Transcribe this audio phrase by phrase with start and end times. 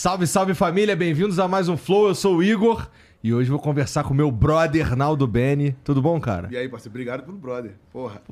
[0.00, 2.08] Salve, salve família, bem-vindos a mais um Flow.
[2.08, 2.88] Eu sou o Igor
[3.22, 5.76] e hoje vou conversar com meu brother Naldo Beni.
[5.84, 6.48] Tudo bom, cara?
[6.50, 7.74] E aí, parceiro, obrigado pelo brother.
[7.92, 8.22] Porra.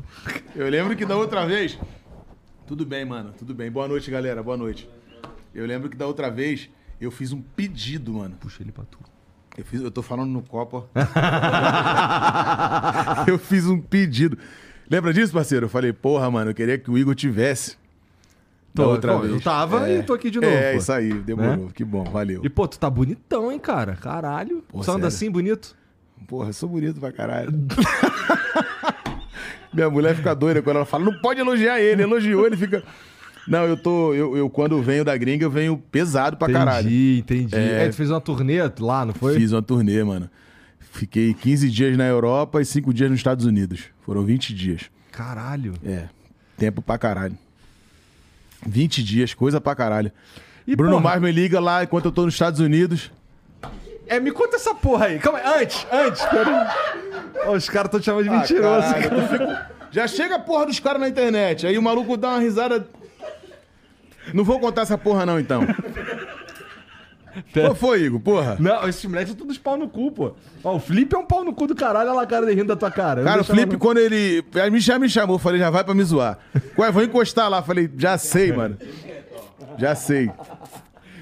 [0.57, 1.79] Eu lembro que da outra vez.
[2.67, 3.71] Tudo bem, mano, tudo bem.
[3.71, 4.89] Boa noite, galera, boa noite.
[5.55, 8.35] Eu lembro que da outra vez eu fiz um pedido, mano.
[8.41, 8.99] Puxa ele pra tu.
[9.55, 11.01] Eu, fiz, eu tô falando no copo, ó.
[13.29, 14.39] eu fiz um pedido.
[14.91, 15.67] Lembra disso, parceiro?
[15.67, 17.77] Eu falei, porra, mano, eu queria que o Igor tivesse.
[18.79, 19.33] Da Tô, outra pô, vez.
[19.35, 19.99] Eu tava É.
[19.99, 20.53] e tô aqui de novo.
[20.53, 20.79] É, pô.
[20.79, 21.57] isso aí, demorou.
[21.57, 21.69] Né?
[21.75, 22.41] Que bom, valeu.
[22.45, 23.97] E, pô, tu tá bonitão, hein, cara?
[23.97, 24.63] Caralho.
[24.69, 25.77] Pô, Só anda assim, bonito?
[26.27, 27.53] Porra, eu sou bonito pra caralho.
[29.73, 32.83] Minha mulher fica doida quando ela fala, não pode elogiar ele, elogiou, ele fica.
[33.49, 34.13] Não, eu tô.
[34.13, 36.87] Eu, eu quando venho da gringa, eu venho pesado pra caralho.
[36.87, 37.57] Entendi, entendi.
[37.57, 37.87] É.
[37.87, 39.37] É, tu fez uma turnê lá, não foi?
[39.37, 40.29] Fiz uma turnê, mano.
[40.79, 43.85] Fiquei 15 dias na Europa e 5 dias nos Estados Unidos.
[44.03, 44.91] Foram 20 dias.
[45.11, 45.73] Caralho.
[45.83, 46.09] É.
[46.59, 47.39] Tempo pra caralho.
[48.67, 50.11] 20 dias, coisa pra caralho.
[50.67, 53.11] E, Bruno porra, Mars me liga lá enquanto eu tô nos Estados Unidos.
[54.07, 55.19] É, me conta essa porra aí.
[55.19, 55.63] Calma aí.
[55.63, 56.23] Antes, antes.
[56.25, 56.75] Pera
[57.51, 58.87] os caras tão te chamando de Ah, mentiroso.
[58.95, 59.29] caralho, cara.
[59.29, 61.67] fico- Já chega a porra dos caras na internet.
[61.67, 62.87] Aí o maluco dá uma risada.
[64.35, 65.63] Não vou contar essa porra, não, então.
[67.53, 68.21] Qual foi, Igor?
[68.21, 68.57] Porra.
[68.59, 70.35] Não, esses moleques são todos pau no cu, pô.
[70.65, 72.53] Ó, o Felipe é um pau no cu do caralho, olha lá a cara de
[72.53, 73.23] rindo da tua cara.
[73.23, 74.45] Cara, o deixa Felipe, ela- quando ele.
[74.55, 76.39] Aí me já me chamou, falei, já vai pra me zoar.
[76.79, 77.63] Ué, vou encostar lá.
[77.63, 78.77] Falei, já sei, mano.
[79.79, 80.31] Já sei.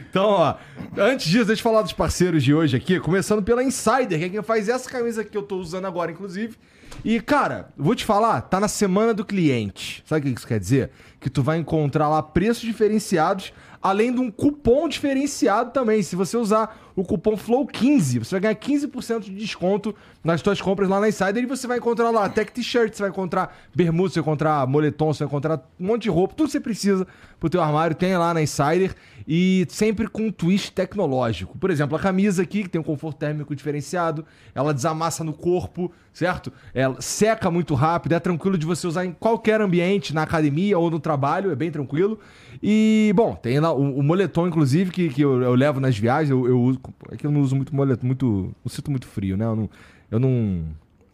[0.09, 0.55] Então, ó,
[0.97, 4.29] antes disso, deixa eu falar dos parceiros de hoje aqui, começando pela Insider, que é
[4.31, 6.57] quem faz essa camisa que eu tô usando agora, inclusive.
[7.05, 10.03] E, cara, vou te falar, tá na semana do cliente.
[10.07, 10.91] Sabe o que isso quer dizer?
[11.21, 13.53] Que tu vai encontrar lá preços diferenciados,
[13.87, 16.03] além de um cupom diferenciado também.
[16.03, 20.89] Se você usar o cupom FLOW15, você vai ganhar 15% de desconto nas suas compras
[20.89, 24.21] lá na Insider e você vai encontrar lá tech t-shirt, você vai encontrar bermuda, você
[24.21, 27.07] vai encontrar moletom, você vai encontrar um monte de roupa, tudo que você precisa
[27.39, 28.95] pro teu armário tem lá na Insider
[29.29, 31.57] e sempre com um twist tecnológico.
[31.59, 34.25] Por exemplo, a camisa aqui, que tem um conforto térmico diferenciado,
[34.55, 36.53] ela desamassa no corpo, certo?
[36.75, 40.91] Ela seca muito rápido, é tranquilo de você usar em qualquer ambiente, na academia ou
[40.91, 42.19] no trabalho, é bem tranquilo.
[42.63, 46.31] E, bom, tem lá o, o moletom, inclusive, que, que eu, eu levo nas viagens,
[46.31, 46.81] eu, eu uso.
[47.11, 48.55] É que eu não uso muito moletom, muito.
[48.65, 49.45] Não sinto muito frio, né?
[49.45, 49.71] Eu não.
[50.11, 50.65] Eu não.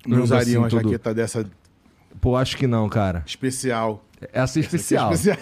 [0.06, 1.46] Não ando usaria uma assim, todo- jaqueta dessa
[2.20, 3.22] Pô, acho que não, cara.
[3.26, 4.04] especial.
[4.32, 5.12] Essa é especial.
[5.12, 5.38] Especial.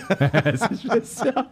[0.52, 1.50] Essa é especial.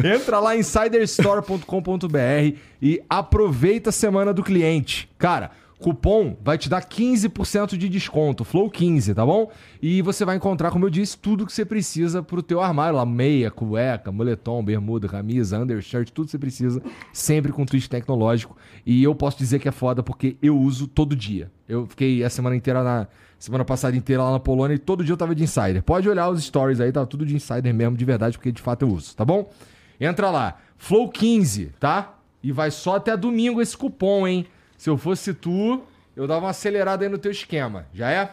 [0.16, 5.10] Entra lá em insiderstore.com.br e aproveita a semana do cliente.
[5.18, 5.50] Cara,
[5.80, 9.50] cupom vai te dar 15% de desconto, Flow15, tá bom?
[9.80, 13.06] E você vai encontrar, como eu disse, tudo que você precisa pro teu armário lá,
[13.06, 16.82] meia, cueca, moletom, bermuda, camisa, undershirt, tudo que você precisa,
[17.12, 18.56] sempre com twist tecnológico.
[18.84, 21.50] E eu posso dizer que é foda porque eu uso todo dia.
[21.66, 23.08] Eu fiquei a semana inteira na
[23.38, 25.82] semana passada inteira lá na Polônia e todo dia eu tava de insider.
[25.82, 28.82] Pode olhar os stories aí, tá tudo de insider mesmo, de verdade, porque de fato
[28.82, 29.50] eu uso, tá bom?
[29.98, 32.18] Entra lá, Flow15, tá?
[32.42, 34.46] E vai só até domingo esse cupom, hein?
[34.80, 35.82] Se eu fosse tu,
[36.16, 37.84] eu dava uma acelerada aí no teu esquema.
[37.92, 38.30] Já é?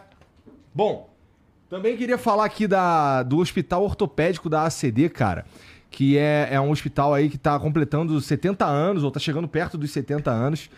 [0.73, 1.09] Bom,
[1.69, 5.43] também queria falar aqui da, do Hospital Ortopédico da ACD, cara.
[5.91, 9.77] Que é, é um hospital aí que tá completando 70 anos, ou tá chegando perto
[9.77, 10.69] dos 70 anos.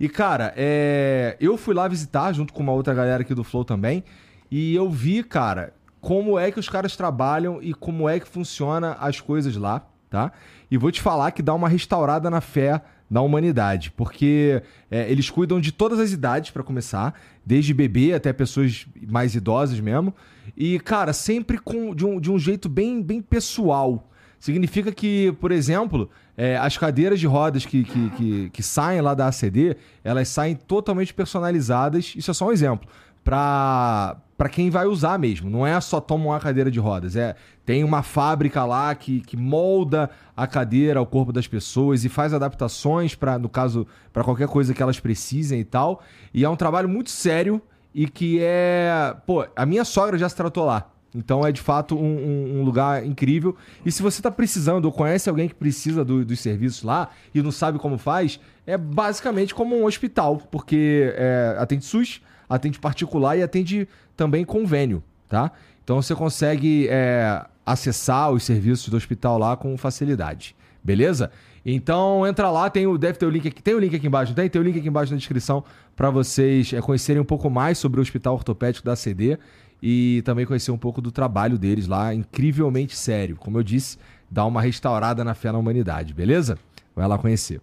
[0.00, 3.66] E, cara, é, eu fui lá visitar junto com uma outra galera aqui do Flow
[3.66, 4.02] também.
[4.50, 8.96] E eu vi, cara, como é que os caras trabalham e como é que funciona
[8.98, 10.32] as coisas lá, tá?
[10.70, 15.30] E vou te falar que dá uma restaurada na fé na humanidade, porque é, eles
[15.30, 20.14] cuidam de todas as idades para começar, desde bebê até pessoas mais idosas mesmo.
[20.56, 24.10] E, cara, sempre com, de, um, de um jeito bem, bem pessoal.
[24.38, 29.14] Significa que, por exemplo, é, as cadeiras de rodas que, que, que, que saem lá
[29.14, 32.14] da ACD, elas saem totalmente personalizadas.
[32.16, 32.88] Isso é só um exemplo.
[33.24, 35.50] Pra, pra quem vai usar mesmo.
[35.50, 37.16] Não é só toma uma cadeira de rodas.
[37.16, 37.34] É,
[37.66, 42.32] tem uma fábrica lá que, que molda a cadeira ao corpo das pessoas e faz
[42.32, 46.00] adaptações para, no caso, para qualquer coisa que elas precisem e tal.
[46.32, 47.60] E é um trabalho muito sério
[47.92, 49.14] e que é.
[49.26, 50.88] Pô, a minha sogra já se tratou lá.
[51.14, 53.56] Então é de fato um, um- um lugar incrível.
[53.84, 57.42] E se você está precisando ou conhece alguém que precisa do- dos serviços lá e
[57.42, 63.36] não sabe como faz, é basicamente como um hospital, porque é, atende SUS, atende particular
[63.36, 65.52] e atende também convênio, tá?
[65.84, 71.30] Então você consegue é, acessar os serviços do hospital lá com facilidade, beleza?
[71.64, 74.34] Então entra lá, tem o, deve ter o link aqui, tem o link aqui embaixo,
[74.34, 74.48] tem?
[74.48, 75.64] Tem o link aqui embaixo na descrição
[75.94, 79.38] para vocês é, conhecerem um pouco mais sobre o Hospital Ortopédico da CD
[79.82, 83.36] e também conhecer um pouco do trabalho deles lá, incrivelmente sério.
[83.36, 83.98] Como eu disse,
[84.30, 86.58] dá uma restaurada na fé na humanidade, beleza?
[86.94, 87.60] Vai lá conhecer.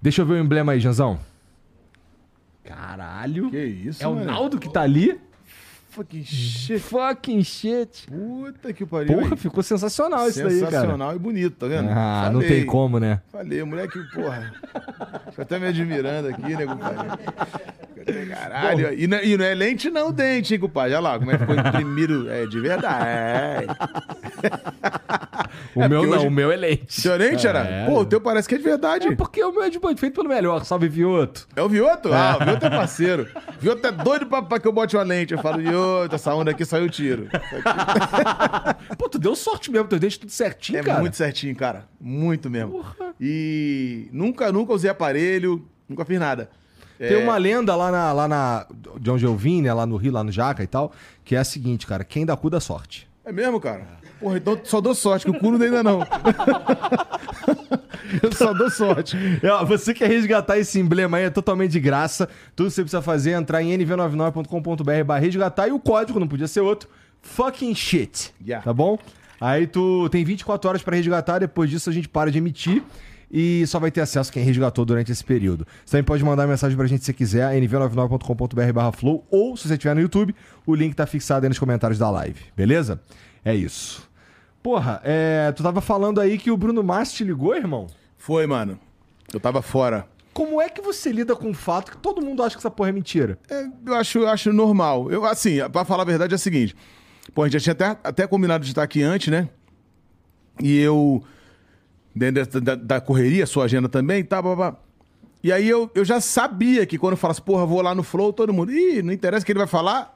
[0.00, 1.18] Deixa eu ver o emblema aí, Janzão.
[2.66, 3.50] Caralho.
[3.50, 4.26] Que isso, É o mano?
[4.26, 5.18] Naldo que tá ali?
[5.96, 6.78] Fucking shit.
[6.78, 8.06] Fucking shit.
[8.06, 9.18] Puta que pariu.
[9.18, 10.70] Porra, ficou sensacional isso daí, cara.
[10.72, 11.88] Sensacional e bonito, tá vendo?
[11.90, 12.56] Ah, não Falei.
[12.58, 13.20] tem como, né?
[13.32, 14.52] Falei, moleque, porra.
[15.34, 17.08] Tô até me admirando aqui, né, compadre?
[18.30, 18.92] Caralho.
[18.94, 20.92] E não, e não é lente, não, dente, hein, compadre?
[20.94, 22.30] Olha lá como é que ficou imprimido.
[22.30, 23.66] É de verdade.
[25.74, 27.00] O É, meu não, hoje- o meu é lente.
[27.00, 27.60] Seu lente, era?
[27.60, 27.86] É.
[27.86, 29.08] Pô, o teu parece que é de verdade.
[29.08, 30.64] É porque o meu é de bonde, feito pelo melhor.
[30.64, 31.46] Salve, Vioto.
[31.56, 32.12] É o Vioto?
[32.12, 33.28] Ah, o Vioto é parceiro.
[33.56, 35.32] O Vioto é doido pra, pra que eu bote uma lente.
[35.34, 35.76] Eu falo, Vioto,
[36.10, 37.28] essa onda aqui saiu tiro.
[38.98, 41.00] Pô, tu deu sorte mesmo, teu dente tudo certinho, É cara.
[41.00, 41.86] muito certinho, cara.
[42.00, 42.84] Muito mesmo.
[43.20, 46.50] E nunca, nunca usei aparelho, nunca fiz nada.
[46.98, 48.66] Tem É, uma lenda lá na, lá na.
[48.98, 49.72] De onde eu vim, né?
[49.72, 50.92] Lá no Rio, lá no Jaca e tal,
[51.24, 53.06] que é a seguinte, cara: quem dá cu dá sorte.
[53.24, 53.86] É mesmo, cara?
[54.20, 56.00] Porra, então só dou sorte, que o cu não dá ainda não.
[58.22, 59.16] eu só dou sorte.
[59.42, 62.28] É, você quer resgatar esse emblema aí, é totalmente de graça.
[62.54, 66.28] Tudo que você precisa fazer é entrar em nv99.com.br barra resgatar e o código, não
[66.28, 66.88] podia ser outro,
[67.20, 68.32] fucking shit.
[68.44, 68.64] Yeah.
[68.64, 68.98] Tá bom?
[69.40, 72.82] Aí tu tem 24 horas pra resgatar, depois disso a gente para de emitir
[73.30, 75.66] e só vai ter acesso quem resgatou durante esse período.
[75.84, 79.74] Você também pode mandar mensagem pra gente se quiser, nv99.com.br barra flow, ou se você
[79.74, 80.34] estiver no YouTube,
[80.64, 83.00] o link tá fixado aí nos comentários da live, beleza?
[83.46, 84.02] É isso.
[84.60, 87.86] Porra, é, tu tava falando aí que o Bruno Mars te ligou, irmão?
[88.18, 88.76] Foi, mano.
[89.32, 90.08] Eu tava fora.
[90.34, 92.88] Como é que você lida com o fato que todo mundo acha que essa porra
[92.88, 93.38] é mentira?
[93.48, 95.10] É, eu acho, eu acho normal.
[95.12, 96.74] Eu, assim, pra falar a verdade é o seguinte.
[97.32, 99.48] Pô, a gente já tinha até, até combinado de estar aqui antes, né?
[100.60, 101.22] E eu.
[102.14, 104.74] Dentro da, da- correria, sua agenda também, tá, babá.
[105.44, 108.32] E aí eu, eu já sabia que quando eu falasse, porra, vou lá no Flow,
[108.32, 108.72] todo mundo.
[108.72, 110.14] Ih, não interessa o que ele vai falar.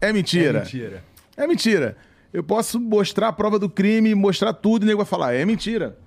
[0.00, 0.60] É mentira.
[0.60, 1.04] mentira.
[1.36, 1.96] É mentira.
[2.32, 5.44] Eu posso mostrar a prova do crime, mostrar tudo e o nego vai falar, é
[5.44, 5.98] mentira.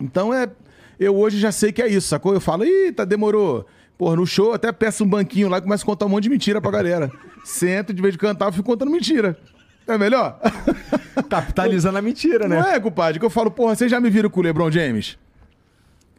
[0.00, 0.50] Então é.
[0.98, 2.32] Eu hoje já sei que é isso, sacou?
[2.32, 3.66] Eu falo, ih, tá, demorou.
[3.98, 6.24] Porra, no show eu até peço um banquinho lá e começo a contar um monte
[6.24, 7.10] de mentira pra galera.
[7.44, 9.38] Sento, de vez de cantar, eu fico contando mentira.
[9.86, 10.38] É melhor?
[11.28, 12.60] Capitalizando a mentira, né?
[12.60, 13.18] Não é, compadre?
[13.18, 15.18] Que eu falo, porra, vocês já me viram com o LeBron James?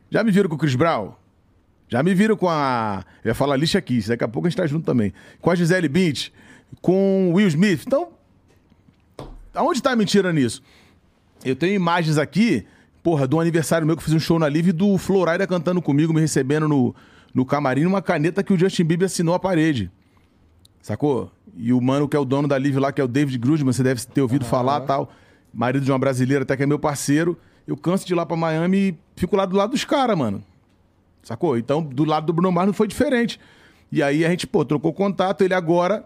[0.09, 1.13] Já me viram com o Chris Brown?
[1.87, 3.03] Já me viram com a.
[3.23, 5.13] Eu ia falar Alicia Keys, daqui a pouco a gente tá junto também.
[5.39, 6.29] Com a Gisele Bint,
[6.81, 7.83] com o Will Smith.
[7.85, 8.09] Então,
[9.53, 10.61] aonde tá a mentira nisso?
[11.43, 12.65] Eu tenho imagens aqui,
[13.01, 16.13] porra, do aniversário meu que eu fiz um show na Live do Florida cantando comigo,
[16.13, 16.95] me recebendo no,
[17.33, 19.91] no camarim, uma caneta que o Justin Bieber assinou à parede.
[20.81, 21.31] Sacou?
[21.55, 23.71] E o mano que é o dono da Live lá, que é o David Grudman,
[23.71, 25.11] você deve ter ouvido falar tal.
[25.53, 27.37] Marido de uma brasileira, até que é meu parceiro.
[27.67, 30.43] Eu canso de ir lá pra Miami e fico lá do lado dos caras, mano.
[31.21, 31.57] Sacou?
[31.57, 33.39] Então, do lado do Bruno Mars não foi diferente.
[33.91, 36.03] E aí a gente, pô, trocou contato, ele agora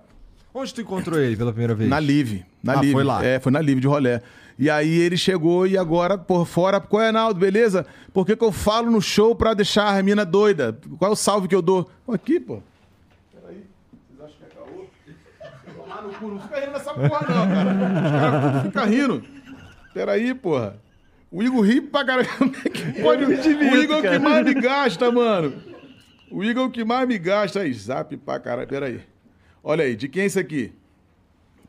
[0.60, 1.90] Onde tu encontrou ele pela primeira vez?
[1.90, 2.44] na Live.
[2.64, 2.92] Na Ah, Live.
[2.94, 3.24] foi lá.
[3.24, 4.22] É, foi na Live de rolé.
[4.58, 7.86] E aí ele chegou e agora, por fora, qual é, Naldo, beleza?
[8.12, 10.76] Por que, que eu falo no show pra deixar a mina doida?
[10.98, 11.88] Qual é o salve que eu dou?
[12.06, 12.60] Pô, Aqui, pô.
[13.32, 13.62] Peraí.
[14.18, 15.84] Vocês acham que é caô?
[15.84, 17.74] Tomar no cu, não fica rindo nessa porra, não, cara.
[17.76, 19.24] Os caras ficam rindo.
[19.94, 20.78] Peraí, porra.
[21.32, 22.28] O Igor ri pra caralho.
[22.40, 23.22] Como é que pode?
[23.24, 25.54] Eu me divirto, o Igor é o que mais me gasta, mano.
[26.32, 27.60] O Igor é o que mais me gasta.
[27.60, 28.68] Aí, zap pra caralho.
[28.68, 29.02] Peraí.
[29.70, 30.72] Olha aí, de quem é esse aqui?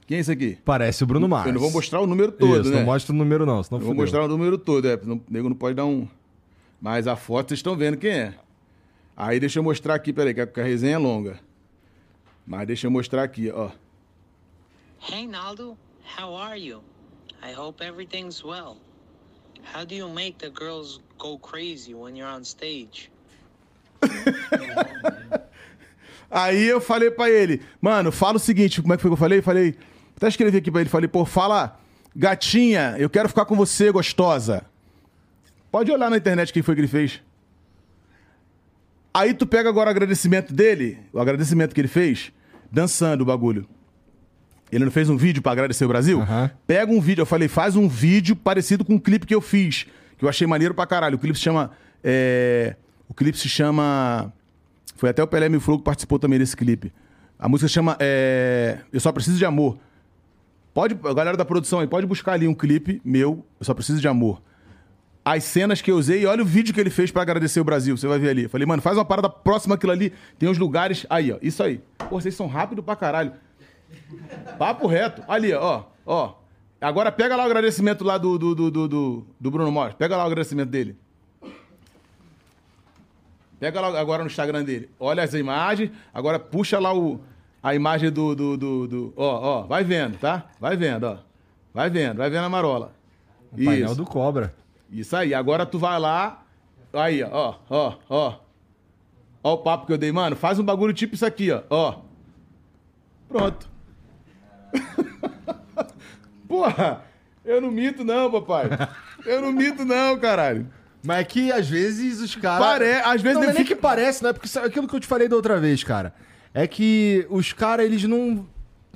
[0.06, 0.56] Quem é esse aqui?
[0.64, 1.48] Parece o Bruno Mars.
[1.48, 2.76] Eu não vou mostrar o número todo, Isso, né?
[2.78, 4.96] não mostra o número não, senão Eu vou mostrar o número todo, é.
[5.02, 6.06] não- O nego não pode dar um.
[6.80, 8.34] Mas a foto vocês estão vendo quem é.
[9.16, 11.40] Aí deixa eu mostrar aqui, peraí, que a, que a resenha é longa.
[12.46, 13.70] Mas deixa eu mostrar aqui, ó.
[15.10, 15.76] Hey Naldo,
[16.20, 16.80] how are you?
[17.42, 18.76] I hope everything's well.
[19.74, 23.10] How do you make the girls go crazy when you're on stage?
[26.30, 29.16] Aí eu falei pra ele, mano, fala o seguinte, como é que foi que eu
[29.18, 29.40] falei?
[29.40, 29.74] Falei,
[30.16, 31.78] até escrevi aqui pra ele, falei, pô, fala,
[32.14, 34.62] gatinha, eu quero ficar com você, gostosa.
[35.70, 37.20] Pode olhar na internet quem foi que ele fez.
[39.12, 42.30] Aí tu pega agora o agradecimento dele, o agradecimento que ele fez,
[42.70, 43.66] dançando o bagulho.
[44.70, 46.20] Ele não fez um vídeo pra agradecer o Brasil?
[46.20, 46.50] Aham.
[46.66, 49.86] Pega um vídeo, eu falei, faz um vídeo parecido com o clipe que eu fiz,
[50.18, 51.16] que eu achei maneiro pra caralho.
[51.16, 51.70] O clipe se chama.
[52.04, 52.76] é,
[53.08, 54.30] O clipe se chama.
[54.98, 56.92] Foi até o Pelé Mil que participou também desse clipe.
[57.38, 59.78] A música chama é, Eu Só Preciso de Amor.
[60.74, 64.00] Pode, a galera da produção aí, pode buscar ali um clipe meu, Eu Só Preciso
[64.00, 64.42] de Amor.
[65.24, 67.64] As cenas que eu usei, e olha o vídeo que ele fez pra agradecer o
[67.64, 68.48] Brasil, você vai ver ali.
[68.48, 71.06] Falei, mano, faz uma parada próxima àquilo ali, tem uns lugares.
[71.08, 71.80] Aí, ó, isso aí.
[72.08, 73.32] Pô, vocês são rápidos pra caralho.
[74.58, 75.22] Papo reto.
[75.28, 76.34] Ali, ó, ó.
[76.80, 79.94] Agora pega lá o agradecimento lá do, do, do, do, do- do Bruno Mars.
[79.94, 80.96] Pega lá o agradecimento dele.
[83.58, 84.88] Pega lá agora no Instagram dele.
[85.00, 85.90] Olha as imagens.
[86.14, 87.20] Agora puxa lá o,
[87.62, 89.62] a imagem do, do, do, do- Ó, ó.
[89.66, 90.46] Vai vendo, tá?
[90.60, 91.18] Vai vendo, ó.
[91.74, 92.92] Vai vendo, vai vendo a marola.
[93.52, 93.94] O painel Isso.
[93.96, 94.54] do Cobra.
[94.90, 95.34] Isso aí.
[95.34, 96.42] Agora tu vai lá.
[96.92, 98.34] Aí, ó, ó, ó.
[99.42, 100.34] Ó o papo que eu dei, mano.
[100.36, 101.62] Faz um bagulho tipo isso aqui, ó.
[101.70, 101.98] Ó.
[103.28, 103.68] Pronto.
[106.48, 107.02] Porra,
[107.44, 108.68] eu não mito não, papai.
[109.26, 110.66] Eu não mito não, caralho.
[111.02, 112.66] Mas é que às vezes os caras.
[112.66, 114.88] Pare- às vezes não, não é nem fica- que parece, não é porque é aquilo
[114.88, 116.12] que eu te falei da outra vez, cara.
[116.52, 118.46] É que os caras, eles não.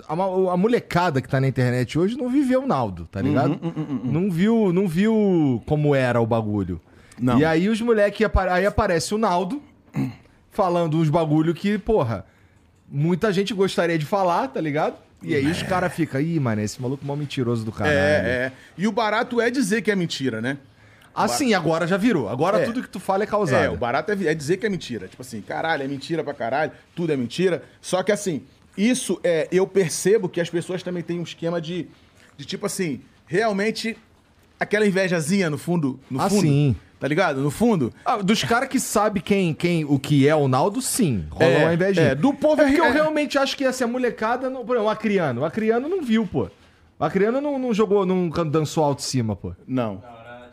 [0.09, 3.59] A, a molecada que tá na internet hoje não viveu o Naldo, tá ligado?
[3.63, 6.81] Uhum, Não viu não viu como era o bagulho.
[7.21, 7.39] Não.
[7.39, 8.27] E aí os moleques.
[8.51, 9.63] Aí aparece o Naldo
[10.51, 12.25] falando uns bagulho que, porra,
[12.91, 14.97] muita gente gostaria de falar, tá ligado?
[15.23, 17.97] E aí os caras ficam, ih, mano, esse maluco é mó mentiroso do caralho.
[17.97, 18.53] É, é.
[18.77, 20.59] E o barato é dizer que é mentira, né?
[21.15, 22.29] Assim, agora já virou.
[22.29, 22.65] Agora É.
[22.65, 23.65] tudo que tu fala é causado.
[23.65, 25.09] É, o barato é, é dizer que é mentira.
[25.09, 27.63] Tipo assim, caralho, é mentira pra caralho, tudo é mentira.
[27.81, 28.43] Só que assim,
[28.77, 29.49] isso é.
[29.53, 31.87] Eu percebo que as pessoas também têm um esquema de,
[32.37, 33.97] de tipo assim, realmente
[34.59, 35.99] aquela invejazinha no fundo.
[36.11, 36.43] No Ah, fundo.
[36.43, 36.77] sim.
[37.01, 37.41] Tá ligado?
[37.41, 37.93] No fundo.
[38.05, 41.27] Ah, dos caras que sabem quem, quem, o que é o Naldo, sim.
[41.31, 42.07] Rola É, uma invejinha.
[42.11, 44.49] é, do povo é porque é- eu realmente acho que assim, a molecada.
[44.49, 45.41] Não, por exemplo, o Acriano.
[45.41, 46.49] O Acriano não viu, pô.
[46.99, 49.53] O Acriano não, não jogou, não dançou alto cima, pô.
[49.67, 49.97] Não.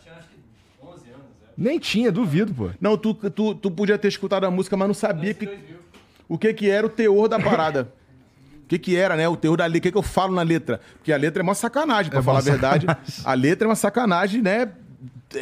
[0.02, 0.38] Tinha acho que
[0.84, 1.49] 11 anos, é.
[1.60, 2.70] Nem tinha, duvido, pô.
[2.80, 5.50] Não, tu, tu, tu podia ter escutado a música, mas não sabia que,
[6.28, 7.92] o que, que era o teor da parada.
[8.64, 9.28] O que, que era, né?
[9.28, 9.80] O teor da letra.
[9.80, 10.80] O que, que eu falo na letra?
[10.98, 12.86] Porque a letra é uma sacanagem, pra É falar a verdade.
[13.26, 14.72] A letra é uma sacanagem, né?
[15.36, 15.40] É,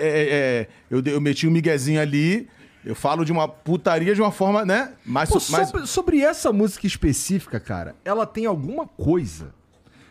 [0.63, 2.47] é, eu, dei- eu meti um miguezinho ali.
[2.85, 4.93] Eu falo de uma putaria de uma forma, né?
[5.05, 9.53] Mas, Pô, sobre, sobre essa música específica, cara, ela tem alguma coisa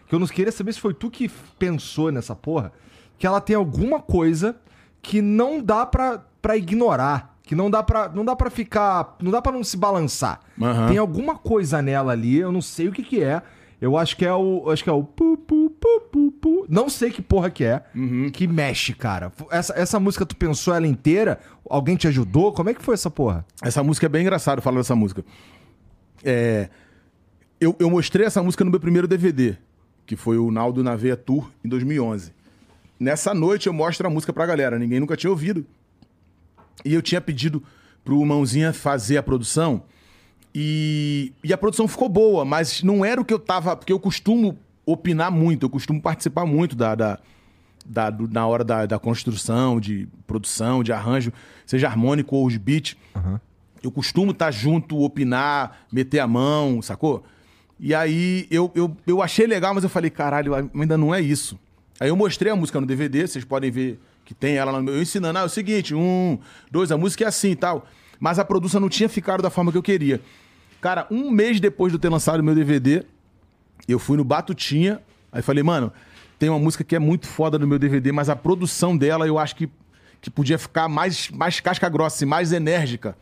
[0.06, 2.70] que eu não queria saber se foi tu que pensou nessa porra,
[3.18, 4.54] que ela tem alguma coisa
[5.06, 9.30] que não dá pra, pra ignorar, que não dá pra, não dá pra ficar, não
[9.30, 10.40] dá pra não se balançar.
[10.60, 10.88] Aham.
[10.88, 13.40] Tem alguma coisa nela ali, eu não sei o que que é.
[13.80, 16.66] Eu acho que é o, acho que é o pu, pu, pu, pu, pu.
[16.68, 18.30] não sei que porra que é, Uhum.
[18.32, 19.30] que mexe, cara.
[19.48, 21.38] Essa, essa música tu pensou ela inteira?
[21.70, 22.52] Alguém te ajudou?
[22.52, 23.44] Como é que foi essa porra?
[23.62, 25.24] Essa música é bem engraçado falar dessa música.
[26.24, 26.68] É,
[27.60, 29.56] eu, eu mostrei essa música no meu primeiro DVD,
[30.04, 32.32] que foi o Naldo na Veia Tour, em 2011.
[32.98, 35.64] Nessa noite eu mostro a música pra galera, ninguém nunca tinha ouvido.
[36.84, 37.62] E eu tinha pedido
[38.04, 39.82] pro Mãozinha fazer a produção,
[40.54, 43.76] e, e a produção ficou boa, mas não era o que eu tava.
[43.76, 47.18] Porque eu costumo opinar muito, eu costumo participar muito da, da,
[47.84, 51.32] da- do- na hora da, da construção, de produção, de arranjo,
[51.66, 52.96] seja harmônico ou os beats.
[53.82, 57.22] Eu costumo estar junto, opinar, meter a mão, sacou?
[57.78, 61.58] E aí eu, eu, eu achei legal, mas eu falei, caralho, ainda não é isso.
[61.98, 64.94] Aí eu mostrei a música no DVD, vocês podem ver que tem ela no meu.
[64.94, 66.38] Eu ensinando, ah, é o seguinte, um,
[66.70, 67.86] dois, a música é assim e tal.
[68.20, 70.20] Mas a produção não tinha ficado da forma que eu queria.
[70.80, 73.04] Cara, um mês depois de eu ter lançado o meu DVD,
[73.88, 75.00] eu fui no Batutinha,
[75.32, 75.92] aí falei, mano,
[76.38, 79.38] tem uma música que é muito foda no meu DVD, mas a produção dela eu
[79.38, 79.68] acho que,
[80.20, 83.16] que podia ficar mais, mais casca grossa e mais enérgica.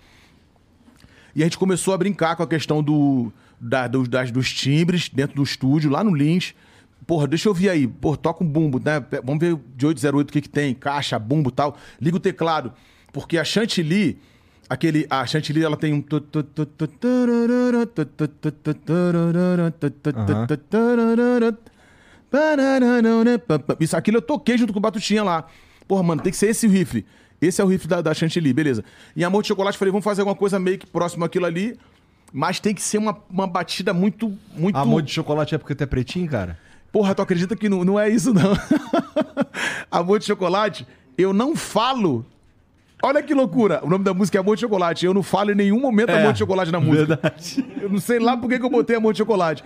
[1.35, 5.09] E a gente começou a brincar com a questão do, da- dos, das- dos timbres
[5.09, 6.54] dentro do estúdio, lá no Lins.
[7.06, 7.87] Porra, deixa eu ouvir aí.
[7.87, 9.04] Porra, toca um bumbo, né?
[9.23, 11.76] Vamos ver de 808 o que, que tem, caixa, bumbo e tal.
[12.00, 12.73] Liga o teclado.
[13.12, 14.18] Porque a Chantilly,
[14.68, 16.02] aquele, a Chantilly, ela tem um.
[23.78, 25.46] Isso, aquilo eu toquei junto com o Batutinha lá.
[25.87, 27.04] Porra, mano, tem que ser esse o riff.
[27.40, 28.82] Esse é o riff da, da Chantilly, beleza.
[29.14, 31.78] Em Amor de Chocolate, falei, vamos fazer alguma coisa meio que próximo àquilo ali.
[32.37, 34.37] Mas tem que ser uma, uma batida muito.
[34.56, 34.76] muito...
[34.76, 36.58] Amor de chocolate é porque tu é pretinho, cara?
[36.94, 38.52] Porra, tu acredita que não, não é isso, não?
[39.90, 40.86] Amor de Chocolate,
[41.18, 42.24] eu não falo.
[43.02, 43.80] Olha que loucura.
[43.82, 45.04] O nome da música é Amor de Chocolate.
[45.04, 47.18] Eu não falo em nenhum momento Amor de Chocolate na música.
[47.20, 47.66] Verdade.
[47.82, 49.64] Eu não sei lá por que que eu botei Amor de Chocolate.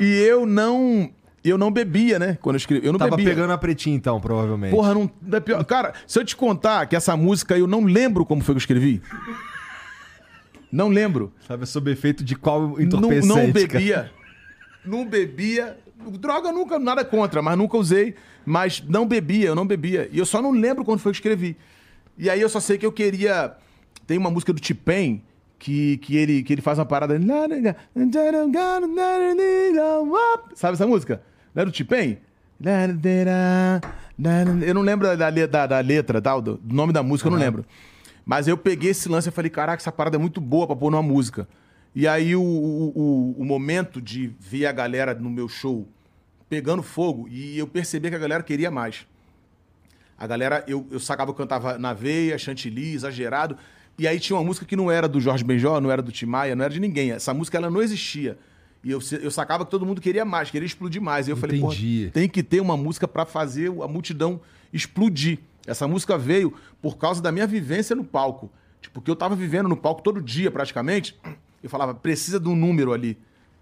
[0.00, 1.08] E eu não.
[1.44, 2.36] Eu não bebia, né?
[2.42, 2.84] Quando eu escrevi.
[2.84, 3.32] Eu não Tava bebia.
[3.32, 4.72] pegando a pretinha, então, provavelmente.
[4.72, 5.08] Porra, não.
[5.22, 5.64] não é pior.
[5.64, 8.60] Cara, se eu te contar que essa música eu não lembro como foi que eu
[8.62, 9.00] escrevi.
[10.72, 11.32] Não lembro.
[11.46, 13.28] Sabe sob efeito de qual Não, entorpecente?
[13.28, 13.52] não cara?
[13.52, 14.10] bebia.
[14.84, 15.78] Não bebia.
[16.18, 18.14] Droga nunca, nada contra, mas nunca usei.
[18.44, 20.08] Mas não bebia, eu não bebia.
[20.12, 21.56] E eu só não lembro quando foi que eu escrevi.
[22.16, 23.54] E aí eu só sei que eu queria.
[24.06, 25.22] Tem uma música do T-Pain
[25.58, 27.18] que, que, ele, que ele faz uma parada.
[30.54, 31.22] Sabe essa música?
[31.54, 32.18] Não é do T-Pain?
[34.62, 37.38] Eu não lembro da, da, da- letra, tal, do, do nome da música, eu não
[37.38, 37.64] lembro.
[38.24, 40.90] Mas eu peguei esse lance e falei, caraca, essa parada é muito boa pra pôr
[40.90, 41.48] numa música.
[41.94, 45.88] E aí o, o, o- momento de ver a galera no meu show
[46.48, 49.06] pegando fogo, e eu percebi que a galera queria mais.
[50.18, 53.56] A galera, eu, eu sacava eu cantava na veia, chantilly, exagerado.
[53.98, 56.26] E aí tinha uma música que não era do Jorge Benjó, não era do Tim
[56.26, 57.12] Maia, não era de ninguém.
[57.12, 58.36] Essa música ela não existia.
[58.82, 61.28] E eu, eu sacava que todo mundo queria mais, queria explodir mais.
[61.28, 62.10] E eu falei, pô, Entendi.
[62.12, 64.40] tem que ter uma música pra fazer a multidão
[64.72, 65.38] explodir.
[65.66, 68.50] Essa música veio por causa da minha vivência no palco.
[68.80, 71.18] Tipo, que eu tava vivendo no palco todo dia praticamente.
[71.62, 73.18] Eu falava, precisa de um número ali.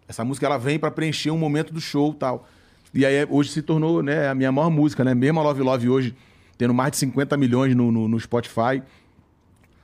[0.06, 2.48] Essa música ela vem pra preencher um momento do show, tal.
[2.94, 5.14] E aí hoje se tornou né, a minha maior música, né?
[5.14, 6.16] Mesmo a Love Love hoje,
[6.56, 8.82] tendo mais de 50 milhões no, no, no Spotify.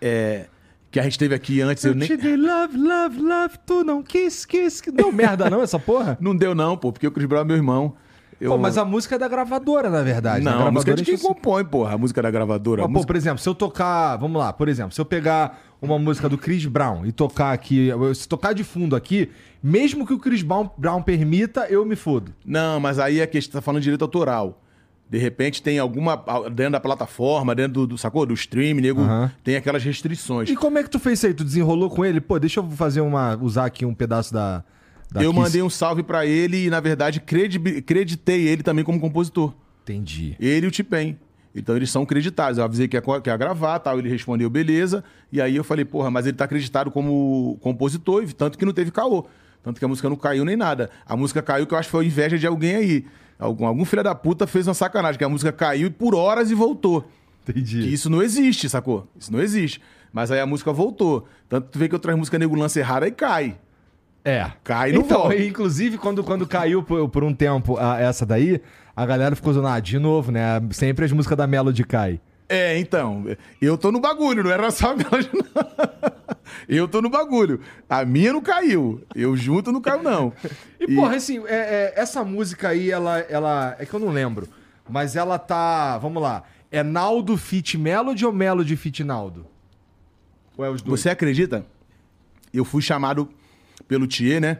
[0.01, 0.47] É,
[0.91, 1.85] que a gente teve aqui antes.
[1.85, 2.07] Eu, Eu nem...
[2.07, 4.81] te dei love, love, love, tu não quis, quis.
[4.81, 6.17] Deu merda não essa porra?
[6.23, 7.97] Não deu, não, pô, porque o Chris Brown é meu irmão.
[8.45, 8.51] Eu...
[8.51, 10.45] Pô, mas a música é da gravadora, na verdade.
[10.45, 10.51] né?
[10.51, 11.95] Não, a música é de quem gravadora compõe, porra.
[11.95, 12.83] A música da gravadora.
[12.83, 14.17] a Mas, pô, música- por exemplo, se eu tocar.
[14.19, 17.89] Vamos lá, por exemplo, se eu pegar uma música do Chris Brown e tocar aqui.
[18.15, 19.31] Se tocar de fundo aqui,
[19.63, 22.35] mesmo que o Chris Brown, Brown permita, eu me fodo.
[22.45, 24.61] Não, mas aí é que a gente tá falando de direito autoral.
[25.09, 26.23] De repente tem alguma.
[26.53, 28.27] Dentro da plataforma, dentro do, do sacou?
[28.27, 29.31] Do stream, nego, Aham.
[29.43, 30.51] tem aquelas restrições.
[30.51, 31.35] E como é que tu fez isso aí?
[31.35, 32.21] Tu desenrolou com ele?
[32.21, 33.39] Pô, deixa eu fazer uma.
[33.41, 34.65] usar aqui um pedaço da.
[35.15, 39.01] Da eu mandei um salve pra ele e, na verdade, credi- creditei ele também como
[39.01, 39.55] compositor.
[39.85, 40.37] Entendi.
[40.41, 41.19] Ele e o Tipen.
[41.55, 42.59] Então eles são creditados.
[42.59, 43.99] Eu avisei que ia, que ia gravar, tal.
[43.99, 45.05] Ele respondeu, beleza.
[45.31, 48.91] E aí eu falei, porra, mas ele tá acreditado como compositor, tanto que não teve
[48.91, 49.25] caô.
[49.63, 50.91] Tanto que a música não caiu nem nada.
[51.07, 53.05] A música caiu que eu acho que foi inveja de alguém aí.
[53.39, 56.55] Algum, algum filho da puta fez uma sacanagem, que a música caiu por horas e
[56.55, 57.09] voltou.
[57.49, 57.83] Entendi.
[57.83, 59.07] Que isso não existe, sacou?
[59.19, 59.81] Isso não existe.
[60.13, 61.27] Mas aí a música voltou.
[61.49, 63.57] Tanto que tu vê que outras músicas nego lança errada e cai.
[64.25, 64.51] É.
[64.65, 65.37] Cai e não então, volta.
[65.37, 68.61] inclusive, quando, quando caiu por, por um tempo a- essa daí,
[68.97, 70.61] a galera ficou zoando, ah, de novo, né?
[70.71, 72.21] Sempre as músicas da Melody cai.
[72.49, 73.25] É, então,
[73.61, 76.15] eu tô no bagulho, não era só a Melody, não.
[76.69, 77.61] Eu tô no bagulho.
[77.89, 79.03] A minha não caiu.
[79.15, 80.33] Eu junto não caiu, não.
[80.81, 83.75] E, porra, assim, é- é, essa música aí, ela, ela.
[83.79, 84.47] É que eu não lembro.
[84.89, 85.97] Mas ela tá.
[85.99, 86.43] Vamos lá.
[86.71, 89.47] É Naldo Fit Melody ou Melody Fit Naldo?
[90.59, 91.01] Ou é os dois?
[91.01, 91.65] Você acredita?
[92.53, 93.31] Eu fui chamado
[93.87, 94.59] pelo Thier, né?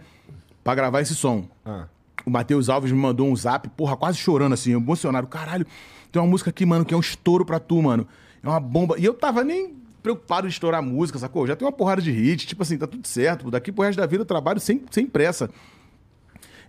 [0.63, 1.49] Pra gravar esse som.
[1.65, 1.87] Ah.
[2.25, 5.27] O Matheus Alves me mandou um zap, porra, quase chorando assim, emocionado.
[5.27, 5.67] Caralho,
[6.11, 8.07] tem uma música aqui, mano, que é um estouro pra tu, mano.
[8.43, 8.97] É uma bomba.
[8.99, 11.47] E eu tava nem preocupado em estourar a música, sacou?
[11.47, 13.51] Já tem uma porrada de hit, tipo assim, tá tudo certo.
[13.51, 15.51] Daqui pro resto da vida eu trabalho sem, sem pressa.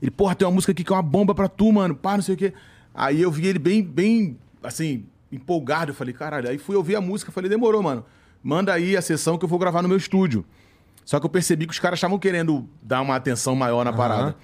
[0.01, 1.95] Ele, porra, tem uma música aqui que é uma bomba pra tu, mano.
[1.95, 2.53] Pá, não sei o quê.
[2.93, 5.91] Aí eu vi ele bem, bem, assim, empolgado.
[5.91, 6.49] Eu falei, caralho.
[6.49, 8.05] Aí fui ouvir a música, falei, demorou, mano.
[8.41, 10.45] Manda aí a sessão que eu vou gravar no meu estúdio.
[11.05, 14.35] Só que eu percebi que os caras estavam querendo dar uma atenção maior na parada.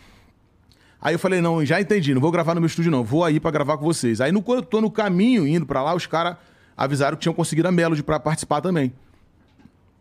[1.02, 3.04] Aí eu falei, não, já entendi, não vou gravar no meu estúdio, não.
[3.04, 4.22] Vou aí pra gravar com vocês.
[4.22, 6.38] Aí no, quando eu tô no caminho, indo pra lá, os caras
[6.78, 8.94] avisaram que tinham conseguido a Melody pra participar também.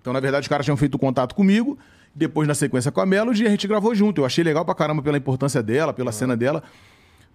[0.02, 1.78] Então, na verdade, os caras tinham feito contato comigo,
[2.14, 4.20] depois na sequência com a Melody, e a gente gravou junto.
[4.20, 6.62] Eu achei legal pra caramba pela importância dela, pela cena dela.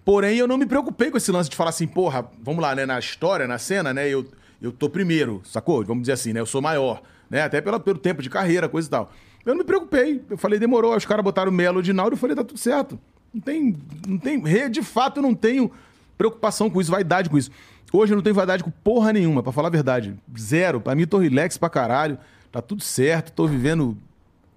[0.04, 2.86] Porém, eu não me preocupei com esse lance de falar assim, porra, vamos lá, né?
[2.86, 4.08] Na história, na cena, né?
[4.08, 4.28] Eu,
[4.62, 5.84] eu tô primeiro, sacou?
[5.84, 6.40] Vamos dizer assim, né?
[6.40, 7.42] Eu sou maior, né?
[7.44, 9.12] Até pela, pelo tempo de carreira, coisa e tal.
[9.46, 10.22] Eu não me preocupei.
[10.30, 10.92] Eu falei, demorou.
[10.92, 13.00] Aí os caras botaram Melody Naldo eu falei, tá tudo certo.
[13.34, 13.76] Não tem.
[14.08, 14.42] Não tem.
[14.72, 15.72] De fato, eu não tenho
[16.18, 17.52] preocupação com isso, vaidade com isso.
[17.94, 20.16] Hoje eu não tenho vaidade com porra nenhuma, pra falar a verdade.
[20.38, 20.82] Zero.
[20.82, 22.18] Pra mim, tô relax pra caralho.
[22.52, 23.98] Tá tudo certo, tô vivendo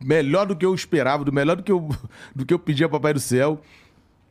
[0.00, 1.88] melhor do que eu esperava, do melhor do que eu,
[2.34, 3.60] do que eu pedi a Papai do Céu.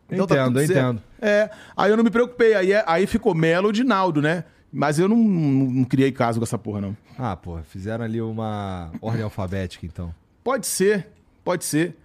[0.10, 0.72] Então tá Entendo, certo.
[0.72, 1.02] entendo.
[1.22, 2.54] É, aí eu não me preocupei.
[2.56, 4.46] Aí, é- aí ficou Melody e Naldo, né?
[4.72, 6.98] Mas eu não, não, não criei caso com essa porra, não.
[7.18, 10.14] Ah, porra, fizeram ali uma ordem alfabética, então.
[10.44, 11.08] Pode ser,
[11.44, 11.96] pode ser.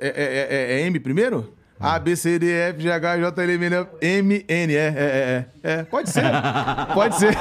[0.00, 1.52] É, é- é- é M primeiro?
[1.78, 4.84] A, B, C, D, F, G, H, J, L, M, N, M, N, é, é,
[4.84, 5.82] é, é, é.
[5.82, 6.22] Pode ser,
[6.94, 7.36] pode ser.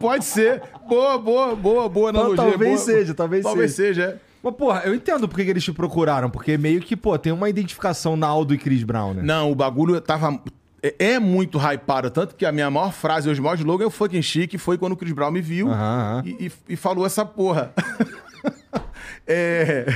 [0.00, 0.62] pode ser.
[0.88, 2.36] Boa, boa, boa, boa analogia.
[2.36, 2.78] talvez boa.
[2.78, 4.32] seja, talvez Talvez seja, é.
[4.42, 7.32] Mas, porra, eu entendo por que que eles te procuraram, porque meio que, pô, tem
[7.32, 9.22] uma identificação Naldo e Chris Brown, né?
[9.22, 10.40] Não, o bagulho tava.
[10.82, 12.10] É, é muito hypado.
[12.10, 14.58] Tanto que a minha maior frase hoje, o maior slogan é o fucking chique.
[14.58, 16.22] Foi quando o Chris Brown me viu Aham, aham.
[16.26, 17.72] E, e- e falou essa porra.
[19.26, 19.86] é.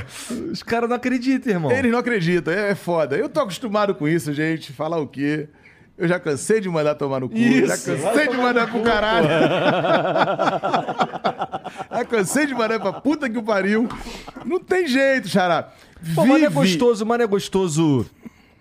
[0.51, 1.71] Os caras não acreditam, irmão.
[1.71, 3.15] Eles não acreditam, é, é foda.
[3.17, 4.71] Eu tô acostumado com isso, gente.
[4.71, 5.49] Falar o quê?
[5.97, 7.35] Eu já cansei de mandar tomar no cu.
[7.35, 9.27] Isso, já cansei de mandar pro caralho.
[11.91, 13.89] já cansei de mandar pra puta que o pariu.
[14.45, 15.69] Não tem jeito, xará.
[16.13, 18.05] Pô, mas é Vive- gostoso, mano, é gostoso.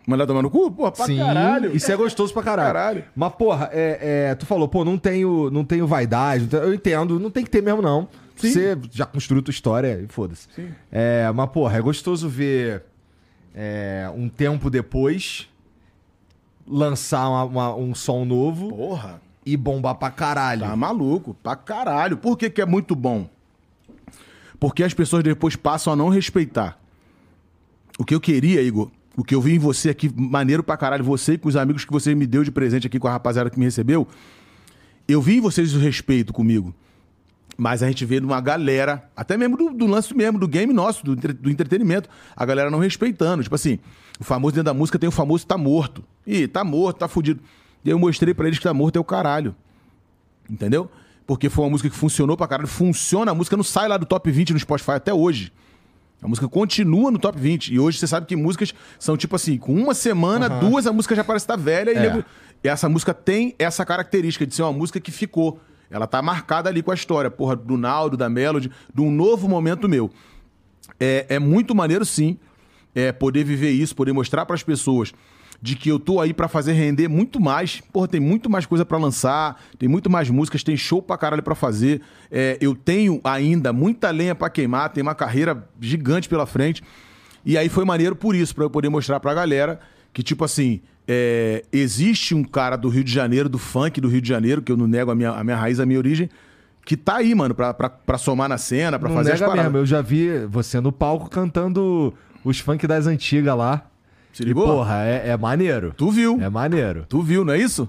[0.07, 0.71] Mandar tomar no cu?
[0.71, 1.75] Pô, pra Sim, caralho.
[1.77, 2.73] isso é gostoso pra caralho.
[2.73, 3.05] Caralho.
[3.15, 6.43] Mas, porra, é, é, tu falou, pô, não tenho, não tenho vaidade.
[6.43, 8.09] não tenho- eu entendo, não tem que ter mesmo, não.
[8.37, 8.53] Sim.
[8.53, 10.47] Você já construiu tua história e foda-se.
[10.93, 12.85] É, mas, porra, é gostoso ver
[13.59, 15.49] é, um tempo depois
[16.69, 19.21] lançar uma- uma- um som novo Porra.
[19.45, 20.61] e bombar pra caralho.
[20.63, 22.17] Tá maluco, pra caralho.
[22.17, 23.29] Por que, que é muito bom?
[24.61, 26.79] Porque as pessoas depois passam a não respeitar.
[27.99, 31.03] O que eu queria, Igor, o que eu vi em você aqui, maneiro pra caralho,
[31.05, 33.49] você e com os amigos que você me deu de presente aqui com a rapaziada
[33.51, 34.07] que me recebeu,
[35.09, 36.75] eu vi em vocês o respeito comigo.
[37.59, 41.03] Mas a gente vê numa galera, até mesmo do, do lance mesmo, do game nosso,
[41.03, 43.43] do, entre- do entretenimento, a galera não respeitando.
[43.43, 43.79] Tipo assim,
[44.21, 46.05] o famoso dentro da música tem o famoso tá morto.
[46.27, 47.41] Ih, tá morto, tá fudido.
[47.83, 49.55] E eu mostrei pra eles que tá morto é o caralho.
[50.51, 50.91] Entendeu?
[51.27, 52.69] Porque foi uma música que funcionou pra caralho.
[52.69, 55.51] Funciona, a música não sai lá do top 20 no Spotify até hoje.
[56.23, 57.73] A música continua no top 20.
[57.75, 61.15] E hoje você sabe que músicas são tipo assim, com uma semana, duas, a música
[61.15, 61.91] já parece estar velha.
[61.93, 62.01] E, É.
[62.01, 62.25] nego-
[62.65, 65.61] e essa música tem essa característica de ser uma música que ficou.
[65.91, 69.49] Ela tá marcada ali com a história, porra, do Naldo, da Melody, de um novo
[69.49, 70.11] momento meu.
[70.99, 72.39] É, é muito maneiro, sim,
[72.95, 75.13] é, poder viver isso, poder mostrar pras pessoas
[75.67, 77.81] de que eu tô aí pra fazer render muito mais.
[77.93, 81.43] Porra, tem muito mais coisa pra lançar, tem muito mais músicas, tem show pra caralho
[81.43, 82.01] pra fazer.
[82.31, 86.83] É, eu tenho ainda muita lenha pra queimar, tem uma carreira gigante pela frente.
[87.45, 89.81] E aí foi maneiro por isso, pra eu poder mostrar pra galera
[90.13, 94.21] que, tipo assim, é, existe um cara do Rio de Janeiro, do funk do Rio
[94.21, 96.31] de Janeiro, que eu não nego a minha, a minha raiz, a minha origem,
[96.85, 99.51] que tá aí, mano, pra, pra, pra somar na cena, pra Não fazer as nega
[99.51, 99.73] paradas.
[99.73, 99.83] mesmo.
[99.83, 103.85] Eu já vi você no palco cantando os funk das antigas lá.
[104.37, 104.67] Se E, ligou?
[104.67, 105.95] porra, é, é maneiro.
[105.97, 106.39] Tu viu.
[106.43, 107.07] É maneiro.
[107.09, 107.89] Tu viu, não é isso?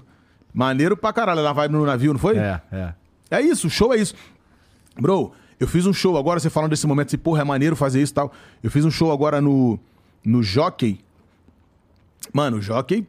[0.54, 1.42] Maneiro pra caralho.
[1.42, 2.38] Na vibe no navio, não foi?
[2.38, 2.94] É, é.
[3.30, 4.14] É isso, o show é isso.
[4.98, 8.00] Bro, eu fiz um show agora, você falando desse momento, assim, porra, é maneiro fazer
[8.00, 8.32] isso e tal.
[8.62, 9.78] Eu fiz um show agora no,
[10.24, 10.98] no Jockey.
[12.32, 13.06] Mano, o Jockey,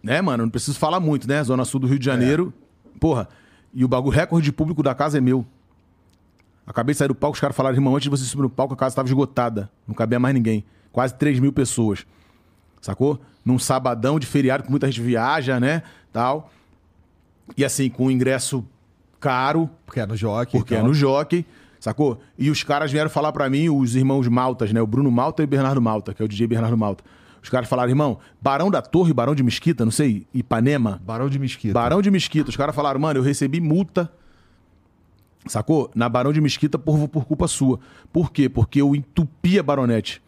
[0.00, 1.42] né, mano, não preciso falar muito, né?
[1.42, 2.54] Zona Sul do Rio de Janeiro.
[3.00, 3.28] Porra,
[3.74, 5.44] e o bagulho recorde de público da casa é meu.
[6.64, 8.74] Acabei de sair do palco, os caras falaram, irmão, antes de você subir no palco,
[8.74, 9.68] a casa estava esgotada.
[9.84, 10.64] Não cabia mais ninguém.
[10.92, 12.06] Quase 3 mil pessoas.
[12.80, 13.20] Sacou?
[13.44, 15.82] Num sabadão de feriado, que muita gente viaja, né?
[16.12, 16.50] Tal.
[17.56, 18.64] E assim, com ingresso
[19.20, 20.58] caro, Porque é no jockey.
[20.58, 21.44] porque e é no jockey,
[21.80, 22.20] sacou?
[22.38, 24.80] E os caras vieram falar pra mim, os irmãos Maltas, né?
[24.80, 27.02] O Bruno Malta e o Bernardo Malta, que é o DJ Bernardo Malta.
[27.42, 31.38] Os caras falaram, irmão, Barão da Torre, Barão de Mesquita, não sei, Ipanema, Barão de
[31.38, 31.72] Mesquita.
[31.74, 32.50] Barão de Mesquita.
[32.50, 34.10] Os caras falaram, mano, eu recebi multa,
[35.46, 35.90] sacou?
[35.94, 37.78] Na Barão de Mesquita por, por culpa sua.
[38.12, 38.48] Por quê?
[38.48, 40.20] Porque eu entupi a baronete.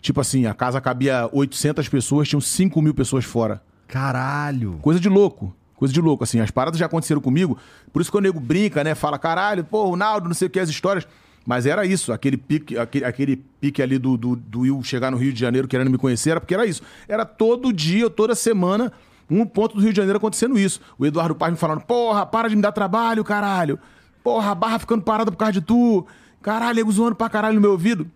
[0.00, 3.62] Tipo assim, a casa cabia 800 pessoas, tinham 5 mil pessoas fora.
[3.86, 4.78] Caralho.
[4.80, 5.54] Coisa de louco.
[5.74, 6.40] Coisa de louco, assim.
[6.40, 7.58] As paradas já aconteceram comigo.
[7.92, 8.94] Por isso que o nego brinca, né?
[8.94, 11.06] Fala, caralho, pô, o Naldo, não sei o que, as histórias.
[11.46, 15.16] Mas era isso, aquele pique, aquele, aquele pique ali do, do, do Will chegar no
[15.16, 16.82] Rio de Janeiro querendo me conhecer, era porque era isso.
[17.08, 18.92] Era todo dia, toda semana,
[19.30, 20.78] um ponto do Rio de Janeiro acontecendo isso.
[20.98, 23.78] O Eduardo Paz me falando, porra, para de me dar trabalho, caralho.
[24.22, 26.06] Porra, a barra ficando parada por causa de tu.
[26.42, 28.10] Caralho, nego zoando pra caralho no meu ouvido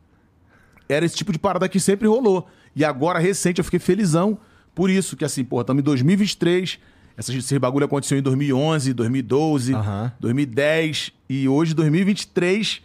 [0.92, 2.48] era esse tipo de parada que sempre rolou.
[2.74, 4.38] E agora, recente, eu fiquei felizão
[4.74, 6.78] por isso, que assim, porra, estamos em 2023,
[7.16, 10.12] essa- esse bagulho aconteceu em 2011, 2012, Aham.
[10.20, 12.80] 2010 e hoje, 2023,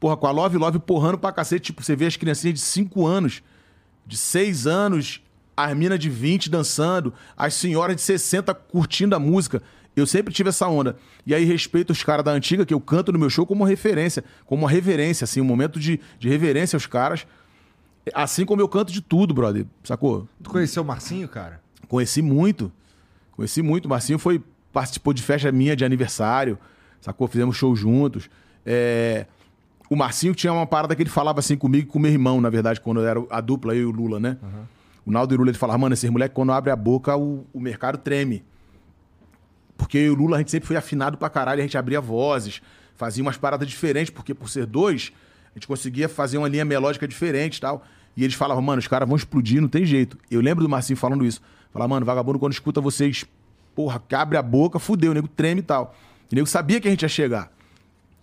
[0.00, 3.06] porra, com a Love Love porrando pra cacete, tipo, você vê as criancinhas de 5
[3.06, 3.42] anos,
[4.06, 5.20] de 6 anos,
[5.56, 9.62] as minas de 20 dançando, as senhoras de 60 curtindo a música.
[9.96, 10.96] Eu sempre tive essa onda.
[11.26, 14.24] E aí respeito os caras da antiga, que eu canto no meu show como referência,
[14.46, 17.26] como uma reverência, assim, um momento de, de reverência aos caras.
[18.14, 19.66] Assim como eu canto de tudo, brother.
[19.84, 20.28] Sacou?
[20.42, 21.60] Tu conheceu o Marcinho, cara?
[21.88, 22.70] Conheci muito.
[23.32, 23.86] Conheci muito.
[23.86, 24.42] O Marcinho foi,
[24.72, 26.58] participou de festa minha de aniversário.
[27.00, 27.26] Sacou?
[27.28, 28.28] Fizemos show juntos.
[28.66, 29.26] É,
[29.88, 32.50] O Marcinho tinha uma parada que ele falava assim comigo e com meu irmão, na
[32.50, 34.36] verdade, quando eu era a dupla, eu e o Lula, né?
[35.06, 37.46] O Naldo e o Lula, ele falava, mano, esses moleques, quando abre a boca, o,
[37.54, 38.44] o mercado treme.
[39.76, 42.00] Porque eu e o Lula, a gente sempre foi afinado pra caralho, a gente abria
[42.00, 42.60] vozes,
[42.94, 45.12] fazia umas paradas diferentes, porque por ser dois,
[45.46, 47.82] a gente conseguia fazer uma linha melódica diferente e tal.
[48.18, 50.18] E eles falavam, mano, os caras vão explodir, não tem jeito.
[50.28, 51.40] Eu lembro do Marcinho falando isso.
[51.72, 53.24] Falar, mano, vagabundo, quando escuta vocês,
[53.76, 55.94] porra, que abre a boca, fudeu, o nego treme e tal.
[56.28, 57.52] E o nego sabia que a gente ia chegar.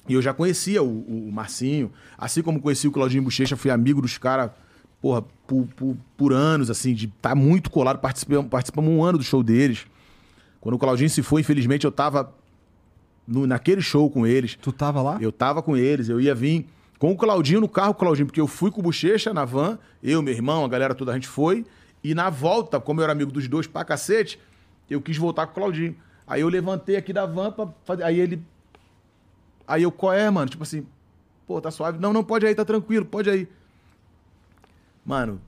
[0.05, 4.01] E eu já conhecia o, o Marcinho, assim como conheci o Claudinho Bochecha, fui amigo
[4.01, 4.51] dos caras,
[5.01, 9.17] porra, por, por, por anos, assim, de estar tá muito colado, participamos, participamos um ano
[9.17, 9.85] do show deles.
[10.59, 12.33] Quando o Claudinho se foi, infelizmente, eu tava
[13.25, 14.57] no- naquele show com eles.
[14.61, 15.17] Tu tava lá?
[15.21, 16.65] Eu tava com eles, eu ia vir
[16.99, 20.21] com o Claudinho no carro Claudinho, porque eu fui com o Bochecha na van, eu,
[20.21, 21.65] meu irmão, a galera toda, a gente foi.
[22.03, 24.39] E na volta, como eu era amigo dos dois pra cacete,
[24.89, 25.95] eu quis voltar com o Claudinho.
[26.27, 28.03] Aí eu levantei aqui da van pra fazer.
[28.03, 28.41] Aí ele.
[29.67, 30.49] Aí eu, qual é, mano?
[30.49, 30.85] Tipo assim,
[31.47, 31.99] pô, tá suave.
[31.99, 33.47] Não, não, pode aí, tá tranquilo, pode aí.
[35.05, 35.39] Mano,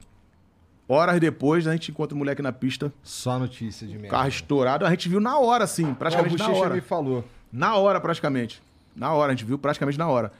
[0.87, 4.09] horas depois, a gente encontra o moleque na pista, Só notícia de merda.
[4.09, 4.85] carro estourado.
[4.85, 6.75] A gente viu na hora, assim, praticamente Ó, o na hora.
[6.75, 7.23] me falou.
[7.51, 8.61] Na hora, praticamente.
[8.95, 10.31] Na hora, a gente viu praticamente na hora.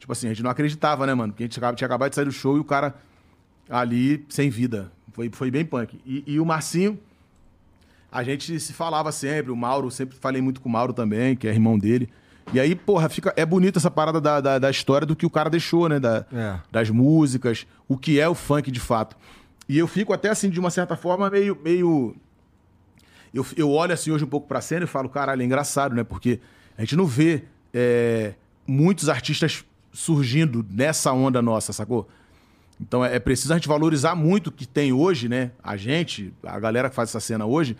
[0.00, 1.32] Tipo assim, a gente não acreditava, né, mano?
[1.32, 2.96] Porque a gente tinha acabado de sair do show e o cara
[3.68, 4.90] ali sem vida.
[5.12, 6.00] Foi, foi bem punk.
[6.06, 6.98] E, e o Marcinho,
[8.10, 9.52] a gente se falava sempre.
[9.52, 12.08] O Mauro, sempre falei muito com o Mauro também, que é irmão dele.
[12.50, 15.30] E aí, porra, fica, é bonita essa parada da, da, da história do que o
[15.30, 16.00] cara deixou, né?
[16.00, 16.58] Da, É.
[16.72, 19.16] Das músicas, o que é o funk de fato.
[19.68, 21.58] E eu fico até assim, de uma certa forma, meio.
[21.62, 22.16] meio
[23.34, 26.02] eu, eu olho assim hoje um pouco pra cena e falo, caralho, é engraçado, né?
[26.02, 26.40] Porque
[26.78, 28.32] a gente não vê é,
[28.66, 32.08] muitos artistas surgindo nessa onda nossa, sacou?
[32.80, 35.50] Então é, é preciso a gente valorizar muito o que tem hoje, né?
[35.62, 37.76] A gente, a galera que faz essa cena hoje,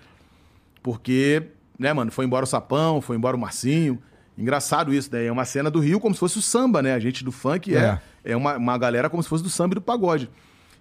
[0.82, 1.42] porque,
[1.78, 4.00] né, mano, foi embora o Sapão, foi embora o Marcinho,
[4.40, 5.26] Engraçado isso, né?
[5.26, 6.94] É uma cena do Rio como se fosse o samba, né?
[6.94, 8.34] A gente do funk é, é.
[8.34, 10.30] uma, uma galera como se fosse do samba e do pagode.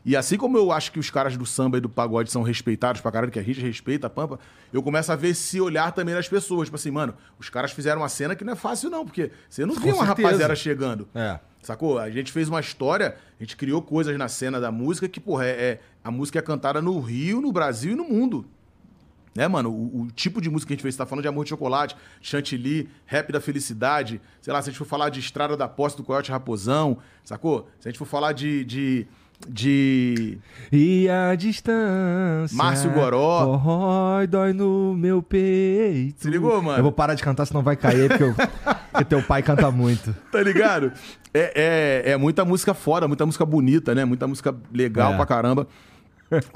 [0.09, 2.99] E assim como eu acho que os caras do samba e do pagode são respeitados
[2.99, 4.39] pra caralho, que a gente respeita a Pampa,
[4.73, 6.65] eu começo a ver esse olhar também das pessoas.
[6.65, 9.67] Tipo assim, mano, os caras fizeram uma cena que não é fácil não, porque você
[9.67, 10.27] não vê uma certeza.
[10.27, 11.07] rapaziada chegando.
[11.13, 11.39] É.
[11.61, 11.99] Sacou?
[11.99, 15.45] A gente fez uma história, a gente criou coisas na cena da música que, porra,
[15.45, 18.47] é, é- a música é cantada no Rio, no Brasil e no mundo.
[19.35, 19.69] Né, mano?
[19.71, 21.51] O, o tipo de música que a gente fez, você tá falando de Amor de
[21.51, 25.67] Chocolate, Chantilly, Rap da Felicidade, sei lá, se a gente for falar de Estrada da
[25.67, 27.69] Posse do Coyote Raposão, sacou?
[27.79, 28.65] Se a gente for falar de.
[28.65, 29.07] de,
[29.47, 30.37] de...
[30.71, 32.55] E a distância.
[32.55, 33.45] Márcio Goró.
[33.45, 36.21] Corrói, dói no meu peito.
[36.23, 36.77] Se ligou, mano?
[36.79, 38.35] Eu vou parar de cantar, senão vai cair, porque, eu-
[38.91, 40.15] porque teu pai canta muito.
[40.31, 40.91] Tá ligado?
[41.33, 44.05] É, é, é muita música foda, muita música bonita, né?
[44.05, 45.15] Muita música legal É.
[45.15, 45.67] pra caramba.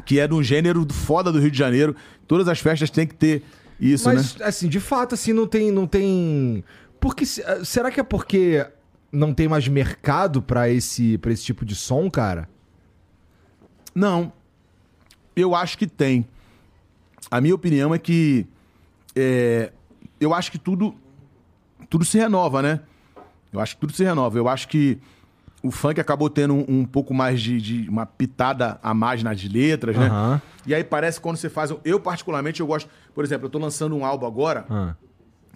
[0.06, 1.96] Que é de um gênero foda do Rio de Janeiro.
[2.28, 3.43] Todas as festas têm que ter
[3.80, 4.46] isso, Mas, né?
[4.46, 5.72] assim, de fato, assim, não tem.
[5.72, 6.63] Não tem...
[7.00, 8.65] Porque, se- será que é porque
[9.12, 12.48] não tem mais mercado pra esse, pra esse tipo de som, cara?
[13.93, 14.32] Não.
[15.36, 16.25] Eu acho que tem.
[17.32, 18.45] A minha opinião é que.
[19.15, 19.71] é,
[20.19, 20.95] eu acho que tudo.
[21.89, 22.79] Tudo se renova, né?
[23.51, 24.38] Eu acho que tudo se renova.
[24.38, 24.97] Eu acho que
[25.62, 29.43] o funk acabou tendo um, um pouco mais de, de uma pitada a mais nas
[29.43, 30.08] letras, né?
[30.08, 30.41] Aham.
[30.65, 31.73] E aí parece que quando você faz.
[31.84, 32.89] Eu, particularmente, eu gosto.
[33.13, 34.95] Por exemplo, eu tô lançando um álbum agora, Ah.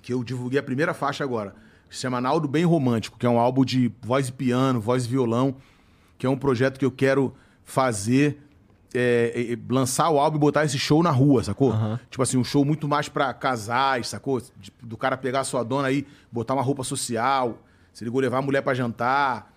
[0.01, 1.55] que eu divulguei a primeira faixa agora.
[1.89, 5.05] Que se chama Naldo Bem Romântico, que é um álbum de voz e piano, voz
[5.05, 5.55] e violão,
[6.17, 7.33] que é um projeto que eu quero
[7.67, 8.41] fazer.
[8.95, 11.73] é, é, lançar o álbum e botar esse show na rua, sacou?
[12.09, 14.39] Tipo assim, um show muito mais pra casais, sacou?
[14.39, 17.59] De- do cara pegar a sua dona aí, botar uma roupa social,
[17.93, 19.53] se ligou, levar a mulher pra jantar,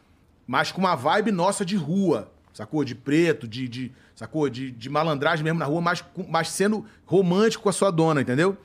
[0.47, 2.85] mas com uma vibe nossa de rua, sacou?
[2.85, 4.51] De preto, de, de sacou?
[4.51, 8.59] De, de malandragem mesmo na rua, mas, mas sendo romântico com a sua dona, entendeu?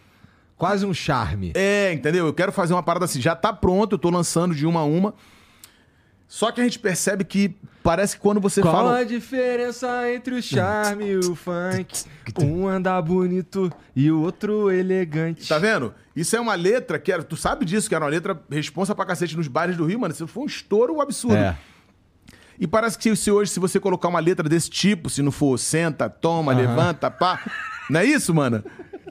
[0.58, 1.51] Quase um charme.
[1.53, 2.25] É, entendeu?
[2.25, 3.21] Eu quero fazer uma parada assim.
[3.21, 5.13] Já tá pronto, eu tô lançando de uma a uma.
[6.28, 9.00] Só que a gente percebe que parece que quando você Qual fala.
[9.00, 12.04] a diferença entre o charme e o funk?
[12.42, 15.48] Um anda bonito e o outro elegante.
[15.48, 15.94] Tá vendo?
[16.16, 17.22] Isso é uma letra que era.
[17.22, 20.14] Tu sabe disso, que era uma letra responsa pra cacete nos bares do Rio, mano.
[20.14, 21.38] Isso foi um estouro absurdo.
[21.38, 21.58] É.
[22.60, 25.58] E parece que se hoje, se você colocar uma letra desse tipo, se não for
[25.60, 27.40] senta, toma, levanta, pá.
[27.90, 28.64] Não é isso, mano?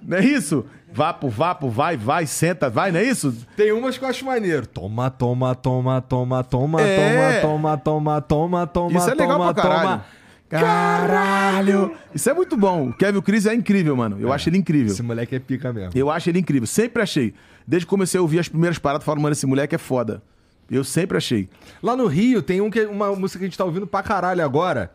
[0.02, 0.64] Não é isso?
[0.94, 3.34] Vapo, vapo, vai, vai, senta, vai, não é isso?
[3.56, 4.64] Tem umas que eu acho maneiro.
[4.64, 7.40] Toma, toma, toma, toma, toma, É.
[7.40, 9.88] toma, toma, toma, toma, toma, Isso é legal toma, pra caralho.
[9.88, 10.04] toma.
[10.48, 11.92] Caralho!
[12.14, 12.90] Isso é muito bom.
[12.90, 14.18] O Kevin Cris é incrível, mano.
[14.20, 14.92] Eu acho ele incrível.
[14.92, 15.90] Esse moleque é pica mesmo.
[15.96, 16.66] Eu acho ele incrível.
[16.66, 17.34] Sempre achei.
[17.66, 20.22] Desde que comecei a ouvir as primeiras paradas, falo, mano, esse moleque é foda.
[20.70, 21.48] Eu sempre achei.
[21.82, 24.44] Lá no Rio tem um que, uma música que a gente tá ouvindo pra caralho
[24.44, 24.92] agora.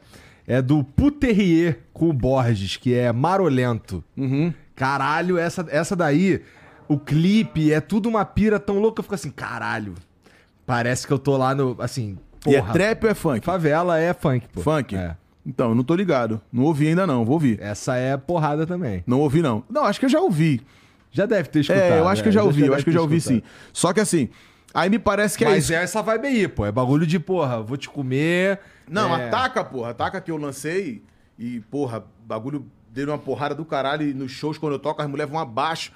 [0.48, 4.04] É do Puterrier com o Borges, que é Marolento.
[4.18, 4.54] Uhum.
[4.80, 6.42] Caralho, essa, essa daí,
[6.88, 9.02] o clipe é tudo uma pira tão louca.
[9.02, 9.94] Eu fico assim, caralho.
[10.66, 11.76] Parece que eu tô lá no.
[11.80, 12.72] Assim, E é porra.
[12.72, 13.46] trap ou é funk?
[13.46, 14.62] Favela é funk, pô.
[14.62, 14.96] Funk?
[14.96, 15.18] É.
[15.46, 16.40] Então, eu não tô ligado.
[16.50, 17.60] Não ouvi ainda não, vou ouvir.
[17.62, 19.04] Essa é porrada também.
[19.06, 19.66] Não ouvi não.
[19.70, 20.62] Não, acho que eu já ouvi.
[21.12, 21.84] Já deve ter escutado.
[21.84, 22.46] É, eu acho que eu já né?
[22.46, 23.36] ouvi, eu deve acho que eu já ouvi sim.
[23.36, 23.54] escutado.
[23.74, 24.30] Só que assim,
[24.74, 25.74] aí me parece que é Mas isso.
[25.74, 26.66] é essa vibe aí, pô.
[26.66, 28.60] É bagulho de, porra, vou te comer.
[28.90, 29.28] Não, é...
[29.28, 29.90] ataca, porra.
[29.90, 31.04] Ataca que eu lancei
[31.38, 35.08] e, porra, bagulho deu uma porrada do caralho e nos shows quando eu toco as
[35.08, 35.92] mulheres vão abaixo.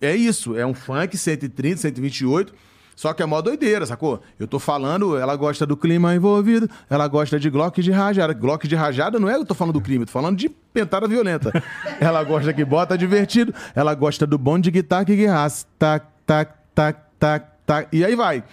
[0.00, 2.54] É isso, é um funk 130, 128,
[2.94, 4.20] só que é mó doideira, sacou?
[4.38, 8.32] Eu tô falando, ela gosta do clima envolvido, ela gosta de Glock de rajada.
[8.32, 11.08] Glock de rajada não é eu tô falando do crime, eu tô falando de pentada
[11.08, 11.52] violenta.
[12.00, 16.52] ela gosta que bota divertido, ela gosta do bom de guitarra que guirraça, tac, tac,
[16.74, 18.44] tac, tac, tac, e aí vai.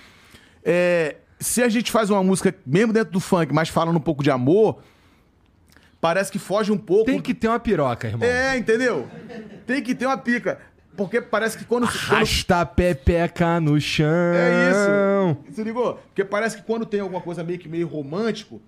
[0.63, 4.23] É, se a gente faz uma música, mesmo dentro do funk, mas falando um pouco
[4.23, 4.79] de amor,
[6.07, 7.05] parece que foge um pouco.
[7.05, 8.27] Tem que ter uma piroca, irmão.
[8.27, 9.07] É, entendeu?
[9.65, 10.59] Tem que ter uma pica.
[10.95, 11.87] Porque parece que quando.
[11.87, 11.95] quando...
[11.97, 14.05] Rasta a pepeca no chão.
[14.33, 15.53] É isso.
[15.55, 15.95] Se ligou?
[16.07, 18.61] Porque parece que quando tem alguma coisa meio que meio romântico.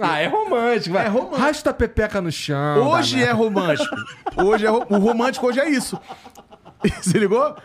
[0.00, 1.06] Ah, é romântico, vai.
[1.06, 1.36] É romântico.
[1.40, 2.88] Rasta pepeca no chão.
[2.88, 3.96] Hoje é romântico.
[4.36, 5.98] Hoje é ro- o romântico hoje é isso.
[7.02, 7.56] Se ligou?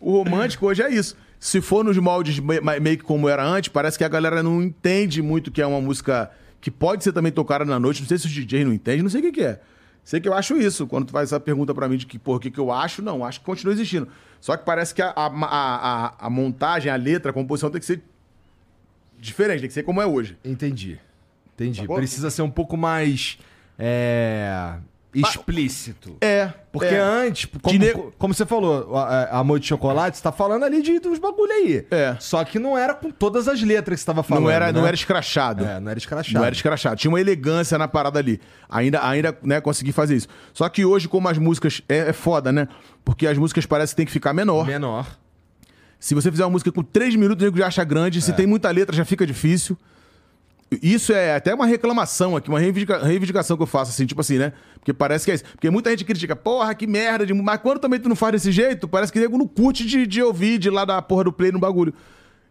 [0.00, 1.16] O romântico hoje é isso.
[1.38, 4.42] Se for nos moldes me- me- meio que como era antes, parece que a galera
[4.42, 8.00] não entende muito que é uma música que pode ser também tocada na noite.
[8.02, 9.60] Não sei se os DJs não entendem, não sei o que, que é.
[10.04, 10.86] Sei que eu acho isso.
[10.86, 13.02] Quando tu faz essa pergunta pra mim de que, porra, o que, que eu acho,
[13.02, 14.08] não, acho que continua existindo.
[14.40, 17.86] Só que parece que a, a, a, a- montagem, a letra, a composição tem que
[17.86, 18.02] ser
[19.18, 20.36] diferente, tem que ser como é hoje.
[20.44, 20.98] Entendi.
[21.54, 21.80] Entendi.
[21.80, 21.96] Sacou?
[21.96, 23.38] Precisa ser um pouco mais.
[23.78, 24.76] É.
[25.14, 26.16] Explícito.
[26.20, 26.52] É.
[26.72, 27.00] Porque é.
[27.00, 28.96] antes, como, ne- como você falou,
[29.30, 31.84] Amor de Chocolate, você tá falando ali de, dos bagulho aí.
[31.90, 32.16] É.
[32.20, 34.44] Só que não era com todas as letras que você tava falando.
[34.44, 34.88] não, era, não né?
[34.88, 35.64] era escrachado.
[35.64, 36.34] É, não era escrachado.
[36.34, 36.96] Não era escrachado.
[36.96, 38.40] Tinha uma elegância na parada ali.
[38.68, 40.28] Ainda, ainda né, consegui fazer isso.
[40.54, 41.82] Só que hoje, como as músicas.
[41.88, 42.68] É, é foda, né?
[43.04, 44.66] Porque as músicas parecem que tem que ficar menor.
[44.66, 45.06] Menor.
[45.98, 48.22] Se você fizer uma música com três minutos, o nego já acha grande.
[48.22, 49.76] Se tem muita letra, já fica difícil.
[50.82, 54.38] Isso é até uma reclamação aqui, uma reivindica- reivindicação que eu faço, assim, tipo assim,
[54.38, 54.52] né?
[54.76, 55.44] Porque parece que é isso.
[55.44, 57.34] Porque muita gente critica, porra, que merda, de...
[57.34, 60.22] mas quando também tu não faz desse jeito, parece que nego não curte de, de
[60.22, 61.92] ouvir de lá da porra do play no bagulho.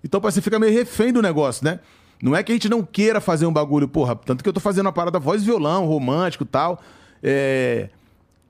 [0.03, 1.79] Então parece que fica meio refém do negócio, né?
[2.21, 4.60] Não é que a gente não queira fazer um bagulho, porra, tanto que eu tô
[4.60, 6.82] fazendo uma parada voz e violão, romântico e tal.
[7.23, 7.88] É...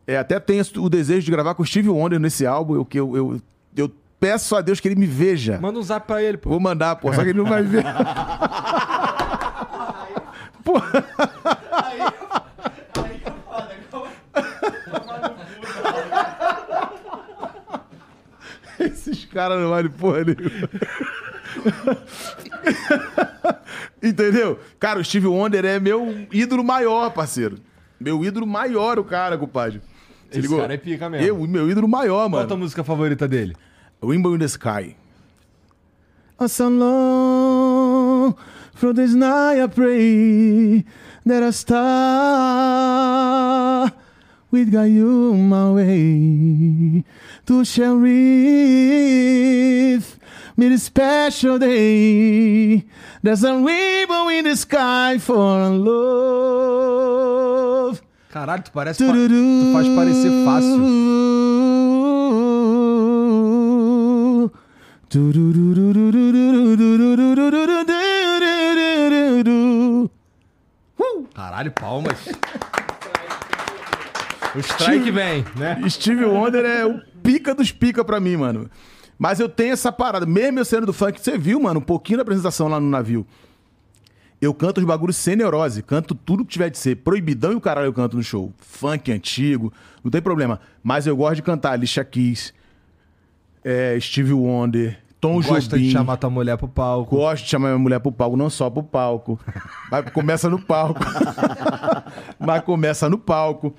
[0.08, 3.00] é, até tenho o desejo de gravar com o Steve Wonder nesse álbum, eu, que
[3.00, 3.42] eu, eu,
[3.78, 5.60] eu peço a Deus que ele me veja.
[5.62, 6.50] Manda um zap pra ele, pô.
[6.50, 7.84] Vou mandar, pô, só que ele não vai ver.
[10.70, 10.76] Pô.
[18.80, 20.70] Esses caras não valem porra nenhuma.
[24.02, 24.60] Entendeu?
[24.80, 27.58] Cara, o Steve Wonder é meu ídolo maior, parceiro.
[28.00, 29.82] Meu ídolo maior, o cara, compadre.
[30.32, 30.62] Se Esse ligou?
[30.62, 31.28] cara é pica mesmo.
[31.28, 32.48] Eu, meu ídolo maior, Qual a mano.
[32.48, 33.56] tua música favorita dele?
[34.02, 34.96] Rainbow in the Sky.
[36.38, 38.34] Oh, so long
[38.80, 40.86] from this night I pray
[41.26, 41.80] that a star
[44.52, 47.04] will guide you my way
[47.46, 48.16] to shall reach
[50.58, 52.86] me this special day.
[53.22, 57.20] There's a rainbow in the sky for love.
[58.32, 58.98] Caralho, tu parece.
[59.06, 60.80] pa- Tu faz parecer fácil.
[71.60, 72.30] Caralho, palmas.
[74.56, 75.78] O strike vem, né?
[75.90, 78.70] Steve Wonder é o pica dos pica pra mim, mano.
[79.18, 82.18] Mas eu tenho essa parada, mesmo eu sendo do funk, você viu, mano, um pouquinho
[82.18, 83.28] da apresentação lá no navio.
[84.42, 86.96] Eu canto os bagulhos sem neurose, canto tudo que tiver de ser.
[86.96, 88.54] Proibidão e o caralho eu canto no show.
[88.60, 90.62] Funk antigo, não tem problema.
[90.82, 92.54] Mas eu gosto de cantar Alicia Keys,
[93.66, 95.88] é, Steve Wonder, Tom Gosta Jobim.
[95.88, 97.16] de chamar tua mulher pro palco.
[97.16, 99.40] Gosto de chamar minha mulher pro palco, não só pro palco.
[99.92, 101.02] Mas começa no palco.
[102.40, 103.74] Mas começa no palco.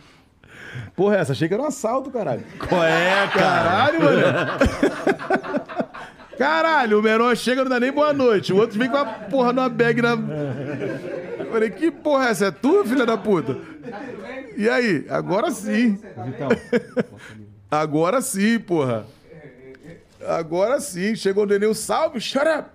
[0.95, 2.45] Porra, essa achei que era um assalto, caralho.
[2.69, 4.21] Qual é, Caralho, mano.
[6.39, 8.51] Caralho, o menor chega e não dá nem boa noite.
[8.51, 10.13] O outro vem com a porra numa bag na.
[11.39, 12.47] Eu falei, que porra é essa?
[12.47, 13.59] É tu, filha da puta?
[14.57, 15.05] E aí?
[15.11, 15.99] Agora sim.
[17.71, 19.05] Agora sim, porra.
[20.27, 21.15] Agora sim.
[21.15, 22.69] Chegou o neném, salve, shut up.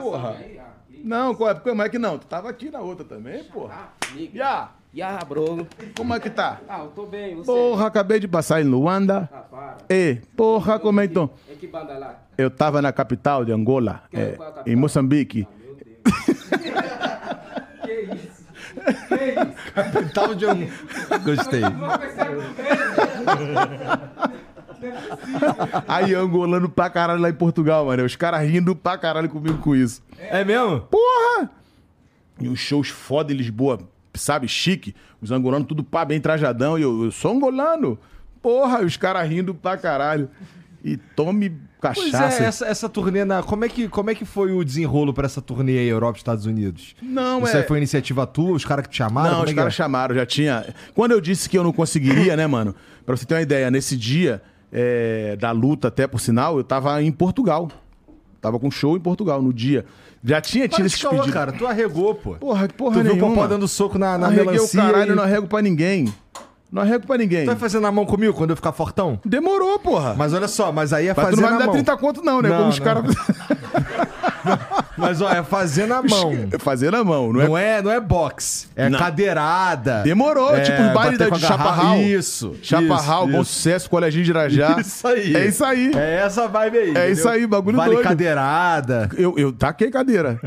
[0.00, 0.36] Porra.
[1.04, 1.54] Não, qual é?
[1.54, 2.18] Como é que não?
[2.18, 3.88] Tu tava aqui na outra também, porra.
[4.34, 5.66] Ya, Ya, bro.
[5.96, 6.60] como é que tá?
[6.68, 7.46] Ah, eu tô bem, você?
[7.46, 9.28] Porra, acabei de passar em Luanda.
[9.32, 9.76] Ah, para.
[9.88, 11.30] Ei, porra, como é então?
[11.48, 12.18] É que banda lá?
[12.36, 14.64] Eu tava na capital de Angola, é é, a capital?
[14.66, 15.46] em Moçambique.
[17.82, 18.44] Que isso?
[19.08, 20.12] Que isso?
[20.14, 20.68] Tal de um.
[21.24, 21.62] Gostei.
[25.86, 28.04] Aí, angolano pra caralho lá em Portugal, mano.
[28.04, 30.02] Os caras rindo pra caralho comigo com isso.
[30.18, 30.80] É mesmo?
[30.82, 31.50] Porra!
[32.40, 33.78] E os shows foda em Lisboa,
[34.14, 34.94] sabe, chique.
[35.20, 36.78] Os angolanos tudo pá, bem trajadão.
[36.78, 37.98] E eu, eu sou angolano.
[38.42, 40.30] Porra, os caras rindo pra caralho.
[40.82, 42.42] E tome Pois cachaça.
[42.42, 43.42] é, essa, essa turnê na.
[43.42, 46.20] Como é, que, como é que foi o desenrolo pra essa turnê aí, Europa e
[46.20, 46.94] Estados Unidos?
[47.00, 47.60] Não, Isso é...
[47.60, 49.32] aí foi iniciativa tua, os caras que te chamaram?
[49.32, 49.76] Não, os é que caras é?
[49.76, 50.74] chamaram, já tinha.
[50.94, 52.74] Quando eu disse que eu não conseguiria, né, mano?
[53.06, 57.02] Pra você ter uma ideia, nesse dia é, da luta, até por sinal, eu tava
[57.02, 57.68] em Portugal.
[58.40, 59.84] Tava com show em Portugal no dia.
[60.24, 61.32] Já tinha tido esse caô, pedido.
[61.32, 62.34] cara, tu arregou, pô.
[62.34, 63.34] Porra, que porra tu viu o nenhuma.
[63.34, 64.80] Popó dando soco na, na Arreguei melancia.
[64.80, 66.12] o caralho, e- eu não arrego pra ninguém.
[66.70, 67.44] Não arrego pra ninguém.
[67.44, 69.18] Tu vai fazer na mão comigo quando eu ficar fortão?
[69.24, 70.14] Demorou, porra.
[70.16, 71.74] Mas olha só, mas aí é Mas tu fazer não vai na me dar mão.
[71.74, 72.48] 30 conto, não, né?
[72.48, 73.04] Não, Como os caras.
[74.96, 76.32] Mas ó, é fazer na mão.
[76.60, 77.44] Fazer na mão, não é?
[77.48, 78.66] Não é, não é boxe.
[78.76, 78.98] É Não.
[78.98, 80.02] cadeirada.
[80.02, 81.42] Demorou, É, tipo os bailes bater da- de.
[81.46, 81.96] Chaparral.
[81.98, 82.56] Isso.
[82.62, 83.52] Chaparral, isso, Bom isso.
[83.52, 84.76] Sucesso, Coleginho de Irajá.
[84.80, 85.36] Isso aí.
[85.36, 85.92] É isso aí.
[85.94, 86.96] É essa vibe aí.
[86.96, 88.04] É isso aí, bagulho vale doido.
[88.06, 89.08] cadeirada.
[89.16, 90.38] Eu, eu taquei cadeira.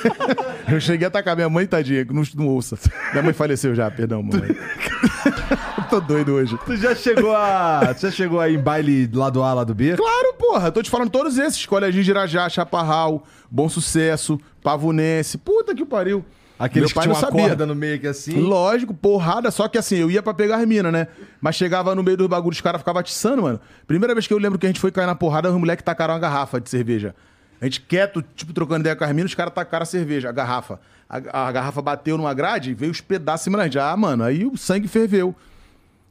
[0.70, 2.76] eu cheguei a tacar minha mãe, tadinha, que não, não ouça.
[3.12, 4.40] Minha mãe faleceu já, perdão, mãe.
[5.88, 6.56] Tô doido hoje.
[6.64, 7.92] Tu já chegou a.
[7.98, 9.96] Tu já chegou aí em baile lado A, lado B?
[9.96, 11.66] Claro, porra, tô te falando todos esses.
[11.66, 13.09] Coleginho de Irajá, Chaparral,
[13.50, 15.38] Bom Sucesso, Pavunense.
[15.38, 16.24] Puta que pariu.
[16.58, 17.48] Aqueles Meu que pai tinham não uma sabia.
[17.48, 18.38] corda no meio que assim.
[18.38, 21.06] Lógico, porrada, só que assim, eu ia pra pegar as minas, né?
[21.40, 23.58] Mas chegava no meio dos bagulhos, os caras ficavam atiçando, mano.
[23.86, 26.12] Primeira vez que eu lembro que a gente foi cair na porrada, os moleques tacaram
[26.12, 27.14] uma garrafa de cerveja.
[27.62, 30.32] A gente quieto, tipo, trocando ideia com as minas, os caras tacaram a cerveja, a
[30.32, 30.78] garrafa.
[31.08, 33.78] A, a garrafa bateu numa grade, veio os pedaços em gente.
[33.78, 35.34] Ah, mano, aí o sangue ferveu.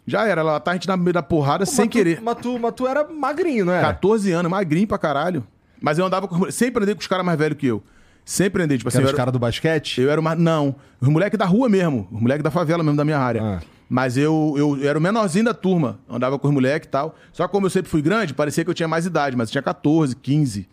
[0.08, 2.22] Já era, ela tá a gente na meio da porrada sem Mas tu- querer.
[2.22, 3.86] Mas tu, mas tu era magrinho, não era?
[3.94, 5.46] 14 anos, magrinho pra caralho.
[5.82, 6.50] Mas eu andava com.
[6.52, 7.84] Sempre andei com os caras mais velhos que eu.
[8.26, 9.04] Sempre andei, tipo Que assim.
[9.04, 10.02] era os caras do basquete?
[10.02, 10.36] eu era uma.
[10.36, 10.76] Não.
[11.02, 12.08] Os moleques da rua mesmo.
[12.12, 13.42] Os moleques da favela mesmo, da minha área.
[13.42, 13.60] Ah.
[13.90, 17.16] Mas eu, eu, era o menorzinho da turma, andava com os moleques e tal.
[17.34, 19.54] Só que como eu sempre fui grande, parecia que eu tinha mais idade, mas eu
[19.54, 20.68] tinha 14, 15.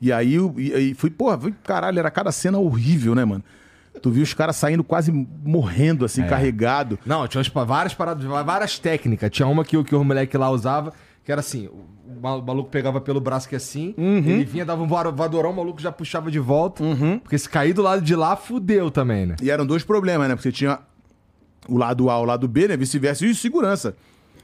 [0.00, 3.44] E aí eu e, e fui, porra, fui, caralho, era cada cena horrível, né, mano?
[4.02, 5.10] Tu viu os caras saindo quase
[5.44, 6.98] morrendo, assim, carregado.
[7.06, 9.30] Não, tinha umas, várias paradas, várias técnicas.
[9.30, 10.92] Tinha uma que, que o moleque lá usava,
[11.24, 11.68] que era assim:
[12.16, 15.56] o ma- o maluco pegava pelo braço que assim, ele vinha, dava um voadorão, o
[15.56, 16.82] maluco já puxava de volta.
[17.22, 19.36] Porque se cair do lado de lá, fudeu também, né?
[19.42, 20.34] E eram dois problemas, né?
[20.34, 20.78] Porque você tinha
[21.68, 22.76] o lado A, o lado B, né?
[22.76, 23.94] Vice-versa, e segurança.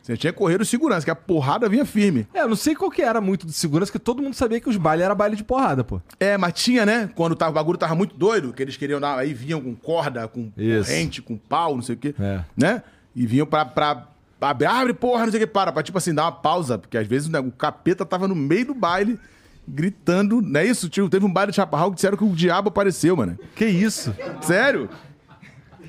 [0.03, 2.27] Você tinha correr o segurança, que a porrada vinha firme.
[2.35, 4.69] É, eu não sei qual que era muito de segurança, que todo mundo sabia que
[4.69, 6.01] os bailes era baile de porrada, pô.
[6.19, 7.09] É, mas tinha, né?
[7.15, 9.17] Quando tava, o bagulho tava muito doido, que eles queriam dar.
[9.17, 10.91] Aí vinham com corda, com Isso.
[10.91, 12.15] corrente, com pau, não sei o quê.
[12.19, 12.41] É.
[12.57, 12.83] Né?
[13.15, 13.65] E vinham pra.
[13.65, 14.09] pra
[14.43, 15.73] abre, abre, porra, não sei o que, para.
[15.73, 16.79] Pra, tipo assim, dar uma pausa.
[16.79, 19.19] Porque às vezes né, o capeta tava no meio do baile,
[19.67, 20.41] gritando.
[20.43, 20.89] Não é isso?
[20.89, 23.39] Tio, teve um baile de Chaparral que disseram que o diabo apareceu, mano.
[23.55, 24.15] Que isso?
[24.41, 24.89] Sério?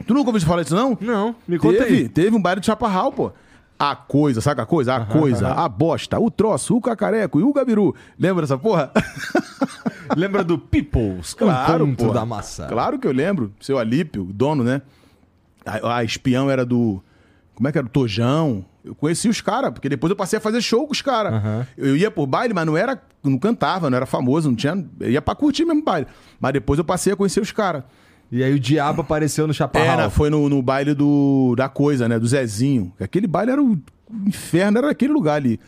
[0.05, 0.97] Tu nunca ouviu falar isso, não?
[0.99, 2.09] Não, me conta teve, aí.
[2.09, 3.31] Teve um baile de chaparral, pô.
[3.79, 4.95] A coisa, sabe a coisa?
[4.95, 7.95] A coisa, a bosta, o troço, o cacareco e o gabiru.
[8.17, 8.91] Lembra dessa porra?
[10.15, 12.09] Lembra do People's Claro, pô.
[12.11, 12.67] da Massa?
[12.67, 13.53] Claro que eu lembro.
[13.59, 14.81] Seu Alípio, o dono, né?
[15.65, 17.01] A, a espião era do.
[17.55, 17.85] Como é que era?
[17.85, 18.65] Do Tojão.
[18.83, 21.41] Eu conheci os caras, porque depois eu passei a fazer show com os caras.
[21.77, 23.01] Eu ia por baile, mas não era.
[23.23, 24.85] Não cantava, não era famoso, não tinha.
[24.99, 26.07] Eu ia pra curtir mesmo baile.
[26.39, 27.83] Mas depois eu passei a conhecer os caras.
[28.31, 29.99] E aí o diabo apareceu no Chaparral.
[29.99, 32.17] Era, foi no, no baile do, da coisa, né?
[32.19, 32.91] Do Zezinho.
[32.99, 35.59] Aquele baile era o, o inferno, era aquele lugar ali.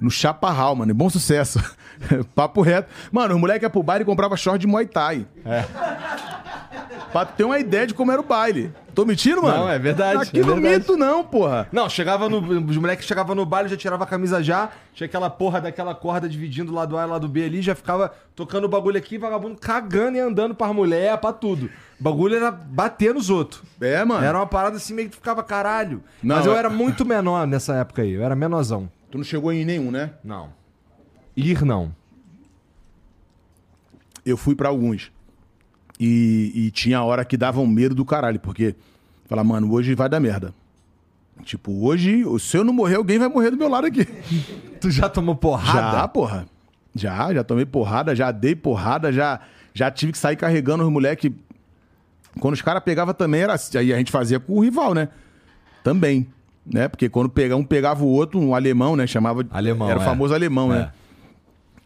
[0.00, 0.92] No Chaparral, mano.
[0.92, 1.62] Bom sucesso.
[2.34, 2.90] Papo reto.
[3.10, 5.26] Mano, os moleques iam pro baile e comprava short de Muay Thai.
[5.44, 5.64] É.
[7.12, 8.72] pra ter uma ideia de como era o baile.
[8.94, 9.56] Tô mentindo, mano?
[9.58, 10.78] Não, é verdade, Aquilo é verdade.
[10.80, 11.68] mito não, porra.
[11.70, 12.38] Não, chegava no.
[12.68, 16.28] Os moleques chegavam no baile, já tirava a camisa já, tinha aquela porra daquela corda
[16.28, 20.16] dividindo lado A e lado B ali, já ficava tocando o bagulho aqui, vagabundo cagando
[20.16, 21.70] e andando pras mulher, pra tudo.
[22.00, 23.62] O bagulho era bater nos outros.
[23.80, 24.24] É, mano.
[24.24, 26.02] Era uma parada assim meio que ficava caralho.
[26.22, 28.90] Não, Mas eu é- era muito menor nessa época aí, eu era menorzão.
[29.10, 30.10] Tu não chegou em nenhum, né?
[30.24, 30.52] Não.
[31.36, 31.94] Ir não.
[34.26, 35.10] eu fui pra alguns.
[35.98, 38.74] E, e tinha hora que dava um medo do caralho, porque
[39.28, 40.54] fala, mano, hoje vai dar merda.
[41.44, 44.06] Tipo, hoje, se eu não morrer, alguém vai morrer do meu lado aqui.
[44.80, 45.98] Tu já tomou porrada?
[45.98, 46.46] Já, porra.
[46.94, 49.40] Já, já tomei porrada, já dei porrada, já,
[49.74, 51.34] já tive que sair carregando os moleque.
[52.40, 55.08] Quando os caras pegavam também, era assim, aí a gente fazia com o rival, né?
[55.82, 56.26] Também.
[56.64, 56.86] Né?
[56.86, 59.06] Porque quando pega, um pegava o outro, um alemão, né?
[59.06, 59.44] Chamava.
[59.50, 60.04] Alemão, Era o é.
[60.04, 60.78] famoso alemão, É.
[60.78, 60.92] né?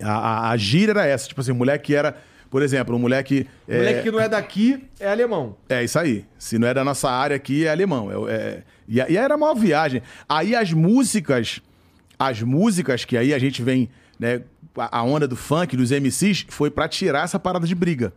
[0.02, 1.28] A, a, a gíria era essa.
[1.28, 2.16] Tipo assim, o moleque era.
[2.52, 3.48] Por exemplo, um moleque.
[3.66, 5.56] é, Moleque que não é daqui é alemão.
[5.70, 6.26] é isso aí.
[6.38, 8.10] Se não é da nossa área aqui, é alemão.
[8.28, 10.02] É, é- e, e aí era uma viagem.
[10.28, 11.60] Aí as músicas,
[12.18, 13.88] as músicas que aí a gente vem,
[14.20, 14.42] né?
[14.76, 18.12] A onda do funk, dos MCs, foi pra tirar essa parada de briga.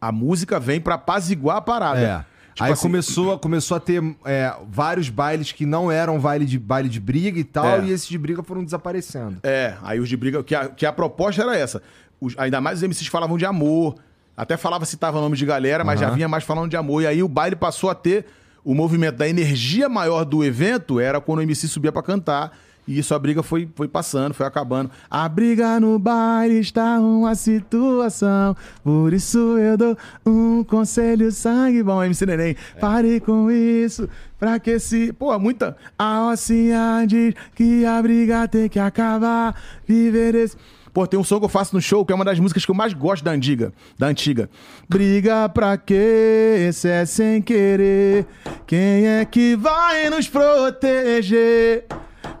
[0.00, 2.00] A música vem pra apaziguar a parada.
[2.00, 2.24] É.
[2.52, 6.58] Tipo aí assim, começou, começou a ter é, vários bailes que não eram baile de,
[6.58, 7.84] baile de briga e tal, É.
[7.84, 9.38] e esses de briga foram desaparecendo.
[9.42, 11.80] É, aí os de briga, que a, que a proposta era essa.
[12.20, 13.96] Os- ainda mais os MCs falavam de amor.
[14.36, 16.14] Até falava, citava nome de galera, mas já Aham.
[16.14, 17.02] vinha mais falando de amor.
[17.02, 18.24] E aí o baile passou a ter
[18.64, 22.52] o movimento da energia maior do evento, era quando o MC subia pra cantar.
[22.88, 24.90] E isso a briga foi, foi passando, foi acabando.
[25.10, 28.56] A briga no baile está uma situação.
[28.82, 29.96] Por isso eu dou
[30.26, 32.02] um conselho sangue bom.
[32.02, 34.08] MC Neném, pare com isso.
[34.38, 35.12] Pra que se.
[35.12, 35.76] Pô, muita.
[35.98, 39.54] A ocinha diz que a briga tem que acabar.
[39.86, 40.56] Viver esse.
[40.92, 42.70] Pô, tem um som que eu faço no show que é uma das músicas que
[42.70, 43.72] eu mais gosto da antiga.
[43.98, 44.50] Da antiga.
[44.88, 46.70] Briga pra quê?
[46.72, 48.26] Se é sem querer.
[48.66, 51.86] Quem é que vai nos proteger?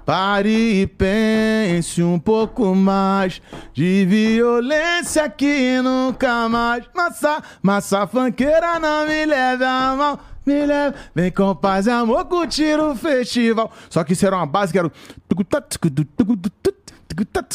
[0.04, 3.40] Pare e pense um pouco mais
[3.72, 6.84] de violência que nunca mais.
[6.94, 10.18] Massa, massa funkeira não me leve a mão.
[10.44, 13.70] Me leve, vem com paz e amor curtir o festival.
[13.88, 14.88] Só que isso era uma base que era.
[14.88, 14.92] o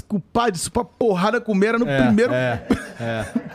[0.07, 2.31] Compadre, isso pra porrada comer era no primeiro.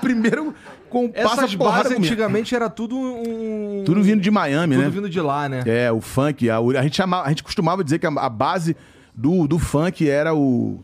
[0.00, 0.54] primeiro
[0.88, 2.06] compasso Essas a porrada bases comer.
[2.06, 3.82] antigamente era tudo um.
[3.84, 4.90] Tudo vindo de Miami, tudo né?
[4.90, 5.62] vindo de lá, né?
[5.66, 8.76] É, o funk, a, a gente chamava, a gente costumava dizer que a, a base
[9.14, 10.80] do, do funk era o,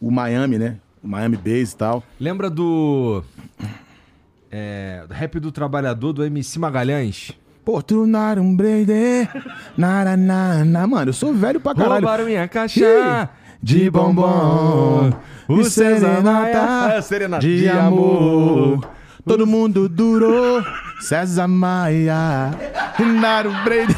[0.00, 0.76] o Miami, né?
[1.02, 2.02] O Miami Bass e tal.
[2.18, 3.22] Lembra do.
[4.50, 7.32] É, rap do trabalhador do MC Magalhães?
[7.64, 8.54] Pô, tu não um
[10.86, 11.94] mano, eu sou velho pra caralho.
[11.94, 13.30] Roubaram minha caixa
[13.64, 15.10] de bombom,
[15.48, 18.86] o Serenata serenata É, de amor.
[19.26, 20.62] Todo mundo durou,
[21.00, 22.50] César Maia,
[23.18, 23.94] Naro Brede.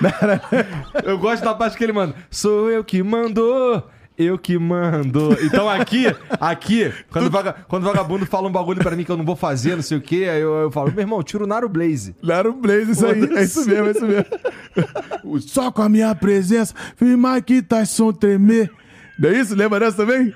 [1.04, 2.14] Eu gosto da parte que ele manda.
[2.30, 3.84] Sou eu que mandou.
[4.18, 5.36] Eu que mando.
[5.44, 6.06] Então aqui,
[6.40, 9.36] aqui, quando, vaga, quando o vagabundo fala um bagulho pra mim que eu não vou
[9.36, 12.16] fazer, não sei o quê, aí eu, eu falo, meu irmão, tira o Naro Blaze.
[12.20, 13.22] Laro Blaze, isso aí.
[13.36, 15.40] É isso mesmo, é isso mesmo.
[15.46, 18.72] Só com a minha presença, fiz Mike Tyson tremer.
[19.16, 19.54] Não é isso?
[19.54, 20.34] Lembra dessa também?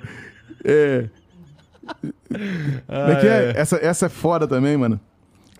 [0.64, 1.06] É.
[2.86, 3.52] Como é que é?
[3.56, 5.00] Essa, essa é foda também, mano.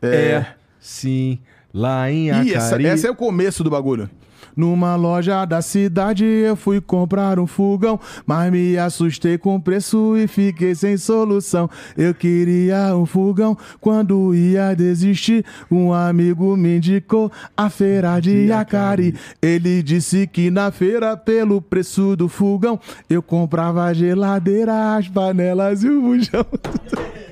[0.00, 0.46] É.
[0.78, 1.40] Sim.
[1.74, 2.48] Lá em Acari.
[2.50, 4.08] Ih, essa, essa é o começo do bagulho.
[4.57, 10.16] Numa loja da cidade eu fui comprar um fogão, mas me assustei com o preço
[10.16, 11.68] e fiquei sem solução.
[11.96, 19.14] Eu queria um fogão, quando ia desistir, um amigo me indicou a feira de Acari.
[19.40, 22.78] Ele disse que na feira, pelo preço do fogão,
[23.09, 26.46] eu comprava a geladeira, as panelas e o bujão.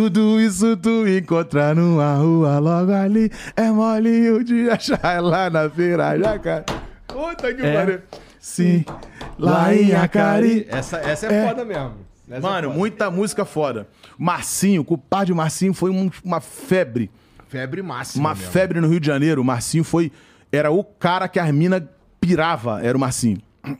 [0.00, 3.30] Tudo isso tu encontra numa rua logo ali.
[3.56, 6.66] É molinho de achar lá na feira Jacari.
[7.06, 7.72] Puta que É.
[7.74, 8.00] pariu.
[8.38, 8.84] Sim,
[9.38, 10.66] lá em Acari.
[10.68, 11.48] Essa, essa é, É.
[11.48, 11.94] foda mesmo.
[12.28, 12.78] Essa é Mano, foda.
[12.78, 13.88] muita música foda.
[14.18, 17.10] Marcinho, o culpado de Marcinho foi um- uma febre.
[17.48, 18.28] Febre máxima.
[18.28, 18.50] Uma mesmo.
[18.52, 19.40] febre no Rio de Janeiro.
[19.40, 20.12] O Marcinho foi.
[20.52, 21.82] Era o cara que as minas
[22.20, 23.38] pirava, era o Marcinho.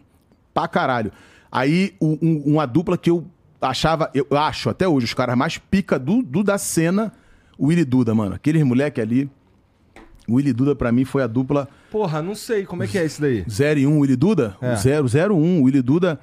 [0.54, 1.12] Pra caralho.
[1.52, 3.22] Aí, um- um- uma dupla que eu
[3.66, 7.12] achava, eu acho até hoje, os caras mais pica do, do da cena,
[7.58, 8.34] o Willy Duda, mano.
[8.34, 9.30] Aqueles moleque ali.
[10.28, 13.06] O Willy Duda, pra mim, foi a dupla Porra, não sei como é que é
[13.06, 13.44] isso daí.
[13.48, 14.56] 0 e 1, Willy Duda?
[14.60, 14.74] É.
[14.74, 16.20] O 0, 0 1, Willy Duda.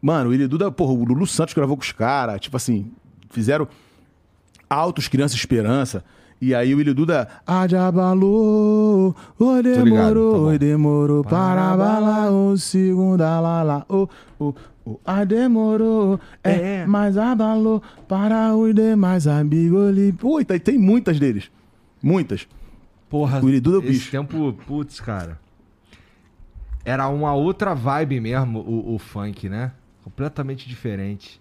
[0.00, 2.92] Mano, o Willy Duda, porra, o Lulu Santos gravou com os caras, tipo assim,
[3.30, 3.66] fizeram
[4.68, 6.04] Altos Criança Esperança.
[6.40, 7.26] E aí o Willy Duda.
[7.46, 14.08] Ah, já abalou, oi ligado, tá demorou, demorou para abalar, o segundo lá lá, o,
[14.38, 14.54] o,
[14.86, 16.50] o, ah, demorou, é,
[16.82, 16.86] É.
[16.86, 20.12] mas abalou para os demais amigos e
[20.60, 21.50] tem- muitas deles.
[22.02, 22.46] Muitas.
[23.10, 23.48] Porra, O
[23.80, 24.10] o esse bicho.
[24.10, 25.38] tempo, putz, cara.
[26.84, 29.72] Era uma outra vibe mesmo, o, o funk, né?
[30.04, 31.40] Completamente diferente.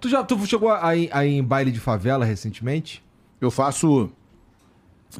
[0.00, 3.02] Tu já tu chegou aí, em baile de favela recentemente?
[3.40, 4.10] Eu faço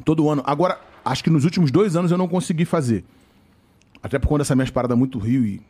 [0.03, 0.43] todo ano.
[0.45, 3.05] Agora, acho que nos últimos dois anos eu não consegui fazer.
[4.01, 5.61] Até por conta dessa minhas paradas muito Rio e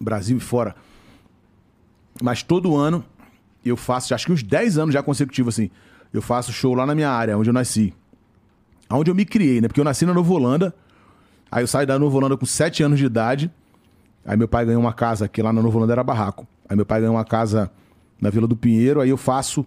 [0.00, 0.76] Brasil e fora.
[2.22, 3.04] Mas todo ano
[3.64, 5.70] eu faço, acho que uns 10 anos já consecutivos, assim.
[6.12, 7.94] Eu faço show lá na minha área, onde eu nasci.
[8.90, 9.68] Onde eu me criei, né?
[9.68, 10.74] Porque eu nasci na Nova Holanda.
[11.50, 13.50] Aí eu saí da Nova Holanda com 7 anos de idade.
[14.24, 16.46] Aí meu pai ganhou uma casa, que lá na Nova Holanda era barraco.
[16.68, 17.70] Aí meu pai ganhou uma casa
[18.20, 19.00] na Vila do Pinheiro.
[19.00, 19.64] Aí eu faço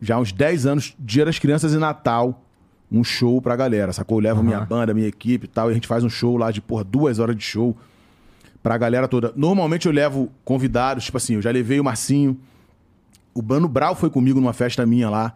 [0.00, 2.42] já uns 10 anos, Dia das Crianças e Natal,
[2.90, 4.18] um show pra galera, sacou?
[4.18, 6.50] Eu levo minha banda, minha equipe e tal, e a gente faz um show lá
[6.50, 7.76] de, porra, duas horas de show
[8.62, 9.32] pra galera toda.
[9.34, 12.38] Normalmente eu levo convidados, tipo assim, eu já levei o Marcinho,
[13.34, 15.34] o Mano Brau foi comigo numa festa minha lá.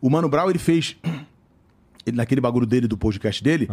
[0.00, 0.96] O Mano Brau, ele fez,
[2.04, 3.68] ele, naquele bagulho dele, do podcast dele,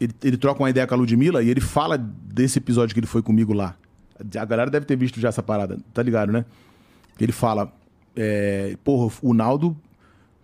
[0.00, 3.06] ele, ele troca uma ideia com a Ludmilla e ele fala desse episódio que ele
[3.06, 3.74] foi comigo lá.
[4.36, 6.44] A galera deve ter visto já essa parada, tá ligado, né?
[7.20, 7.72] Ele fala,
[8.16, 9.76] é, porra, o Naldo,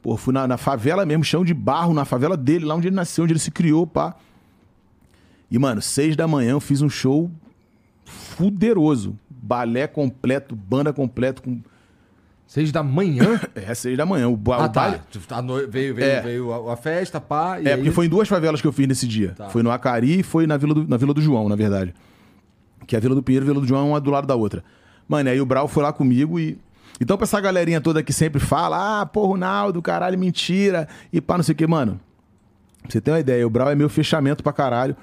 [0.01, 2.97] porra, fui na, na favela mesmo, chão de barro, na favela dele, lá onde ele
[2.97, 4.15] nasceu, onde ele se criou, pá.
[5.51, 7.31] E, mano, seis da manhã eu fiz um show
[8.05, 9.19] fuderoso.
[9.31, 11.61] Balé completo, banda completo, com...
[12.47, 13.41] Seis da manhã?
[13.55, 14.29] É, seis da manhã.
[14.29, 14.81] O, ba- ah, o tá.
[14.83, 15.01] baile...
[15.43, 16.21] No- Veio, veio, É.
[16.21, 17.59] veio a, festa, pá.
[17.63, 17.77] É, aí...
[17.77, 19.31] porque foi em duas favelas que eu fiz nesse dia.
[19.37, 19.49] Tá.
[19.49, 21.95] Foi no Acari e foi na Vila, do, na Vila do João, na verdade.
[22.87, 24.27] Que é a Vila do Pinheiro e a Vila do João é uma do lado
[24.27, 24.63] da outra.
[25.09, 26.59] Mano, aí o Brau foi lá comigo e.
[27.01, 31.37] Então, pra essa galerinha toda que sempre fala, ah, pô, Ronaldo, caralho, mentira, e pá,
[31.37, 31.99] não sei o que, mano.
[32.83, 34.95] Pra você ter uma ideia, o Brau é meu fechamento pra caralho.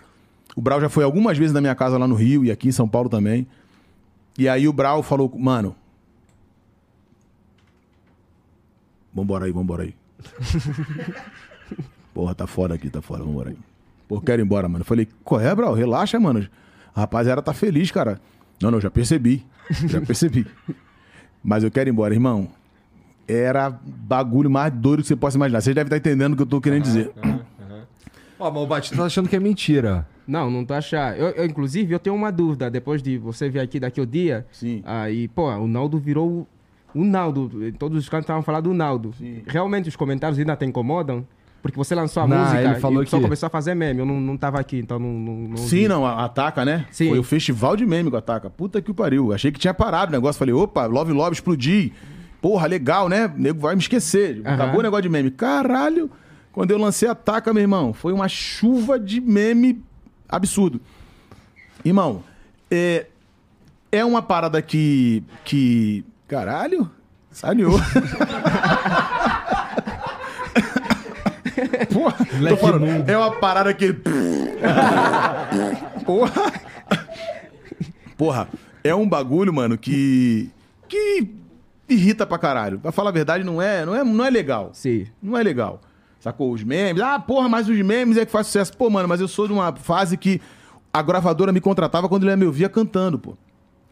[0.56, 2.72] O Brau já foi algumas vezes na minha casa lá no Rio e aqui em
[2.72, 3.47] São Paulo também.
[4.38, 5.76] E aí o Brau falou, mano.
[9.14, 9.95] Vambora aí, vambora aí.
[12.14, 13.58] Porra, tá foda aqui, tá foda, vambora aí.
[14.08, 14.82] Pô, quero ir embora, mano.
[14.82, 15.74] Eu falei, qual é, Brau?
[15.74, 16.47] Relaxa, mano.
[16.93, 18.20] A rapaziada tá feliz, cara.
[18.62, 19.45] Não, não, já percebi.
[19.88, 20.45] Já percebi.
[21.43, 22.49] Mas eu quero ir embora, irmão.
[23.28, 25.62] Era bagulho mais doido que você possa imaginar.
[25.62, 27.12] Vocês devem estar entendendo o que eu tô querendo dizer.
[28.42, 30.08] Ó, mas o Batista tá achando que é mentira.
[30.28, 31.16] Não, não tô achando.
[31.16, 32.70] Eu, eu, inclusive, eu tenho uma dúvida.
[32.70, 34.82] Depois de você vir aqui daqui o dia, Sim.
[34.86, 36.48] aí, pô, o Naldo virou o-
[37.00, 37.50] o Naldo.
[37.78, 39.14] Todos os cantos estavam falando do Naldo.
[39.18, 39.44] Sim.
[39.46, 41.26] Realmente os comentários ainda te incomodam?
[41.62, 44.00] Porque você lançou a Não, música ele falou e só que- começou a fazer meme.
[44.00, 45.14] Eu não, não tava aqui, então não.
[45.14, 45.88] não, não Sim, vi.
[45.88, 46.86] não, a Ataca, né?
[46.89, 47.10] Sim.
[47.10, 48.50] Foi o festival de meme com Ataca.
[48.50, 49.32] Puta que o pariu.
[49.32, 50.39] Achei que tinha parado o negócio.
[50.39, 51.94] Falei, opa, Love Love explodi.
[52.42, 53.28] Porra, legal, né?
[53.28, 54.42] O nego vai me esquecer.
[54.44, 54.54] Aham.
[54.56, 55.30] Acabou o negócio de meme.
[55.30, 56.10] Caralho,
[56.52, 59.82] quando eu lancei a Ataca, meu irmão, foi uma chuva de meme
[60.28, 60.82] absurdo.
[61.84, 62.24] Irmão,
[62.70, 63.08] é,
[63.91, 65.24] é uma parada que.
[65.43, 66.06] que.
[66.28, 66.91] Caralho?
[67.32, 67.80] Saneou.
[71.91, 73.93] Porra, tô falando, é uma parada que.
[76.06, 76.52] Porra.
[78.18, 78.47] Porra,
[78.84, 80.49] é um bagulho, mano, que.
[80.88, 81.28] que
[81.89, 82.80] irrita pra caralho.
[82.80, 84.72] Pra falar a verdade, não é, não é, não é legal.
[84.74, 85.08] Sim.
[85.22, 85.82] Não é legal.
[86.22, 86.53] Sacou?
[86.53, 87.01] Os memes.
[87.01, 88.78] Ah, porra, mas os memes é que faz sucesso.
[88.78, 90.39] Pô, mano, mas eu sou de uma fase que
[90.93, 93.36] a gravadora me contratava quando ele me ouvia cantando, pô.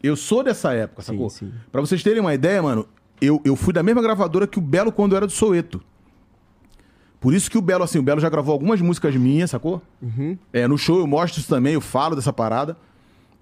[0.02, 1.28] Eu sou dessa época, Sim, sacou?
[1.28, 1.52] sim.
[1.70, 2.86] Pra vocês terem uma ideia, mano,
[3.20, 5.82] eu, eu fui da mesma gravadora que o Belo quando era do Soeto.
[7.20, 9.82] Por isso que o Belo, assim, o Belo já gravou algumas músicas minhas, sacou?
[10.52, 12.76] É, no show eu mostro isso também, eu falo dessa parada.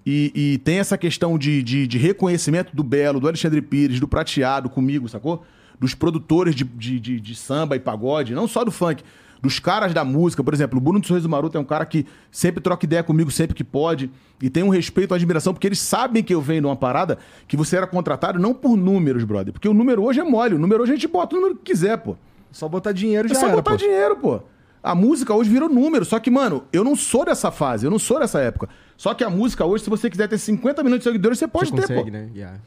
[0.05, 4.07] E, e tem essa questão de, de, de reconhecimento do Belo, do Alexandre Pires, do
[4.07, 5.45] Prateado comigo, sacou?
[5.79, 9.01] Dos produtores de, de, de, de samba e pagode, não só do funk,
[9.41, 10.43] dos caras da música.
[10.43, 13.31] Por exemplo, o Bruno do Sorriso Maroto é um cara que sempre troca ideia comigo
[13.31, 14.11] sempre que pode.
[14.41, 17.17] E tem um respeito, uma admiração, porque eles sabem que eu venho de uma parada
[17.47, 19.53] que você era contratado não por números, brother.
[19.53, 20.55] Porque o número hoje é mole.
[20.55, 22.17] O número hoje a gente bota o número que quiser, pô.
[22.51, 23.77] Só botar dinheiro É já só era, botar pô.
[23.77, 24.41] dinheiro, pô.
[24.83, 26.03] A música hoje virou número.
[26.03, 28.67] Só que, mano, eu não sou dessa fase, eu não sou dessa época.
[28.97, 31.69] Só que a música hoje, se você quiser ter 50 milhões de seguidores, você pode
[31.69, 32.17] Você ter, consegue, pô.
[32.17, 32.29] né?
[32.35, 32.59] Yeah.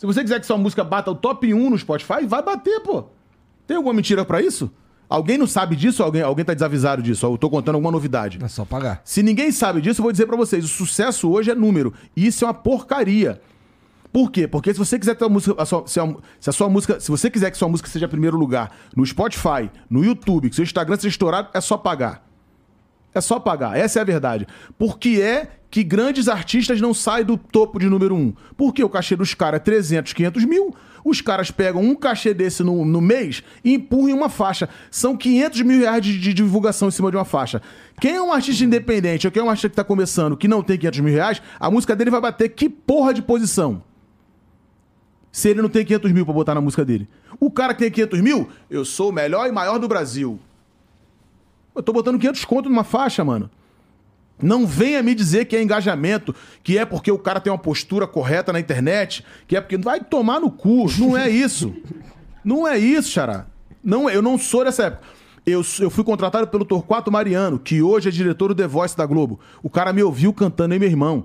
[0.00, 3.04] Se você quiser que sua música bata o top 1 no Spotify, vai bater, pô.
[3.66, 4.72] Tem alguma mentira pra isso?
[5.06, 6.02] Alguém não sabe disso?
[6.02, 7.26] Alguém, alguém tá desavisado disso?
[7.26, 8.38] Eu tô contando alguma novidade?
[8.42, 9.02] É só pagar.
[9.04, 11.92] Se ninguém sabe disso, eu vou dizer pra vocês: o sucesso hoje é número.
[12.16, 13.42] E isso é uma porcaria.
[14.10, 14.48] Por quê?
[14.48, 15.60] Porque se você quiser ter uma música.
[15.62, 16.98] a sua- se, a, se a sua música.
[16.98, 20.62] Se você quiser que sua música seja primeiro lugar no Spotify, no YouTube, que seu
[20.62, 22.26] Instagram seja estourado, é só pagar.
[23.14, 23.76] É só pagar.
[23.76, 24.46] Essa é a verdade.
[24.78, 28.34] Por que é que grandes artistas não saem do topo de número um?
[28.56, 30.74] Porque o cachê dos caras é 300, 500 mil.
[31.04, 34.68] Os caras pegam um cachê desse no, no mês e empurram em uma faixa.
[34.90, 37.62] São 500 mil reais de, de divulgação em cima de uma faixa.
[38.00, 40.62] Quem é um artista independente ou quem é um artista que tá começando que não
[40.62, 43.82] tem 500 mil reais, a música dele vai bater que porra de posição?
[45.30, 47.08] Se ele não tem 500 mil pra botar na música dele.
[47.38, 50.40] O cara que tem 500 mil, eu sou o melhor e maior do Brasil.
[51.74, 53.48] Eu tô botando 500 conto numa faixa, mano.
[54.42, 58.06] Não venha me dizer que é engajamento, que é porque o cara tem uma postura
[58.06, 60.86] correta na internet, que é porque vai tomar no cu.
[60.98, 61.74] Não é isso.
[62.44, 63.46] Não é isso, Xará.
[63.84, 65.02] Não, é- eu não sou dessa época.
[65.46, 69.04] Eu, eu fui contratado pelo Torquato Mariano, que hoje é diretor do The Voice da
[69.04, 69.38] Globo.
[69.62, 71.24] O cara me ouviu cantando, hein, meu irmão?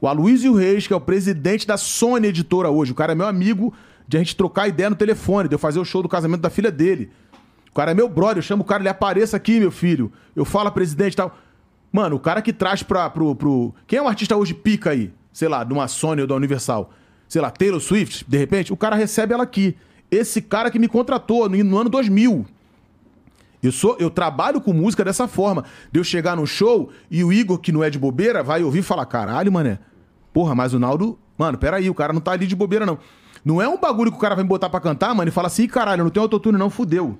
[0.00, 2.90] O Aloysio Reis, que é o presidente da Sony Editora hoje.
[2.92, 3.72] O cara é meu amigo
[4.08, 6.50] de a gente trocar ideia no telefone, de eu fazer o show do casamento da
[6.50, 7.10] filha dele.
[7.70, 10.10] O cara é meu brother, eu chamo o cara, ele apareça aqui, meu filho.
[10.34, 11.36] Eu falo, presidente e tal.
[11.96, 13.74] Mano, o cara que traz pra, pro, pro.
[13.86, 15.10] Quem é um artista hoje pica aí?
[15.32, 16.90] Sei lá, de uma Sony ou da Universal?
[17.26, 19.74] Sei lá, Taylor Swift, de repente, o cara recebe ela aqui.
[20.10, 22.44] Esse cara que me contratou no, no ano 2000.
[23.62, 25.64] Eu, sou, eu trabalho com música dessa forma.
[25.90, 28.80] De eu chegar no show e o Igor, que não é de bobeira, vai ouvir
[28.80, 29.78] e falar: caralho, mané.
[30.34, 31.18] Porra, mas o Naldo.
[31.38, 32.98] Mano, peraí, o cara não tá ali de bobeira, não.
[33.42, 35.46] Não é um bagulho que o cara vai me botar pra cantar, mano, e fala
[35.46, 37.18] assim: "Ih, caralho, não tem autotune, não, fudeu.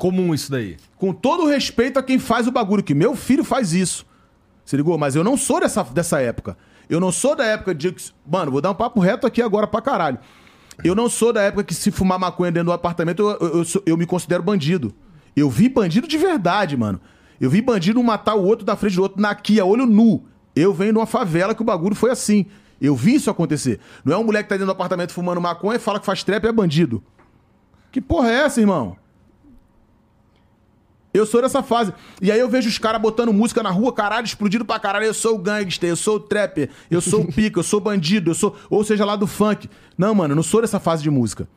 [0.00, 0.78] Comum isso daí.
[0.96, 4.06] Com todo o respeito a quem faz o bagulho, que meu filho faz isso.
[4.64, 4.96] Se ligou?
[4.96, 6.56] Mas eu não sou dessa, dessa época.
[6.88, 7.94] Eu não sou da época de.
[8.26, 10.18] Mano, vou dar um papo reto aqui agora pra caralho.
[10.82, 13.82] Eu não sou da época que se fumar maconha dentro do apartamento, eu, eu, eu
[13.84, 14.94] eu me considero bandido.
[15.36, 16.98] Eu vi bandido de verdade, mano.
[17.38, 20.24] Eu vi bandido um matar o outro da frente do outro na Kia, olho nu.
[20.56, 22.46] Eu venho de uma favela que o bagulho foi assim.
[22.80, 23.78] Eu vi isso acontecer.
[24.02, 26.24] Não é um moleque que tá dentro do apartamento fumando maconha e fala que faz
[26.24, 27.04] trap e é bandido.
[27.92, 28.96] Que porra é essa, irmão?
[31.12, 31.92] Eu sou dessa fase.
[32.22, 35.04] E aí eu vejo os caras botando música na rua, caralho, explodindo pra caralho.
[35.04, 38.30] Eu sou o gangster, eu sou o trapper, eu sou o pica, eu sou bandido,
[38.30, 38.56] eu sou.
[38.68, 39.68] Ou seja, lá do funk.
[39.98, 41.48] Não, mano, eu não sou dessa fase de música.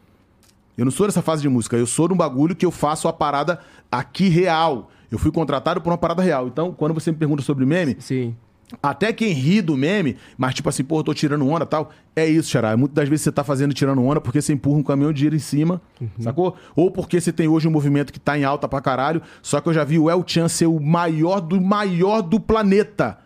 [0.77, 1.77] Eu não sou dessa fase de música.
[1.77, 3.59] Eu sou de um bagulho que eu faço a parada
[3.91, 4.89] aqui real.
[5.11, 6.47] Eu fui contratado por uma parada real.
[6.47, 8.35] Então, quando você me pergunta sobre meme, Sim.
[8.81, 11.91] Até quem ri do meme, mas tipo assim, eu tô tirando onda e tal.
[12.15, 12.75] É isso, Xará.
[12.77, 15.35] Muitas das vezes você tá fazendo tirando onda porque você empurra um caminhão de dinheiro
[15.35, 15.81] em cima,
[16.19, 16.55] sacou?
[16.75, 19.21] Ou porque você tem hoje um movimento que tá em alta pra caralho.
[19.41, 23.17] Só que eu já vi o El Chan ser o maior do maior do planeta.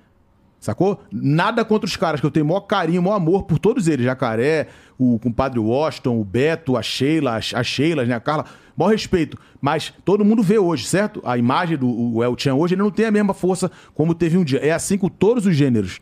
[0.60, 1.01] Sacou?
[1.12, 4.03] Nada contra os caras, que eu tenho maior carinho, maior amor por todos eles.
[4.05, 8.16] Jacaré, o compadre Washington, o Beto, a Sheila, as Sheilas, né?
[8.16, 8.45] A Carla.
[8.76, 9.38] Maior respeito.
[9.62, 11.22] Mas todo mundo vê hoje, certo?
[11.24, 14.43] A imagem do El Chan hoje, ele não tem a mesma força como teve um
[14.43, 14.60] dia.
[14.60, 15.99] É assim com todos os gêneros.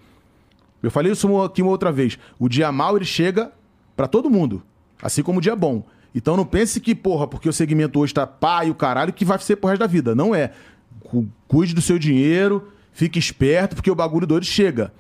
[0.82, 2.18] Eu falei isso aqui uma outra vez.
[2.40, 3.52] O dia mal, ele chega
[3.96, 4.62] pra todo mundo.
[5.02, 5.84] Assim como o dia bom.
[6.14, 8.26] Então não pense que, porra, porque o segmento hoje tá
[8.66, 10.16] e o caralho, que vai ser pro resto da vida.
[10.16, 10.52] Não é.
[11.02, 14.92] Cu- Cuide do seu dinheiro, fique esperto, porque o bagulho doido chega.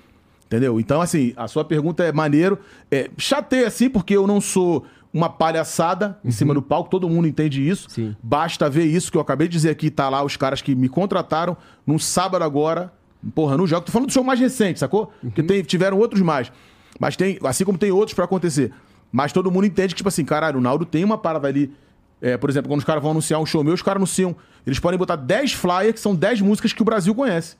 [0.46, 0.80] Entendeu?
[0.80, 2.60] Então, assim, a sua pergunta é maneiro.
[2.92, 7.28] É, chateia, assim, porque eu não sou uma palhaçada em cima do palco, todo mundo
[7.28, 7.90] entende isso.
[7.90, 8.16] Sim.
[8.22, 10.88] Basta ver isso que eu acabei de dizer aqui, tá lá os caras que me
[10.90, 12.94] contrataram num sábado agora.
[13.34, 13.86] Porra, no jogo.
[13.86, 15.12] Tô falando do show mais recente, sacou?
[15.22, 16.52] Porque tem- tiveram outros mais.
[17.00, 18.72] Mas tem, assim como tem outros pra acontecer.
[19.12, 21.74] Mas todo mundo entende que, tipo assim, caralho, o Naldo tem uma parada ali.
[22.22, 24.36] É, por exemplo, quando os caras vão anunciar um show meu, os caras anunciam.
[24.68, 27.56] Eles podem botar 10 flyers, que são 10 músicas que o Brasil conhece.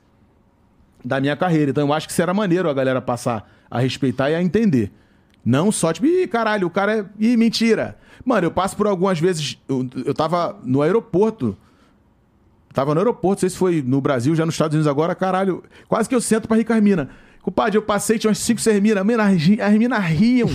[1.06, 1.70] Da minha carreira.
[1.70, 4.90] Então eu acho que isso era maneiro a galera passar a respeitar e a entender.
[5.44, 7.04] Não só, tipo, ih, caralho, o cara é.
[7.18, 7.96] Ih, mentira.
[8.24, 9.56] Mano, eu passo por algumas vezes.
[9.68, 11.56] Eu, eu tava no aeroporto.
[12.74, 15.62] Tava no aeroporto, não sei se foi no Brasil, já nos Estados Unidos agora, caralho.
[15.88, 17.06] Quase que eu sento pra rir com as minas.
[17.40, 19.04] Compadre, eu passei, tinha umas 5, 6 minas.
[19.04, 20.48] Mano, as minas riam.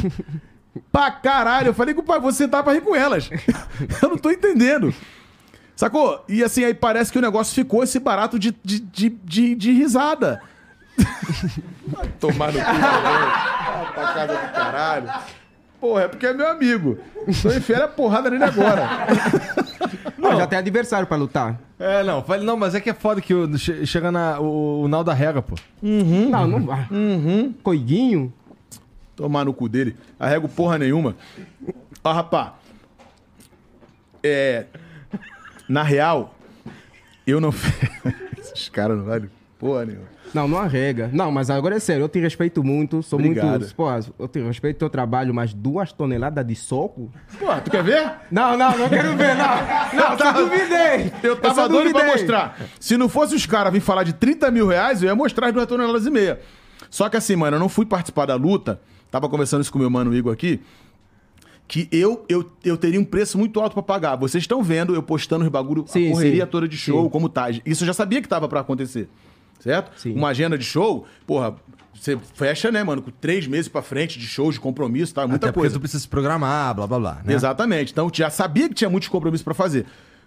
[0.91, 1.69] pra caralho.
[1.69, 3.29] Eu falei, compadre, vou sentar pra rir com elas.
[4.03, 4.93] eu não tô entendendo.
[5.81, 6.23] Sacou?
[6.29, 9.71] E assim, aí parece que o negócio ficou esse barato de, de, de, de, de
[9.71, 10.39] risada.
[12.21, 15.09] Tomar no cu, ah, pra casa do caralho.
[15.79, 16.99] Porra, é porque é meu amigo.
[17.27, 18.87] Então enfia a porrada nele agora.
[20.19, 21.59] Não, já tem adversário pra lutar.
[21.79, 24.87] É, não, falei, não, mas é que é foda que o- chega na, o, o
[24.87, 25.55] Naldo rega, pô.
[25.81, 26.87] Não, não vai.
[27.63, 28.31] Coiguinho.
[29.15, 29.97] Tomar no cu dele.
[30.19, 31.15] Arrego porra nenhuma.
[32.03, 32.53] Ó, rapá.
[34.23, 34.65] É.
[35.71, 36.35] Na real,
[37.25, 37.53] eu não.
[38.37, 40.05] Esses caras não valem porra nenhuma.
[40.33, 41.09] Não, não arrega.
[41.13, 43.59] Não, mas agora é sério, eu te respeito muito, sou Obrigado.
[43.59, 43.75] muito.
[43.75, 43.87] Pô,
[44.19, 47.09] eu te respeito teu trabalho, mas duas toneladas de soco?
[47.39, 48.11] Porra, tu quer ver?
[48.29, 50.09] Não, não, não quero ver, não.
[50.09, 51.13] Não, só duvidei.
[51.23, 52.57] Eu tava doido pra mostrar.
[52.77, 55.53] Se não fosse os caras vir falar de 30 mil reais, eu ia mostrar as
[55.53, 56.41] duas toneladas e meia.
[56.89, 58.81] Só que assim, mano, eu não fui participar da luta.
[59.09, 60.59] Tava conversando isso com o meu mano Igor aqui.
[61.71, 64.17] Que eu, eu, eu teria um preço muito alto pra pagar.
[64.17, 66.51] Vocês estão vendo eu postando os bagulho, Sim, a correria sim.
[66.51, 67.09] toda de show, Sim.
[67.09, 67.49] como tá.
[67.65, 69.07] Isso eu já sabia que tava pra acontecer.
[69.57, 69.97] Certo?
[69.97, 70.13] Sim.
[70.13, 71.55] Uma agenda de show, porra,
[71.93, 75.21] você fecha, né, mano, com três meses pra frente de shows, de compromisso, tá?
[75.25, 75.75] Muita Até porque coisa.
[75.75, 77.21] tu precisa se programar, blá blá blá.
[77.23, 77.33] Né?
[77.33, 77.93] Exatamente.
[77.93, 79.85] Então já sabia que tinha muitos compromissos pra fazer.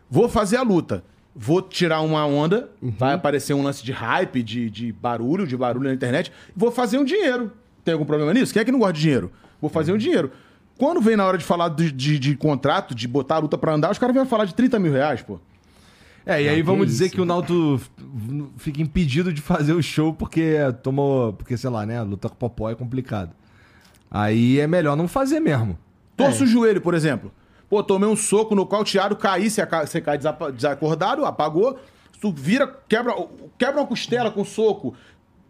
[0.08, 1.04] Vou fazer a luta.
[1.36, 5.88] Vou tirar uma onda, vai aparecer um lance de hype, de, de barulho, de barulho
[5.90, 6.32] na internet.
[6.56, 7.52] Vou fazer um dinheiro.
[7.84, 8.50] Tem algum problema nisso?
[8.50, 9.30] Quem é que não gosta de dinheiro?
[9.60, 10.30] Vou fazer um dinheiro.
[10.78, 13.72] Quando vem na hora de falar de, de, de contrato, de botar a luta pra
[13.74, 15.38] andar, os caras vêm falar de 30 mil reais, pô.
[16.26, 17.14] É, e aí Ah, vamos que dizer isso.
[17.14, 17.80] que o Naldo
[18.56, 21.32] fica impedido de fazer o show porque tomou.
[21.34, 22.00] Porque, sei lá, né?
[22.02, 23.30] Luta com o Popó é complicado.
[24.10, 25.78] Aí é melhor não fazer mesmo.
[26.16, 27.30] Torce o joelho, por exemplo.
[27.68, 28.84] Pô, tomei um soco no qual
[29.20, 30.18] caí, você ca- você cai
[30.54, 31.78] desacordado, apagou.
[32.20, 33.14] Tu vira, quebra,
[33.58, 34.94] quebra uma costela com soco,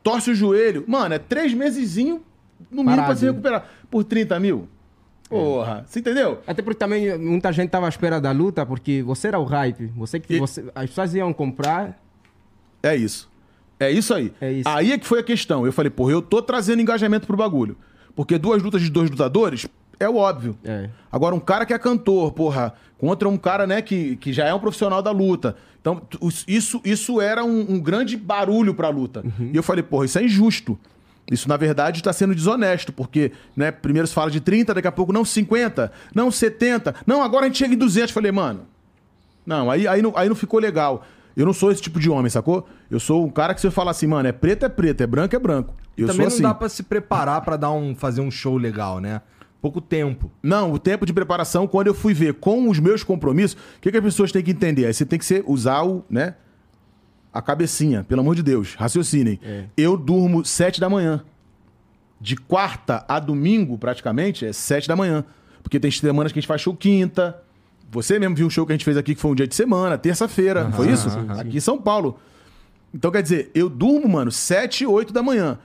[0.02, 0.84] torce o joelho.
[0.88, 2.22] Mano, é três mesezinho,
[2.70, 3.18] no mínimo, pra Parado.
[3.20, 3.66] se recuperar.
[3.90, 4.68] Por 30 mil?
[5.40, 6.40] Porra, você entendeu?
[6.46, 9.86] Até porque também muita gente tava à espera da luta, porque você era o hype.
[9.96, 12.00] Você que E- você, as pessoas iam comprar.
[12.82, 13.30] É isso.
[13.80, 14.32] É isso aí.
[14.40, 14.68] É isso.
[14.68, 15.66] Aí é que foi a questão.
[15.66, 17.76] Eu falei, porra, eu tô trazendo engajamento pro bagulho.
[18.14, 19.66] Porque duas lutas de dois lutadores
[19.98, 20.56] é o óbvio.
[20.64, 20.88] É.
[21.10, 24.54] Agora, um cara que é cantor, porra, contra um cara, né, que, que já é
[24.54, 25.56] um profissional da luta.
[25.80, 26.00] Então,
[26.46, 29.24] isso, isso era um, um grande barulho pra luta.
[29.52, 30.78] E eu falei, porra, isso é injusto.
[31.30, 34.92] Isso, na verdade, está sendo desonesto, porque, né, primeiro se fala de 30, daqui a
[34.92, 38.10] pouco, não 50, não 70, não, agora a gente chega em 200.
[38.10, 38.66] Falei, mano,
[39.46, 41.04] não, aí, aí, não, aí não ficou legal.
[41.36, 42.68] Eu não sou esse tipo de homem, sacou?
[42.90, 45.34] Eu sou um cara que você fala assim, mano, é preto é preto, é branco
[45.34, 45.74] é branco.
[45.96, 46.42] Eu Também sou não assim.
[46.42, 49.20] dá pra se preparar pra dar um, fazer um show legal, né?
[49.60, 50.30] Pouco tempo.
[50.42, 53.90] Não, o tempo de preparação, quando eu fui ver com os meus compromissos, o que,
[53.90, 54.86] que as pessoas têm que entender?
[54.86, 56.34] Aí você tem que ser, usar o, né?
[57.34, 59.40] A cabecinha, pelo amor de Deus, raciocinem.
[59.76, 61.20] Eu durmo sete da manhã.
[62.20, 65.24] De quarta a domingo, praticamente, é sete da manhã.
[65.60, 67.42] Porque tem semanas que a gente faz show quinta.
[67.90, 69.54] Você mesmo viu um show que a gente fez aqui que foi um dia de
[69.54, 71.08] semana, terça-feira, não foi isso?
[71.38, 72.18] aqui em São Paulo.
[72.94, 75.58] Então, quer dizer, eu durmo, mano, 7, 8 da manhã.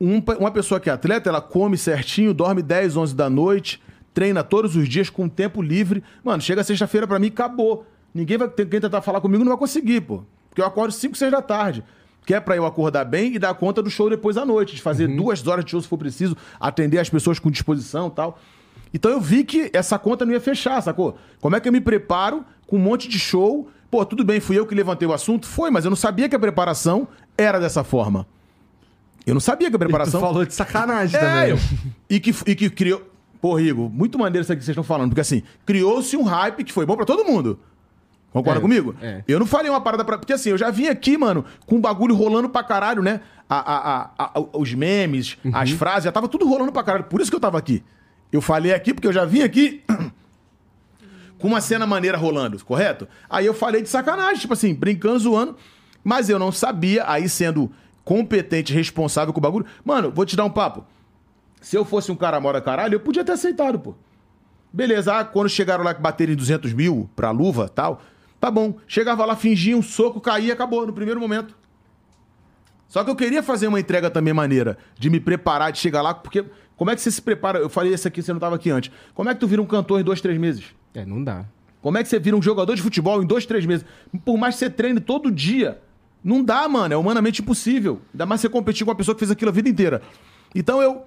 [0.00, 3.82] Um uma pessoa que é atleta, ela come certinho, dorme 10, 11 da noite,
[4.14, 6.04] treina todos os dias com tempo livre.
[6.22, 7.84] Mano, chega sexta-feira pra mim, acabou.
[8.14, 10.22] Ninguém vai quem tentar falar comigo não vai conseguir, pô.
[10.56, 11.84] Porque eu acordo 5, 6 da tarde.
[12.24, 14.80] Que é pra eu acordar bem e dar conta do show depois à noite, de
[14.80, 18.38] fazer duas horas de show se for preciso, atender as pessoas com disposição e tal.
[18.94, 21.18] Então eu vi que essa conta não ia fechar, sacou?
[21.42, 23.68] Como é que eu me preparo com um monte de show?
[23.90, 25.46] Pô, tudo bem, fui eu que levantei o assunto?
[25.46, 28.26] Foi, mas eu não sabia que a preparação era dessa forma.
[29.26, 30.18] Eu não sabia que a Tu preparação.
[30.20, 31.50] falou de sacanagem É, também.
[31.50, 31.58] eu-
[32.08, 33.02] e, que, e que criou.
[33.42, 36.64] Pô, Igor, muito maneiro isso aqui que vocês estão falando, porque assim, criou-se um hype
[36.64, 37.60] que foi bom pra todo mundo.
[38.36, 38.94] Concorda É, comigo?
[39.00, 39.22] é.
[39.26, 40.18] Eu não falei uma parada pra.
[40.18, 43.20] Porque assim, eu já vim aqui, mano, com um bagulho rolando pra caralho, né?
[43.48, 47.04] A, a- a- os memes, as frases, já tava tudo rolando pra caralho.
[47.04, 47.82] Por isso que eu tava aqui.
[48.32, 49.82] Eu falei aqui porque eu já vim aqui
[51.38, 53.06] com uma cena maneira rolando, correto?
[53.28, 55.56] Aí eu falei de sacanagem, tipo assim, brincando, zoando,
[56.02, 57.70] mas eu não sabia, aí sendo
[58.04, 59.66] competente, responsável com o bagulho.
[59.84, 60.84] Mano, vou te dar um papo.
[61.60, 63.94] Se eu fosse um cara mora caralho, eu podia ter aceitado, pô.
[64.72, 68.02] Beleza, ah, quando chegaram lá que bateram em 200 mil pra luva tal,
[68.40, 68.76] tá bom.
[68.86, 71.56] Chegava lá, fingia um soco, caía, acabou no primeiro momento.
[72.88, 76.14] Só que eu queria fazer uma entrega também maneira, de me preparar, de chegar lá,
[76.14, 76.44] porque
[76.76, 77.58] como é que você se prepara?
[77.58, 78.92] Eu falei isso aqui, você não tava aqui antes.
[79.14, 80.64] Como é que tu vira um cantor em dois, três meses?
[80.94, 81.44] É, não dá.
[81.82, 83.84] Como é que você vira um jogador de futebol em dois, três meses?
[84.24, 85.80] Por mais que você treine todo dia,
[86.26, 86.92] Não dá, mano.
[86.92, 88.02] É humanamente impossível.
[88.12, 90.02] Ainda mais você competir com uma pessoa que fez aquilo a vida inteira.
[90.52, 91.04] Então eu.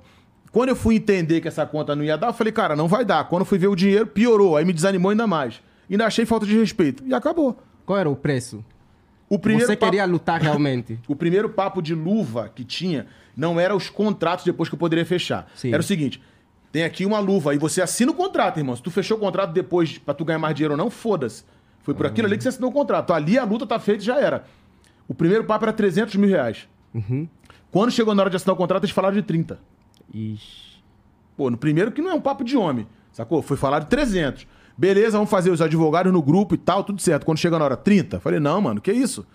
[0.49, 3.03] Quando eu fui entender que essa conta não ia dar, eu falei, cara, não vai
[3.03, 3.25] dar.
[3.25, 4.55] Quando eu fui ver o dinheiro, piorou.
[4.55, 5.61] Aí me desanimou ainda mais.
[5.90, 7.04] Ainda achei falta de respeito.
[7.06, 7.58] E acabou.
[7.86, 8.64] Qual era o preço?
[9.28, 11.00] O primeiro Você papo- queria lutar realmente?
[11.08, 15.06] O primeiro papo de luva que tinha não era os contratos depois que eu poderia
[15.06, 15.50] fechar.
[15.56, 15.70] Sim.
[15.72, 16.22] Era o seguinte:
[16.72, 18.76] tem aqui uma luva e você assina o contrato, irmão.
[18.76, 21.44] Se tu fechou o contrato depois pra tu ganhar mais dinheiro ou não, foda-se.
[21.82, 23.14] Foi por aquilo ali que você assinou o contrato.
[23.14, 24.44] Ali a luta tá feita e já era.
[25.08, 26.68] O primeiro papo era 300 mil reais.
[27.72, 29.60] Quando chegou na hora de assinar o contrato, eles falaram de 30.
[30.14, 30.80] Ixi.
[31.38, 33.42] Pô, no primeiro que não é um papo de homem, sacou?
[33.42, 34.46] Foi falar de 300.
[34.80, 37.25] Beleza, vamos fazer os advogados no grupo e tal, tudo certo.
[37.25, 39.27] Quando chega na hora 30, falei, não, mano, que isso?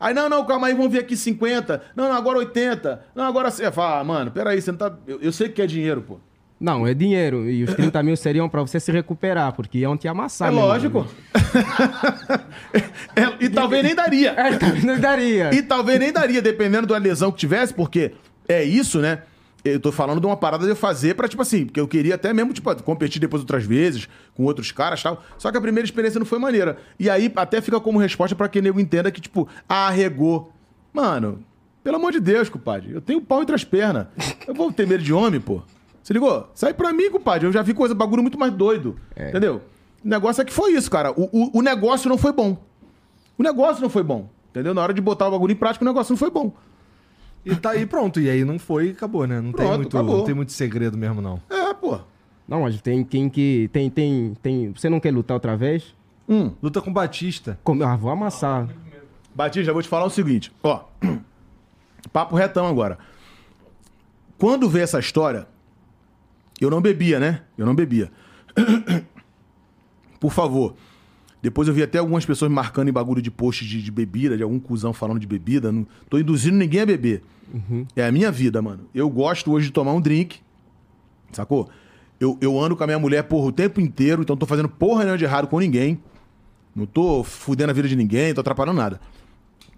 [0.00, 1.80] Aí, não, não, calma aí, vamos ver aqui 50.
[1.94, 3.04] Não, não, agora 80.
[3.14, 3.48] Não, agora...
[3.48, 4.92] Você fala, ah, mano, peraí, você não tá...
[5.06, 6.18] Eu, eu sei que é dinheiro, pô.
[6.58, 7.48] Não, é dinheiro.
[7.48, 10.48] E os 30 mil seriam pra você se recuperar, porque iam te amassar.
[10.48, 10.98] é lógico.
[10.98, 12.40] irmão.
[13.14, 14.32] É, e talvez nem daria.
[14.36, 15.54] É, também não daria.
[15.54, 18.14] E talvez nem daria, dependendo da lesão que tivesse, porque
[18.48, 19.22] é isso, né?
[19.64, 22.14] Eu tô falando de uma parada de eu fazer pra, tipo assim, porque eu queria
[22.14, 25.22] até mesmo, tipo, competir depois outras vezes, com outros caras e tal.
[25.36, 26.78] Só que a primeira experiência não foi maneira.
[26.98, 30.52] E aí até fica como resposta pra que nego entenda que, tipo, arregou.
[30.92, 31.40] Mano,
[31.82, 34.06] pelo amor de Deus, compadre, eu tenho pau entre as pernas.
[34.46, 35.60] Eu vou ter medo de homem, pô.
[36.02, 36.48] Se ligou?
[36.54, 37.46] Sai pra mim, compadre.
[37.46, 38.96] Eu já vi coisa, bagulho muito mais doido.
[39.28, 39.60] Entendeu?
[40.04, 41.10] O negócio é que foi isso, cara.
[41.12, 42.56] O, o, o negócio não foi bom.
[43.36, 44.28] O negócio não foi bom.
[44.50, 44.72] Entendeu?
[44.72, 46.52] Na hora de botar o bagulho em prática, o negócio não foi bom.
[47.50, 48.20] E tá aí pronto.
[48.20, 49.40] E aí não foi e acabou, né?
[49.40, 50.18] Não, tem, Pronto, muito, acabou.
[50.18, 51.40] não tem muito segredo mesmo, não.
[51.48, 51.98] É, pô.
[52.46, 53.70] Não, mas tem quem que.
[53.72, 54.72] Tem, tem, tem.
[54.72, 55.94] Você não quer lutar outra vez?
[56.28, 56.52] Hum.
[56.62, 57.58] Luta com Batista.
[57.64, 57.82] Como?
[57.82, 58.68] Ah, vou amassar.
[59.34, 60.84] Batista, vou te falar o seguinte, ó.
[62.12, 62.98] Papo retão agora.
[64.36, 65.46] Quando veio essa história,
[66.60, 67.42] eu não bebia, né?
[67.56, 68.10] Eu não bebia.
[70.20, 70.74] Por favor.
[71.48, 74.42] Depois eu vi até algumas pessoas marcando em bagulho de post de, de bebida, de
[74.42, 75.72] algum cuzão falando de bebida.
[75.72, 77.22] Não tô induzindo ninguém a beber.
[77.96, 78.80] É a minha vida, mano.
[78.94, 80.40] Eu gosto hoje de tomar um drink,
[81.32, 81.70] sacou?
[82.20, 84.68] Eu, eu ando com a minha mulher, porra, o tempo inteiro, então não tô fazendo
[84.68, 85.98] porra nenhuma de errado com ninguém.
[86.76, 89.00] Não tô fudendo a vida de ninguém, tô atrapalhando nada.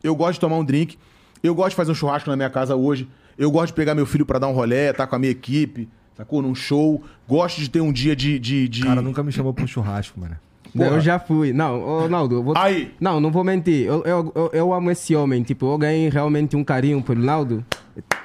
[0.02, 0.98] Eu gosto de tomar um drink.
[1.40, 3.08] Eu gosto de fazer um churrasco na minha casa hoje.
[3.38, 5.88] Eu gosto de pegar meu filho pra dar um rolé, tá com a minha equipe,
[6.16, 6.42] sacou?
[6.42, 7.00] Num show.
[7.28, 8.40] Gosto de ter um dia de.
[8.40, 8.82] de, de...
[8.82, 10.36] Cara nunca me chamou pra um churrasco, mano.
[10.74, 11.52] Não, eu já fui.
[11.52, 12.54] Não, ô, Naldo, eu vou.
[12.56, 12.92] Aí.
[13.00, 13.86] Não, não vou mentir.
[13.86, 15.42] Eu, eu, eu, eu amo esse homem.
[15.42, 17.64] Tipo, eu ganhei realmente um carinho por Naldo.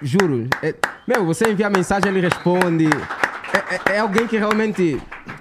[0.01, 0.47] Juro.
[0.61, 0.75] É-
[1.07, 2.85] meu, você envia mensagem, ele responde.
[3.53, 4.99] É, é- é alguém que realmente.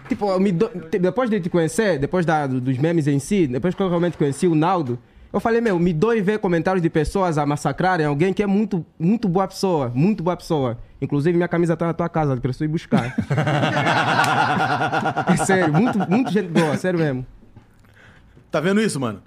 [0.09, 3.83] Tipo, do- te- depois de te conhecer, depois da, dos memes em si, depois que
[3.83, 4.99] eu realmente conheci o Naldo,
[5.35, 8.87] eu falei, meu, me dói ver comentários de pessoas a massacrarem alguém que é muito,
[8.99, 9.91] muito boa pessoa.
[9.95, 10.79] Muito boa pessoa.
[11.03, 13.15] Inclusive, minha camisa tá na tua casa, preciso ir buscar.
[15.29, 17.27] é sério, muito, muito gente boa, sério mesmo.
[18.51, 19.21] Tá vendo isso, mano?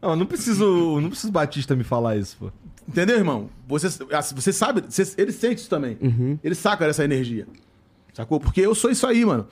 [0.00, 1.00] Não, não preciso.
[1.00, 2.52] Não preciso Batista me falar isso, pô.
[2.86, 3.48] Entendeu, irmão?
[3.66, 5.96] Você, assim, você sabe, você- ele sente isso também.
[6.44, 7.46] Ele saca dessa energia.
[8.12, 8.38] Sacou?
[8.38, 9.46] Porque eu sou isso aí, mano.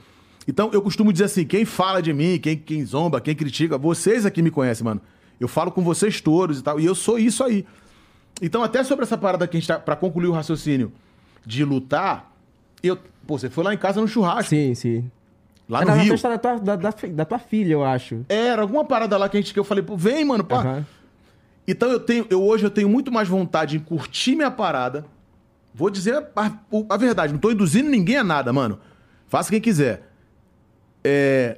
[0.47, 4.25] Então eu costumo dizer assim: quem fala de mim, quem, quem zomba, quem critica, vocês
[4.25, 5.01] aqui me conhecem, mano.
[5.39, 6.79] Eu falo com vocês todos e tal.
[6.79, 7.65] E eu sou isso aí.
[8.41, 9.79] Então, até sobre essa parada que a gente tá.
[9.79, 10.91] Pra concluir o raciocínio
[11.45, 12.31] de lutar,
[12.83, 12.97] eu.
[13.27, 15.09] Pô, você foi lá em casa no churrasco, Sim, sim.
[15.67, 16.11] lá Era no na Rio.
[16.13, 18.23] festa da tua, da, da da tua filha, eu acho.
[18.29, 20.57] Era alguma parada lá que a gente que eu falei, pô, vem, mano, pá.
[20.59, 20.85] Aham.
[21.67, 25.05] Então eu tenho, eu hoje eu tenho muito mais vontade em curtir minha parada.
[25.73, 28.79] Vou dizer a, o- a verdade, não tô induzindo ninguém a nada, mano.
[29.27, 30.07] Faça quem quiser.
[31.03, 31.57] É,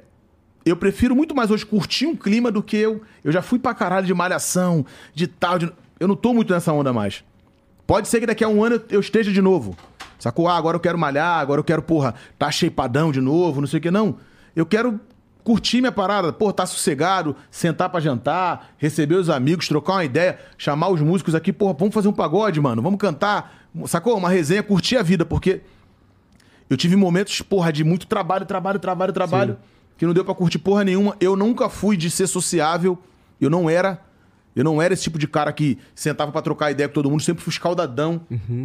[0.68, 3.02] eu prefiro muito mais hoje curtir um clima do que eu.
[3.24, 5.58] Eu já fui pra caralho de malhação, de tal.
[5.58, 7.24] de- eu não tô muito nessa onda mais.
[7.86, 9.76] Pode ser que daqui a um ano eu, esteja de novo.
[10.18, 10.48] Sacou?
[10.48, 13.78] Ah, agora eu quero malhar, agora eu quero, porra, tá shapeadão de novo, não sei
[13.78, 13.90] o que.
[13.90, 14.16] Não.
[14.54, 15.00] Eu quero
[15.44, 20.38] curtir minha parada, pô, tá sossegado, sentar pra jantar, receber os amigos, trocar uma ideia,
[20.58, 24.18] chamar os músicos aqui, porra, vamos fazer um pagode, mano, vamos cantar, sacou?
[24.18, 25.62] Uma resenha, curtir a vida, porque
[26.68, 29.56] eu tive momentos, porra, de muito trabalho, trabalho, trabalho, trabalho,
[29.98, 31.14] que não deu pra curtir porra nenhuma.
[31.20, 32.96] Eu nunca fui de ser sociável,
[33.38, 34.00] eu não era.
[34.56, 37.22] Eu não era esse tipo de cara que sentava pra trocar ideia com todo mundo,
[37.22, 38.20] sempre fui escaldadão,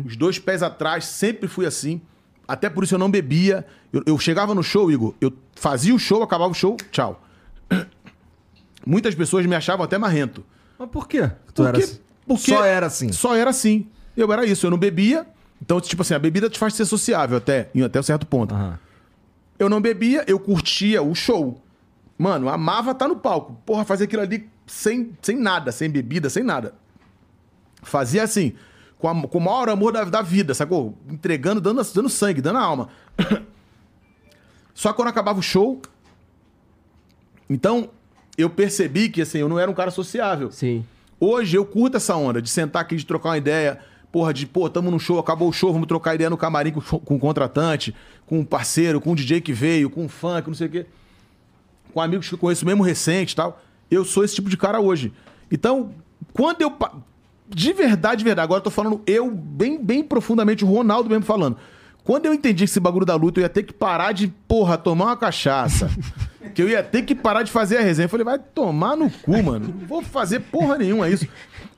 [0.05, 2.01] os dois pés atrás, sempre fui assim.
[2.47, 3.65] Até por isso eu não bebia.
[3.91, 7.21] Eu, eu chegava no show, Igor, eu fazia o show, acabava o show, tchau.
[8.85, 10.43] Muitas pessoas me achavam até marrento.
[10.77, 11.29] Mas por quê?
[11.47, 11.99] que Tu Porque- era assim?
[12.27, 13.11] porque- Só era assim.
[13.11, 13.87] Só era assim.
[14.17, 15.25] Eu era isso, eu não bebia.
[15.61, 18.53] Então, tipo assim, a bebida te faz ser sociável até, em até um certo ponto.
[18.53, 18.77] Aham.
[19.63, 21.61] Eu não bebia, eu curtia o show.
[22.17, 23.57] Mano, amava estar no palco.
[23.65, 26.73] Porra, fazer aquilo ali sem, sem nada, sem bebida, sem nada.
[27.81, 28.53] Fazia assim,
[28.97, 30.97] com, a- com o maior amor da, da vida, sacou?
[31.09, 32.89] Entregando, dando, dando sangue, dando alma.
[34.73, 35.81] Só que quando acabava o show.
[37.49, 37.89] Então,
[38.37, 40.51] eu percebi que assim, eu não era um cara sociável.
[40.51, 40.85] Sim.
[41.19, 43.79] Hoje eu curto essa onda de sentar aqui, de trocar uma ideia.
[44.11, 46.81] Porra, de, pô, tamo no show, acabou o show, vamos trocar ideia no camarim com,
[46.81, 47.95] com o contratante,
[48.33, 50.85] com um parceiro, com um DJ que veio, com um funk, não sei o quê.
[51.93, 53.61] Com amigos que eu conheço mesmo recente e tal.
[53.91, 55.13] Eu sou esse tipo de cara hoje.
[55.51, 55.91] Então,
[56.33, 56.75] quando eu.
[57.47, 61.23] De verdade, de verdade, agora eu tô falando eu bem, bem profundamente, o Ronaldo mesmo
[61.23, 61.57] falando.
[62.03, 64.79] Quando eu entendi que esse bagulho da luta eu ia ter que parar de, porra,
[64.79, 65.87] tomar uma cachaça.
[66.55, 68.05] que eu ia ter que parar de fazer a resenha.
[68.05, 69.75] Eu falei, vai tomar no cu, mano.
[69.79, 71.27] Não vou fazer porra nenhuma isso.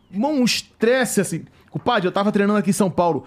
[0.09, 1.43] Mano, um estresse assim.
[1.69, 3.25] Compadre, eu tava treinando aqui em São Paulo.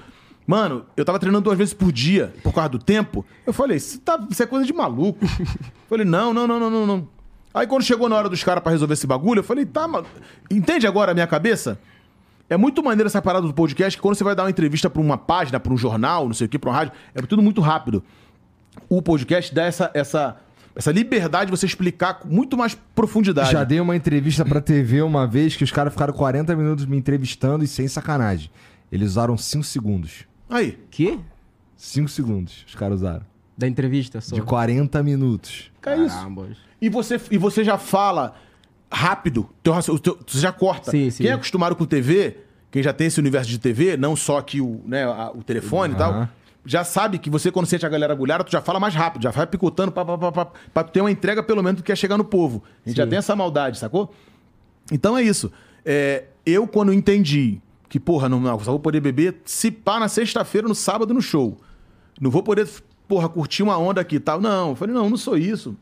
[0.48, 3.22] Mano, eu tava treinando duas vezes por dia, por causa do tempo.
[3.46, 5.22] Eu falei, isso, tá, isso é coisa de maluco.
[5.22, 5.46] Eu
[5.86, 7.08] falei, não, não, não, não, não, não.
[7.52, 10.06] Aí quando chegou na hora dos caras pra resolver esse bagulho, eu falei, tá, mano.
[10.50, 11.78] Entende agora a minha cabeça?
[12.48, 15.02] É muito maneiro essa parada do podcast, que quando você vai dar uma entrevista pra
[15.02, 17.60] uma página, pra um jornal, não sei o que, pra uma rádio, é tudo muito
[17.60, 18.02] rápido.
[18.88, 20.38] O podcast dá essa, essa,
[20.74, 23.52] essa liberdade de você explicar com muito mais profundidade.
[23.52, 26.96] Já dei uma entrevista pra TV uma vez que os caras ficaram 40 minutos me
[26.96, 28.50] entrevistando e sem sacanagem.
[28.90, 30.27] Eles usaram 5 segundos.
[30.48, 30.78] Aí.
[30.90, 31.18] Que?
[31.76, 33.24] 5 segundos os caras usaram.
[33.56, 34.34] Da entrevista só.
[34.34, 35.70] De 40 minutos.
[35.82, 36.16] Que é isso.
[36.80, 38.34] E você, e você já fala
[38.90, 40.90] rápido, teu, o teu- você já corta.
[40.90, 41.24] Sim, sim.
[41.24, 42.38] Quem é acostumado com TV,
[42.70, 45.94] quem já tem esse universo de TV, não só aqui o, né, a- o telefone
[45.94, 46.28] e tal, Aham.
[46.64, 49.30] já sabe que você, quando sente a galera agulhada, tu já fala mais rápido, já
[49.30, 51.90] vai picotando pá, pá, pá, pá, pra tu ter uma entrega, pelo menos, do que
[51.92, 52.62] é chegar no povo.
[52.86, 54.14] A gente já tem essa maldade, sacou?
[54.90, 55.52] Então é isso.
[55.84, 60.08] É, eu, quando entendi que, porra, não, não, só vou poder beber se pá na
[60.08, 61.58] sexta-feira, no sábado, no show.
[62.20, 62.68] Não vou poder,
[63.06, 64.40] porra, curtir uma onda aqui e tal.
[64.40, 65.76] Não, eu falei, não, não sou isso.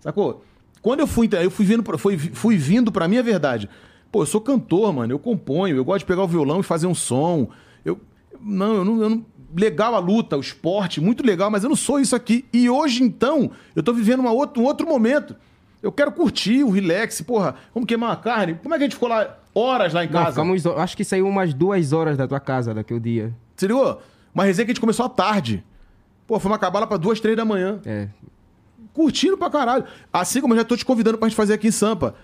[0.00, 0.44] Sacou?
[0.80, 3.68] Quando eu fui, eu fui vindo, fui, fui vindo pra minha verdade.
[4.10, 6.86] Pô, eu sou cantor, mano, eu componho, eu gosto de pegar o violão e fazer
[6.86, 7.48] um som.
[7.84, 8.00] Eu,
[8.40, 11.76] não, eu não, eu não- legal a luta, o esporte, muito legal, mas eu não
[11.76, 12.44] sou isso aqui.
[12.52, 15.34] E hoje, então, eu tô vivendo uma outra, um outro momento.
[15.82, 18.54] Eu quero curtir o relax, porra, vamos queimar uma carne.
[18.62, 20.30] Como é que a gente ficou lá horas lá em Não, casa?
[20.30, 23.34] ficamos, acho que saiu umas duas horas da tua casa daquele dia.
[23.56, 24.00] Se ligou?
[24.34, 25.64] Uma resenha que a gente começou à tarde.
[26.26, 27.80] Pô, fomos acabar lá pra duas, três da manhã.
[27.84, 28.08] É.
[28.92, 29.84] Curtindo pra caralho.
[30.12, 32.14] Assim como eu já tô te convidando pra gente fazer aqui em Sampa.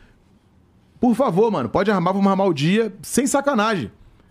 [1.00, 3.90] Por favor, mano, pode armar, vamos armar o dia sem sacanagem.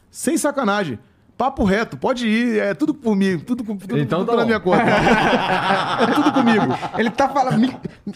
[0.09, 0.97] Sem sacanagem.
[1.37, 4.47] Papo reto, pode ir, é tudo comigo, tudo, com- tudo, Então tudo tá na bom.
[4.47, 4.83] minha conta.
[6.01, 6.65] é tudo comigo.
[6.97, 7.59] Ele tá falando.
[7.59, 7.75] me-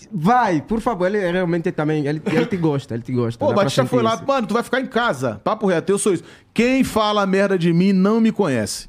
[0.10, 1.06] Vai, por favor.
[1.06, 2.08] Ele realmente também.
[2.08, 3.38] Ele, ele te gosta, ele te gosta.
[3.38, 4.24] Pô, Batista foi lá, isso.
[4.26, 5.42] mano, tu vai ficar em casa.
[5.44, 6.24] Papo reto, eu sou isso.
[6.54, 8.88] Quem fala merda de mim não me conhece.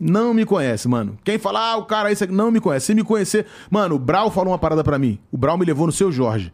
[0.00, 1.16] Não me conhece, mano.
[1.22, 2.86] Quem fala, ah, o cara isso aqui, não me conhece.
[2.86, 3.46] Se me conhecer.
[3.70, 5.20] Mano, o Brau falou uma parada pra mim.
[5.30, 6.52] O Brau me levou no seu Jorge.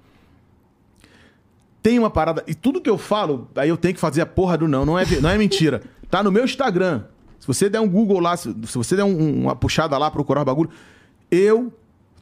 [1.82, 2.44] Tem uma parada.
[2.46, 4.84] E tudo que eu falo, aí eu tenho que fazer a porra do não.
[4.84, 5.80] Não é, não é mentira.
[6.10, 7.02] Tá no meu Instagram.
[7.38, 10.42] Se você der um Google lá, se, se você der um- uma puxada lá, procurar
[10.42, 10.70] o bagulho.
[11.30, 11.72] Eu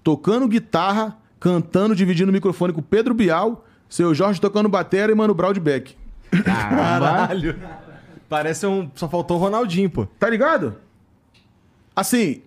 [0.05, 5.15] tocando guitarra, cantando, dividindo o microfone com o Pedro Bial, seu Jorge tocando batera e
[5.15, 5.97] Mano Brau de Beck.
[6.45, 7.29] Caramba.
[8.29, 8.91] Parece um.
[8.95, 10.07] Só faltou o Ronaldinho, pô.
[10.19, 10.77] Tá ligado?
[11.97, 12.43] Assim,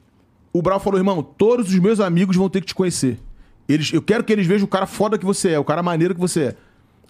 [0.53, 3.19] o Brau falou, irmão, todos os meus amigos vão ter que te conhecer.
[3.67, 6.13] Eles, eu quero que eles vejam o cara foda que você é, o cara maneiro
[6.13, 6.55] que você é.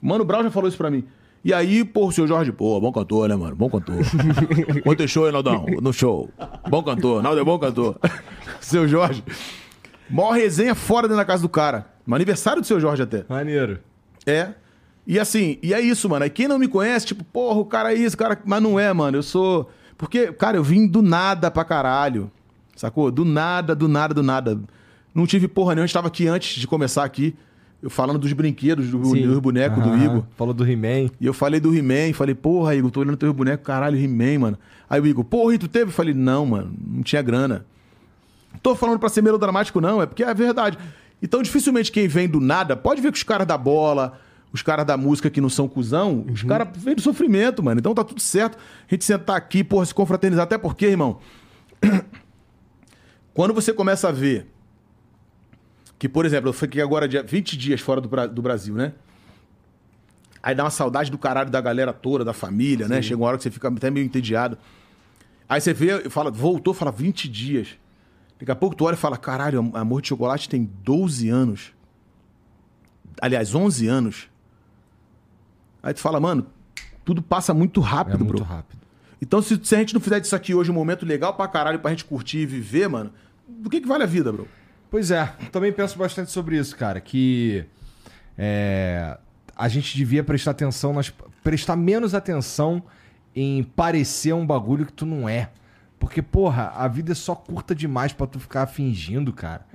[0.02, 1.04] Mano, o Brau já falou isso pra mim.
[1.44, 3.56] E aí, pô, o seu Jorge, pô, bom cantor, né, mano?
[3.56, 3.98] Bom cantor.
[4.86, 5.66] Ontem show, hein, Naldão?
[5.82, 6.30] No show.
[6.70, 7.98] Bom cantor, Naldo é bom cantor.
[8.62, 9.24] seu Jorge.
[10.10, 11.88] Maior resenha fora dentro da casa do cara.
[12.06, 13.26] No aniversário do seu Jorge até.
[13.28, 13.80] Maneiro.
[14.26, 14.54] É.
[15.08, 16.24] E assim, e é isso, mano.
[16.24, 18.40] Aí quem não me conhece, tipo, porra, o cara é isso, o cara.
[18.46, 19.18] Mas não é, mano.
[19.18, 19.70] Eu sou.
[19.98, 22.30] Porque, cara, eu vim do nada pra caralho.
[22.76, 23.10] Sacou?
[23.10, 24.60] Do nada, do nada, do nada.
[25.14, 25.86] Não tive porra nenhuma.
[25.86, 27.36] A gente tava aqui antes de começar aqui,
[27.82, 29.26] eu falando dos brinquedos, do, Sim.
[29.26, 29.98] dos bonecos do.
[29.98, 30.24] Igor.
[30.38, 31.10] Falou do He-Man.
[31.20, 34.58] E eu falei do He-Man, falei, porra, Igor, tô olhando teu boneco, caralho, He-Man, mano.
[34.88, 35.90] Aí o Igor, porra, e tu teve?
[35.90, 37.66] Eu falei, não, mano, não tinha grana.
[38.62, 40.78] Tô falando pra ser melodramático, não, é porque é verdade.
[41.22, 44.20] Então, dificilmente quem vem do nada, pode ver que os caras da bola,
[44.54, 47.80] os caras da música que não são cuzão, os caras vêm do sofrimento, mano.
[47.80, 48.58] Então tá tudo certo.
[48.88, 50.44] A gente sentar aqui, porra, se confraternizar.
[50.44, 51.20] Até porque, irmão,
[53.34, 54.51] quando você começa a ver
[56.02, 58.94] que, por exemplo, eu fiquei agora dia 20 dias fora do, do Brasil, né?
[60.42, 63.04] Aí dá uma saudade do caralho da galera toda, da família, né?
[63.04, 64.58] Chega uma hora que você fica até meio entediado.
[65.48, 67.78] Aí você vê, fala, voltou, fala 20 dias.
[68.40, 71.72] Daqui a pouco tu olha e fala, caralho, Amor de Chocolate tem 12 anos.
[73.22, 74.28] Aliás, 11 anos.
[75.84, 76.48] Aí tu fala, mano,
[77.06, 78.44] tudo passa muito É rápido, muito bro.
[78.44, 78.82] rápido.
[79.22, 81.78] Então, se, se a gente não fizer disso aqui hoje um momento legal pra caralho
[81.78, 83.12] pra gente curtir e viver, mano,
[83.48, 84.48] do que que vale a vida, bro?
[84.92, 87.00] Pois é, também penso bastante sobre isso, cara.
[87.00, 87.64] Que
[88.38, 89.18] é,
[89.56, 91.10] a gente devia prestar atenção, nas,
[91.42, 92.84] prestar menos atenção
[93.34, 95.50] em parecer um bagulho que tu não é.
[95.98, 99.66] Porque, porra, a vida é só curta demais pra tu ficar fingindo, cara.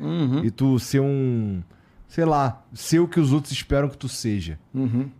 [0.45, 1.63] E tu ser um,
[2.09, 4.59] sei lá, ser o que os outros esperam que tu seja.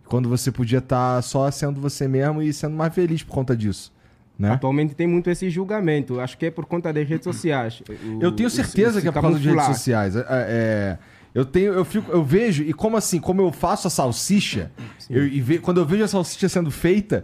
[0.05, 3.91] Quando você podia estar só sendo você mesmo e sendo mais feliz por conta disso.
[4.37, 4.51] Né?
[4.51, 6.19] Atualmente tem muito esse julgamento.
[6.19, 7.81] Acho que é por conta das redes sociais.
[7.89, 10.15] O- Eu tenho o- certeza que é por causa de redes sociais.
[10.15, 10.97] É, é,
[11.33, 14.71] eu tenho, eu fico, eu vejo e como assim, como eu faço a salsicha,
[15.09, 17.21] eu, e ve- quando eu vejo a salsicha sendo feita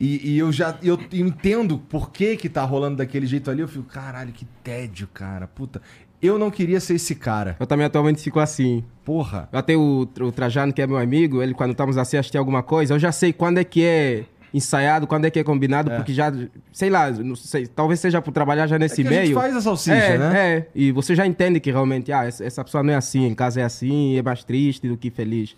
[0.00, 3.60] e, e eu já eu, eu entendo por que que tá rolando daquele jeito ali,
[3.60, 5.80] eu fico, caralho, que tédio, cara, puta.
[6.20, 7.56] Eu não queria ser esse cara.
[7.58, 8.84] Eu também atualmente fico assim.
[9.04, 9.48] Porra.
[9.52, 12.94] Até o, o Trajano, que é meu amigo, ele quando estamos assim assistir alguma coisa,
[12.94, 16.32] eu já sei quando é que é ensaiado, quando é que é combinado, porque já,
[16.72, 19.34] sei lá, não sei, talvez seja por trabalhar já nesse É que a gente meio.
[19.34, 20.38] faz a salsicha, é, né?
[20.38, 23.34] É, e você já entende que realmente, ah, essa, essa pessoa não é assim, em
[23.34, 25.56] casa é assim, é mais triste do que feliz.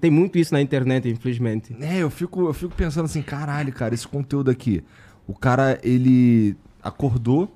[0.00, 1.74] Tem muito isso na internet, infelizmente.
[1.80, 4.82] É, eu fico, eu fico pensando assim, caralho, cara, esse conteúdo aqui.
[5.26, 7.52] O cara, ele acordou,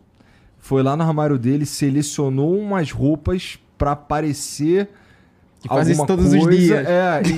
[0.58, 4.88] foi lá no armário dele, selecionou umas roupas pra parecer.
[5.60, 6.86] Que faz isso todos os coisa, dias.
[6.88, 7.30] É, e,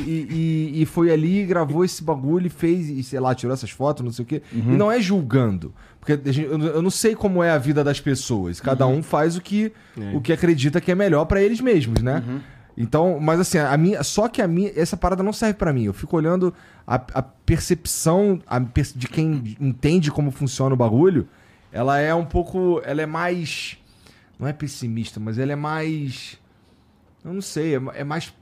[0.74, 4.04] e- e- foi ali, gravou esse bagulho e fez, e sei lá, tirou essas fotos,
[4.04, 4.42] não sei o quê.
[4.52, 4.74] Uhum.
[4.74, 5.74] E não é julgando.
[5.98, 8.60] Porque gente- eu, eu não sei como é a vida das pessoas.
[8.60, 8.98] Cada Uhum.
[8.98, 10.16] um faz o que, É.
[10.16, 12.22] o que acredita que é melhor pra eles mesmos, né?
[12.26, 12.40] Uhum.
[12.76, 15.84] Então, mas assim, a minha, só que a minha, essa parada não serve pra mim.
[15.84, 16.54] Eu fico olhando
[16.86, 21.28] a, a percepção a de quem entende como funciona o bagulho.
[21.72, 23.76] Ela é um pouco, ela é mais,
[24.38, 26.38] não é pessimista, mas ela é mais,
[27.24, 28.32] eu não sei, é, é mais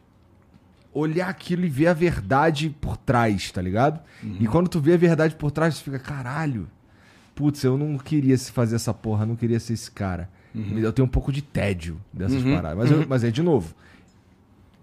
[0.93, 4.01] olhar aquilo e ver a verdade por trás, tá ligado?
[4.41, 6.69] E quando tu vê a verdade por trás, tu fica, caralho,
[7.35, 10.29] putz, eu não queria se fazer essa porra, não queria ser esse cara.
[10.83, 12.79] Eu tenho um pouco de tédio dessas paradas.
[12.79, 13.73] Mas, eu- mas é de novo.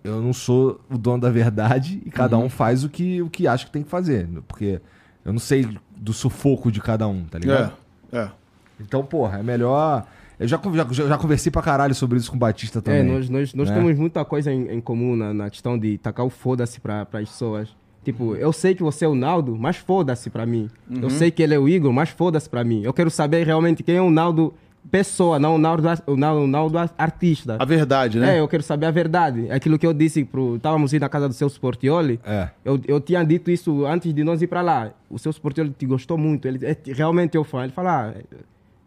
[0.03, 3.45] Eu não sou o dono da verdade e cada um faz o que, o que
[3.47, 4.25] acha que tem que fazer.
[4.47, 4.79] Porque
[5.25, 7.73] eu não sei do sufoco de cada um, tá ligado?
[8.13, 8.31] É, é.
[8.79, 10.07] Então, porra, é melhor.
[10.39, 10.59] Eu já,
[10.91, 12.99] já, já conversei pra caralho sobre isso com o Batista também.
[12.99, 13.75] É, nós, nós, nós né?
[13.75, 17.09] temos muita coisa em, em comum na, na questão de tacar o foda-se para as
[17.09, 17.75] pessoas.
[18.03, 20.69] Tipo, eu sei que você é o Naldo, mas foda-se pra mim.
[20.89, 22.81] Eu sei que ele é o Igor, mas foda-se pra mim.
[22.83, 24.53] Eu quero saber realmente quem é o Naldo
[24.89, 27.57] pessoa, não o Naldo, o Naldo, o Naldo ar- artista.
[27.59, 28.37] A verdade, né?
[28.37, 29.47] É, eu quero saber a verdade.
[29.49, 30.55] É Aquilo que eu disse pro.
[30.55, 32.19] Estávamos indo na casa do seu Sportioli.
[32.23, 32.49] É.
[32.63, 34.91] Eu, eu tinha dito isso antes de nós ir pra lá.
[35.09, 36.47] O seu Sportioli te gostou muito.
[36.47, 37.63] Ele é realmente teu fã.
[37.63, 38.13] Ele falou: ah,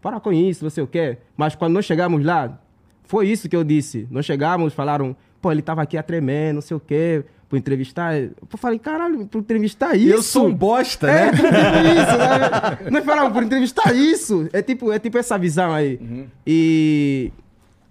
[0.02, 1.18] para com isso, não sei o quê.
[1.36, 2.58] Mas quando nós chegamos lá,
[3.04, 4.06] foi isso que eu disse.
[4.10, 8.16] Nós chegamos, falaram: pô, ele tava aqui a tremer, não sei o quê, pra entrevistar.
[8.16, 10.12] Eu falei: caralho, pra entrevistar isso.
[10.14, 11.32] Eu sou um bosta, É, né?
[11.32, 12.78] tipo isso, né?
[12.90, 14.48] Nós falamos por entrevistar isso.
[14.52, 15.98] É tipo, é tipo essa visão aí.
[16.00, 16.26] Uhum.
[16.46, 17.32] E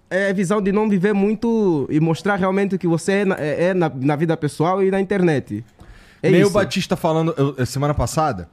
[0.09, 3.35] é a visão de não viver muito e mostrar realmente o que você é na,
[3.35, 5.63] é- é na, na vida pessoal e na internet.
[6.23, 6.51] É Meio isso.
[6.53, 8.49] Batista falando, eu- semana passada,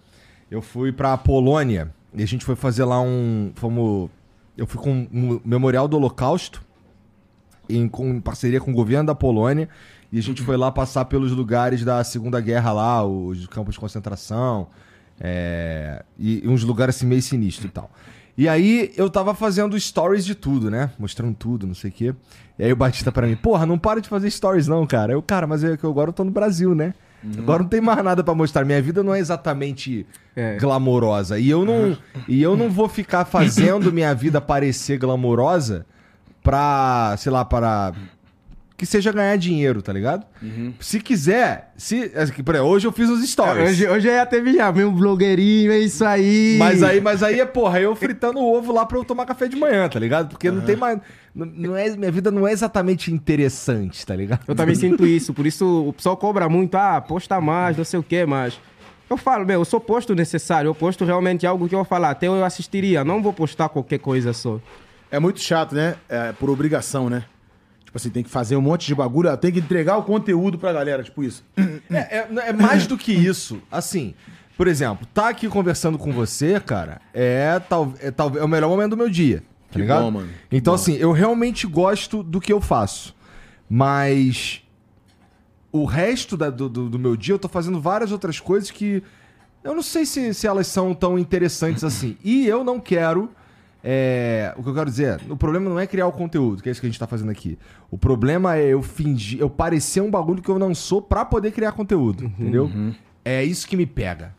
[0.50, 3.52] eu fui pra Polônia e a gente foi fazer lá um.
[3.54, 4.10] Fomos.
[4.56, 6.64] Eu fui com um memorial do Holocausto,
[7.68, 9.68] em, com, em parceria com o governo da Polônia,
[10.10, 13.80] e a gente foi lá passar pelos lugares da Segunda Guerra lá, os campos de
[13.80, 14.68] concentração,
[15.20, 17.90] é, e, e uns lugares assim meio sinistros e tal.
[18.38, 20.90] E aí eu tava fazendo stories de tudo, né?
[20.98, 22.14] Mostrando tudo, não sei o quê.
[22.58, 25.12] E aí o Batista pra mim, porra, não para de fazer stories não, cara.
[25.12, 26.94] Eu, cara, mas é eu agora eu tô no Brasil, né?
[27.38, 28.64] Agora não tem mais nada pra mostrar.
[28.64, 30.56] Minha vida não é exatamente É.
[30.58, 31.38] glamourosa.
[31.38, 31.96] E eu não,
[32.28, 35.84] e eu não vou ficar fazendo minha vida parecer glamourosa
[36.42, 37.92] pra, sei lá, para
[38.76, 40.26] que seja ganhar dinheiro, tá ligado?
[40.78, 43.70] Se quiser, se, é que, por exemplo, hoje eu fiz os stories.
[43.70, 46.56] Hoje, hoje é até já, meu blogueirinho, é isso aí.
[46.58, 49.48] Mas aí, mas aí é, porra, eu fritando o ovo lá pra eu tomar café
[49.48, 50.28] de manhã, tá ligado?
[50.28, 51.00] Porque não tem mais.
[51.34, 54.40] Não, não é, minha vida não é exatamente interessante, tá ligado?
[54.46, 57.98] Eu também sinto isso, por isso o pessoal cobra muito, ah, posta mais, não sei
[57.98, 58.60] o quê, mas.
[59.08, 62.10] Eu falo, meu, eu sou posto necessário, eu posto realmente algo que eu vou falar,
[62.10, 64.60] até eu assistiria, não vou postar qualquer coisa só.
[65.10, 65.94] É muito chato, né?
[66.08, 67.24] É por obrigação, né?
[67.96, 70.70] Tipo assim, tem que fazer um monte de bagulho, tem que entregar o conteúdo pra
[70.70, 71.42] galera, tipo isso.
[71.90, 73.58] É, é- é mais do que isso.
[73.72, 74.12] Assim,
[74.54, 78.68] por exemplo, tá aqui conversando com você, cara, é, tal, é, talvez é o melhor
[78.68, 79.38] momento do meu dia.
[79.38, 80.02] Tá Que ligado?
[80.02, 80.28] bom, mano.
[80.52, 80.74] Então, bom.
[80.74, 83.16] assim, eu realmente gosto do que eu faço.
[83.68, 84.62] Mas
[85.72, 89.02] o resto da- do, do- do meu dia eu tô fazendo várias outras coisas que
[89.64, 92.16] eu não sei se, se elas são tão interessantes assim.
[92.22, 93.30] E eu não quero.
[93.88, 96.72] É, o que eu quero dizer, o problema não é criar o conteúdo, que é
[96.72, 97.56] isso que a gente tá fazendo aqui.
[97.88, 101.52] O problema é eu fingir, eu parecer um bagulho que eu não sou pra poder
[101.52, 102.68] criar conteúdo, entendeu?
[103.24, 104.34] É isso que me pega.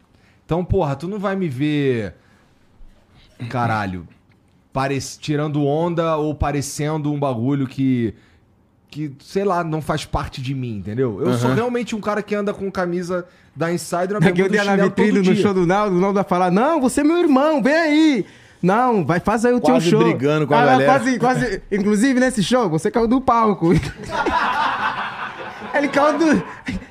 [0.45, 2.13] Então, porra, tu não vai me ver.
[3.49, 4.05] Caralho.
[4.73, 8.13] parec- tirando onda ou parecendo um bagulho que.
[8.89, 11.19] Que, sei lá, não faz parte de mim, entendeu?
[11.21, 13.25] Eu sou realmente um cara que anda com camisa
[13.55, 15.99] da Insider uma Daqui bermuda um dia e na vitrine no show do Naldo, o
[15.99, 18.25] Naldo vai falar: Não, você é meu irmão, vem aí.
[18.61, 20.07] Não, vai, faz aí o Quase teu show.
[20.09, 20.91] brigando com a Ah, galera.
[20.91, 23.69] Quase, quase, inclusive nesse show, você caiu do palco.
[25.73, 26.43] Ele caiu do.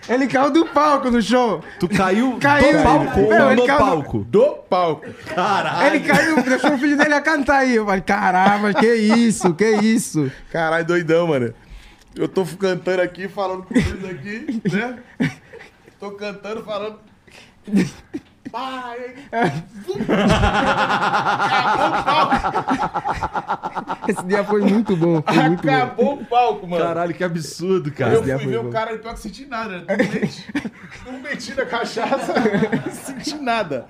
[0.09, 1.61] Ele caiu do palco no show.
[1.81, 2.77] Tu caiu, Caiu.
[2.79, 4.19] do palco ou ele no caiu palco?
[4.25, 5.07] Do palco.
[5.35, 5.87] Caralho.
[5.97, 7.75] Ele caiu, deixou o filho dele a cantar aí.
[7.75, 10.31] Eu falei, caramba, que isso, que isso.
[10.53, 11.53] Caralho, doidão, mano.
[12.15, 14.99] Eu tô cantando aqui, falando com eles aqui, né?
[15.99, 16.99] Tô cantando, falando.
[18.57, 19.15] Pai,
[24.09, 25.21] Esse dia foi muito bom.
[25.21, 25.73] Foi muito bom.
[25.75, 26.83] acabou o palco, mano.
[26.83, 28.23] Caralho, que absurdo, eu cara.
[28.23, 28.69] dia fui ver bom.
[28.69, 29.85] o cara e pior que senti nada, né?
[29.87, 30.47] Não meti,
[31.05, 32.33] não meti na cachaça,
[32.93, 33.87] senti nada.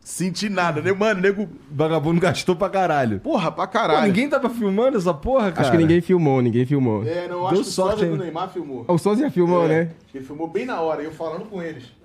[0.00, 0.92] Senti nada, né?
[0.92, 1.42] Mano, nego.
[1.42, 3.18] O vagabundo gastou pra caralho.
[3.18, 4.06] Porra, pra Pô, caralho.
[4.06, 5.62] ninguém tava filmando essa porra, cara?
[5.62, 7.02] Acho que ninguém filmou, ninguém filmou.
[7.04, 8.24] É, não, Deu acho que sorte o do ainda.
[8.24, 8.84] Neymar filmou.
[8.86, 9.90] O Sozia filmou, É, né?
[10.14, 11.97] Ele filmou bem na hora, eu falando com eles.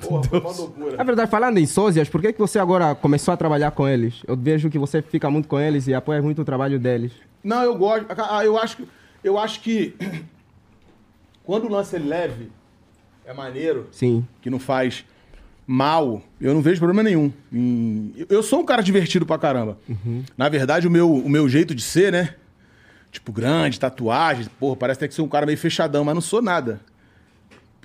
[0.00, 0.96] Porra, foi uma loucura.
[0.96, 4.22] Na verdade, falando em sósias, por que, que você agora começou a trabalhar com eles?
[4.26, 7.12] Eu vejo que você fica muito com eles e apoia muito o trabalho deles.
[7.42, 8.06] Não, eu gosto.
[8.16, 8.88] Ah, eu acho que.
[9.24, 9.94] Eu acho que.
[11.44, 12.50] Quando o lance é leve,
[13.24, 14.26] é maneiro, Sim.
[14.42, 15.04] que não faz
[15.66, 17.32] mal, eu não vejo problema nenhum.
[18.28, 19.78] Eu- sou um cara divertido pra caramba.
[20.36, 22.34] Na verdade, o meu, o meu jeito de ser, né?
[23.10, 26.42] Tipo, grande, tatuagem, porra, parece até que sou um cara meio fechadão, mas não sou
[26.42, 26.80] nada.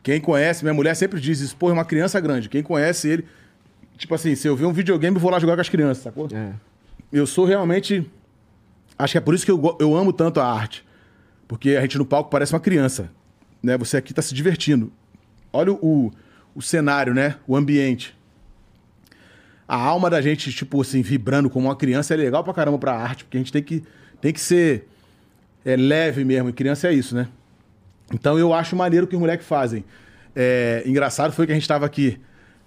[0.04, 2.50] Quem conhece, minha mulher sempre diz isso, porra, é uma criança grande.
[2.50, 3.26] Quem conhece ele.
[3.98, 6.28] Tipo assim, se eu ver um videogame, eu vou lá jogar com as crianças, sacou?
[6.34, 6.52] É.
[7.12, 8.12] eu sou realmente.
[9.00, 10.86] Acho que é por isso que eu, eu amo tanto a arte.
[11.48, 13.10] Porque a gente no palco parece uma criança.
[13.62, 13.78] Né?
[13.78, 14.92] Você aqui tá se divertindo.
[15.54, 16.12] Olha o, o,
[16.56, 17.38] o cenário, né?
[17.48, 18.18] O ambiente.
[19.66, 22.94] A alma da gente, tipo assim, vibrando como uma criança é legal pra caramba pra
[22.94, 23.24] arte.
[23.24, 23.84] Porque a gente tem que,
[24.20, 24.86] tem que ser
[25.64, 26.50] é, leve mesmo.
[26.50, 27.30] E criança é isso, né?
[28.14, 29.84] Então eu acho maneiro o que os moleques fazem.
[30.36, 32.20] É, engraçado foi que a gente tava aqui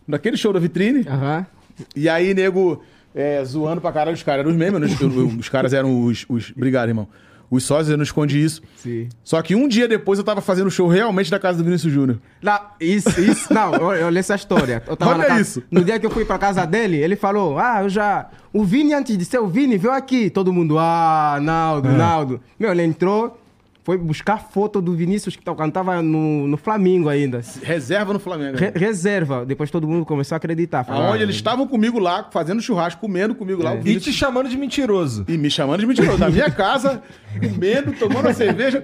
[0.06, 1.04] naquele show da vitrine.
[1.08, 1.46] Aham.
[1.94, 2.82] E aí, nego,
[3.14, 4.40] é, zoando pra caralho os caras.
[4.40, 4.88] Eram os memes, né?
[5.00, 6.52] Eu- os caras eram os, os.
[6.56, 7.08] Obrigado, irmão.
[7.48, 8.60] Os sócios, eu não escondi isso.
[8.76, 9.08] Sim.
[9.22, 12.18] Só que um dia depois eu tava fazendo show realmente na casa do Vinícius Júnior.
[12.42, 14.82] Não, isso, isso, não, li essa história.
[14.84, 15.62] Eu tava Olha casa- isso.
[15.70, 18.28] No dia que eu fui pra casa dele, ele falou: Ah, eu já.
[18.52, 20.28] O Vini, antes de ser o Vini, veio aqui.
[20.28, 22.40] Todo mundo, ah, Naldo, Naldo.
[22.58, 23.38] Meu, ele entrou,
[23.86, 27.40] foi buscar foto do Vinícius que tava- tava no, no Flamengo ainda.
[27.62, 28.58] Reserva no Flamengo.
[28.58, 29.46] Re- reserva.
[29.46, 30.82] Depois todo mundo começou a acreditar.
[30.82, 33.74] Falou, Aonde ah, eles estavam comigo lá, fazendo churrasco, comendo comigo lá.
[33.74, 35.24] o E te chamando de mentiroso.
[35.28, 36.18] E me chamando de mentiroso.
[36.18, 37.00] Na minha casa,
[37.40, 38.82] comendo, tomando uma cerveja.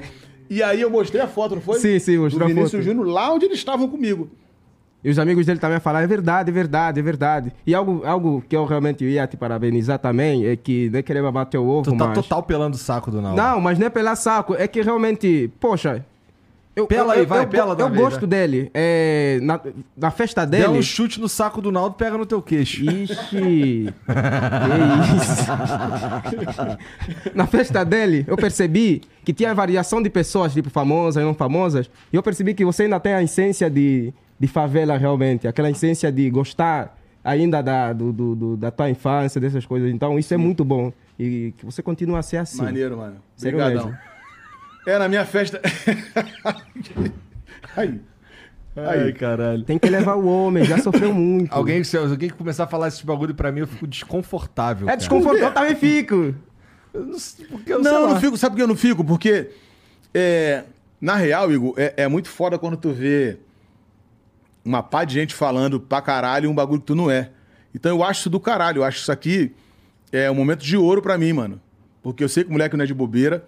[0.48, 1.80] E aí eu mostrei a foto, não foi?
[1.80, 2.82] Sim, sim, mostrou Do a Vinícius foto.
[2.84, 4.30] Júnior lá onde eles estavam comigo.
[5.04, 7.52] E os amigos dele também falaram, é verdade, é verdade, é verdade.
[7.66, 11.22] E algo, algo que eu realmente ia te parabenizar também é que não é querer
[11.22, 12.14] babar teu ovo, Tu tá mas...
[12.14, 13.36] total pelando o saco do Naldo.
[13.36, 16.04] Não, mas não é pela saco, é que realmente, poxa.
[16.74, 18.70] Eu, Pela eu, aí, vai, eu, pela eu, eu vez, gosto dele.
[18.72, 19.60] É, na,
[19.94, 20.68] na festa dele.
[20.68, 22.82] um chute no saco do Naldo, pega no teu queixo.
[22.82, 23.14] Ixi!
[23.28, 23.36] que
[25.16, 25.52] isso?
[27.36, 31.90] Na festa dele, eu percebi que tinha variação de pessoas, tipo famosas e não famosas.
[32.10, 35.46] E eu percebi que você ainda tem a essência de, de favela realmente.
[35.46, 39.88] Aquela essência de gostar ainda da, do, do- da tua infância, dessas coisas.
[39.88, 40.92] Então isso é muito bom.
[41.16, 42.60] E que você continue a ser assim.
[42.60, 43.18] Maneiro, mano.
[43.38, 43.94] Obrigadão.
[44.84, 45.60] É, na minha festa.
[47.76, 48.00] aí.
[48.74, 49.62] Ai, caralho.
[49.62, 51.52] Tem que levar o homem, já sofreu muito.
[51.52, 54.86] Alguém, se alguém que começar a falar esse bagulho pra mim, eu fico desconfortável.
[54.86, 54.96] É cara.
[54.96, 56.34] desconfortável, eu também fico.
[56.92, 57.16] Eu não
[57.48, 58.36] porque eu Não, eu não fico.
[58.36, 59.04] Sabe por que eu não fico?
[59.04, 59.50] Porque,
[60.12, 60.64] é,
[61.00, 63.36] na real, Igor, é, é muito foda quando tu vê
[64.64, 67.30] uma pá de gente falando pra caralho um bagulho que tu não é.
[67.74, 68.78] Então eu acho isso do caralho.
[68.80, 69.52] Eu acho isso aqui
[70.10, 71.60] é um momento de ouro pra mim, mano.
[72.02, 73.46] Porque eu sei que o moleque não é de bobeira.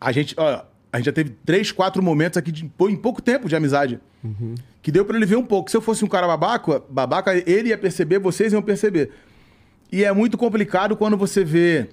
[0.00, 3.56] A gente, a gente já teve três, quatro momentos aqui de, em pouco tempo de
[3.56, 3.98] amizade.
[4.82, 5.70] Que deu pra ele ver um pouco.
[5.70, 9.10] Se eu fosse um cara babaca, babaca, ele ia perceber, vocês iam perceber.
[9.90, 11.88] E é muito complicado quando você vê.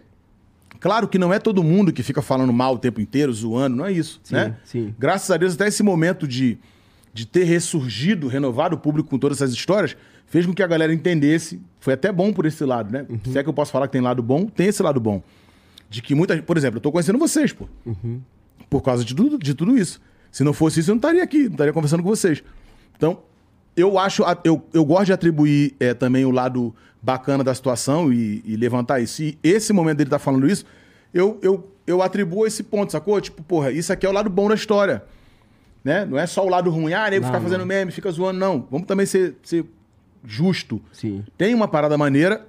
[0.79, 3.85] Claro que não é todo mundo que fica falando mal o tempo inteiro, zoando, não
[3.85, 4.57] é isso, Sim, né?
[4.65, 4.93] sim.
[4.99, 6.57] Graças a Deus, até esse momento de,
[7.13, 9.95] de ter ressurgido, renovado o público com todas essas histórias,
[10.25, 11.61] fez com que a galera entendesse.
[11.79, 13.05] Foi até bom por esse lado, né?
[13.31, 15.21] Se é que eu posso falar que tem lado bom, tem esse lado bom.
[15.89, 16.45] De que muita gente.
[16.45, 17.67] Por exemplo, eu tô conhecendo vocês, pô.
[18.69, 20.01] Por causa de tudo, de tudo isso.
[20.31, 22.43] Se não fosse isso, eu não estaria aqui, não estaria conversando com vocês.
[22.97, 23.19] Então,
[23.77, 28.41] eu acho, eu, eu gosto de atribuir é, também o lado bacana da situação e,
[28.43, 29.21] e levantar isso.
[29.21, 30.65] E esse momento dele estar falando isso,
[31.13, 33.21] eu, eu, eu atribuo esse ponto, sacou?
[33.21, 35.03] Tipo, porra, isso aqui é o lado bom da história.
[35.83, 36.05] Né?
[36.05, 37.45] Não é só o lado ruim, ah, nego ficar não.
[37.45, 38.67] fazendo meme, fica zoando, não.
[38.71, 39.65] Vamos também ser, ser
[40.23, 40.81] justo.
[40.91, 41.25] Sim.
[41.37, 42.47] Tem uma parada maneira.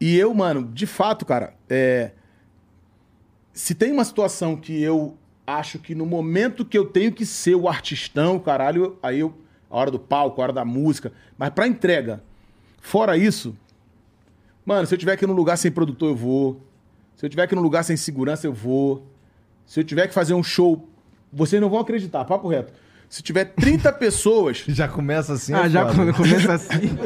[0.00, 2.10] E eu, mano, de fato, cara, é...
[3.52, 5.16] se tem uma situação que eu
[5.46, 9.32] acho que no momento que eu tenho que ser o artistão, caralho, aí eu.
[9.70, 11.12] A hora do palco, a hora da música.
[11.38, 12.22] Mas pra entrega.
[12.80, 13.56] Fora isso,
[14.66, 16.60] mano, se eu tiver aqui num lugar sem produtor, eu vou.
[17.16, 19.06] Se eu tiver aqui num lugar sem segurança, eu vou.
[19.64, 20.88] Se eu tiver que fazer um show
[21.32, 22.72] vocês não vão acreditar, papo reto.
[23.08, 25.54] Se tiver 30 pessoas, Já começa assim.
[25.54, 26.12] Ah, é já foda.
[26.12, 26.98] começa assim.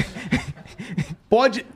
[1.28, 1.66] pode.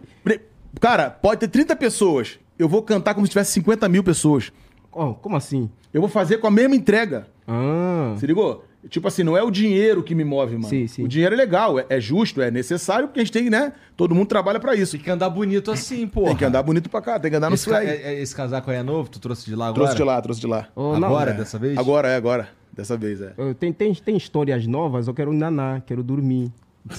[0.81, 2.39] Cara, pode ter 30 pessoas.
[2.59, 4.53] Eu vou cantar como se tivesse 50 mil pessoas.
[4.93, 5.71] Oh, como assim?
[5.93, 7.27] Eu vou fazer com a mesma entrega.
[7.47, 8.15] Ah.
[8.19, 8.65] Se ligou?
[8.89, 10.69] Tipo assim, não é o dinheiro que me move, mano.
[10.69, 11.05] Sim, sim.
[11.05, 13.73] O dinheiro é legal, é, é justo, é necessário, porque a gente tem, né?
[13.97, 14.93] Todo mundo trabalha pra isso.
[14.97, 16.25] Tem que andar bonito assim, pô.
[16.25, 18.35] Tem que andar bonito pra cá, tem que andar no Esse, ca- é- é- esse
[18.35, 19.09] casaco aí é novo?
[19.11, 19.75] Tu trouxe de lá agora?
[19.85, 20.69] Trouxe de lá, trouxe de lá.
[20.75, 21.09] Oh, não.
[21.09, 21.35] Agora, É.
[21.35, 21.77] dessa vez?
[21.77, 22.49] Agora, é, agora.
[22.73, 23.33] Dessa vez, é.
[23.59, 26.51] Tem, tem, tem histórias novas, eu quero naná, quero dormir.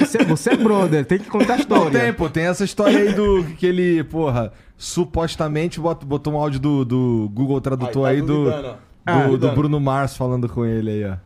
[0.00, 2.00] você, você é brother, tem que contar a Não, história.
[2.00, 2.28] tem, pô.
[2.28, 4.52] Tem essa história aí do que ele, porra,
[4.82, 8.72] supostamente bot- botou um áudio do, do Google Tradutor Aí aí, tá do, duvidando, ó.
[8.72, 8.78] do,
[9.46, 9.52] Ah, do.
[9.54, 11.16] Bruno Mars falando com ele aí, ó.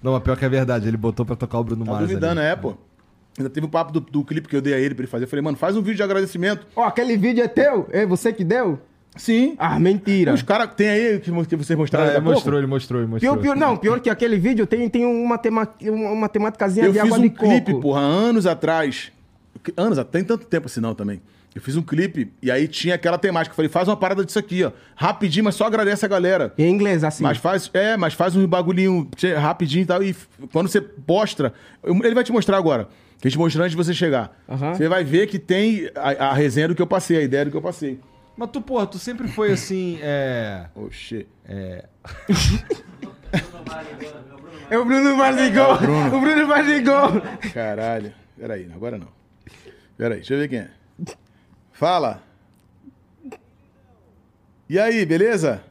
[0.00, 2.06] Não, mas pior que é verdade, ele botou pra tocar o Bruno Tá Mars.
[2.06, 2.48] duvidando, ali.
[2.50, 2.74] é, pô.
[3.36, 5.24] Ainda teve o papo do, do clipe que eu dei a ele pra ele fazer.
[5.24, 6.64] Eu falei, mano, faz um vídeo de agradecimento.
[6.76, 7.88] Ó, aquele vídeo é teu?
[7.90, 8.78] É você que deu?
[9.16, 9.56] Sim.
[9.58, 10.32] Ah, mentira.
[10.32, 12.30] Os caras tem aí que que vocês mostraram Ah, pouco?
[12.30, 13.32] mostrou, ele mostrou, ele mostrou.
[13.36, 16.92] Pior, pior, não, pior que aquele vídeo tem, tem uma, tema, uma, uma temáticazinha Eu
[16.92, 17.80] de fiz água um de clipe, coco.
[17.82, 19.10] porra, anos atrás.
[19.76, 21.22] Anos, tem tanto tempo assim não também.
[21.54, 23.52] Eu fiz um clipe e aí tinha aquela temática.
[23.52, 24.72] Eu falei, faz uma parada disso aqui, ó.
[24.96, 26.52] Rapidinho, mas só agradece a galera.
[26.58, 27.22] Em inglês, assim.
[27.22, 29.08] Mas faz, é, mas faz um bagulhinho
[29.40, 30.02] rapidinho e tal.
[30.02, 30.16] E
[30.52, 32.88] quando você postra, eu- ele vai te mostrar agora.
[33.20, 34.36] Que a gente mostrou antes de você chegar.
[34.48, 34.74] Aham.
[34.74, 37.50] Você vai ver que tem a, a resenha do que eu passei, a ideia do
[37.52, 38.00] que eu passei.
[38.36, 40.66] Mas tu, porra, tu sempre foi assim, é...
[40.74, 41.26] Oxê.
[41.46, 41.84] é...
[44.70, 45.74] É o Bruno Marzigol.
[45.74, 47.20] o Bruno Marzigol.
[47.52, 48.12] Caralho.
[48.36, 49.08] Peraí, agora não.
[49.96, 50.70] Peraí, deixa eu ver quem é.
[51.72, 52.22] Fala.
[54.68, 55.62] E aí, beleza?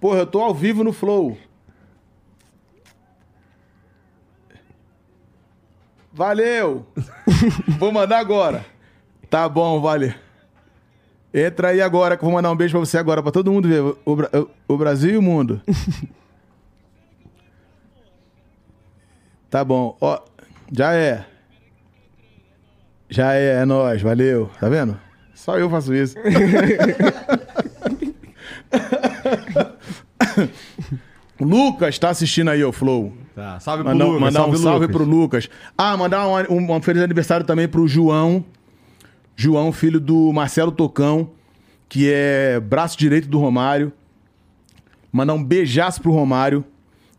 [0.00, 1.36] Porra, eu tô ao vivo no Flow.
[6.12, 6.86] Valeu!
[7.78, 8.64] Vou mandar agora.
[9.30, 10.12] Tá bom, valeu.
[11.32, 13.66] Entra aí agora que eu vou mandar um beijo pra você agora, pra todo mundo
[13.68, 13.80] ver.
[14.04, 14.28] O, Bra-
[14.68, 15.62] o Brasil e o mundo.
[19.48, 19.96] Tá bom.
[20.00, 20.20] Ó,
[20.70, 21.26] já é.
[23.12, 24.50] Já é, é nóis, valeu.
[24.58, 24.98] Tá vendo?
[25.34, 26.16] Só eu faço isso.
[31.38, 33.12] Lucas tá assistindo aí, o Flow.
[33.34, 34.96] Tá, salve pro Mandar, Lucas, mandar um salve Lucas.
[34.96, 35.50] pro Lucas.
[35.76, 38.42] Ah, mandar um, um, um feliz aniversário também pro João.
[39.36, 41.32] João, filho do Marcelo Tocão,
[41.90, 43.92] que é braço direito do Romário.
[45.12, 46.64] Mandar um beijaço pro Romário,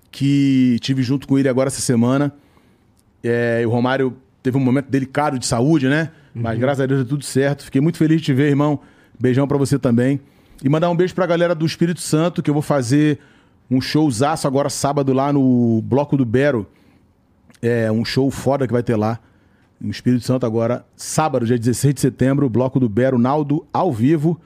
[0.09, 2.33] que tive junto com ele agora essa semana.
[3.23, 6.11] É, e o Romário teve um momento delicado de saúde, né?
[6.35, 7.63] Mas graças a Deus deu tudo certo.
[7.63, 8.79] Fiquei muito feliz de te ver, irmão.
[9.19, 10.19] Beijão pra você também.
[10.63, 13.19] E mandar um beijo pra galera do Espírito Santo, que eu vou fazer
[13.71, 16.67] um showzaço agora sábado lá no Bloco do Bero.
[17.61, 19.19] É um show foda que vai ter lá.
[19.79, 24.39] No Espírito Santo agora, sábado, dia 16 de setembro, Bloco do Bero, Naldo, ao vivo.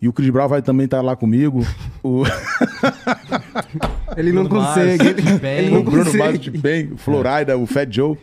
[0.00, 1.66] E o Chris Brown vai também estar lá comigo.
[2.02, 2.22] O,
[4.16, 5.06] Ele não Bruno consegue.
[5.08, 6.18] Ele, o não Bruno consegue.
[6.18, 8.16] Mars, o T-Pain, o Florida, o Fat Joe.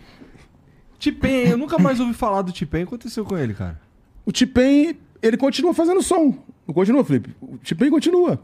[1.00, 2.84] T-Pain, eu nunca mais ouvi falar do T-Pain.
[2.84, 3.80] O que aconteceu com ele, cara?
[4.26, 6.38] O T-Pain, ele continua fazendo som.
[6.68, 7.36] Não continua, Felipe?
[7.42, 8.40] O T-Pain continua.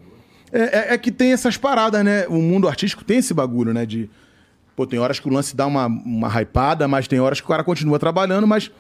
[0.52, 0.62] É,
[0.92, 2.28] é- é que tem essas paradas, né?
[2.28, 3.86] O mundo artístico tem esse bagulho, né?
[3.86, 4.10] De.
[4.76, 7.50] Pô, tem horas que o lance dá uma, uma hypada, mas tem horas que o
[7.50, 8.72] cara continua trabalhando, mas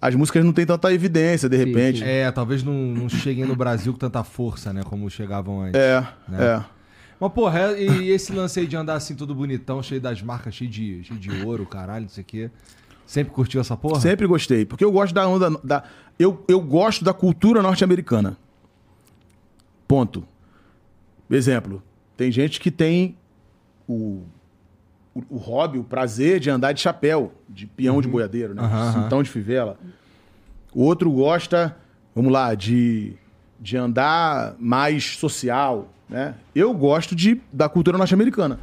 [0.00, 2.02] as músicas não têm tanta evidência, de repente.
[2.04, 4.82] É, talvez não, não cheguem no Brasil com tanta força, né?
[4.84, 5.80] Como chegavam antes.
[5.80, 6.38] É, Né?
[6.44, 6.64] é.
[7.20, 10.70] Mas, porra, e esse lance aí de andar assim todo bonitão, cheio das marcas, cheio
[10.70, 12.50] de, cheio de ouro, caralho, não sei o quê.
[13.08, 13.98] Sempre curtiu essa porra?
[14.00, 15.48] Sempre gostei, porque eu gosto da onda.
[15.64, 15.82] Da,
[16.18, 18.36] eu, eu gosto da cultura norte-americana.
[19.88, 20.28] Ponto.
[21.30, 21.82] Exemplo,
[22.18, 23.16] tem gente que tem
[23.88, 24.24] o,
[25.14, 28.62] o, o hobby, o prazer de andar de chapéu, de peão de boiadeiro, né?
[28.62, 28.92] Aham.
[28.92, 29.78] Cintão de fivela.
[30.74, 31.74] O outro gosta,
[32.14, 33.14] vamos lá, de,
[33.58, 36.34] de andar mais social, né?
[36.54, 38.60] Eu gosto de, da cultura norte-americana.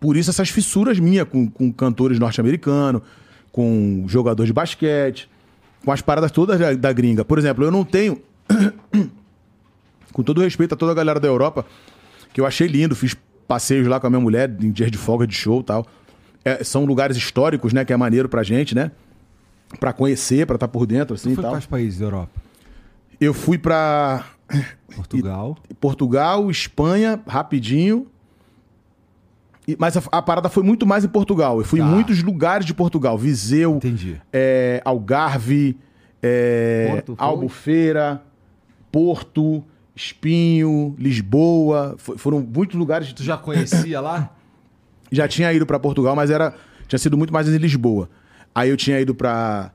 [0.00, 3.02] Por isso essas fissuras minhas com, com cantores norte-americanos,
[3.52, 5.28] com jogador de basquete,
[5.84, 7.24] com as paradas todas da, da gringa.
[7.24, 8.20] Por exemplo, eu não tenho,
[10.12, 11.64] com todo respeito a toda a galera da Europa,
[12.32, 13.14] que eu achei lindo, fiz
[13.46, 15.86] passeios lá com a minha mulher em dias de folga de show e tal.
[16.44, 18.90] É, são lugares históricos, né, que é maneiro pra gente, né?
[19.78, 21.52] Pra conhecer, pra estar por dentro, assim Tu e tal.
[21.52, 22.30] quais países da Europa?
[23.20, 24.24] Eu fui pra
[24.96, 25.56] Portugal.
[25.80, 28.06] Portugal, Espanha, rapidinho.
[29.78, 31.58] Mas a, a parada foi muito mais em Portugal.
[31.58, 31.86] Eu fui Tá.
[31.86, 33.16] em muitos lugares de Portugal.
[33.18, 33.78] Viseu,
[34.32, 35.76] é, Algarve,
[36.22, 37.26] é, Porto, foi?
[37.26, 38.22] Albufeira,
[38.90, 41.94] Porto, Espinho, Lisboa.
[41.98, 43.12] Fo- foram muitos lugares.
[43.12, 44.30] Tu já conhecia lá?
[45.14, 46.54] Já tinha ido pra Portugal, mas era
[46.88, 48.08] tinha sido muito mais em Lisboa.
[48.54, 49.70] Aí eu tinha ido pra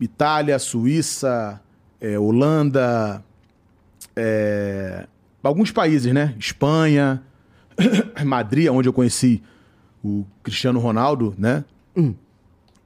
[0.00, 1.60] Itália, Suíça,
[2.00, 3.22] é, Holanda,
[4.16, 5.06] é,
[5.42, 6.34] alguns países, né?
[6.38, 7.22] Espanha,
[8.24, 9.42] Madrid, onde eu conheci
[10.04, 11.64] o Cristiano Ronaldo, né?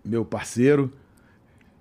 [0.05, 0.93] Meu parceiro.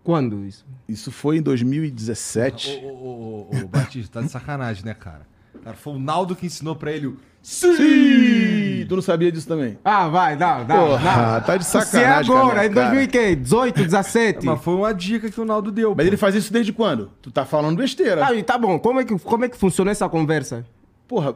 [0.04, 0.66] Quando isso?
[0.88, 2.82] Isso foi em 2017.
[2.84, 5.22] Ô, ô, ô, ô, ô, Batista, tá de sacanagem, né, cara?
[5.64, 7.18] Cara, foi o Naldo que ensinou pra ele o.
[7.42, 7.76] Sim!
[7.76, 8.86] Sim!
[8.88, 9.78] Tu não sabia disso também?
[9.84, 11.42] Ah, vai, não, não, Porra, não.
[11.42, 12.32] tá de Se é sacanagem.
[12.32, 14.46] agora, cara, em 2018, 17.
[14.46, 15.90] Mas foi uma dica que o Naldo deu.
[15.90, 16.10] Mas pô.
[16.10, 17.12] ele faz isso desde quando?
[17.22, 18.26] Tu tá falando besteira.
[18.26, 20.66] Ah, e tá bom, como é, que, como é que funciona essa conversa?
[21.08, 21.36] Porra,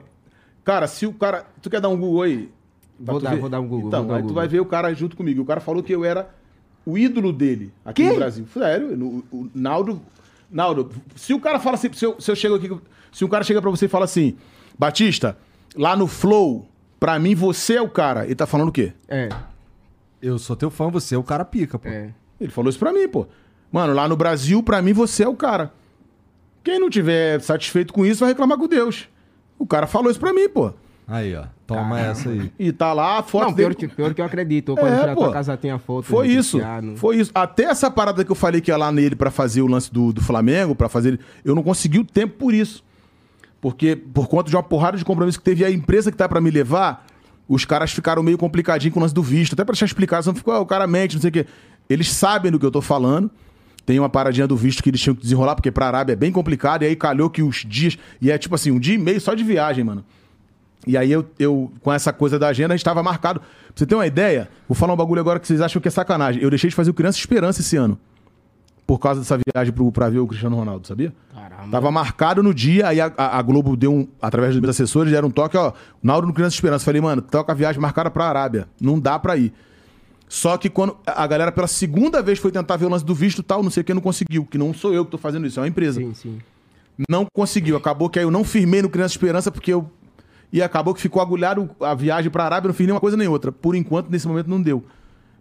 [0.66, 1.46] cara, se o cara.
[1.62, 2.50] Tu quer dar um Google aí?
[3.00, 3.40] Vou tu dar, ver?
[3.42, 4.36] vou dar um Google, Então, vou dar um aí tu Google.
[4.36, 5.42] vai ver o cara junto comigo.
[5.42, 6.30] O cara falou que eu era
[6.86, 8.10] o ídolo dele aqui Quê?
[8.10, 8.46] no Brasil.
[8.54, 10.02] Sério, no- o Naldo.
[10.52, 12.70] Naldo, se o cara fala assim, se eu, se eu chego aqui,
[13.12, 14.38] se um cara chega pra você e fala assim,
[14.78, 15.38] Batista,
[15.76, 16.68] lá no Flow,
[17.00, 18.26] pra mim você é o cara.
[18.26, 18.94] Ele tá falando o quê?
[19.08, 19.30] É,
[20.22, 21.88] Eu sou teu fã, você é o cara pica, pô.
[21.90, 22.12] é.
[22.40, 23.28] Ele falou isso pra mim, pô.
[23.72, 25.74] Mano, lá no Brasil, pra mim, você é o cara.
[26.64, 29.08] Quem não tiver satisfeito com isso vai reclamar com Deus.
[29.58, 30.72] O cara falou isso pra mim, pô.
[31.08, 31.44] Aí, ó.
[31.68, 32.52] Toma essa aí.
[32.58, 33.76] E tá lá a foto Não, dele.
[33.76, 34.76] pior que, pior que eu acredito.
[34.76, 35.24] Quando É, pô.
[35.26, 36.04] tua casa tinha foto.
[36.06, 36.60] Foi isso.
[36.96, 37.32] Foi isso.
[37.34, 40.12] Até essa parada que eu falei que ia lá nele pra fazer o lance do,
[40.12, 41.20] do Flamengo, pra fazer.
[41.44, 42.84] Eu não consegui o tempo por isso.
[43.62, 46.40] Porque, por conta de uma porrada de compromisso que teve a empresa que tá pra
[46.42, 47.06] me levar,
[47.48, 49.54] os caras ficaram meio complicadinho com o lance do visto.
[49.54, 51.46] Até pra deixar explicado, senão ficou, ah, o cara mente, não sei o quê.
[51.90, 53.30] Eles sabem do que eu tô falando.
[53.86, 56.32] Tem uma paradinha do visto que eles tinham que desenrolar, porque pra Arábia é bem
[56.32, 56.82] complicado.
[56.84, 57.98] E aí calhou que os dias.
[58.20, 60.04] E é tipo assim, um dia e meio só de viagem, mano.
[60.88, 63.40] E aí eu, eu, com essa coisa da agenda, a gente tava marcado.
[63.40, 65.92] Pra você ter uma ideia, vou falar um bagulho agora que vocês acham que é
[65.92, 66.42] sacanagem.
[66.42, 67.98] Eu deixei de fazer o Criança Esperança esse ano.
[68.88, 71.12] Por causa dessa viagem pro, pra ver o Cristiano Ronaldo, sabia?
[71.34, 71.70] Caramba.
[71.72, 75.28] Tava marcado no dia, aí a, a- Globo deu um, através dos meus assessores, deram
[75.28, 76.86] um toque, ó, Naldo no Criança Esperança.
[76.86, 78.68] Falei, mano, toca a viagem marcada pra Arábia.
[78.80, 79.52] Não dá pra ir.
[80.36, 83.40] Só que quando a galera pela segunda vez foi tentar ver o lance do visto
[83.40, 84.46] e tal, não sei o que, não conseguiu.
[84.46, 86.40] Que não sou eu que tô fazendo isso, é uma empresa Sim, sim.
[87.10, 87.78] não conseguiu.
[87.78, 89.90] Acabou que aí eu não firmei no Criança Esperança porque eu.
[90.52, 93.30] E acabou que ficou agulhado a viagem pra Arábia, eu não fiz nenhuma coisa nem
[93.30, 93.50] outra.
[93.50, 94.84] Por enquanto, nesse momento, não deu.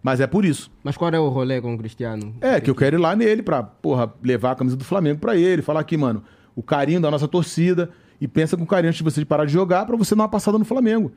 [0.01, 0.71] Mas é por isso.
[0.85, 2.33] Mas qual é o rolê com o Cristiano?
[2.41, 5.37] É, que eu quero ir lá nele pra, porra, levar a camisa do Flamengo pra
[5.37, 6.23] ele, falar aqui, mano,
[6.55, 7.91] o carinho da nossa torcida.
[8.21, 10.57] E pensa com carinho antes de você parar de jogar pra você dar uma passada
[10.57, 11.11] no Flamengo.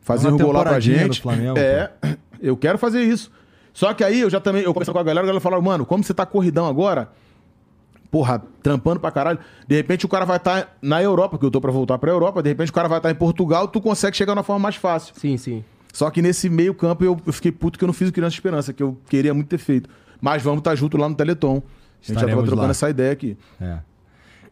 [0.00, 1.20] Fazer um gol lá pra gente.
[1.20, 1.90] Flamengo, é,
[2.46, 3.30] eu quero fazer isso.
[3.72, 5.84] Só que aí eu já também, eu conversando com a galera, a galera falou, mano,
[5.84, 7.10] como você tá corridão agora,
[8.10, 11.60] porra, trampando pra caralho, de repente o cara vai estar na Europa, que eu tô
[11.60, 14.32] pra voltar pra Europa, de repente o cara vai estar em Portugal, tu consegue chegar
[14.32, 15.14] de uma forma mais fácil.
[15.16, 15.64] Sim, sim.
[15.92, 18.34] Só que nesse meio campo eu, eu fiquei puto que eu não fiz o Criança
[18.34, 19.88] Esperança, que eu queria muito ter feito.
[20.20, 21.56] Mas vamos estar junto lá no Teleton.
[21.56, 22.70] A gente já tava Estaremos trocando lá.
[22.70, 23.36] essa ideia aqui.
[23.60, 23.78] É.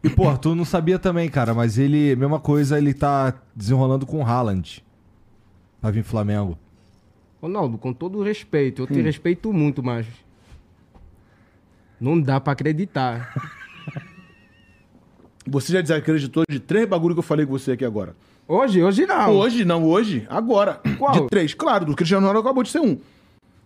[0.03, 4.19] E, pô, tu não sabia também, cara, mas ele, mesma coisa, ele tá desenrolando com
[4.19, 4.83] o Haaland.
[5.79, 6.57] Pra vir Flamengo.
[7.43, 9.03] Ronaldo, com todo o respeito, eu te Hum.
[9.03, 10.05] respeito muito, mas.
[11.99, 13.33] Não dá pra acreditar.
[15.45, 18.15] Você já desacreditou de três bagulho que eu falei com você aqui agora.
[18.47, 19.31] Hoje, hoje não.
[19.35, 20.79] Hoje, não, hoje, agora.
[20.97, 21.11] Qual?
[21.23, 21.53] De três.
[21.53, 22.95] Claro, do Cristiano Ronaldo acabou de ser um.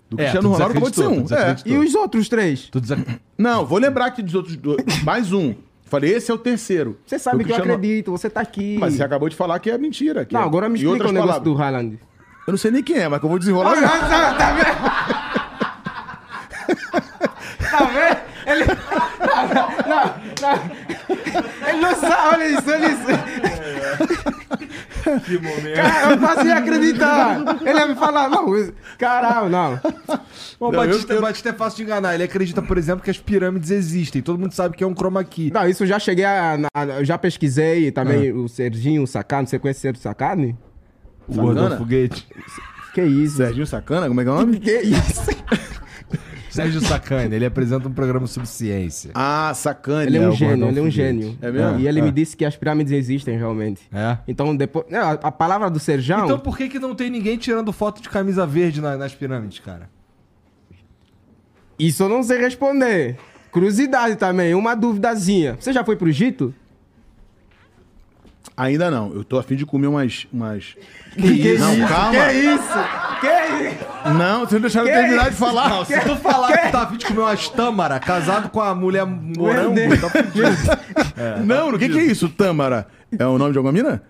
[0.09, 1.19] Do É, Cristiano Ronaldo acabou de ser um.
[1.35, 1.55] É.
[1.65, 2.69] E os outros três?
[2.71, 3.01] Tu desac...
[3.37, 5.03] Não, vou lembrar aqui dos outros dois.
[5.03, 5.53] Mais um.
[5.83, 6.97] Falei, esse é o terceiro.
[7.05, 8.77] Você sabe que eu Cristiano- acredito, você tá aqui.
[8.79, 10.25] Mas você acabou de falar que é mentira.
[10.25, 11.43] que Não, é- agora me explica o negócio palavras.
[11.43, 11.99] do Haaland.
[12.47, 13.75] Eu não sei nem quem é, mas que eu vou desenrolar.
[13.75, 14.77] tá, tá vendo?
[17.69, 18.17] Tá vendo?
[18.47, 18.63] Ele.
[19.87, 20.05] Não,
[20.41, 20.55] não.
[21.67, 23.05] Ele não sabe, olha isso, olha isso.
[25.25, 25.75] Que momento.
[25.75, 27.39] Cara, eu quase ia acreditar.
[27.65, 28.45] Ele ia me falar, não,
[28.97, 29.79] caralho, não.
[30.59, 32.13] O Batista, eu- Batista é fácil de enganar.
[32.13, 34.21] Ele acredita, por exemplo, que as pirâmides existem.
[34.21, 35.51] Todo mundo sabe que é um chroma key.
[35.53, 36.57] Não, isso eu já cheguei a.
[36.97, 39.47] eu já pesquisei também o Serginho Sacani.
[39.47, 40.57] Você conhece o Serginho Sacani?
[41.27, 41.69] O gordo Sacana?
[41.75, 42.27] do foguete.
[42.93, 43.37] Que isso?
[43.37, 44.59] Serginho Sacana, como é que é o nome?
[44.61, 45.37] Que isso?
[46.49, 49.11] Sérgio Sacani, ele apresenta um programa sobre ciência.
[49.13, 50.05] Ah, Sacana.
[50.05, 50.95] Ele é um o gênio, gordão ele é um foguete.
[50.95, 51.37] gênio.
[51.39, 51.79] É mesmo?
[51.79, 52.01] E ele É.
[52.01, 53.81] me disse que as pirâmides existem realmente.
[53.93, 54.17] É?
[54.27, 54.85] Então depois.
[54.89, 56.25] Não, a, a palavra do Serjão.
[56.25, 59.59] Então por que, que não tem ninguém tirando foto de camisa verde na- nas pirâmides,
[59.59, 59.87] cara?
[61.77, 63.17] Isso eu não sei responder.
[63.51, 65.57] Curiosidade também, uma duvidazinha.
[65.59, 66.55] Você já foi pro Egito?
[68.55, 69.13] Ainda não.
[69.13, 70.27] Eu tô afim de comer umas.
[70.31, 70.75] umas...
[71.15, 71.63] Que isso?
[71.63, 72.25] Não, calma.
[72.25, 72.73] Que isso?
[73.21, 74.13] Que isso?
[74.17, 75.31] Não, vocês não deixaram eu Que terminar isso?
[75.31, 75.69] de falar.
[75.69, 79.05] Não, se tu falar que tá afim de comer umas tâmara, casado com a mulher
[79.05, 81.45] morango, tá fudido.
[81.45, 82.87] não, o que, que é isso, Tâmara?
[83.17, 84.01] É o nome de alguma mina?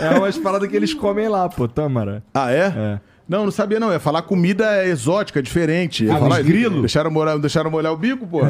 [0.00, 2.22] É umas paradas que eles comem lá, pô, tâmara.
[2.32, 2.66] Ah, é?
[2.76, 3.00] É.
[3.28, 3.90] Não, não sabia não.
[3.90, 6.08] É falar comida exótica, diferente.
[6.10, 6.80] Ah, É falar grilo?
[6.80, 8.40] Deixaram molhar, deixaram molhar o bico, pô.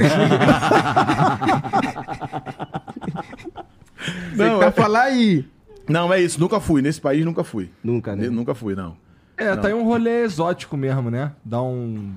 [4.34, 5.46] não, tá é, falar aí.
[5.88, 6.40] não, é isso.
[6.40, 6.82] Nunca fui.
[6.82, 7.70] Nesse país, nunca fui.
[7.82, 8.28] Nunca, né?
[8.28, 8.96] Nunca fui, não.
[9.36, 11.32] É, tá aí um rolê exótico mesmo, né?
[11.44, 12.12] Dá um.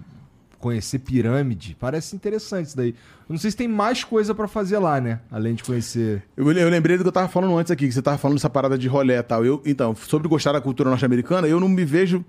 [0.59, 1.75] conhecer pirâmide.
[1.79, 2.89] Parece interessante isso daí.
[2.89, 5.19] Eu não sei se tem mais coisa pra fazer lá, né?
[5.31, 6.23] Além de conhecer.
[6.35, 8.49] Eu, eu lembrei do que eu tava falando antes aqui, que você tava falando dessa
[8.49, 9.45] parada de rolé e tal.
[9.45, 12.23] Eu, então, sobre gostar da cultura norte-americana, eu não me vejo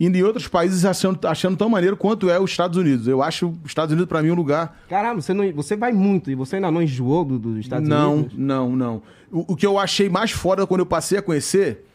[0.00, 3.06] indo em outros países achando, achando tão maneiro quanto é os Estados Unidos.
[3.06, 4.80] Eu acho os Estados Unidos, pra mim, um lugar.
[4.88, 8.14] Caramba, você, não, você vai muito e você ainda não enjoou do- dos Estados não,
[8.14, 8.32] Unidos?
[8.38, 9.02] não, não.
[9.30, 11.86] O, o que eu achei mais foda quando eu passei a conhecer,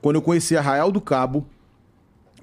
[0.00, 1.44] quando eu conheci Arraial do Cabo,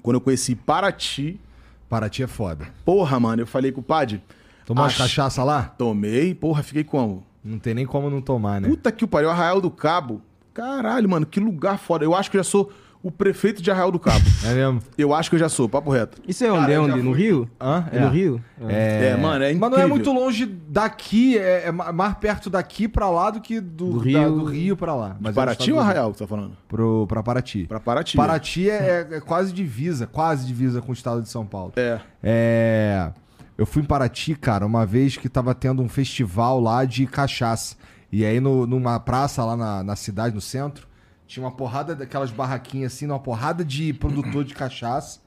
[0.02, 1.40] quando eu conheci Paraty.
[1.88, 2.68] Paraty é foda.
[2.84, 4.22] Porra, mano, eu falei com o Padre.
[4.66, 5.62] Tomou ach- cachaça lá?
[5.76, 7.24] Tomei, porra, fiquei como?
[7.42, 8.68] Não tem nem como não tomar, né?
[8.68, 10.20] Puta que o pariu, Arraial do Cabo.
[10.52, 12.04] Caralho, mano, que lugar foda.
[12.04, 12.70] Eu acho que eu já sou
[13.02, 14.24] o prefeito de Arraial do Cabo.
[14.44, 14.80] É mesmo?
[14.98, 16.20] eu acho que eu já sou, papo reto.
[16.26, 16.60] Isso é onde?
[16.60, 17.02] Cara, é eu onde?
[17.02, 17.12] No.
[17.12, 17.48] Rio?
[17.60, 17.84] Hã?
[17.92, 18.44] É, no Rio?
[18.68, 19.60] É, mano, é incrível.
[19.60, 23.40] Mas não é muito longe daqui, é, é ma- mais perto daqui pra lá do
[23.40, 24.30] que do, Do da- Rio.
[24.38, 25.16] do Rio pra lá.
[25.20, 25.78] Mas é Paraty ou.
[25.80, 26.56] Arraial que você tá falando?
[26.68, 27.66] Pro, pra Paraty.
[27.66, 28.16] Pra Paraty.
[28.16, 31.72] Paraty é, é quase divisa, quase divisa com o estado de São Paulo.
[31.76, 32.00] É.
[32.22, 33.10] É,
[33.58, 37.76] Eu fui em Paraty, cara, uma vez que tava tendo um festival lá de cachaça.
[38.12, 40.88] E aí, no- numa praça lá na, na cidade, no centro,
[41.30, 45.20] tinha uma porrada daquelas barraquinhas assim, uma porrada de produtor de cachaça.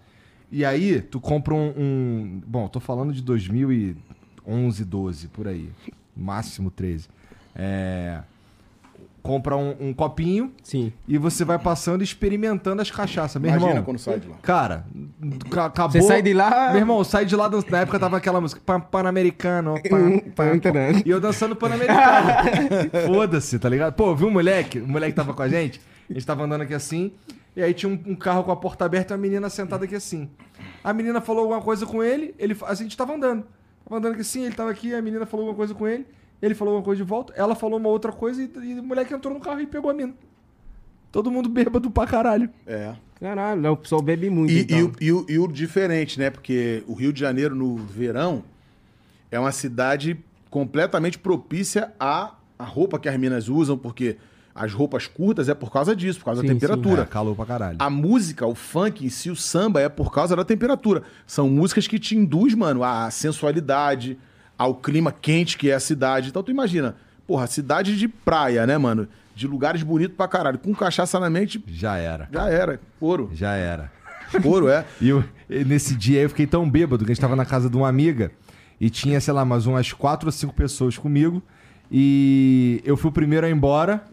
[0.51, 1.73] E aí, tu compra um.
[1.77, 5.69] um- bom, tô falando de 2011, 12, por aí.
[6.15, 7.07] Máximo 13.
[7.55, 8.19] É,
[9.21, 10.91] compra um, um copinho Sim.
[11.07, 13.41] e você vai passando e experimentando as cachaças.
[13.41, 14.35] Meu Imagina irmão, quando sai de lá.
[14.41, 14.85] Cara,
[15.49, 15.91] ca- acabou.
[15.93, 17.49] Você sai de lá- Meu irmão, sai de lá.
[17.69, 18.61] Na época tava aquela música.
[18.65, 19.75] Pan- Pan-Americano.
[19.89, 21.01] Pan, pan, entendendo.
[21.05, 22.27] e eu dançando Pan-Americano.
[23.07, 23.93] Foda-se, tá ligado?
[23.93, 24.79] Pô, viu um moleque?
[24.79, 25.79] O moleque tava com a gente.
[26.09, 27.11] A gente tava andando aqui assim.
[27.55, 29.95] E aí tinha um, um carro com a porta aberta e uma menina sentada aqui
[29.95, 30.29] assim.
[30.83, 32.33] A menina falou alguma coisa com ele.
[32.39, 33.45] ele a gente tava andando.
[33.85, 34.93] Tava andando aqui assim, ele tava aqui.
[34.93, 36.05] A menina falou alguma coisa com ele.
[36.41, 37.33] Ele falou alguma coisa de volta.
[37.37, 39.93] Ela falou uma outra coisa e, e o moleque entrou no carro e pegou a
[39.93, 40.13] mina.
[41.11, 42.49] Todo mundo bêbado pra caralho.
[42.65, 42.95] É.
[43.19, 44.51] Caralho, não, o pessoal bebe muito.
[44.51, 44.77] E, então.
[44.77, 46.29] e o- e o, e o diferente, né?
[46.29, 48.43] Porque o Rio de Janeiro, no verão,
[49.31, 50.17] é uma cidade
[50.49, 54.17] completamente propícia à, à roupa que as minas usam, porque
[54.55, 57.01] as roupas curtas é por causa disso, por causa Sim, da temperatura.
[57.01, 57.77] É, calor pra caralho.
[57.79, 61.01] A música, o funk em si, o samba, é por causa da temperatura.
[61.25, 64.17] São músicas que te induz, mano, à sensualidade,
[64.57, 66.29] ao clima quente que é a cidade.
[66.29, 69.07] Então tu imagina, porra, cidade de praia, né, mano?
[69.35, 70.59] De lugares bonitos pra caralho.
[70.59, 72.29] Com cachaça na mente, Já era.
[72.31, 72.79] já era.
[73.01, 73.31] Ouro.
[73.33, 73.91] Já era.
[74.43, 74.85] Ouro, é.
[75.01, 77.75] E eu- nesse dia eu fiquei tão bêbado que a gente tava na casa de
[77.75, 78.31] uma amiga
[78.79, 81.41] e tinha, sei lá, mais umas quatro ou cinco pessoas comigo.
[81.91, 84.03] E eu fui o primeiro a ir embora.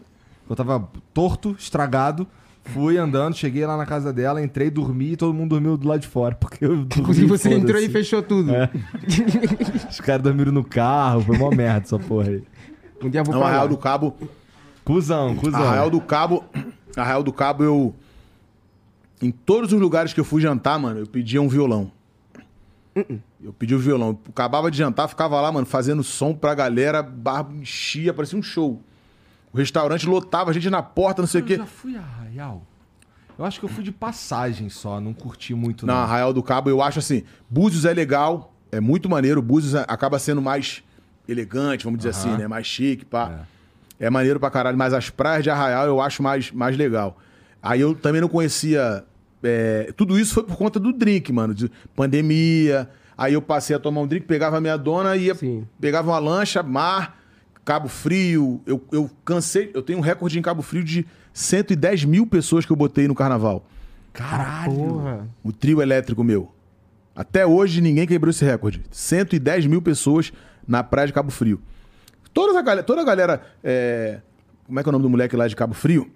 [0.51, 2.27] Eu tava torto, estragado.
[2.65, 6.01] Fui andando, cheguei lá na casa dela, entrei, dormi e todo mundo dormiu do lado
[6.01, 6.35] de fora.
[6.39, 8.53] Porque eu dormi, você entrou e fechou tudo.
[8.53, 8.69] É.
[9.89, 12.43] Os caras dormiram no carro, foi uma merda essa porra aí.
[13.01, 13.43] Um dia eu vou Não.
[13.43, 14.15] Arraial do Cabo.
[14.83, 15.63] Cusão, cuzão.
[15.63, 16.43] Arraial do Cabo.
[16.95, 17.95] Arraial do Cabo, eu.
[19.21, 21.91] Em todos os lugares que eu fui jantar, mano, eu pedia um violão.
[23.41, 24.09] Eu pedi o violão.
[24.09, 28.43] Eu acabava de jantar, ficava lá, mano, fazendo som pra galera, barba enchia, parecia um
[28.43, 28.81] show.
[29.53, 31.55] O restaurante lotava, a gente na porta, não sei o Eu quê.
[31.57, 32.63] já fui a Arraial.
[33.37, 35.95] Eu acho que eu fui de passagem só, não curti muito Na.
[36.03, 39.41] Arraial do Cabo, eu acho assim, Búzios é legal, é muito maneiro.
[39.41, 40.83] Búzios é- acaba sendo mais
[41.27, 42.47] elegante, vamos dizer assim, né?
[42.47, 43.45] Mais chique, pá.
[43.99, 44.09] É.
[44.09, 47.17] maneiro pra caralho, mas as praias de Arraial eu acho mais, mais legal.
[47.61, 49.03] Aí eu também não conhecia.
[49.43, 51.53] é, tudo isso foi por conta do drink, mano.
[51.53, 52.89] De pandemia.
[53.17, 55.67] Aí eu passei a tomar um drink, pegava a minha dona, ia, Sim.
[55.79, 57.20] pegava uma lancha, mar,
[57.71, 58.61] Cabo Frio.
[58.65, 62.71] Eu, eu cansei, eu tenho um recorde em Cabo Frio de 110 mil pessoas que
[62.73, 63.65] eu botei no carnaval.
[64.11, 64.75] Caralho.
[64.75, 65.29] Porra.
[65.41, 66.51] O trio elétrico meu.
[67.15, 68.83] Até hoje ninguém quebrou esse recorde.
[68.91, 70.33] 110 mil pessoas
[70.67, 71.61] na praia de Cabo Frio.
[72.33, 72.83] Toda a galera.
[72.83, 74.19] Toda a galera é,
[74.65, 76.11] Como é que é o nome do moleque lá de Cabo Frio?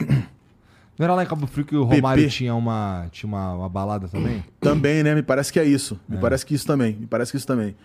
[0.99, 4.09] Não era lá em Cabo Frio que o Romário tinha, uma, tinha uma, uma balada
[4.09, 4.43] também?
[4.59, 5.15] também, né?
[5.15, 5.97] Me parece que é isso.
[6.05, 6.97] Me parece que isso também.
[6.99, 7.77] Me parece que isso também.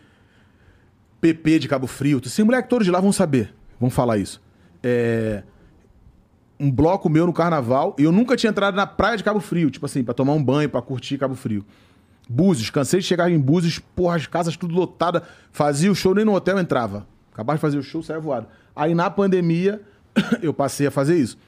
[1.21, 2.21] PP de Cabo Frio.
[2.25, 3.60] Esses moleque todos de lá vão saber.
[3.81, 4.41] Vão falar isso.
[4.83, 5.43] É.
[6.59, 7.97] Um bloco meu no carnaval.
[7.99, 9.71] E eu nunca tinha entrado na praia de Cabo Frio.
[9.71, 11.65] Tipo assim, pra tomar um banho, pra curtir Cabo Frio.
[12.29, 12.69] Búzios.
[12.69, 13.79] Cansei de chegar em Búzios.
[13.79, 15.23] Porra, as casas tudo lotadas.
[15.51, 17.07] Fazia o show, nem no hotel entrava.
[17.33, 18.47] Acabava de fazer o show, saia voado.
[18.77, 19.81] Aí na pandemia,
[20.43, 21.39] eu passei a fazer isso.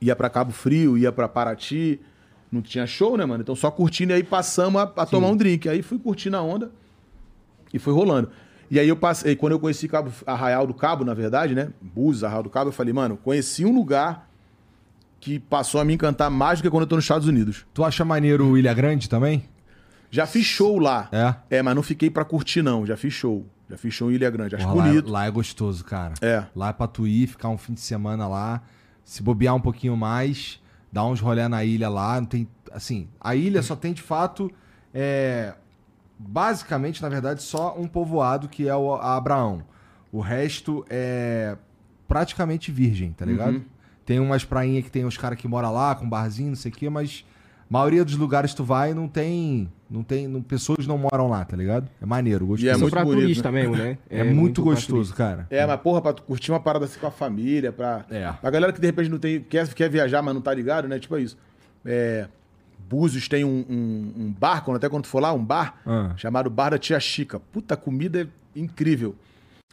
[0.00, 2.00] Ia pra Cabo Frio, ia pra Paraty.
[2.52, 3.42] Não tinha show, né, mano?
[3.42, 5.68] Então só curtindo e aí passamos a, a tomar um drink.
[5.68, 6.70] Aí fui curtindo a onda
[7.72, 8.30] e foi rolando.
[8.70, 11.70] E aí eu passei, quando eu conheci Cabo, Arraial do Cabo, na verdade, né?
[11.80, 14.30] Búzios, Arraial do Cabo, eu falei, mano, conheci um lugar
[15.18, 17.66] que passou a me encantar mais do que quando eu tô nos Estados Unidos.
[17.74, 19.44] Tu acha maneiro o Ilha Grande também?
[20.10, 21.08] Já fiz show lá.
[21.12, 21.58] É?
[21.58, 22.86] É, mas não fiquei pra curtir, não.
[22.86, 23.44] Já fiz show.
[23.68, 24.56] Já fiz show em Ilha Grande.
[24.56, 25.10] Acho Porra, lá, bonito.
[25.10, 26.14] lá é gostoso, cara.
[26.20, 26.44] É.
[26.54, 28.62] Lá é pra tu ir, ficar um fim de semana lá,
[29.04, 30.60] se bobear um pouquinho mais,
[30.92, 32.20] dar uns rolé na ilha lá.
[32.20, 34.50] Não tem, assim, a ilha só tem de fato
[34.92, 35.54] é,
[36.20, 39.62] basicamente, na verdade, só um povoado que é o a Abraão.
[40.12, 41.56] O resto é
[42.06, 43.54] praticamente virgem, tá ligado?
[43.54, 43.64] Uhum.
[44.04, 46.74] Tem umas prainhas que tem os caras que moram lá, com barzinho, não sei o
[46.74, 47.24] quê, mas
[47.70, 49.70] a maioria dos lugares que tu vai não tem.
[49.88, 50.28] Não tem.
[50.28, 51.88] Não, pessoas não moram lá, tá ligado?
[52.02, 52.66] É maneiro, gostoso.
[52.66, 53.96] E é muito pra bonito, turista mesmo, né?
[54.10, 55.46] É, muito, pra gostoso, cara.
[55.48, 58.04] É, mas porra, pra tu curtir uma parada assim com a família, pra.
[58.10, 58.30] É.
[58.32, 59.40] Pra galera que de repente não tem.
[59.40, 60.98] Quer, quer viajar, mas não tá ligado, né?
[60.98, 61.38] Tipo isso.
[61.84, 62.26] É.
[62.90, 66.12] Búzios tem um, um, um bar, quando, até quando tu for lá, um bar, Ah.
[66.16, 67.38] chamado Bar da Tia Chica.
[67.38, 69.14] Puta, a comida é incrível.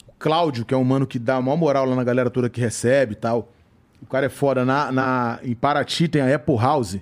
[0.07, 2.47] O Cláudio, que é um mano que dá a maior moral lá na galera toda
[2.47, 3.51] que recebe e tal.
[3.99, 4.63] O cara é foda.
[4.63, 6.99] Na, na, em Paraty tem a Apple House,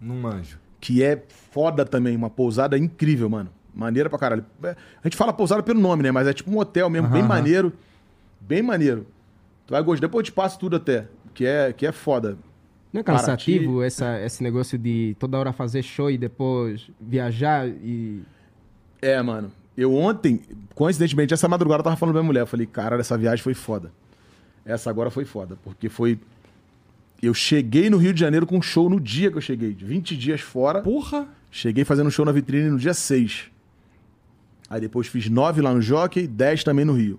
[0.00, 0.58] Não manjo.
[0.80, 3.48] que é foda também, uma pousada incrível, mano.
[3.72, 4.44] Maneira pra caralho.
[4.64, 6.10] É, A gente fala pousada pelo nome, né?
[6.10, 7.72] Mas é tipo um hotel mesmo, bem maneiro.
[8.40, 9.06] Bem maneiro.
[9.68, 10.00] Tu vai gostar.
[10.08, 11.06] Depois eu te passo tudo até.
[11.32, 12.36] Que é, que é foda.
[12.92, 18.22] Não é cansativo essa, esse negócio de toda hora fazer show e depois viajar e.
[19.00, 19.52] É, mano.
[19.76, 20.40] Eu ontem,
[20.74, 22.40] coincidentemente, essa madrugada eu tava falando pra minha mulher.
[22.40, 23.92] Eu falei, cara, essa viagem foi foda.
[24.64, 25.56] Essa agora foi foda.
[25.62, 26.18] Porque foi.
[27.22, 29.72] Eu cheguei no Rio de Janeiro com um show no dia que eu cheguei.
[29.72, 30.82] 20 dias fora.
[30.82, 31.28] Porra!
[31.50, 33.50] Cheguei fazendo show na vitrine no dia 6.
[34.70, 37.18] Aí depois fiz 9 lá no Jockey, 10 também no Rio.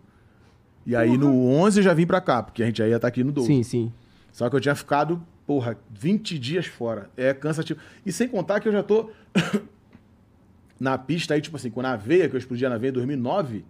[0.86, 3.08] E aí no 11 eu já vim pra cá, porque a gente já ia estar
[3.08, 3.48] aqui no 12.
[3.48, 3.94] Sim, sim.
[4.32, 7.10] Só que eu tinha ficado, porra, 20 dias fora.
[7.18, 7.80] É cansativo.
[8.06, 9.10] E sem contar que eu já tô
[10.80, 13.66] na pista aí, tipo assim, com a veia, que eu explodi na veia em 2009.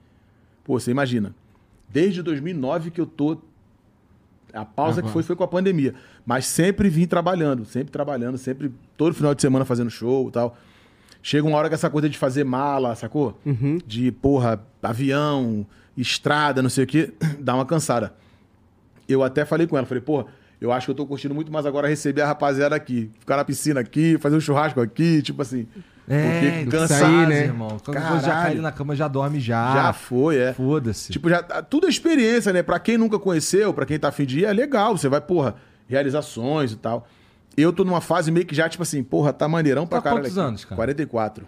[0.66, 1.34] Pô, você imagina.
[1.88, 3.38] Desde 2009 que eu tô.
[4.52, 5.96] A pausa que foi foi com a pandemia.
[6.26, 10.58] Mas sempre vim trabalhando, sempre trabalhando, sempre todo final de semana fazendo show e tal.
[11.24, 13.40] Chega uma hora que essa coisa de fazer mala, sacou?
[13.88, 15.66] De, porra, avião,
[15.96, 18.14] estrada, não sei o quê, dá uma cansada.
[19.08, 20.26] Eu até falei com ela, falei, porra,
[20.62, 23.10] eu acho que eu tô curtindo muito mais agora receber a rapaziada aqui.
[23.20, 25.68] Ficar na piscina aqui, fazer um churrasco aqui, tipo assim.
[26.12, 27.44] É, porque cansa cansar, né?
[27.44, 27.78] irmão.
[27.86, 29.74] Quando você já cai na cama, já dorme já.
[29.74, 30.54] Já foi, é.
[30.54, 31.12] Foda-se.
[31.12, 32.64] Tipo, já, tudo é experiência, né?
[32.64, 34.98] Pra quem nunca conheceu, pra quem tá afim de ir, é legal.
[34.98, 35.56] Você vai, porra,
[35.88, 37.08] realizações e tal.
[37.58, 40.24] Eu tô numa fase meio que já, tipo assim, porra, tá maneirão pra Tá caralho.
[40.24, 40.48] quantos aqui.
[40.48, 40.76] anos, cara?
[40.78, 41.46] 44.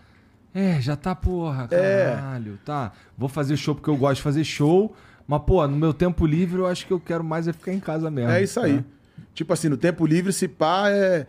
[0.53, 2.13] É, já tá, porra, É.
[2.15, 2.59] caralho.
[2.65, 2.91] Tá.
[3.17, 4.93] Vou fazer show porque eu gosto de fazer show.
[5.27, 7.79] Mas, pô, no meu tempo livre, eu acho que eu quero mais é ficar em
[7.79, 8.29] casa mesmo.
[8.31, 8.73] É isso aí.
[8.73, 8.83] né?
[9.33, 11.25] Tipo assim, no tempo livre, se pá, é.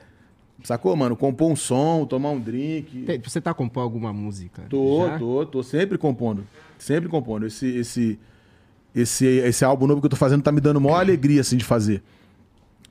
[0.65, 1.17] Sacou, mano?
[1.17, 3.03] Compor um som, tomar um drink.
[3.03, 4.63] Tem- Você tá compondo alguma música?
[4.69, 5.19] Tô, já?
[5.19, 6.47] tô, tô sempre compondo.
[6.79, 7.47] Sempre compondo.
[7.47, 8.19] Esse, esse,
[8.95, 11.65] esse, esse álbum novo que eu tô fazendo tá me dando maior alegria, assim, de
[11.65, 12.03] fazer.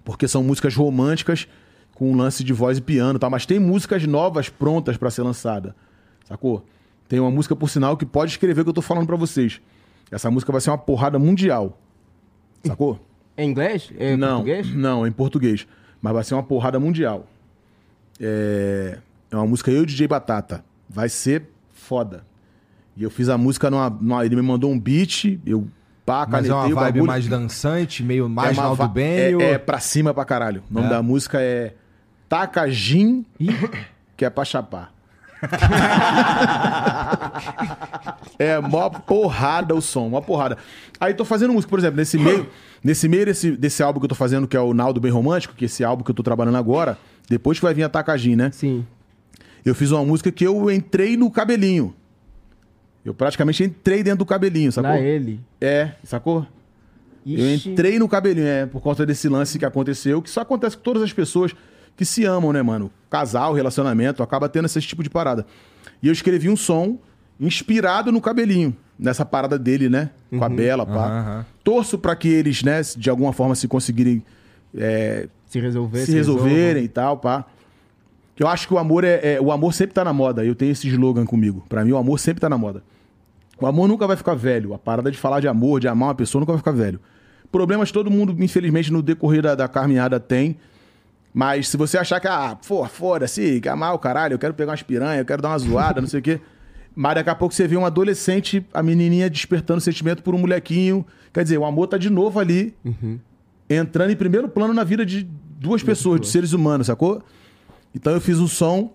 [0.03, 1.47] Porque são músicas românticas
[1.95, 3.29] com um lance de voz e piano tal.
[3.29, 5.73] Mas tem músicas novas prontas pra ser lançada.
[6.25, 6.65] Sacou?
[7.07, 9.61] Tem uma música, por sinal, que pode escrever o que eu tô falando pra vocês.
[10.09, 11.77] Essa música vai ser uma porrada mundial.
[12.65, 12.99] Sacou?
[13.37, 13.91] É inglês?
[13.97, 14.73] É não, português?
[14.75, 15.67] não, é em português.
[16.01, 17.27] Mas vai ser uma porrada mundial.
[18.19, 18.97] É,
[19.31, 20.63] é uma música eu e DJ Batata.
[20.89, 22.23] Vai ser foda.
[22.95, 25.67] E eu fiz a música numa, numa- Ele me mandou um beat, eu
[26.05, 27.05] pá, Mas é uma vibe bagulho.
[27.05, 29.41] mais dançante, meio mais é uma Naldo va- Bem.
[29.41, 30.61] é, é pra cima pra caralho.
[30.69, 30.89] O nome É.
[30.89, 31.73] da música é
[32.27, 33.25] Takajin,
[34.17, 34.93] que é pra chapar.
[38.37, 40.57] É mó porrada o som, mó porrada.
[40.99, 42.47] Aí tô fazendo música, por exemplo, nesse meio,
[42.83, 45.53] nesse meio desse, desse álbum que eu tô fazendo, que é o Naldo Bem Romântico,
[45.55, 46.97] que é esse álbum que eu tô trabalhando agora,
[47.29, 48.51] depois que vai vir a Takajin, né?
[48.51, 48.85] Sim.
[49.63, 51.93] Eu fiz uma música que eu entrei no cabelinho.
[53.03, 54.91] Eu praticamente entrei dentro do cabelinho, sacou?
[54.91, 55.39] Lá ele.
[55.59, 56.45] É, sacou?
[57.25, 57.69] Eu Ixi.
[57.69, 61.03] entrei no cabelinho, é, por conta desse lance que aconteceu, que só acontece com todas
[61.03, 61.55] as pessoas
[61.95, 62.91] que se amam, né, mano?
[63.09, 65.45] Casal, relacionamento, acaba tendo esse tipo de parada.
[66.01, 66.97] E eu escrevi um som
[67.39, 70.11] inspirado no cabelinho, nessa parada dele, né?
[70.29, 71.07] Com a Bela, pá.
[71.07, 71.45] Aham.
[71.63, 74.23] Torço pra que eles, né, de alguma forma se conseguirem
[74.77, 76.05] é, Se resolver.
[76.05, 77.45] se resolverem e tal, pá.
[78.39, 80.43] Eu acho que o amor é, é- o amor sempre tá na moda.
[80.43, 81.63] Eu tenho esse slogan comigo.
[81.69, 82.81] Pra mim, o amor sempre tá na moda.
[83.59, 84.73] O amor nunca vai ficar velho.
[84.73, 86.99] A parada de falar de amor, de amar uma pessoa, nunca vai ficar velho.
[87.51, 90.57] Problemas todo mundo, infelizmente, no decorrer da, da caminhada tem.
[91.33, 94.71] Mas se você achar que, ah, pô, foda-se, que amar o caralho, eu quero pegar
[94.71, 96.39] umas piranha, eu quero dar uma zoada, não sei o quê.
[96.93, 101.05] Mas daqui a pouco você vê um adolescente, a menininha despertando sentimento por um molequinho.
[101.33, 102.73] Quer dizer, o amor tá de novo ali,
[103.69, 105.25] entrando em primeiro plano na vida de
[105.59, 107.23] duas pessoas, de seres humanos, sacou?
[107.95, 108.91] Então eu fiz um som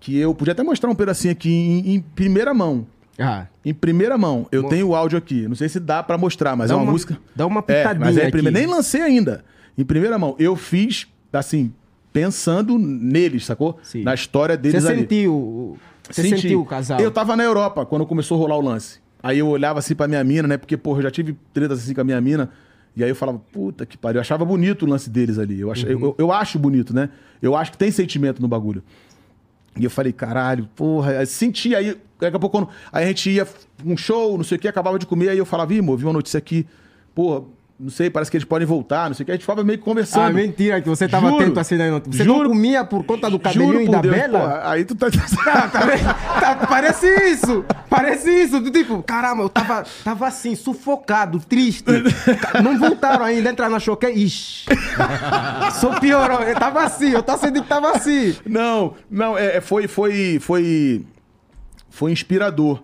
[0.00, 2.86] que eu podia até mostrar um pedacinho aqui em, em primeira mão.
[3.16, 4.46] Ah, Em primeira mão.
[4.50, 5.46] Eu Mo- tenho o áudio aqui.
[5.46, 7.16] Não sei se dá pra mostrar, mas Dá é uma, uma- música.
[7.34, 8.32] dá uma É, pitadinha mas é em aqui.
[8.32, 8.58] primeira.
[8.58, 9.44] Nem lancei ainda.
[9.78, 10.34] Em primeira mão.
[10.36, 11.06] Eu fiz,
[11.40, 11.72] assim,
[12.12, 13.78] pensando neles, sacou?
[13.82, 14.02] Sim.
[14.02, 15.00] Na história você deles ali.
[15.00, 15.34] sentiu.
[15.34, 15.78] o-
[16.10, 16.42] Você Senti.
[16.42, 17.00] sentiu o casal?
[17.00, 18.98] Eu tava na Europa quando começou a rolar o lance.
[19.22, 20.56] Aí eu olhava assim pra minha mina, né?
[20.58, 22.50] Porque, porra, eu já tive tretas assim com a minha mina.
[22.94, 24.18] E aí eu falava, puta que pariu.
[24.18, 25.58] Eu achava bonito o lance deles ali.
[25.60, 25.82] Eu, ach...
[25.82, 25.90] Uhum.
[25.90, 27.08] eu, eu acho bonito, né?
[27.40, 28.82] Eu acho que tem sentimento no bagulho.
[29.80, 31.18] E eu falei, caralho, porra.
[31.20, 33.48] Aí senti, aí daqui a pouco, quando- aí a gente ia
[33.84, 36.04] um show, não sei o que, acabava de comer, aí eu falava, ih, amor, vi
[36.04, 36.66] uma notícia aqui,
[37.14, 37.46] pô,
[37.78, 39.78] não sei, parece que eles podem voltar, não sei o que, a gente ficava meio
[39.78, 40.28] que conversando.
[40.28, 41.42] Ah, mentira, que você tava Juro.
[41.42, 42.18] atento assim na notícia.
[42.18, 42.44] Você Juro.
[42.44, 44.62] não comia por conta do cabelinho e da Deus, Bela?
[44.70, 45.08] aí tu tá...
[45.44, 47.64] Tá, tá- parece isso!
[47.90, 48.60] Parece isso!
[48.70, 51.84] Tipo, caramba, eu tava, tava assim, sufocado, triste.
[52.62, 54.06] Não voltaram ainda, entrar na choque.
[54.08, 54.66] Ixi!
[55.80, 56.40] Só piorou.
[56.42, 58.36] Eu tava assim, eu tava sentindo que tava assim.
[58.46, 61.04] Não, não, é, é, foi, foi, foi,
[61.90, 62.82] foi inspirador.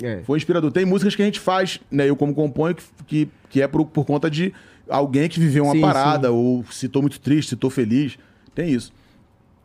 [0.00, 0.22] É.
[0.24, 0.70] Foi inspirador.
[0.72, 2.08] Tem músicas que a gente faz, né?
[2.08, 4.52] Eu como componho, que, que, que é por, por conta de
[4.88, 6.34] alguém que viveu uma Sim, parada, sim.
[6.34, 8.18] ou se tô muito triste, se tô feliz.
[8.54, 8.92] Tem isso.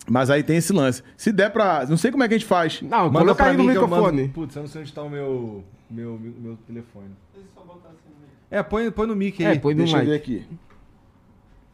[0.10, 1.04] Mas aí tem esse lance.
[1.18, 1.86] Se der pra.
[1.88, 2.82] Não sei como é que a gente faz.
[2.82, 4.22] Não, Manda coloca aí no microfone.
[4.24, 7.10] mando- Putz, eu não sei onde tá o meu, meu, meu telefone.
[8.50, 9.58] É, põe, põe no mic aí.
[9.58, 10.22] É, põe no Deixa eu ver mic.
[10.22, 10.46] aqui.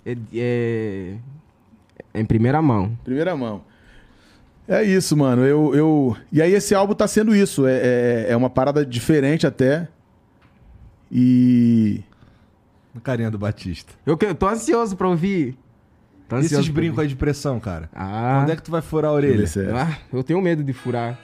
[0.05, 1.17] É, é-
[2.15, 2.97] é em primeira mão.
[3.03, 3.63] Primeira mão.
[4.67, 5.45] É isso, mano.
[5.45, 6.17] Eu, eu...
[6.31, 7.65] E aí esse álbum tá sendo isso.
[7.67, 9.87] É, é, é uma parada diferente até.
[11.11, 12.01] E.
[13.03, 13.91] Carinha do Batista.
[14.05, 15.57] Eu, que- eu tô ansioso pra ouvir.
[16.29, 17.89] Tô E ansioso esses pra brincos aí de pressão, cara?
[17.93, 19.43] Ah, Onde é que tu vai furar a orelha?
[19.43, 19.71] é.
[19.73, 21.19] ah, eu tenho medo de furar.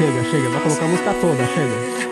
[0.00, 2.09] Chega, chega, vai colocar a música toda, chega.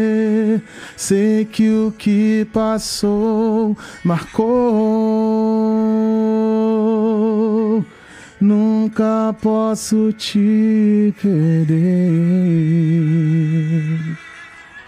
[0.00, 0.60] Você.
[0.96, 3.76] Sei que o que passou
[6.10, 7.84] marcou.
[8.40, 11.78] Nunca posso te perder.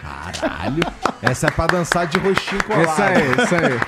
[0.01, 0.83] Caralho.
[1.21, 2.81] Essa é pra dançar de rostinho colado.
[2.83, 3.79] Essa é, essa é.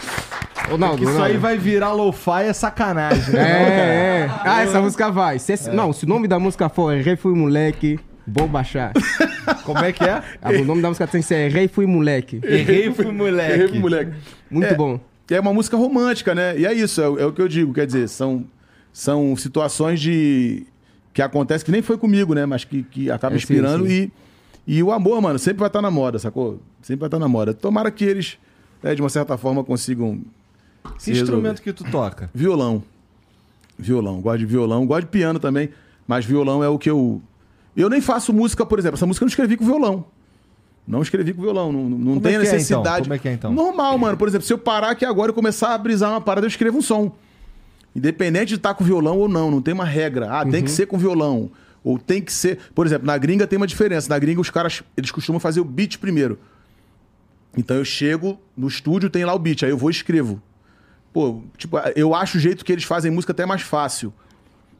[0.70, 3.42] Ronaldo, isso aí vai virar lo-fi é sacanagem, né?
[3.42, 4.30] É, é.
[4.44, 5.38] Ah, essa música vai.
[5.38, 8.92] Se esse- Não, se o nome da música for Rei Fui Moleque, vou baixar.
[9.64, 10.22] Como é que é?
[10.42, 12.40] Ah, o nome da música tem que ser Rei Fui Moleque.
[12.44, 13.54] Errei, fui moleque.
[13.54, 14.12] Errei pro moleque.
[14.50, 14.74] Muito É.
[14.76, 15.00] bom.
[15.30, 16.58] É uma música romântica, né?
[16.60, 17.74] E é isso, é, o- é o que eu digo.
[17.74, 18.46] Quer dizer, são,
[18.94, 20.66] são situações de
[21.14, 22.46] que acontecem que nem foi comigo, né?
[22.46, 23.88] Mas que, que acaba É, sim, inspirando.
[23.88, 24.12] sim.
[24.68, 26.60] E, e o amor, mano, sempre vai estar na moda, sacou?
[26.82, 27.54] Sempre vai estar na moda.
[27.54, 28.38] Tomara que eles,
[28.84, 30.20] né, de uma certa forma, consigam.
[31.00, 31.62] se Que instrumento resolver.
[31.64, 32.30] que tu toca?
[32.34, 32.84] Violão.
[33.78, 34.22] Violão.
[34.22, 34.86] Gosto de violão.
[34.86, 35.70] Gosto de piano também.
[36.08, 37.22] Mas violão é o que eu.
[37.76, 38.96] Eu nem faço música, por exemplo.
[38.96, 40.06] Essa música eu não escrevi com violão.
[40.88, 41.72] Não escrevi com violão.
[41.72, 42.54] Não, não Como tem é que é, então?
[42.54, 43.02] necessidade.
[43.04, 43.52] Como é que é, então?
[43.52, 44.18] Normal, mano.
[44.18, 46.78] Por exemplo, se eu parar aqui agora e começar a brisar uma parada, eu escrevo
[46.78, 47.12] um som.
[47.96, 50.30] Independente de estar com violão ou não, não tem uma regra.
[50.30, 51.50] Ah, tem que ser com violão.
[51.84, 52.60] Ou tem que ser.
[52.74, 54.10] Por exemplo, na gringa tem uma diferença.
[54.10, 56.38] Na gringa, os caras eles costumam fazer o beat primeiro.
[57.58, 60.42] Então eu chego no estúdio, tem lá o beat, aí eu vou e escrevo.
[61.14, 64.14] Pô, tipo, eu acho o jeito que eles fazem música até mais fácil.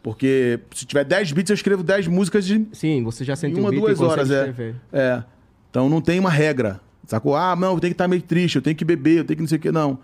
[0.06, 3.64] Porque se tiver 10 beats, eu escrevo 10 músicas de Sim, você já em sentiu
[3.64, 4.50] uma, beat duas horas, é.
[4.50, 4.76] escrever.
[4.94, 5.24] É.
[5.72, 6.80] Então não tem uma regra.
[7.08, 7.36] Sacou?
[7.36, 9.42] Ah, não, eu tenho que estar meio triste, eu tenho que beber, eu tenho que
[9.42, 9.72] não sei o que.
[9.72, 9.98] Não.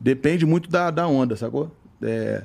[0.00, 1.70] Depende muito da, da onda, sacou?
[2.00, 2.44] É...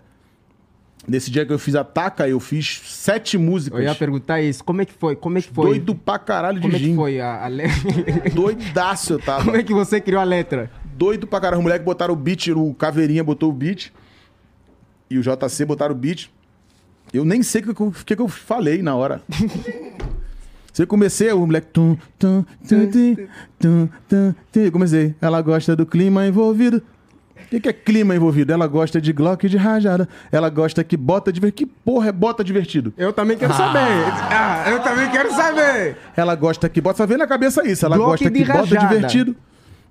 [1.08, 3.80] Nesse dia que eu fiz a taca, eu fiz sete músicas.
[3.80, 4.62] Eu ia perguntar isso.
[4.62, 5.16] Como é que foi?
[5.16, 5.66] Como é que foi?
[5.66, 6.96] Doido pra caralho de Como é que gin.
[6.98, 8.30] foi a, a letra?
[8.36, 9.46] Doidaço eu tava.
[9.46, 10.70] Como é que você criou a letra?
[10.84, 11.60] doido pra caramba.
[11.60, 13.94] Os moleques botaram o beat, o Caveirinha botou o beat.
[15.10, 16.30] E o JC botaram o beat.
[17.14, 19.22] Eu nem sei o que, que, que eu falei na hora.
[20.72, 21.68] Você comecei, o moleque.
[21.74, 22.92] Tum, tum, tum,
[23.60, 25.16] tum, tum, tum, comecei.
[25.20, 26.78] Ela gosta do clima envolvido.
[27.36, 28.52] O que, que é clima envolvido?
[28.52, 30.08] Ela gosta de Glock e de rajada.
[30.32, 31.66] Ela gosta que bota divertido.
[31.70, 32.94] Que porra é bota divertido?
[32.98, 33.80] Eu também quero saber.
[34.30, 35.98] Ah, eu também quero saber.
[36.16, 36.98] Ela gosta que bota.
[36.98, 37.86] Só vem na cabeça isso.
[37.86, 38.88] Ela Glock gosta de que bota rajada.
[38.96, 39.36] divertido.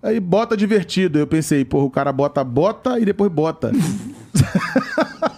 [0.02, 1.18] Aí bota divertido.
[1.18, 3.72] Eu pensei, porra, o cara bota bota e depois bota.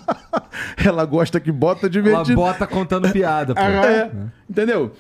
[0.84, 2.36] Ela gosta que bota Ela divertido.
[2.36, 3.60] bota contando piada, pô.
[3.62, 4.10] É,
[4.48, 4.92] entendeu?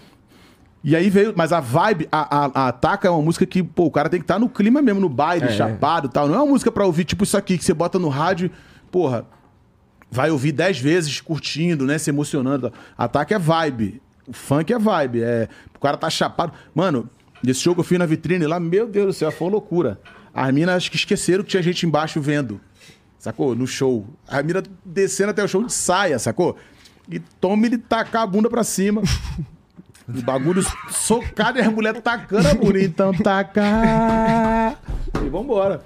[0.82, 3.84] E aí veio, mas a vibe, a, a, a Ataca é uma música que, pô,
[3.86, 5.50] o cara tem que estar no clima mesmo, no baile, É.
[5.52, 6.28] chapado e tal.
[6.28, 8.50] Não é uma música pra ouvir tipo isso aqui, que você bota no rádio,
[8.90, 9.26] porra,
[10.10, 12.72] vai ouvir dez vezes curtindo, né, se emocionando.
[12.96, 14.00] Ataque é vibe.
[14.26, 15.22] O funk é vibe.
[15.22, 16.52] É, o cara tá chapado.
[16.74, 17.08] Mano,
[17.46, 20.00] esse show que eu fiz na vitrine lá, meu Deus do céu, foi uma loucura.
[20.32, 22.60] As minas acho que esqueceram que tinha gente embaixo vendo.
[23.18, 23.54] Sacou?
[23.54, 24.06] No show.
[24.26, 26.56] A mina descendo até o show de saia, sacou?
[27.10, 29.02] E toma ele tacar a bunda pra cima.
[30.08, 32.82] O bagulho socado e as mulheres tacando a bunda.
[32.82, 33.62] Então taca.
[35.22, 35.82] E vambora.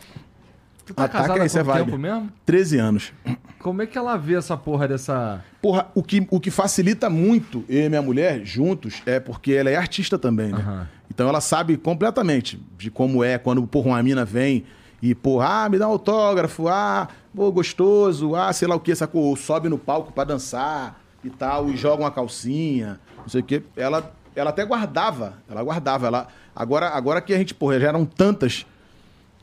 [0.86, 1.84] Tu tá Ataca casado há esse é vibe.
[1.86, 2.30] tempo mesmo?
[2.46, 3.12] 13 anos.
[3.58, 5.44] Como é que ela vê essa porra dessa...
[5.60, 9.70] Porra, o que, o que facilita muito eu e minha mulher juntos é porque ela
[9.70, 10.58] é artista também, né?
[10.58, 10.88] Aham.
[11.12, 14.64] Então ela sabe completamente de como é quando, porra, uma mina vem
[15.02, 18.94] e, porra, ah, me dá um autógrafo, ah, pô, gostoso, ah, sei lá o que,
[18.94, 19.24] sacou?
[19.24, 23.44] Ou sobe no palco pra dançar e tal, e joga uma calcinha, não sei o
[23.44, 23.62] quê.
[23.76, 26.06] Ela, ela até guardava, ela guardava.
[26.06, 28.64] Ela, agora, agora que a gente, porra, já eram tantas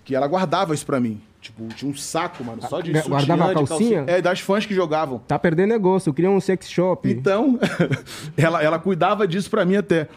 [0.06, 1.22] que ela guardava isso pra mim.
[1.42, 4.04] Tipo, tinha um saco, mano, só de Guardava sutiã, a de calcinha?
[4.08, 5.20] É, das fãs que jogavam.
[5.20, 6.10] Tá perdendo negócio.
[6.10, 7.10] Eu queria um sex shop.
[7.10, 7.58] Então,
[8.36, 10.10] ela, ela cuidava disso pra mim até.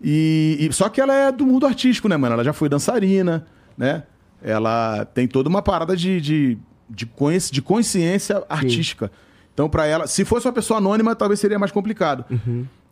[0.00, 2.34] E, e- só que ela é do mundo artístico, né, mano?
[2.34, 3.44] Ela já foi dançarina,
[3.76, 4.04] né?
[4.42, 6.58] Ela tem toda uma parada de, de,
[6.88, 9.10] de, consci- de consciência artística.
[9.52, 12.24] Então, pra ela, se fosse uma pessoa anônima, talvez seria mais complicado.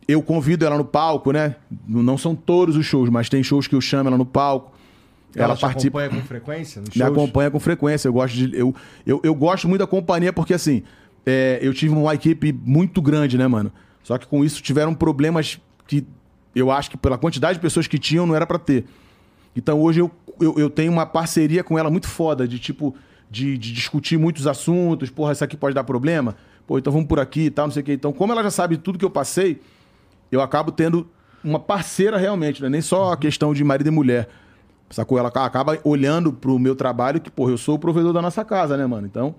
[0.07, 1.55] Eu convido ela no palco, né?
[1.87, 4.75] Não são todos os shows, mas tem shows que eu chamo ela no palco.
[5.35, 7.11] Ela, te participa acompanha com frequência nos me shows?
[7.11, 8.07] acompanha com frequência.
[8.07, 8.73] Eu gosto, de, eu,
[9.05, 10.83] eu, eu gosto muito da companhia porque, assim,
[11.25, 13.71] é, eu tive uma equipe muito grande, né, mano?
[14.03, 16.05] Só que com isso tiveram problemas que
[16.55, 18.85] eu acho que pela quantidade de pessoas que tinham não era pra ter.
[19.55, 20.09] Então hoje eu,
[20.39, 22.95] eu, eu tenho uma parceria com ela muito foda, de tipo,
[23.29, 25.09] de, de discutir muitos assuntos.
[25.09, 26.35] Porra, isso aqui pode dar problema?
[26.65, 27.93] Pô, então vamos por aqui e tal, não sei o quê.
[27.93, 29.61] Então, como ela já sabe tudo que eu passei,
[30.31, 31.07] eu acabo tendo
[31.43, 34.27] uma parceira realmente, não é nem só a questão de marido e mulher.
[34.89, 35.17] Sacou?
[35.17, 38.77] Ela acaba olhando pro meu trabalho, que, porra, eu sou o provedor da nossa casa,
[38.77, 39.05] né, mano?
[39.05, 39.35] Então,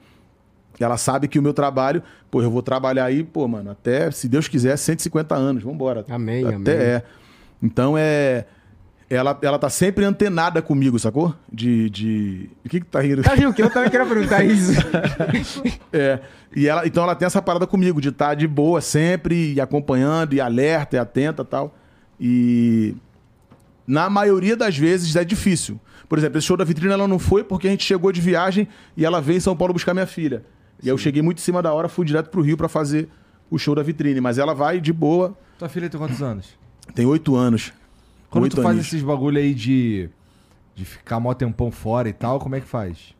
[0.79, 4.29] ela sabe que o meu trabalho, pô, eu vou trabalhar aí, pô, mano, até, se
[4.29, 5.63] Deus quiser, 150 anos.
[5.63, 6.05] Vambora.
[6.09, 6.73] Amém, até amém.
[6.73, 7.03] é.
[7.63, 8.47] Então é.
[9.11, 11.35] Ela, ela tá sempre antenada comigo, sacou?
[11.51, 11.89] De.
[11.89, 12.51] de...
[12.65, 13.23] O que que tá rindo?
[13.23, 14.73] Tá rindo que eu também queria perguntar isso.
[15.93, 16.21] É.
[16.55, 20.35] E ela, então ela tem essa parada comigo, de estar de boa sempre, e acompanhando,
[20.35, 21.75] e alerta, e atenta e tal.
[22.21, 22.97] E
[23.87, 25.81] na maioria das vezes é difícil.
[26.07, 28.69] Por exemplo, esse show da vitrine ela não foi porque a gente chegou de viagem
[28.97, 30.45] e ela veio em São Paulo buscar minha filha.
[30.83, 33.09] E aí eu cheguei muito em cima da hora, fui direto pro Rio pra fazer
[33.51, 34.21] o show da vitrine.
[34.21, 36.59] Mas ela vai de boa, Tua filha tem quantos anos?
[36.95, 37.73] tem oito anos.
[38.31, 40.09] Quando Oito tu faz esses bagulho aí de,
[40.75, 43.15] de ficar mó tempão fora e tal, como é que faz?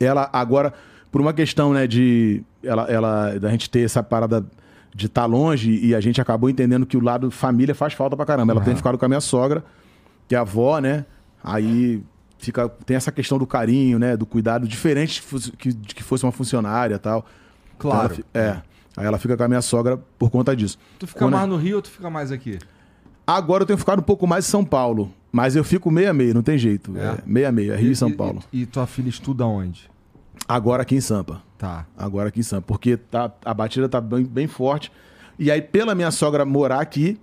[0.00, 0.72] ela agora,
[1.12, 4.44] por uma questão, né, de ela, ela da gente ter essa parada
[4.94, 8.26] de estar longe e a gente acabou entendendo que o lado família faz falta pra
[8.26, 8.52] caramba.
[8.52, 9.64] Ela tem ficado com a minha sogra,
[10.28, 11.04] que é a avó, né?
[11.42, 12.02] Aí
[12.38, 15.22] fica tem essa questão do carinho, né, do cuidado diferente
[15.56, 17.24] que, que fosse uma funcionária e tal.
[17.78, 17.96] Claro.
[17.98, 18.24] Então ela fi-
[18.58, 18.62] é.
[18.96, 20.78] Aí ela fica com a minha sogra por conta disso.
[20.98, 22.58] Tu fica Quando- mais no Rio ou tu fica mais aqui?
[23.26, 26.34] Agora eu tenho ficado um pouco mais em São Paulo, mas eu fico meia meia,
[26.34, 26.96] não tem jeito.
[26.96, 27.00] É?
[27.00, 28.40] É, meia meia, Rio e São E- Paulo.
[28.52, 29.90] E, e tua filha estuda onde?
[30.48, 31.40] Agora aqui em Sampa.
[31.58, 31.86] Tá.
[31.96, 34.90] agora aqui em Sampa, porque tá, a batida tá bem, bem forte.
[35.38, 37.20] E aí, pela minha sogra morar aqui,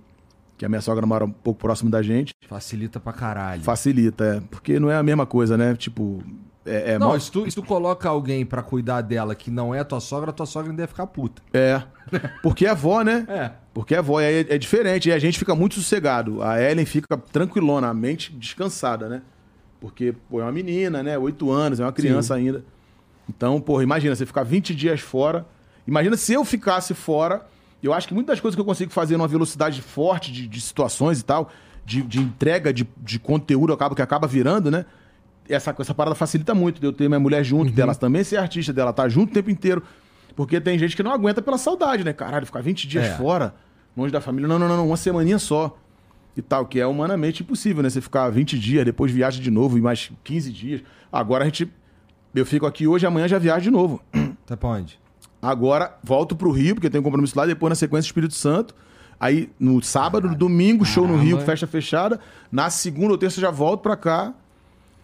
[0.56, 3.62] que a minha sogra mora um pouco próximo da gente, Facilita pra caralho.
[3.62, 4.40] facilita, é.
[4.50, 5.74] Porque não é a mesma coisa, né?
[5.74, 6.22] Tipo,
[6.70, 6.90] é.
[6.92, 9.82] é Não, mó- se tu, se tu coloca alguém pra cuidar dela que não é
[9.84, 11.42] tua sogra, tua sogra ainda ia ficar puta.
[11.52, 11.82] É.
[12.42, 13.26] Porque é avó, né?
[13.28, 13.50] É.
[13.72, 15.08] Porque é avó, e aí é, é diferente.
[15.08, 16.42] E a gente fica muito sossegado.
[16.42, 19.22] A Ellen fica tranquilona, a mente descansada, né?
[19.80, 21.16] Porque, pô, é uma menina, né?
[21.16, 22.64] Oito anos, é uma criança ainda.
[23.28, 25.46] Então, porra, imagina, você ficar 20 dias fora.
[25.86, 27.46] Imagina se eu ficasse fora.
[27.82, 30.60] Eu acho que muitas das coisas que eu consigo fazer numa velocidade forte de, de
[30.60, 31.50] situações e tal,
[31.84, 34.84] de, de entrega de, de conteúdo acaba, que acaba virando, né?
[35.52, 38.72] Essa, essa parada facilita muito de eu ter minha mulher junto, dela também ser artista,
[38.72, 39.82] dela estar junto o tempo inteiro.
[40.36, 42.12] Porque tem gente que não aguenta pela saudade, né?
[42.12, 43.16] Caralho, ficar 20 dias É.
[43.16, 43.54] fora,
[43.96, 44.46] longe da família.
[44.48, 45.76] Não, não, não, não, uma semaninha só.
[46.36, 47.90] e tal, que é humanamente impossível, né?
[47.90, 50.82] Você ficar 20 dias, depois viaja de novo e mais 15 dias.
[51.12, 51.70] Agora a gente.
[52.32, 54.00] Eu fico aqui hoje, amanhã já viajo de novo.
[54.46, 54.98] Tá pra onde?
[55.42, 58.74] Agora volto pro Rio, porque eu tenho compromisso lá, depois na sequência Espírito Santo.
[59.18, 62.18] Aí no sábado, no domingo, show no Rio, festa fechada.
[62.50, 64.32] Na segunda ou terça eu já volto pra cá.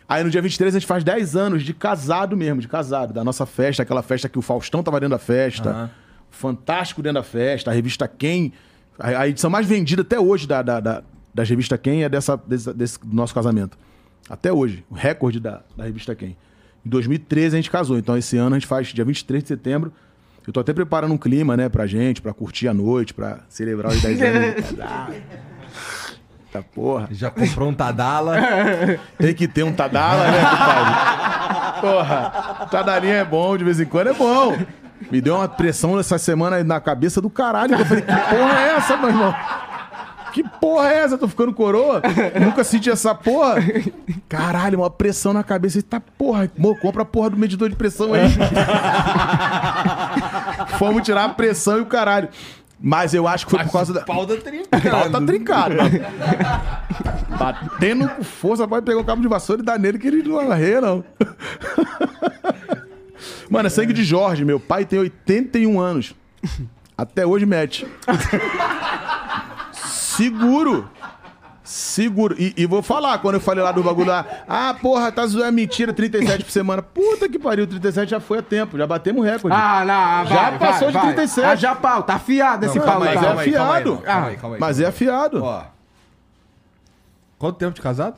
[0.09, 3.25] Aí no dia 23 a gente faz 10 anos de casado mesmo, de casado, da
[3.25, 5.71] nossa festa, aquela festa que o Faustão tava dentro da festa.
[5.71, 5.91] Aham.
[6.31, 8.53] Fantástico dentro da festa, a revista Quem.
[8.99, 11.03] A, a edição mais vendida até hoje da, da, da,
[11.35, 13.77] das revista Quem é dessa, desse, desse nosso casamento.
[14.29, 16.37] Até hoje, o recorde da, da revista Quem.
[16.85, 19.93] Em 2013 a gente casou, então esse ano a gente faz dia 23 de setembro.
[20.47, 23.91] Eu tô até preparando um clima, né, pra gente, pra curtir a noite, pra celebrar
[23.93, 24.65] os 10 anos
[26.57, 27.09] Tá porra.
[27.11, 28.37] Já comprou um Tadala.
[29.19, 31.81] Tem que ter um Tadala, né, compadre?
[31.81, 34.57] Porra, Tadalinha é bom, de vez em quando é bom.
[35.11, 37.77] Me deu uma pressão essa semana na cabeça do caralho.
[37.77, 39.35] que Eu falei, que porra é essa, meu irmão?
[40.33, 41.19] Que porra é essa?
[41.19, 42.03] Tô ficando coroa?
[42.41, 43.57] Nunca senti essa porra.
[44.29, 45.79] Caralho, uma pressão na cabeça.
[45.79, 48.23] Eita porra, Mô, compra a porra do medidor de pressão aí.
[50.79, 52.29] Fomos tirar a pressão e o caralho.
[52.79, 54.03] Mas eu acho que foi por causa da.
[54.03, 55.75] Pau da O pau tá trincado.
[57.39, 60.51] Batendo com força, pode pegar o cabo de vassoura e dar nele que ele não
[60.51, 61.05] arreia, não.
[63.49, 64.45] Mano, é sangue de Jorge.
[64.45, 66.15] Meu pai tem 81 anos.
[66.97, 67.87] Até hoje mete.
[69.73, 70.89] Seguro.
[71.67, 72.37] Seguro.
[72.39, 75.49] E, e vou falar, quando eu falei lá do bagulho lá, ah, porra, tá zoando,
[75.49, 76.81] é mentira, 37 por semana.
[76.81, 79.57] Puta que pariu, 37 já foi a tempo, já batemos recorde.
[79.57, 81.15] Ah, não, Já vai, passou vai, de vai.
[81.15, 81.45] 37.
[81.45, 83.01] Ah, já pau, tá afiado esse Não, pau.
[83.01, 83.27] mas tá.
[83.27, 84.03] é afiado.
[84.61, 85.43] Mas é afiado.
[85.43, 85.65] Ó.
[87.37, 88.17] Quanto tempo de casado?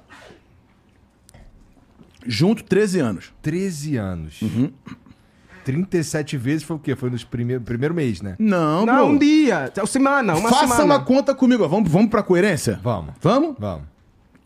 [2.26, 3.32] Junto, 13 anos.
[3.40, 4.42] 13 anos.
[4.42, 4.70] Uhum.
[5.72, 6.96] 37 vezes foi o quê?
[6.96, 8.36] Foi no primeiro, primeiro mês, né?
[8.38, 9.06] Não, Não, bro.
[9.08, 10.84] um dia, semana, uma Faça semana.
[10.84, 11.62] uma conta comigo.
[11.62, 11.68] ó.
[11.68, 12.80] Vamos, vamos pra coerência?
[12.82, 13.12] Vamos.
[13.20, 13.54] Vamos?
[13.58, 13.82] Vamos.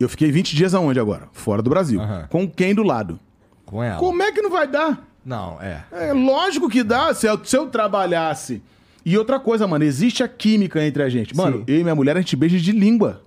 [0.00, 1.28] Eu fiquei 20 dias aonde agora?
[1.32, 2.00] Fora do Brasil.
[2.00, 2.26] Aham.
[2.28, 3.20] Com quem do lado?
[3.64, 3.98] Com ela.
[4.00, 5.00] Como é que não vai dar?
[5.24, 5.84] Não, é.
[5.92, 8.60] É lógico que dá se eu, se eu trabalhasse.
[9.06, 11.36] E outra coisa, mano, existe a química entre a gente.
[11.36, 11.64] Mano, Sim.
[11.68, 13.22] eu e minha mulher, a gente beija de língua.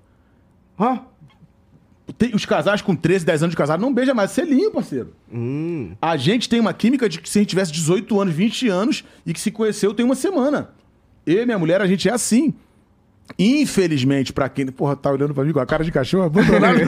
[0.77, 0.99] Hã?
[2.17, 4.31] Tem- os casais com 13, 10 anos de casado não beija mais.
[4.31, 5.13] Selinho, parceiro.
[5.33, 5.93] Hum.
[6.01, 9.03] A gente tem uma química de que se a gente tivesse 18 anos, 20 anos
[9.25, 10.69] e que se conheceu tem uma semana.
[11.25, 12.53] Eu e minha mulher, a gente é assim.
[13.39, 14.67] Infelizmente, pra quem.
[14.67, 16.77] Porra, tá olhando pra mim com a cara de cachorro abandonado.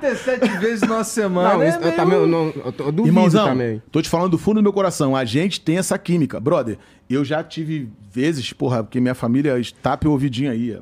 [0.00, 1.54] 37 vezes na semana.
[1.54, 3.82] Não, é isso, eu, meio- também, eu, não, eu, tô- eu duvido Irmãozão, também.
[3.90, 5.14] tô te falando do fundo do meu coração.
[5.16, 6.38] A gente tem essa química.
[6.40, 6.78] Brother,
[7.10, 10.78] eu já tive vezes, porra, porque minha família tape o ouvidinho aí.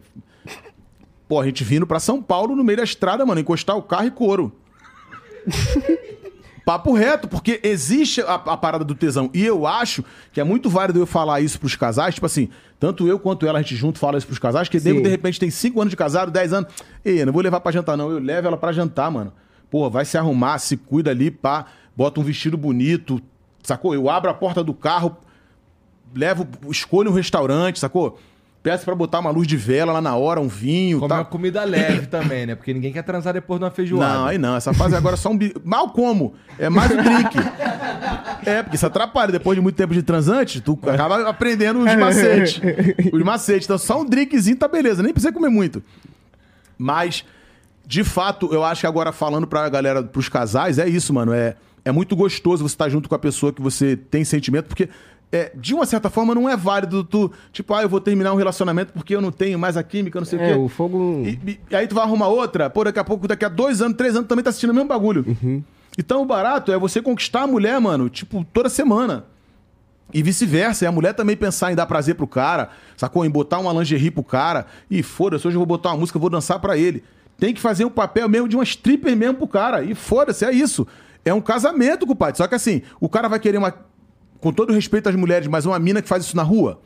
[1.34, 4.06] Pô, a gente vindo pra São Paulo no meio da estrada, mano, encostar o carro
[4.06, 4.52] e couro.
[6.64, 9.28] Papo reto, porque existe a, a parada do tesão.
[9.34, 13.08] E eu acho que é muito válido eu falar isso pros casais, tipo assim, tanto
[13.08, 15.50] eu quanto ela, a gente junto fala isso pros casais, que nego, de repente tem
[15.50, 16.72] 5 anos de casado, 10 anos.
[17.04, 18.12] Ei, não vou levar pra jantar, não.
[18.12, 19.32] Eu levo ela pra jantar, mano.
[19.68, 21.66] Pô, vai se arrumar, se cuida ali, pá,
[21.96, 23.20] bota um vestido bonito,
[23.60, 23.92] sacou?
[23.92, 25.16] Eu abro a porta do carro,
[26.14, 28.20] levo, escolho um restaurante, sacou?
[28.64, 31.18] Peço pra botar uma luz de vela lá na hora, um vinho, Comer tal.
[31.18, 32.54] uma comida leve também, né?
[32.54, 34.14] Porque ninguém quer transar depois de uma feijoada.
[34.14, 34.56] Não, aí não.
[34.56, 35.36] Essa fase agora é só um.
[35.36, 36.34] bi- Mal como.
[36.58, 37.36] É mais o drink.
[38.46, 39.30] É, porque isso atrapalha.
[39.30, 42.58] Depois de muito tempo de transante, tu acaba aprendendo os macetes.
[43.12, 43.66] Os macetes.
[43.66, 45.02] Então, só um drinkzinho tá beleza.
[45.02, 45.82] Nem precisa comer muito.
[46.78, 47.22] Mas,
[47.86, 51.34] de fato, eu acho que agora falando pra galera, pros casais, é isso, mano.
[51.34, 51.54] É,
[51.84, 54.88] é muito gostoso você estar junto com a pessoa que você tem sentimento, porque.
[55.32, 58.36] É, de uma certa forma, não é válido tu, tipo, ah, eu vou terminar um
[58.36, 60.58] relacionamento porque eu não tenho mais a química, não sei o É, quê.
[60.58, 61.22] o fogo.
[61.26, 63.96] E, e- aí tu vai arrumar outra, pô, daqui a pouco, daqui a dois anos,
[63.96, 65.24] três anos, também tá assistindo o mesmo bagulho.
[65.98, 69.24] Então o barato é você conquistar a mulher, mano, tipo, toda semana.
[70.12, 73.24] E vice-versa, e a mulher também pensar em dar prazer pro cara, sacou?
[73.24, 74.66] Em botar uma lingerie pro cara.
[74.88, 77.02] E foda-se, hoje eu vou botar uma música, eu vou dançar pra ele.
[77.36, 79.82] Tem que fazer um papel mesmo de uma stripper mesmo pro cara.
[79.82, 80.86] E foda-se, é isso.
[81.24, 82.36] É um casamento, compadre.
[82.36, 83.74] Só que assim, o cara vai querer uma.
[84.44, 86.78] Com todo respeito às mulheres, mas uma mina que faz isso na rua.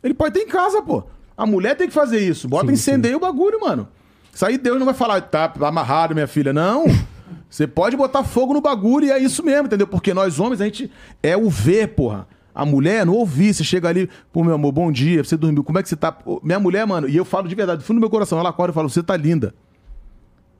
[0.00, 1.02] Ele pode ter em casa, pô.
[1.36, 2.46] A mulher tem que fazer isso.
[2.46, 3.88] Bota incendeia o bagulho, mano.
[4.32, 6.52] Isso aí Deus não vai falar, tá amarrado, minha filha.
[6.52, 6.84] Não.
[7.50, 9.88] Você pode botar fogo no bagulho e é isso mesmo, entendeu?
[9.88, 10.88] Porque nós homens, a gente
[11.20, 12.28] é o ver, porra.
[12.54, 13.52] A mulher é no ouvir.
[13.52, 16.12] Você chega ali, pô, meu amor, bom dia, você dormiu, como é que você tá?
[16.12, 18.50] Pô, Minha mulher, mano, e eu falo de verdade, do fundo do meu coração, ela
[18.50, 19.52] acorda e fala, você tá linda.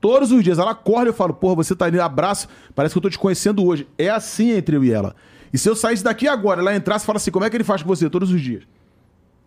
[0.01, 2.97] Todos os dias ela acorda e eu falo, porra, você tá linda, abraço, parece que
[2.97, 3.87] eu tô te conhecendo hoje.
[3.97, 5.15] É assim entre eu e ela.
[5.53, 7.63] E se eu saísse daqui agora, ela entrasse e fala assim, como é que ele
[7.63, 8.63] faz com você todos os dias?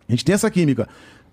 [0.07, 0.87] A gente tem essa química.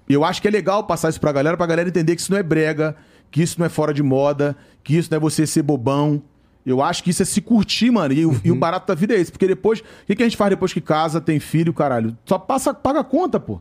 [0.08, 2.38] Eu acho que é legal passar isso pra galera, pra galera entender que isso não
[2.38, 2.94] é brega,
[3.30, 6.22] que isso não é fora de moda, que isso não é você ser bobão.
[6.64, 8.12] Eu acho que isso é se curtir, mano.
[8.12, 9.30] E, o- e o barato da vida é esse.
[9.32, 12.16] Porque depois, o que, que a gente faz depois que casa, tem filho, caralho?
[12.24, 13.60] Só passa, paga a conta, pô.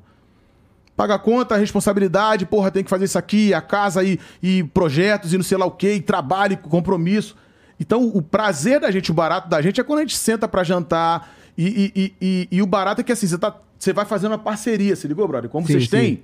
[0.96, 5.38] Paga conta, responsabilidade, porra, tem que fazer isso aqui, a casa e, e projetos e
[5.38, 7.36] não sei lá o quê, e trabalho, e compromisso.
[7.80, 10.64] Então, o prazer da gente, o barato da gente é quando a gente senta pra
[10.64, 11.34] jantar.
[11.58, 14.38] E, e, e, e- o barato é que assim, você, tá, você vai fazendo uma
[14.38, 15.50] parceria, se ligou, brother?
[15.50, 15.90] Como Sim, vocês sim.
[15.90, 16.24] têm,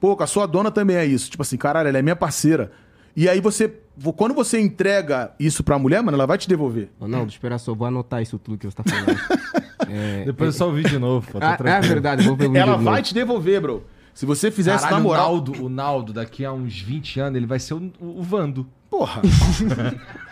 [0.00, 1.30] pô, com a sua dona também é isso.
[1.30, 2.70] Tipo assim, caralho, ela é minha parceira.
[3.14, 3.72] E aí você,
[4.16, 6.88] quando você entrega isso pra mulher, mano, ela vai te devolver.
[7.00, 9.18] Ronaldo, espera só, vou anotar isso tudo que você tá falando.
[9.94, 11.38] É, Depois eu só ouvi de novo, pô.
[11.38, 13.02] tá ah, é verdade, vou ver o vídeo Ela de vai novo.
[13.04, 13.84] te devolver, bro.
[14.14, 15.26] Se você fizer isso Caralho, na o moral.
[15.32, 18.66] Naldo, o Naldo, daqui a uns 20 anos, ele vai ser o, o, o Vando.
[18.88, 19.20] Porra.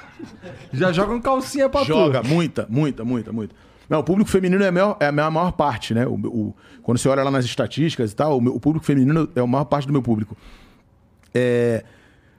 [0.72, 2.28] Já joga um calcinha pra Joga, tu.
[2.28, 3.54] muita, muita, muita, muita.
[3.88, 6.06] Não, o público feminino é a maior, é a minha maior parte, né?
[6.06, 9.28] O, o- quando você olha lá nas estatísticas e tal, o, meu- o público feminino
[9.34, 10.36] é a maior parte do meu público.
[11.34, 11.84] É,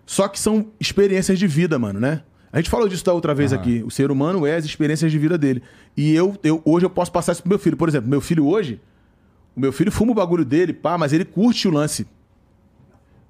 [0.05, 2.23] Só que são experiências de vida, mano, né?
[2.53, 3.81] A gente falou disso da outra vez aqui.
[3.85, 5.61] O ser humano é as experiências de vida dele.
[5.95, 7.77] E eu, eu hoje eu posso passar isso pro meu filho.
[7.77, 8.81] Por exemplo, meu filho hoje,
[9.55, 12.05] o meu filho fuma o bagulho dele, pá, mas ele curte o lance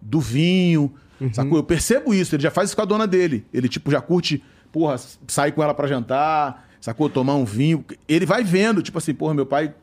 [0.02, 0.92] do vinho,
[1.34, 1.58] sacou?
[1.58, 3.46] Eu percebo isso, ele já faz isso com a dona dele.
[3.54, 4.96] Ele, tipo, já curte, porra,
[5.28, 7.10] sair com ela pra jantar, sacou?
[7.10, 7.84] Tomar um vinho.
[8.08, 9.74] Ele vai vendo, tipo assim, porra, meu pai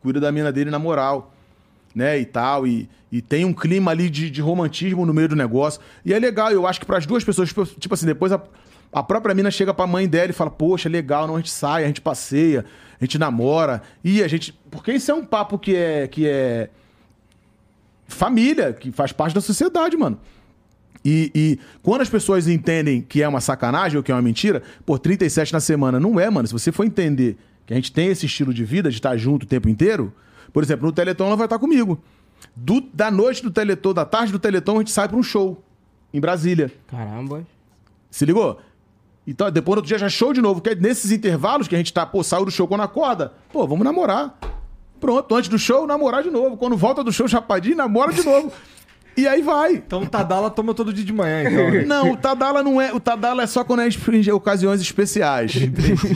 [0.00, 1.32] cuida da mina dele na moral,
[1.94, 2.18] né?
[2.18, 2.66] E tal.
[2.66, 5.80] E, e tem um clima ali de, de romantismo no meio do negócio.
[6.04, 8.40] E é legal, eu acho que para as duas pessoas, tipo, tipo assim, depois a,
[8.92, 11.84] a própria mina chega pra mãe dela e fala, poxa, legal, não, a gente sai,
[11.84, 12.64] a gente passeia,
[13.00, 13.82] a gente namora.
[14.02, 14.52] E a gente.
[14.70, 16.08] Porque isso é um papo que é.
[16.08, 16.70] Que é
[18.08, 20.18] família, que faz parte da sociedade, mano.
[21.04, 24.62] E, e quando as pessoas entendem que é uma sacanagem ou que é uma mentira,
[24.84, 26.46] por 37 na semana, não é, mano.
[26.46, 29.44] Se você for entender que a gente tem esse estilo de vida, de estar junto
[29.44, 30.12] o tempo inteiro,
[30.52, 31.98] por exemplo, no Teleton ela vai estar comigo.
[32.56, 35.62] Do- da noite do Teleton, da tarde do Teleton, a gente sai pra um show
[36.12, 36.72] em Brasília.
[36.88, 37.46] Caramba.
[38.10, 38.58] Se ligou?
[39.26, 40.60] Então, depois no outro dia já show de novo.
[40.60, 43.66] Que é nesses intervalos que a gente tá, pô, saiu do show quando acorda, pô,
[43.66, 44.38] vamos namorar.
[44.98, 46.56] Pronto, antes do show, namorar de novo.
[46.56, 48.50] Quando volta do show, chapadinho, namora de novo.
[49.18, 49.72] E aí vai.
[49.74, 51.70] Então o Tadala toma todo dia de manhã, então.
[51.72, 51.82] né?
[51.86, 52.92] Não, o Tadala não é.
[52.94, 55.52] O Tadala é só quando é em ocasiões especiais.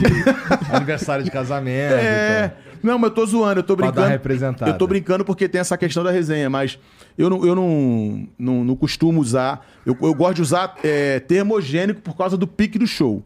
[0.73, 1.95] Aniversário de casamento.
[1.95, 2.53] É.
[2.81, 4.57] Não, mas eu tô zoando, eu tô Pra brincando.
[4.59, 4.69] dar.
[4.69, 6.79] Eu tô brincando porque tem essa questão da resenha, mas
[7.19, 9.67] eu não, eu não, não, não costumo usar.
[9.85, 13.23] Eu, eu gosto de usar é, termogênico por causa do pique do show.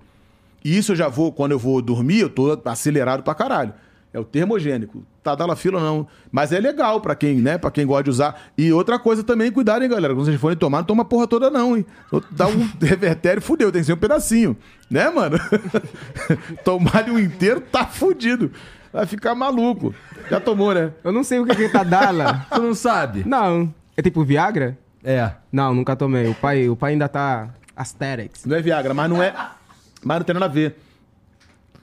[0.64, 3.72] E isso eu já vou, quando eu vou dormir, eu tô acelerado pra caralho.
[4.16, 5.05] É o termogênico.
[5.22, 6.09] Tadala fila não.
[6.32, 7.59] Mas é legal pra quem, né?
[7.59, 8.44] Para quem gosta de usar.
[8.56, 10.14] E outra coisa também, cuidado, hein, galera.
[10.14, 11.84] Quando vocês forem tomar, não toma a porra toda, não, hein?
[12.30, 13.70] Dá um revertério, fudeu.
[13.70, 14.56] Tem que ser um pedacinho.
[14.90, 15.36] Né, mano?
[16.64, 18.51] Tomar um inteiro, tá fudido.
[18.90, 19.94] Vai ficar maluco.
[20.30, 20.93] Já tomou, né?
[21.05, 22.47] Eu não sei o que que é Tadala.
[22.55, 23.22] Tu não sabe?
[23.26, 23.74] não.
[23.98, 24.78] É tipo Viagra?
[25.05, 25.30] É.
[25.52, 26.26] Não, nunca tomei.
[26.26, 28.47] O pai, o pai ainda tá asterix.
[28.47, 29.34] Não é Viagra, mas não é.
[30.02, 30.74] Mas não tem nada a ver.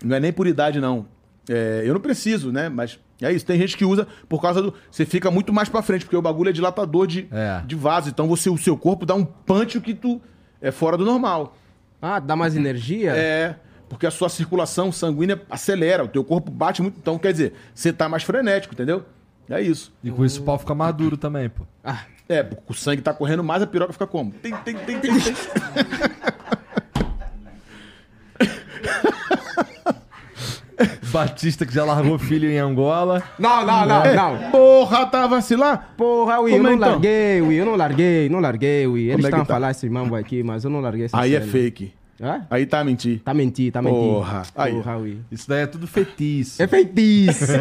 [0.03, 1.12] Não é nem por idade, não.
[1.49, 2.69] É, eu não preciso, né?
[2.69, 3.45] Mas é isso.
[3.45, 4.73] Tem gente que usa por causa do.
[4.89, 7.61] Você fica muito mais pra frente, porque o bagulho é dilatador de, É.
[7.65, 8.09] de vaso.
[8.09, 10.21] Então você, o seu corpo dá um punch que tu
[10.61, 11.55] é fora do normal.
[12.01, 13.11] Ah, dá mais energia?
[13.15, 13.55] É.
[13.89, 16.97] Porque a sua circulação sanguínea acelera, o teu corpo bate muito.
[16.97, 19.05] Então, quer dizer, você tá mais frenético, entendeu?
[19.49, 19.93] É isso.
[20.03, 21.63] E com isso o pau fica mais duro também, pô.
[21.83, 21.99] Ah,
[22.29, 24.31] É, porque o sangue tá correndo mais, a piroca fica como?
[24.31, 25.35] Tem, tem, tem, tem, tem.
[31.11, 33.21] Batista que já largou filho em Angola.
[33.37, 34.51] Não, não, não, não.
[34.51, 35.93] Porra, tá a vacilar?
[35.97, 36.89] Porra, Ui, eu Como é não então?
[36.91, 39.01] larguei, Ui, eu não larguei, não larguei, Ui.
[39.01, 39.53] Eles Como é que estão a tá?
[39.53, 41.51] falar esse mambo aqui, mas eu não larguei essa Aí é cena.
[41.51, 41.93] fake.
[42.21, 42.45] Hã?
[42.49, 43.19] Aí tá a mentir.
[43.23, 44.01] Tá mentindo, tá mentindo.
[44.01, 44.43] Porra.
[44.55, 44.73] Aí.
[44.73, 45.17] Porra, Ui.
[45.31, 46.61] Isso daí é tudo feitiço.
[46.61, 47.51] É feitiço.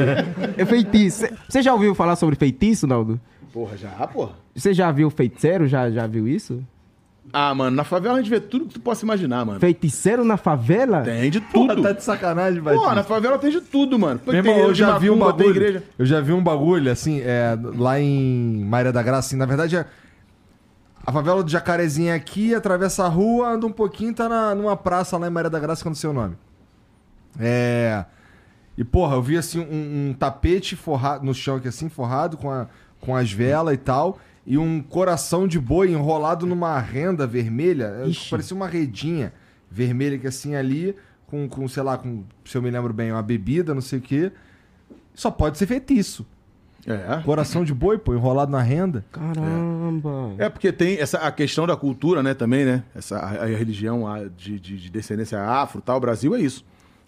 [0.57, 1.27] é feitiço.
[1.49, 3.21] Você já ouviu falar sobre feitiço, Naldo?
[3.53, 4.33] Porra, já, porra.
[4.55, 5.67] Você já viu feiticeiro?
[5.67, 6.63] Já, já viu isso?
[7.33, 9.61] Ah, mano, na favela a gente vê tudo que tu possa imaginar, mano.
[9.61, 11.03] Feiticeiro na favela?
[11.03, 11.81] Tem de tudo.
[11.83, 12.95] tá de sacanagem, Porra, Batista.
[12.95, 14.21] na favela tem de tudo, mano.
[14.27, 15.51] Meu irmão, eu já vi um bagulho.
[15.51, 15.83] igreja.
[15.99, 19.77] Eu já vi um bagulho, assim, é, lá em Maria da Graça, assim, na verdade
[19.77, 19.87] é.
[21.05, 24.77] A favela do Jacarezinho é aqui, atravessa a rua, anda um pouquinho, tá na, numa
[24.77, 26.37] praça lá em Maria da Graça, que eu não sei o nome.
[27.41, 28.05] É.
[28.77, 32.51] E, porra, eu vi assim um, um tapete forrado no chão aqui, assim, forrado com,
[32.51, 32.67] a,
[33.01, 34.19] com as velas e tal.
[34.47, 38.03] E um coração de boi enrolado numa renda vermelha.
[38.05, 38.31] é, Ixi.
[38.31, 39.33] Parecia uma redinha
[39.71, 40.95] vermelha que assim ali,
[41.27, 44.03] com, com, sei lá, com, se eu me lembro bem, uma bebida, não sei o
[44.03, 44.33] quê.
[45.15, 46.27] Só pode ser feitiço.
[46.87, 47.23] É.
[47.23, 49.05] Coração de boi, pô, enrolado na renda.
[49.13, 50.35] Caramba.
[50.37, 52.83] É porque tem essa, a questão da cultura, né, também, né?
[52.95, 56.65] Essa, a, a religião a, de, de, de descendência afro tal, o Brasil é isso.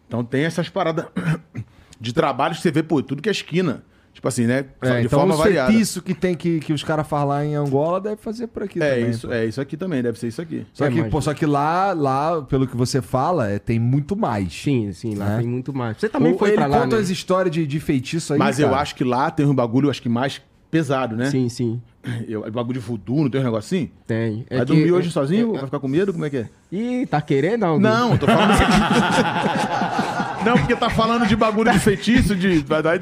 [0.06, 1.06] Então tem essas paradas
[2.00, 3.82] de trabalho que você vê, pô, tudo que é esquina.
[4.14, 4.64] Tipo assim, né?
[4.80, 5.70] É, de então forma variada.
[5.72, 8.94] feitiços que tem que, que os caras lá em Angola deve fazer por aqui É
[8.94, 9.10] também.
[9.10, 9.34] isso, pô.
[9.34, 10.64] é isso aqui também, deve ser isso aqui.
[10.72, 14.16] Só, É, que, pô, só que lá, lá, pelo que você fala, é, tem muito
[14.16, 14.52] mais.
[14.52, 15.38] Sim, sim, lá Né?
[15.38, 15.96] tem muito mais.
[15.98, 17.02] Você também Ou foi ele pra lá, conta né?
[17.02, 18.80] as histórias de, de feitiço aí, Mas eu cara.
[18.80, 21.26] acho que lá tem um bagulho, eu acho que mais pesado, né?
[21.30, 21.82] Sim, sim.
[22.28, 23.90] Eu, bagulho de voodoo, não tem um negócio assim?
[24.06, 24.44] Tem.
[24.50, 25.50] É Vai que- dormir hoje é- sozinho?
[25.50, 26.12] é- Vai ficar com medo?
[26.12, 26.48] Como é que é?
[26.70, 27.80] Ih, tá querendo, Aldo?
[27.82, 30.03] Não, tô falando isso aqui.
[30.44, 32.58] Não, porque tá falando de bagulho de feitiço, de.
[32.60, 32.98] vai dar-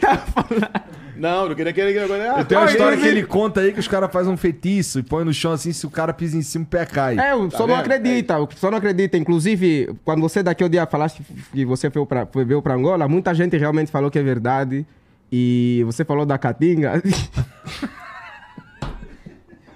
[0.00, 0.68] tá falando.
[1.16, 1.98] Não, não queria querer.
[2.30, 5.00] Ah, Tem uma história ele- que ele conta aí que os caras fazem um feitiço
[5.00, 7.18] e põe no chão assim, se o cara pisa em cima, o pé cai.
[7.18, 7.84] É, o pessoal não vendo?
[7.92, 9.16] acredita, o pessoal não acredita.
[9.16, 11.20] Inclusive, quando você daqui o dia falaste
[11.52, 14.86] que você foi pra, foi, veio pra Angola, muita gente realmente falou que é verdade.
[15.30, 17.02] E você falou da Caatinga.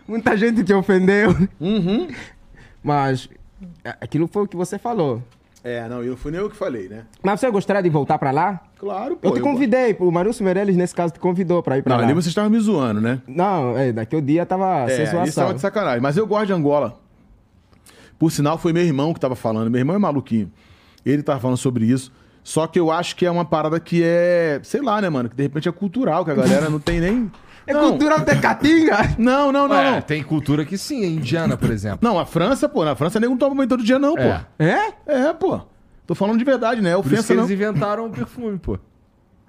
[0.06, 1.30] muita gente te ofendeu.
[1.60, 2.08] Uhum.
[2.82, 3.28] Mas
[3.84, 5.22] é, aquilo foi o que você falou.
[5.64, 7.04] É, não, eu não fui nem eu que falei, né?
[7.22, 8.60] Mas você gostaria de voltar pra lá?
[8.78, 9.28] Claro, pô.
[9.28, 12.04] Eu te convidei, o Marilson Meirelles, nesse caso, te convidou pra ir pra Não, lá.
[12.06, 13.20] ali você estava me zoando, né?
[13.28, 16.00] Não, é, daqui o dia tava É, sem isso uma de sacanagem.
[16.00, 16.98] Mas eu gosto de Angola.
[18.18, 19.70] Por sinal, foi meu irmão que tava falando.
[19.70, 20.50] Meu irmão é maluquinho.
[21.06, 22.12] Ele tava falando sobre isso.
[22.42, 25.28] Só que eu acho que é uma parada que é, sei lá, né, mano?
[25.28, 27.30] Que de repente é cultural, que a galera não tem nem.
[27.66, 27.90] É não.
[27.90, 29.14] cultural ter Caatinga?
[29.18, 30.00] Não, não, não, Ué, não.
[30.02, 31.98] tem cultura que sim, é indiana, por exemplo.
[32.02, 34.38] Não, a França, pô, na França nego não toma banho todo dia, não, É.
[34.58, 34.64] pô.
[34.64, 34.92] É?
[35.06, 35.60] É, pô.
[36.06, 36.90] Tô falando de verdade, né?
[36.90, 37.52] É Por isso que ofensa, eles não.
[37.54, 38.78] inventaram o perfume, pô.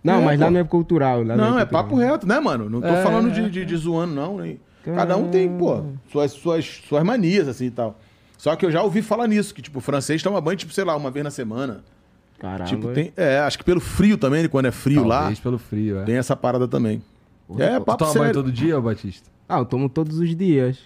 [0.04, 0.46] Não, É, mas pô.
[0.46, 1.24] lá não é cultural.
[1.24, 1.84] lá Não, é cultural.
[1.84, 2.70] papo reto, né, mano?
[2.70, 3.32] Não tô É, falando é.
[3.32, 4.38] de, de, de zoando, não.
[4.38, 5.82] nem- Cada um tem, pô,
[6.12, 7.98] suas, suas, suas manias, assim e tal.
[8.38, 10.84] Só que eu já ouvi falar nisso, que, tipo, o francês toma banho, tipo, sei
[10.84, 11.82] lá, uma vez na semana.
[12.38, 12.66] Caramba.
[12.66, 13.14] tipo, tem.
[13.16, 16.04] É, acho que pelo frio também, quando é frio Talvez lá, pelo frio, é.
[16.04, 17.02] tem essa parada também.
[17.60, 18.34] É, Tu papo toma banho sério.
[18.34, 19.30] todo dia, Batista?
[19.48, 20.80] Ah, eu tomo todos os dias.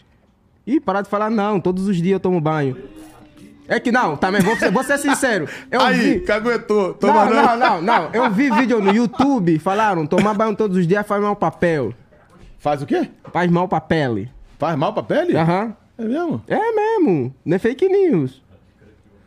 [0.65, 2.75] Ih, parar de falar não, todos os dias eu tomo banho.
[3.69, 5.47] É que não, também, vou, ser- vou ser sincero.
[5.69, 6.19] Eu Aí, vi...
[6.21, 6.88] caguetou.
[6.88, 8.09] Não, Toma não, não, não.
[8.13, 11.93] Eu vi vídeo no YouTube, falaram, tomar banho todos os dias faz mal pra pele.
[12.59, 13.09] Faz o quê?
[13.31, 14.31] Faz mal pra pele.
[14.57, 15.35] Faz mal pra pele?
[15.38, 15.75] Aham.
[15.97, 16.41] É mesmo?
[16.47, 18.41] É mesmo, não é fake news.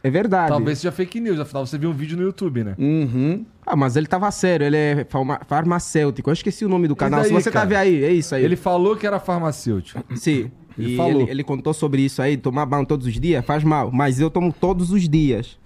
[0.02, 0.48] É verdade.
[0.48, 2.74] Talvez seja fake news, afinal você viu um vídeo no YouTube, né?
[2.78, 3.44] Uhum.
[3.66, 6.31] Ah, mas ele tava sério, ele é farma- farmacêutico.
[6.31, 7.20] Eu esqueci o nome do canal.
[7.20, 7.66] daí, Se você tá cara?
[7.68, 8.43] vendo aí, é isso aí.
[8.44, 10.02] Ele falou que era farmacêutico.
[10.16, 10.51] Sim.
[10.78, 11.20] Ele e falou.
[11.22, 13.90] Ele, ele contou sobre isso aí, tomar banho todos os dias faz mal.
[13.93, 15.59] Mas eu tomo todos os dias.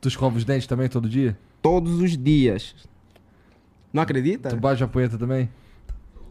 [0.00, 1.36] Tu escova os dentes também todo dia?
[1.62, 2.74] Todos os dias.
[3.92, 4.50] Não acredita?
[4.50, 5.48] Tu bate a punheta também?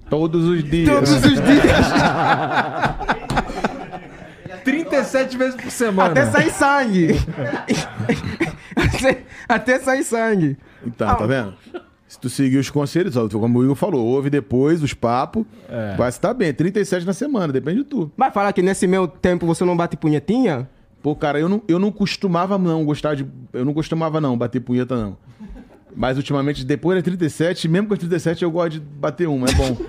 [0.09, 0.87] Todos os dias.
[0.89, 1.37] Todos os dias.
[5.03, 6.11] 37 vezes por semana.
[6.11, 7.07] Até sair sangue.
[8.75, 10.57] até, até sair sangue.
[10.85, 11.53] Então, tá vendo?
[12.07, 15.95] Se tu seguir os conselhos, como o Igor falou, ouve depois os papos, É.
[15.97, 16.53] vai estar bem.
[16.53, 18.11] 37 na semana, depende de tu.
[18.17, 20.69] Vai falar que nesse meu tempo você não bate punhetinha?
[21.03, 23.25] Pô, cara, eu não, eu não costumava não gostar de.
[23.51, 25.17] Eu não costumava não bater punheta, não.
[25.95, 29.53] Mas ultimamente, depois da 37, mesmo com a 37, eu gosto de bater uma, é
[29.53, 29.77] bom.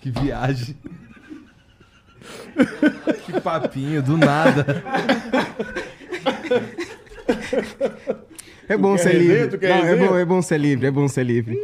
[0.00, 0.76] Que viagem.
[3.26, 4.82] que papinho, do nada.
[8.68, 9.58] É bom ser livre.
[9.68, 11.56] Não, é, bom, é bom ser livre, é bom ser livre.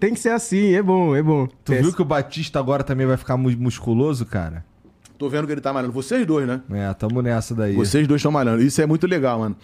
[0.00, 1.46] Tem que ser assim, é bom, é bom.
[1.64, 4.64] Tu É- viu que o Batista agora também vai ficar mu- musculoso, cara?
[5.18, 5.92] Tô vendo que ele tá malhando.
[5.92, 6.60] Vocês dois, né?
[6.70, 7.74] É, tamo nessa daí.
[7.74, 8.62] Vocês dois estão malhando.
[8.62, 9.56] Isso é muito legal, mano.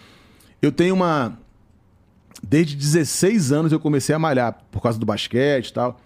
[0.61, 1.39] Eu tenho uma.
[2.43, 6.01] Desde 16 anos eu comecei a malhar por causa do basquete e tal.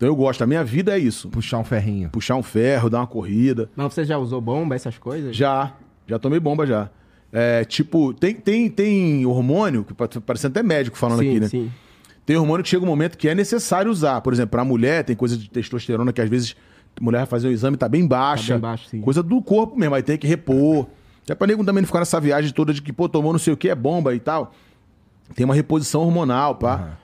[0.00, 0.40] Então eu gosto.
[0.42, 1.28] A minha vida é isso.
[1.28, 2.08] Puxar um ferrinho.
[2.08, 3.68] Puxar um ferro, dar uma corrida.
[3.76, 5.36] Mas você já usou bomba, essas coisas?
[5.36, 5.74] Já.
[6.06, 6.88] Já tomei bomba já.
[7.30, 11.48] É, tipo, tem, tem, tem hormônio, que pa- parecendo até médico falando sim, aqui, né?
[11.48, 11.70] sim.
[12.24, 14.22] Tem hormônio que chega um momento que é necessário usar.
[14.22, 16.56] Por exemplo, pra mulher, tem coisa de testosterona que às vezes
[16.98, 18.54] a mulher vai fazer o exame e tá bem baixa.
[18.54, 19.02] Tá bem baixo, sim.
[19.02, 20.86] Coisa do corpo mesmo, aí tem que repor.
[21.28, 23.52] É pra nego também não ficar nessa viagem toda de que, pô, tomou não sei
[23.52, 24.50] o que, é bomba e tal.
[25.34, 26.96] Tem uma reposição hormonal, pá.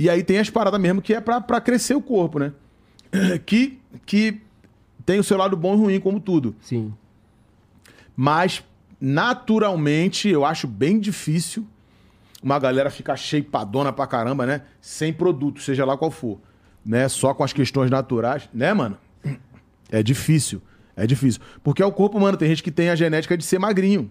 [0.00, 2.52] E aí tem as paradas mesmo que é pra, pra crescer o corpo, né?
[3.44, 4.40] Que, que
[5.04, 6.56] tem o seu lado bom e ruim, como tudo.
[6.62, 6.94] Sim.
[8.16, 8.64] Mas,
[8.98, 11.66] naturalmente, eu acho bem difícil
[12.42, 14.62] uma galera ficar shapeadona pra caramba, né?
[14.80, 16.40] Sem produto, seja lá qual for.
[16.82, 17.06] Né?
[17.06, 18.48] Só com as questões naturais.
[18.54, 18.96] Né, mano?
[19.92, 20.62] É difícil.
[20.96, 21.42] É difícil.
[21.62, 22.38] Porque é o corpo humano.
[22.38, 24.10] Tem gente que tem a genética de ser magrinho.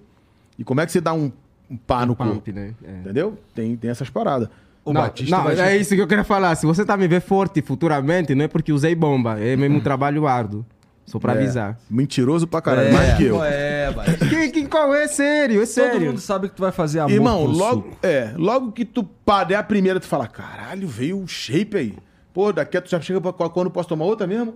[0.56, 1.32] E como é que você dá um,
[1.70, 2.34] um pá no corpo?
[2.34, 2.76] Pump, né?
[2.84, 3.00] É.
[3.00, 3.40] Entendeu?
[3.56, 4.50] Tem, tem essas paradas.
[4.86, 5.60] O não, Batista não, vai...
[5.60, 6.56] é isso que eu quero falar.
[6.56, 9.40] Se você tá me ver forte futuramente, não é porque usei bomba.
[9.40, 10.66] É mesmo um trabalho árduo.
[11.06, 11.78] Só pra É, avisar.
[11.90, 12.94] Mentiroso pra caralho.
[12.94, 13.44] mais que eu.
[13.44, 14.28] É, Batista.
[14.28, 15.08] Que, que, qual é?
[15.08, 16.02] Sério, é Todo sério.
[16.08, 19.08] mundo sabe que tu vai fazer amor Irmão, logo, é, logo que tu
[19.48, 21.98] der a primeira, tu fala, caralho, veio o shape aí.
[22.32, 24.54] Pô, daqui a tu já chega pra quando posso tomar outra mesmo?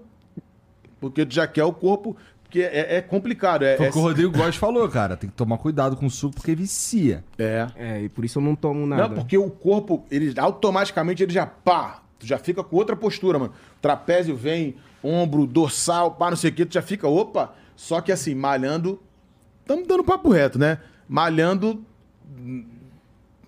[1.02, 2.16] Porque tu já quer o corpo,
[2.54, 3.64] porque é, é complicado.
[3.66, 5.18] É, Foi é, o que o Rodrigo Góes falou, cara.
[5.18, 7.24] Tem que tomar cuidado com o suco porque vicia.
[7.40, 7.68] é.
[7.76, 9.08] É, e por isso eu não tomo nada.
[9.08, 13.40] Não, porque o corpo, ele automaticamente ele já pá, tu já fica com outra postura,
[13.40, 13.54] mano.
[13.82, 17.56] Trapézio vem, ombro, dorsal, pá, não sei o que, tu já fica, opa.
[17.76, 19.02] Só que assim, malhando,
[19.62, 20.78] estamos dando papo reto, né?
[21.10, 21.84] Malhando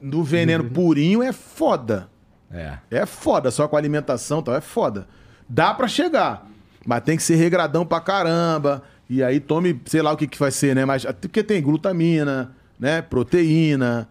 [0.02, 2.10] no veneno purinho é foda.
[2.52, 2.80] É.
[2.90, 5.08] É foda, só com a alimentação e tal, é foda.
[5.48, 6.48] Dá pra chegar,
[6.86, 8.82] mas tem que ser regradão pra caramba.
[9.10, 10.84] E aí tome, sei lá o que, que vai ser, né?
[10.86, 13.02] Mas até porque tem glutamina, né?
[13.02, 14.08] Proteína.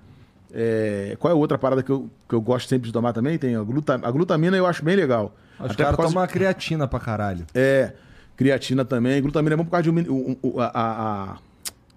[0.52, 3.36] é, Qual é a outra parada que eu, que eu gosto sempre de tomar também?
[3.38, 3.94] Tem a, gluta...
[4.02, 5.34] a glutamina eu acho bem legal.
[5.58, 7.44] Os caras por causa tomam uma creatina pra caralho.
[7.54, 7.92] É,
[8.36, 9.20] creatina também.
[9.20, 11.38] Glutamina é bom por causa de o- a, a-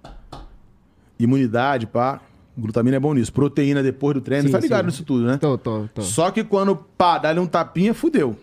[0.04, 0.40] a
[1.20, 2.20] imunidade, pá.
[2.58, 3.32] Glutamina é bom nisso.
[3.32, 4.86] Proteína depois do treino, Sim, tá ligado sim.
[4.88, 5.38] nisso tudo, né?
[5.38, 6.02] Tô, tô, tô.
[6.02, 8.36] Só que quando, pá, dá-lhe um tapinha, fudeu.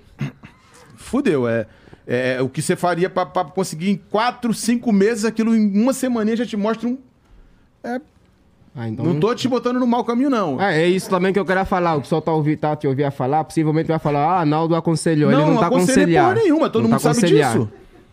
[0.97, 1.49] Fudeu.
[1.49, 1.67] É,
[2.07, 5.93] é o que você faria pra, pra conseguir em quatro, cinco meses, aquilo em uma
[5.93, 6.99] semaninha já te mostra um...
[8.77, 9.05] Ah, então...
[9.05, 10.59] Não tô te botando no mau caminho, não.
[10.59, 11.95] Ah, é isso também que eu queria falar.
[11.95, 15.31] O pessoal tá, ouvi, tá te ouvir a falar, possivelmente vai falar, ah, Naldo aconselhou.
[15.31, 16.29] Ele não tá aconselhando.
[16.29, 17.71] porra nenhuma, todo Não mundo tá sabe disso.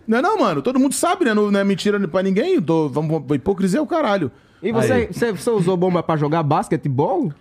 [0.08, 0.62] Não é não, mano?
[0.62, 1.34] Todo mundo sabe, né?
[1.34, 2.62] Não, não é mentira pra ninguém.
[2.62, 4.32] Tô, vamos, hipocrisia é o caralho.
[4.62, 7.32] E você, você, você usou bomba pra jogar basquetebol?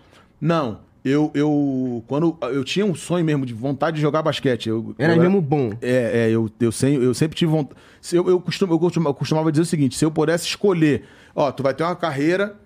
[0.41, 2.05] Não, eu, eu.
[2.07, 4.69] Quando eu tinha um sonho mesmo de vontade de jogar basquete.
[4.69, 5.73] Eu, Era eu, mesmo bom.
[5.81, 7.81] É, é eu, eu, sempre, eu sempre tive vontade.
[8.13, 11.05] Eu, eu, costumo, eu, costumava, eu costumava dizer o seguinte: se eu pudesse escolher,
[11.35, 12.57] ó, tu vai ter uma carreira,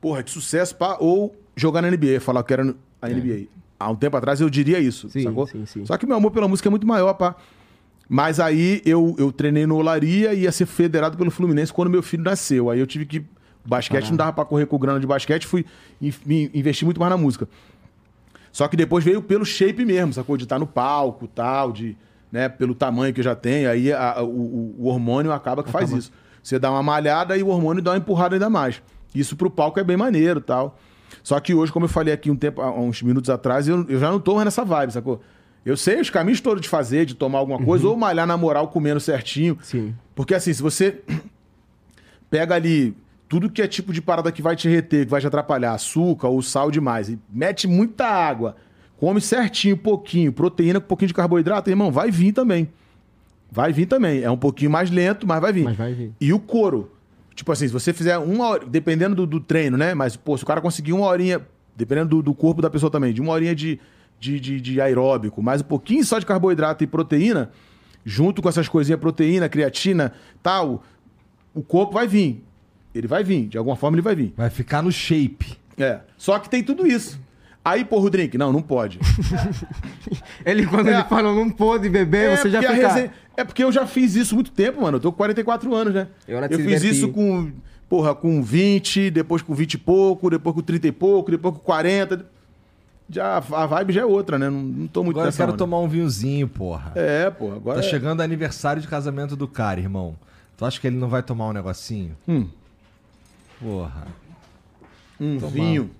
[0.00, 3.46] porra, de sucesso, pá, ou jogar na NBA, falar que era a NBA.
[3.78, 5.46] Há um tempo atrás eu diria isso, Sim, sacou?
[5.46, 5.86] sim, sim.
[5.86, 7.34] Só que meu amor pela música é muito maior, pá.
[8.08, 12.02] Mas aí eu, eu treinei no Olaria e ia ser federado pelo Fluminense quando meu
[12.02, 12.68] filho nasceu.
[12.68, 13.24] Aí eu tive que.
[13.62, 15.66] Basquete não dava pra correr com grana de basquete, fui
[16.00, 17.46] investir muito mais na música.
[18.52, 20.36] Só que depois veio pelo shape mesmo, sacou?
[20.36, 21.96] De estar no palco tal, de,
[22.32, 23.70] né, pelo tamanho que já tenho.
[23.70, 26.12] Aí a- a- o, o- hormônio acaba que faz isso.
[26.42, 28.82] Você dá uma malhada e o hormônio dá uma empurrada ainda mais.
[29.14, 30.78] Isso pro palco é bem maneiro tal.
[31.22, 34.10] Só que hoje, como eu falei aqui um tempo, uns minutos atrás, eu, eu já
[34.10, 35.20] não tô mais nessa vibe, sacou?
[35.66, 38.68] Eu sei os caminhos todos de fazer, de tomar alguma coisa, ou malhar na moral
[38.68, 39.58] comendo certinho.
[39.62, 39.94] Sim.
[40.14, 41.02] Porque assim, se você
[42.30, 42.96] pega ali
[43.30, 46.26] tudo que é tipo de parada que vai te reter, que vai te atrapalhar, açúcar
[46.26, 48.56] ou sal demais, e mete muita água,
[48.96, 52.68] come certinho, pouquinho, proteína com um pouquinho de carboidrato, irmão, vai vir também.
[53.48, 54.20] Vai vir também.
[54.22, 55.62] É um pouquinho mais lento, mas vai vir.
[55.62, 56.12] Mas vai vir.
[56.20, 56.90] E o couro.
[57.32, 59.94] Tipo assim, se você fizer uma hora, dependendo do, do treino, né?
[59.94, 61.40] Mas, pô, se o cara conseguir uma horinha,
[61.76, 63.78] dependendo do, do corpo da pessoa também, de uma horinha de,
[64.18, 67.50] de, de, de aeróbico, mais um pouquinho só de carboidrato e proteína,
[68.04, 70.12] junto com essas coisinhas, proteína, creatina,
[70.42, 70.82] tal,
[71.54, 72.44] o corpo vai vir.
[72.94, 74.32] Ele vai vir, de alguma forma ele vai vir.
[74.36, 75.56] Vai ficar no shape.
[75.78, 76.00] É.
[76.16, 77.18] Só que tem tudo isso.
[77.64, 78.36] Aí, porra, o drink.
[78.38, 78.98] Não, não pode.
[80.44, 80.94] Ele, quando É.
[80.94, 82.72] ele fala não pode beber, você já fica...
[82.88, 84.96] resenha- É porque eu já fiz isso muito tempo, mano.
[84.96, 86.08] Eu tô com 44 anos, né?
[86.26, 87.52] É Eu se fiz isso com,
[87.88, 91.60] porra, com 20, depois com 20 e pouco, depois com 30 e pouco, depois com
[91.60, 92.24] 40.
[93.08, 94.48] Já, a vibe já é outra, né?
[94.48, 95.58] Não, não tô muito Agora eu quero onda.
[95.58, 96.92] tomar um vinhozinho, porra.
[96.94, 97.52] É, pô.
[97.52, 100.14] Agora Tá é- chegando o aniversário de casamento do cara, irmão.
[100.56, 102.16] Tu acha que ele não vai tomar um negocinho?
[102.28, 102.46] Hum.
[103.60, 104.06] Porra.
[105.20, 105.90] um vinho,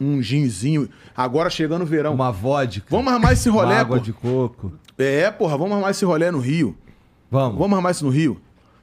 [0.00, 0.88] um ginzinho.
[1.16, 2.14] Agora chegando o verão.
[2.14, 2.86] Uma vodka.
[2.90, 4.72] Vamos armar esse uma rolê, água de coco.
[4.96, 6.76] É, porra, vamos armar esse rolê no Rio.
[7.30, 7.58] Vamos.
[7.58, 8.40] Vamos armar isso no Rio.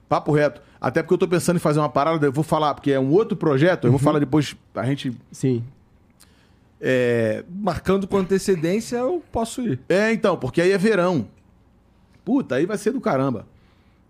[0.09, 0.61] Papo reto.
[0.81, 3.09] Até porque eu tô pensando em fazer uma parada, eu vou falar, porque é um
[3.11, 3.97] outro projeto, eu Uhum.
[3.97, 5.15] vou falar depois, a gente...
[5.31, 5.63] Sim.
[6.81, 9.80] É, Marcando com antecedência, eu posso ir.
[9.88, 11.25] é, então, porque aí é verão.
[12.25, 13.47] Puta, aí vai ser do caramba.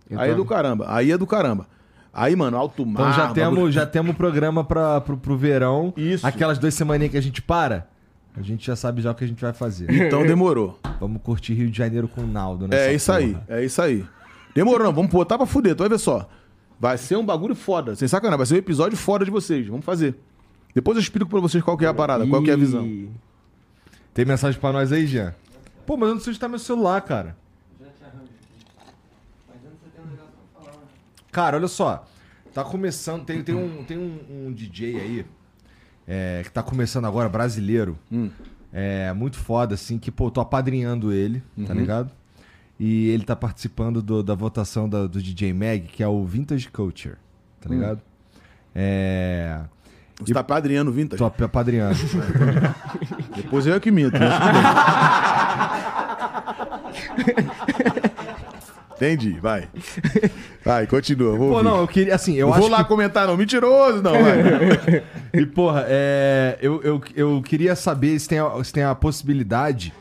[0.09, 1.67] Eu aí é do caramba, aí é do caramba.
[2.13, 3.01] Aí, mano, alto mar...
[3.01, 5.91] Então já bagulho- temos, já temos programa pra, pro, pro verão.
[5.97, 6.25] Isso.
[6.27, 7.87] Aquelas duas semaninhas que a gente para,
[8.37, 9.89] a gente já sabe já o que a gente vai fazer.
[9.91, 10.79] Então demorou.
[10.99, 12.89] Vamos curtir Rio de Janeiro com o Naldo, né?
[12.89, 14.05] É isso aí, é isso aí.
[14.53, 16.29] Demorou, não, vamos botar pra fuder, tu vai ver só.
[16.79, 19.83] Vai ser um bagulho foda, sem sacanagem, vai ser um episódio foda de vocês, vamos
[19.85, 20.15] fazer.
[20.75, 22.87] Depois eu explico pra vocês qual que é a parada, qual que é a visão.
[24.13, 25.33] Tem mensagem pra nós aí, Jean?
[25.85, 27.35] Pô, mas eu não sei onde tá meu celular, cara.
[31.33, 32.05] Cara, olha só.
[32.53, 33.25] Tá começando.
[33.25, 35.25] Tem, tem, um, tem um, um DJ aí.
[36.07, 37.97] é, que tá começando agora, brasileiro.
[38.71, 42.11] É muito foda, assim, que, pô, tô apadrinhando ele, tá ligado?
[42.79, 46.69] E ele tá participando do- da votação da- do DJ Mag, que é o Vintage
[46.69, 47.15] Culture,
[47.61, 48.01] tá ligado?
[48.73, 49.59] É.
[50.19, 51.17] Você tá padrinhando o Vintage?
[51.19, 51.95] Tô apadrinhando.
[53.35, 54.13] Depois eu é que minto.
[54.17, 54.27] Né?
[59.05, 59.67] Entendi, vai.
[60.63, 61.35] Vai, continua.
[61.37, 61.63] Vou Pô, ouvir.
[61.65, 62.89] não, eu queria, assim, eu Não acho vou lá que...
[62.89, 63.35] comentar, não.
[63.37, 65.03] Mentiroso, não, vai.
[65.33, 69.91] E, porra, é, eu, eu, eu queria saber se tem, a, se tem a possibilidade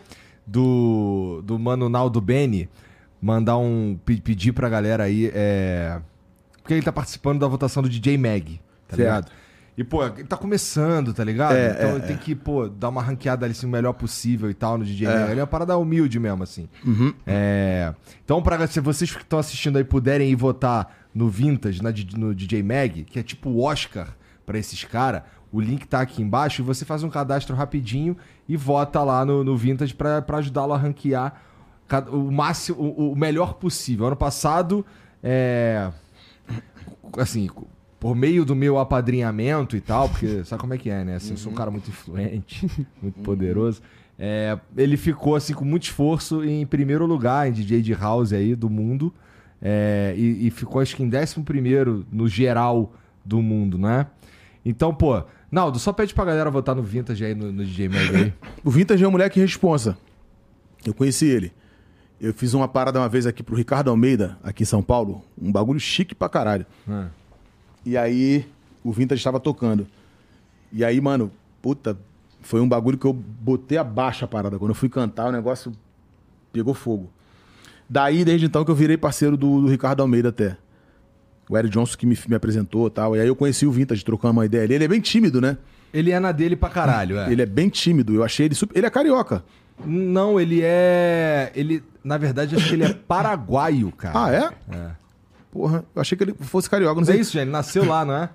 [0.47, 2.69] do, do Mano Naldo Beni
[3.21, 3.99] mandar um.
[4.05, 5.31] pe- pedir pra galera aí.
[5.35, 5.99] É,
[6.63, 8.99] porque ele tá participando da votação do DJ Mag, tá Certo.
[8.99, 9.31] ligado?
[9.77, 11.57] E, pô, ele tá começando, tá ligado?
[11.57, 14.51] É, então é, ele tem que, pô, dar uma ranqueada ali assim, o melhor possível
[14.51, 15.19] e tal no DJ É.
[15.19, 15.31] Mag.
[15.31, 16.69] Ele é uma parada humilde mesmo, assim.
[16.85, 17.15] Uhum.
[17.27, 21.91] É, então, pra, se vocês que estão assistindo aí puderem ir votar no Vintage, na,
[22.17, 26.21] no DJ Mag, que é tipo o Oscar pra esses caras, o link tá aqui
[26.23, 28.17] embaixo e você faz um cadastro rapidinho
[28.49, 31.35] e vota lá no, no Vintage pra pra ajudá-lo a ranquear
[32.11, 34.07] o máximo, o, o melhor possível.
[34.07, 34.85] Ano passado,
[35.23, 35.91] é,
[37.19, 37.49] assim,
[38.03, 41.15] por meio do meu apadrinhamento e tal, porque sabe como é que é, né?
[41.15, 42.69] Assim, eu sou um cara muito influente,
[43.01, 43.81] muito poderoso.
[44.19, 48.57] É, ele ficou assim com muito esforço em primeiro lugar em DJ de house aí
[48.57, 49.15] do mundo.
[49.63, 52.93] É, e, e ficou acho que em décimo primeiro no geral
[53.25, 54.09] do mundo, né?
[54.67, 58.17] Então, pô, Naldo, só pede pra galera votar no Vintage aí, no, no DJ Mag
[58.17, 58.35] aí.
[58.65, 59.97] O Vintage é um moleque responsa.
[60.85, 61.53] Eu conheci ele.
[62.21, 65.23] Eu fiz uma parada uma vez aqui pro Ricardo Almeida, aqui em São Paulo.
[65.41, 66.67] Um bagulho chique pra caralho.
[66.89, 67.07] Ah.
[67.85, 68.47] E aí,
[68.85, 69.87] o Vintage estava tocando.
[70.73, 71.31] E aí, mano,
[71.61, 71.97] puta,
[72.41, 74.59] foi um bagulho que eu botei abaixo a parada.
[74.59, 75.73] Quando eu fui cantar, o negócio
[76.53, 77.11] pegou fogo.
[77.89, 80.57] Daí, desde então, que eu virei parceiro do, do Ricardo Almeida até.
[81.49, 83.17] O Eric Johnson que me, me apresentou e tal.
[83.17, 84.75] E aí eu conheci o Vintage, trocando uma ideia ali.
[84.75, 85.59] Ele é bem tímido, né?
[85.93, 87.31] Ele é na dele pra caralho, é.
[87.31, 88.15] Ele é bem tímido.
[88.15, 88.77] Eu achei ele super...
[88.77, 89.45] Ele é carioca.
[89.85, 91.53] Não, ele é.
[91.55, 94.25] Ele, na verdade, acho que ele é paraguaio, cara.
[94.25, 94.75] Ah, é?
[94.75, 95.02] É.
[95.53, 96.95] Porra, eu achei que ele fosse carioca.
[96.97, 97.43] Não é sei isso, gente.
[97.43, 98.31] Ele nasceu lá, não é?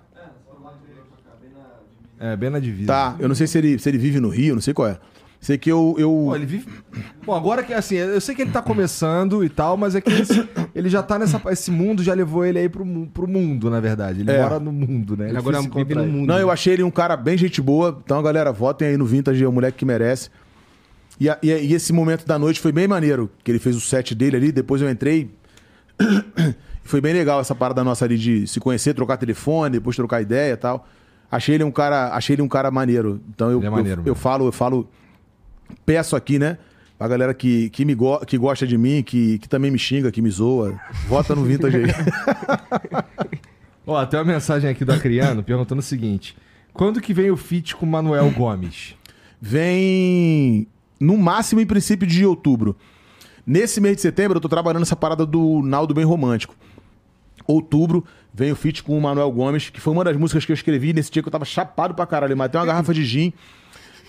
[2.19, 2.87] É, bem na divisa.
[2.87, 4.97] Tá, eu não sei se ele, se ele vive no Rio, não sei qual é.
[5.39, 5.95] Sei que eu.
[5.99, 6.09] eu...
[6.09, 6.67] Pô, ele vive.
[7.23, 10.11] Bom, agora que assim, eu sei que ele tá começando e tal, mas é que
[10.11, 11.39] esse- ele já tá nessa.
[11.51, 12.83] Esse mundo já levou ele aí pro,
[13.13, 14.21] pro mundo, na verdade.
[14.21, 14.41] Ele É.
[14.41, 15.29] mora no mundo, né?
[15.29, 16.11] Ele agora difícil vive no ele.
[16.11, 16.27] mundo.
[16.27, 17.99] Não, eu achei ele um cara bem gente boa.
[18.03, 20.31] Então, galera, votem aí no Vintage, é o moleque que merece.
[21.19, 23.81] E, a- e- e esse momento da noite foi bem maneiro, que ele fez o
[23.81, 25.29] set dele ali, depois eu entrei.
[26.87, 30.53] foi bem legal essa parada nossa ali de se conhecer, trocar telefone, depois trocar ideia
[30.53, 30.87] e tal.
[31.29, 33.21] Achei ele um cara, achei ele um cara maneiro.
[33.29, 34.15] Então eu, é eu- maneiro eu, mesmo.
[34.15, 34.89] falo, eu falo,
[35.85, 36.57] peço aqui, né?
[36.97, 40.11] Pra galera que, que, me go que gosta de mim, que, que também me xinga,
[40.11, 41.85] que me zoa, vota no Vintage aí.
[43.85, 46.35] Ó, tem uma mensagem aqui do Acriano perguntando o seguinte:
[46.73, 48.95] quando que vem o feat com o Manuel Gomes?
[49.39, 50.67] vem
[50.99, 52.75] no máximo em princípio de outubro.
[53.45, 56.55] Nesse mês de setembro eu tô trabalhando essa parada do Naldo Bem Romântico.
[57.47, 58.03] Outubro
[58.33, 60.93] vem o feat com o Manuel Gomes, que foi uma das músicas que eu escrevi
[60.93, 62.35] nesse dia que eu tava chapado pra caralho.
[62.35, 63.33] Matei uma garrafa de gin.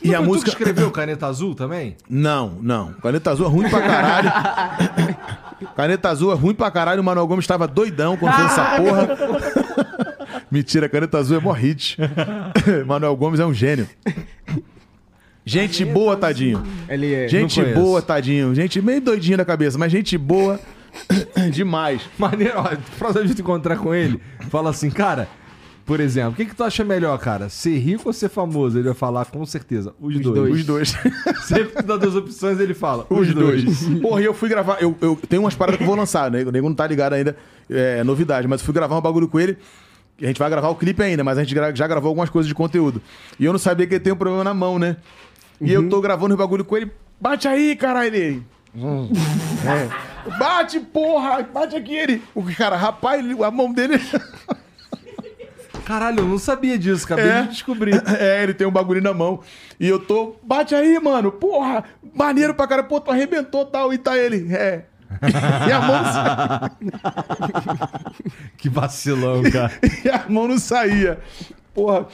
[0.02, 0.50] E Não a foi tu música.
[0.50, 1.96] que escreveu Caneta Azul também?
[2.08, 2.92] Não, não.
[2.94, 4.30] Caneta Azul é ruim pra caralho.
[5.74, 7.00] Caneta Azul é ruim pra caralho.
[7.00, 9.08] O Manuel Gomes tava doidão quando fez essa porra.
[10.50, 11.96] Mentira, Caneta Azul é mó hit.
[12.86, 13.88] Manuel Gomes é um gênio.
[15.44, 16.62] Gente boa, tadinho.
[16.88, 17.26] Ele é.
[17.28, 18.54] Gente boa, tadinho.
[18.54, 20.60] Gente meio doidinha da cabeça, mas gente boa
[21.52, 22.02] demais.
[22.18, 22.64] Maneiro, ó,
[22.98, 24.20] próxima vez que tu encontrar com ele,
[24.50, 25.28] fala assim, cara,
[25.86, 27.48] por exemplo, o que, que tu acha melhor, cara?
[27.48, 28.78] Ser rico ou ser famoso?
[28.78, 29.94] Ele vai falar com certeza.
[30.00, 30.34] Os, dois.
[30.34, 30.54] dois.
[30.60, 30.98] Os dois.
[31.46, 33.06] Sempre que tu dá duas opções, ele fala.
[33.08, 33.64] Os dois.
[34.02, 34.76] Porra, e eu fui gravar.
[34.82, 36.42] Eu, eu tenho umas paradas que eu vou lançar, né?
[36.44, 37.36] O nego não tá ligado ainda.
[37.70, 39.56] É novidade, mas eu fui gravar um bagulho com ele.
[40.20, 42.48] A gente vai gravar o clipe ainda, mas a gente gra- já gravou algumas coisas
[42.48, 43.00] de conteúdo.
[43.38, 44.96] E eu não sabia que ele tem um problema na mão, né?
[45.60, 46.90] E eu tô gravando o bagulho com ele.
[47.20, 48.44] Bate aí, caralho.
[48.76, 49.08] Hum.
[49.64, 50.07] É.
[50.38, 51.42] Bate, porra!
[51.42, 52.22] Bate aqui ele.
[52.34, 54.00] O cara, rapaz, ele- a mão dele.
[55.84, 57.42] Caralho, eu não sabia disso, acabei É.
[57.42, 58.02] de descobrir.
[58.20, 59.40] É, ele tem um bagulho na mão.
[59.80, 60.36] E eu tô.
[60.42, 61.32] Bate aí, mano.
[61.32, 61.84] Porra!
[62.14, 62.82] Maneiro pra cara.
[62.82, 63.92] Pô, tu arrebentou tal.
[63.92, 64.54] E tá ele.
[64.54, 64.84] É.
[65.66, 66.70] E a mão não saía.
[68.58, 69.72] Que vacilão, cara.
[70.04, 71.18] E a mão não saía.
[71.74, 72.06] Porra.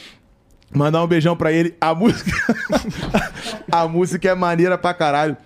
[0.73, 1.75] Mandar um beijão pra ele.
[1.81, 2.31] A música.
[3.73, 5.37] a música é maneira pra caralho.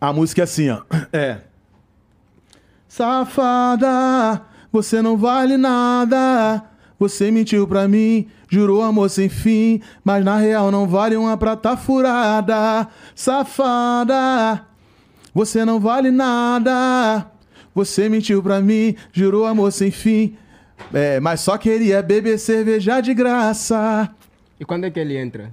[0.00, 0.82] A música é assim, ó.
[1.12, 1.38] É.
[2.94, 4.40] Safada,
[4.70, 6.62] você não vale nada.
[6.96, 9.80] Você mentiu pra mim, jurou amor sem fim.
[10.04, 12.86] Mas na real não vale uma prata furada.
[13.12, 14.64] Safada,
[15.34, 17.26] você não vale nada.
[17.74, 20.36] Você mentiu pra mim, jurou amor sem fim.
[20.92, 24.08] É, mas só queria beber cerveja de graça.
[24.60, 25.52] E quando é que ele entra?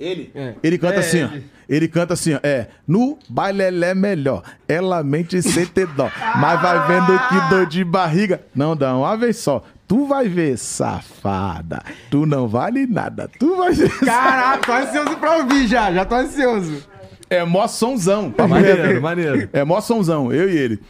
[0.00, 0.32] Ele?
[0.34, 0.54] É.
[0.60, 1.26] Ele canta É, assim, ó.
[1.28, 1.44] ele.
[1.68, 2.40] Ele canta assim, ó.
[2.42, 4.42] É, no baile ela é melhor.
[4.68, 6.10] Ela mente sem ter dó.
[6.36, 8.40] Mas vai vendo que dor de barriga.
[8.54, 9.62] Não dá uma vez só.
[9.86, 11.82] Tu vai ver, safada.
[12.10, 13.28] Tu não vale nada.
[13.38, 13.90] Tu vai ver.
[14.04, 16.82] Caraca, tô ansioso pra ouvir já, já tô ansioso.
[17.28, 18.30] É mó sonzão.
[18.30, 19.00] papo Maneiro, reto.
[19.02, 19.48] maneiro.
[19.52, 20.80] É mó sonzão, eu e ele.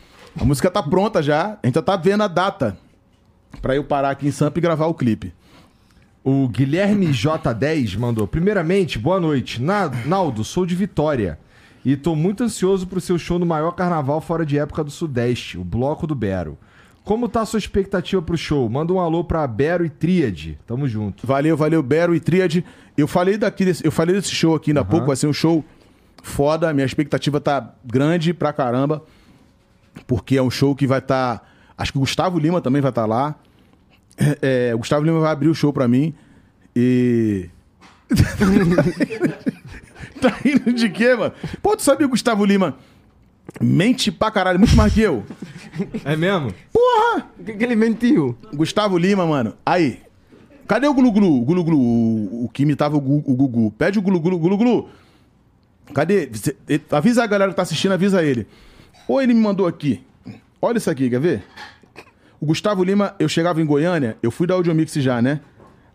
[0.40, 1.56] A música tá pronta já.
[1.62, 2.76] A gente já tá vendo a data.
[3.62, 5.32] Pra eu parar aqui em Sampa e gravar o clipe.
[6.24, 8.26] O Guilherme J10 mandou.
[8.26, 9.60] Primeiramente, boa noite.
[9.60, 11.38] Na- Naldo, sou de Vitória.
[11.84, 15.58] E tô muito ansioso pro seu show no maior carnaval fora de época do Sudeste,
[15.58, 16.56] o Bloco do Bero.
[17.04, 18.66] Como tá a sua expectativa pro show?
[18.70, 20.58] Manda um alô pra Bero e Tríade.
[20.66, 21.26] Tamo junto.
[21.26, 22.64] Valeu, valeu, Bero e Tríade.
[22.96, 25.32] Eu falei daqui, desse, eu falei desse show aqui ainda há pouco, vai ser um
[25.34, 25.62] show
[26.22, 26.72] foda.
[26.72, 29.02] Minha expectativa tá grande pra caramba.
[30.06, 31.46] Porque é um show que vai estar.
[31.76, 33.34] acho que o Gustavo Lima também vai estar lá.
[34.40, 36.14] É, o Gustavo Lima vai abrir o show pra mim.
[36.74, 37.48] E.
[40.20, 41.32] tá rindo de quê, mano?
[41.62, 42.76] Pô, tu sabia o Gustavo Lima
[43.60, 45.22] mente pra caralho, muito mais que eu.
[46.04, 46.52] É mesmo?
[46.72, 47.28] Porra!
[47.38, 48.36] O que, que ele mentiu?
[48.54, 49.54] Gustavo Lima, mano.
[49.64, 50.00] Aí.
[50.66, 51.42] Cadê o Gulu Gulu?
[51.42, 53.70] O Gulu Gulu, o, o que imitava o, Gu- o Gugu.
[53.72, 54.88] Pede o Gulu Gulu, Gulu Gulu.
[55.92, 56.30] Cadê?
[56.90, 58.46] Avisa a galera que tá assistindo, avisa ele.
[59.06, 60.02] Ou ele me mandou aqui.
[60.60, 61.42] Olha isso aqui, quer ver?
[62.40, 65.40] O Gustavo Lima, eu chegava em Goiânia, eu fui da Audiomix já, né?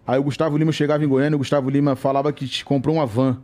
[0.08, 3.06] Aí o Gustavo Lima chegava em Goiânia, o Gustavo Lima falava que te comprou uma
[3.06, 3.38] van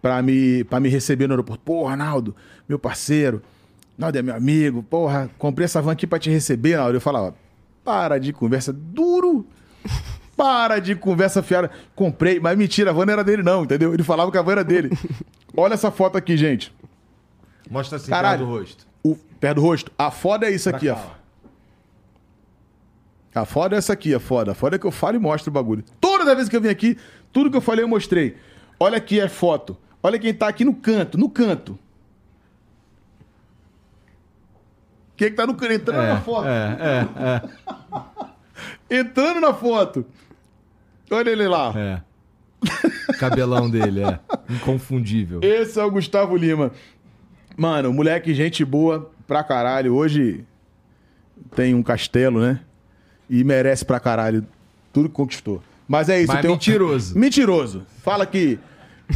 [0.00, 1.62] pra me, pra me receber no aeroporto.
[1.62, 2.34] Pô, Arnaldo,
[2.68, 3.42] meu parceiro,
[3.98, 6.96] Arnaldo é meu amigo, porra, comprei essa van aqui pra te receber, Arnaldo.
[6.96, 7.34] Eu falava,
[7.84, 9.46] para de conversa duro,
[10.36, 11.70] para de conversa fiada.
[11.94, 13.92] Comprei, mas mentira, a van não era dele não, entendeu?
[13.92, 14.90] Ele falava que a van era dele.
[15.54, 16.72] Olha essa foto aqui, gente.
[17.70, 18.38] Mostra assim, Caralho.
[18.38, 18.86] perto do rosto.
[19.02, 19.92] O pé do rosto.
[19.98, 20.96] A foda é isso aqui, ó.
[23.34, 24.52] A foda é essa aqui, a foda.
[24.52, 25.84] A foda é que eu falo e mostro o bagulho.
[26.00, 26.96] Toda vez que eu vim aqui,
[27.32, 28.36] tudo que eu falei eu mostrei.
[28.78, 29.76] Olha aqui a foto.
[30.02, 31.78] Olha quem tá aqui no canto, no canto.
[35.16, 35.72] Quem que tá no canto?
[35.72, 36.48] Entrando na foto.
[36.48, 37.08] É,
[38.90, 40.04] é, Entrando na foto.
[41.10, 41.72] Olha ele lá.
[41.76, 42.02] é.
[43.18, 44.18] Cabelão dele, é.
[44.48, 45.40] Inconfundível.
[45.42, 46.72] Esse é o Gustavo Lima.
[47.56, 49.94] Mano, moleque, gente boa pra caralho.
[49.94, 50.44] Hoje
[51.54, 52.60] tem um castelo, né?
[53.30, 54.44] E merece pra caralho
[54.92, 55.62] tudo que conquistou.
[55.88, 56.32] Mas é isso.
[56.32, 57.16] Mas tem um- mentiroso.
[57.18, 57.82] Mentiroso.
[58.02, 58.58] Fala que.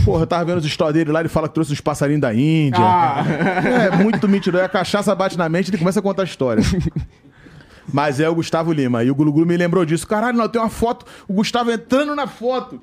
[0.05, 2.33] Porra, eu tava vendo os stories dele lá, ele fala que trouxe os passarinhos da
[2.35, 2.81] Índia.
[3.93, 4.65] É muito mentiroso.
[4.65, 6.63] A cachaça bate na mente e ele começa a contar história.
[7.93, 9.05] Mas é o Gustavo Lima.
[9.05, 10.07] E o Gulu Gulu me lembrou disso.
[10.07, 11.05] Caralho, não, tem uma foto.
[11.29, 12.81] O Gustavo entrando na foto.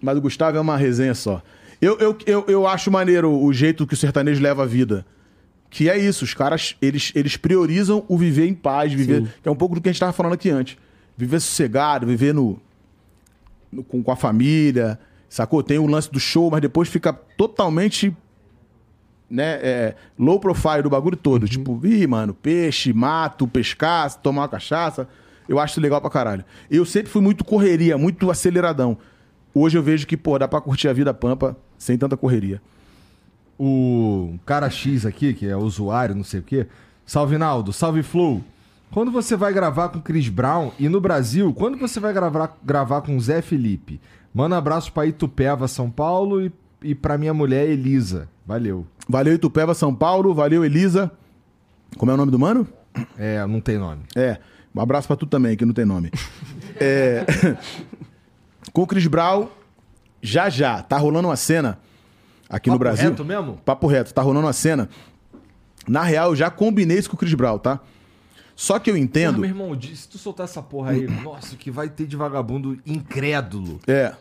[0.00, 1.42] Mas o Gustavo é uma resenha só.
[1.80, 5.04] Eu, eu, eu, eu acho maneiro o jeito que o sertanejo leva a vida.
[5.70, 9.22] Que é isso, os caras, eles, eles priorizam o viver em paz, viver.
[9.42, 10.76] Que é um pouco do que a gente tava falando aqui antes.
[11.16, 12.58] Viver sossegado, viver no,
[13.70, 15.62] no- com, com a família, sacou?
[15.62, 18.16] Tem o lance do show, mas depois fica totalmente
[19.30, 21.46] né, é, low profile do bagulho todo.
[21.46, 25.06] Tipo, ih, mano, peixe, mato, pescar, tomar uma cachaça.
[25.48, 26.44] Eu acho legal pra caralho.
[26.70, 28.96] Eu sempre fui muito correria, muito aceleradão.
[29.54, 32.60] Hoje eu vejo que, pô, dá pra curtir a vida pampa sem tanta correria.
[33.58, 36.66] O cara X aqui, que é usuário, não sei o quê.
[37.04, 38.42] Salve Naldo, salve Flow.
[38.90, 43.02] Quando você vai gravar com Chris Brown e no Brasil, quando você vai gravar, gravar
[43.02, 44.00] com Zé Felipe?
[44.32, 46.52] Manda um abraço pra Itupeva, São Paulo e,
[46.82, 48.28] e pra minha mulher Elisa.
[48.46, 48.86] Valeu.
[49.08, 50.32] Valeu, Itupeva, São Paulo.
[50.32, 51.10] Valeu, Elisa.
[51.96, 52.66] Como é o nome do mano?
[53.18, 54.02] É, não tem nome.
[54.14, 54.38] É.
[54.74, 56.10] Um abraço pra tu também, que não tem nome.
[56.80, 57.26] É,
[58.72, 59.48] Com o Chris Brown,
[60.22, 61.78] já já, tá rolando uma cena
[62.48, 63.10] aqui no Papo Brasil.
[63.10, 63.58] reto mesmo?
[63.64, 64.88] Papo reto, tá rolando uma cena.
[65.86, 67.80] Na real, eu já combinei isso com o Chris Brown, tá?
[68.54, 69.38] Só que eu Porra, entendo.
[69.38, 73.80] meu irmão, se tu soltar essa porra aí, nossa, que vai ter de vagabundo incrédulo.
[73.86, 74.12] É.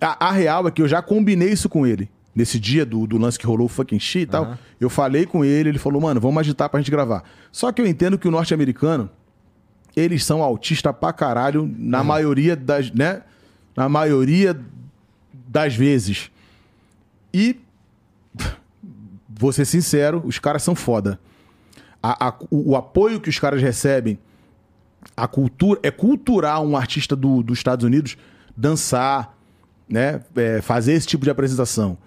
[0.00, 2.10] A, a real é que eu já combinei isso com ele.
[2.34, 4.44] Nesse dia do, do lance que rolou o fucking shit e tal.
[4.44, 4.58] Aham.
[4.80, 7.22] Eu falei com ele, ele falou, mano, vamos agitar pra gente gravar.
[7.52, 9.08] Só que eu entendo que o norte-americano,
[9.94, 13.20] eles são autistas pra caralho, na maioria das, né?
[13.76, 14.58] Na maioria
[15.46, 16.30] das vezes.
[17.32, 17.58] E,
[19.28, 21.18] vou ser sincero, os caras são foda.
[22.02, 24.18] A- a- o, o apoio que os caras recebem
[25.16, 28.16] a cultura é cultural um artista do, dos Estados Unidos
[28.56, 29.36] dançar,
[29.88, 31.98] né, é, fazer esse tipo de apresentação.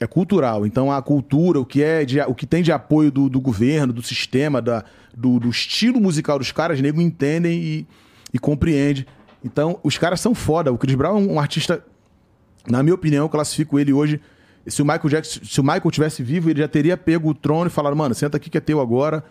[0.00, 0.66] É cultural.
[0.66, 3.92] Então a cultura, o que é de- o que tem de apoio do, do governo,
[3.92, 4.84] do sistema, da,
[5.16, 7.86] do, do estilo musical dos caras, nego entendem e,
[8.32, 9.06] e compreende.
[9.44, 10.72] Então os caras são foda.
[10.72, 11.84] O Chris Brown é um artista,
[12.68, 14.20] na minha opinião, eu classifico ele hoje.
[14.66, 17.66] Se o Michael Jackson, se o Michael tivesse vivo, ele já teria pego o trono
[17.66, 19.22] e falado, mano, senta aqui que é teu agora.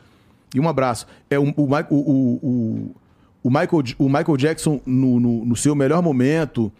[0.53, 1.07] E um abraço.
[1.29, 2.95] É o, o, o,
[3.43, 6.71] o, Michael, o Michael Jackson, no, no, no seu melhor momento,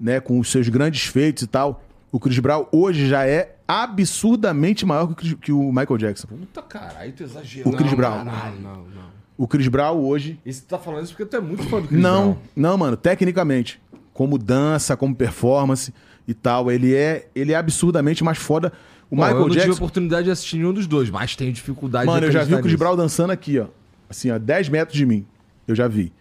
[0.00, 4.86] né, com os seus grandes feitos e tal, o Chris Brown hoje já é absurdamente
[4.86, 6.28] maior que o, Chris- que o Michael Jackson.
[6.28, 7.72] Puta caralho, tu exagerou.
[7.72, 8.24] O Chris Brown.
[8.24, 9.16] Não, não, não.
[9.36, 10.38] O Chris Brown hoje.
[10.46, 12.36] E você tá falando isso porque tu é muito fã do Chris Não, Brown.
[12.54, 13.80] não, mano, tecnicamente.
[14.14, 15.92] Como dança, como performance
[16.26, 18.72] e tal, ele é, ele é absurdamente mais foda.
[19.10, 19.76] O Bom, eu Michael não tive a Jackson.
[19.78, 22.60] oportunidade de assistir nenhum dos dois, mas tenho dificuldade Mano, de eu já vi o
[22.60, 22.74] Chris.
[22.74, 23.66] Brown dançando aqui, ó.
[24.08, 25.24] Assim, ó, 10 metros de mim.
[25.66, 26.12] Eu já vi.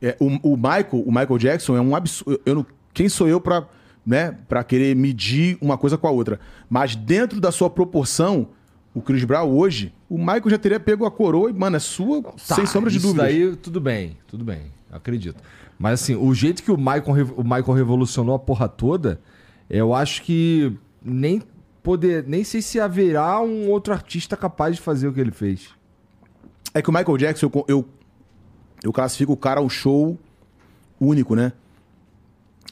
[0.00, 2.40] É, o, o Michael, o Michael Jackson é um absurdo.
[2.44, 3.66] Eu não, quem sou eu pra,
[4.04, 6.40] né, pra querer medir uma coisa com a outra?
[6.68, 8.48] Mas dentro da sua proporção,
[8.94, 12.22] o Chris Brown hoje, o Michael já teria pego a coroa e, mano, é sua,
[12.22, 13.24] Tá, sem sombra de isso dúvida.
[13.24, 15.36] daí, tudo bem, tudo bem, acredito.
[15.78, 19.20] Mas assim, o jeito que o Michael, o Michael revolucionou a porra toda,
[19.78, 21.42] eu acho que nem
[21.82, 25.70] poder, nem sei se haverá um outro artista capaz de fazer o que ele fez.
[26.72, 27.88] É que o Michael Jackson, eu, eu,
[28.84, 30.18] eu classifico o cara um show
[31.00, 31.52] único, né?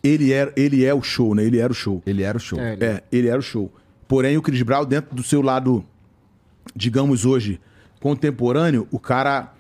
[0.03, 1.45] ele, era, ele é o show, né?
[1.45, 2.03] Ele era o show.
[2.07, 2.59] Ele era o show.
[2.59, 3.71] É, É, ele era o show.
[4.09, 5.85] Porém, o Chris Brown, dentro do seu lado,
[6.75, 7.61] digamos hoje,
[8.01, 9.53] contemporâneo, o cara,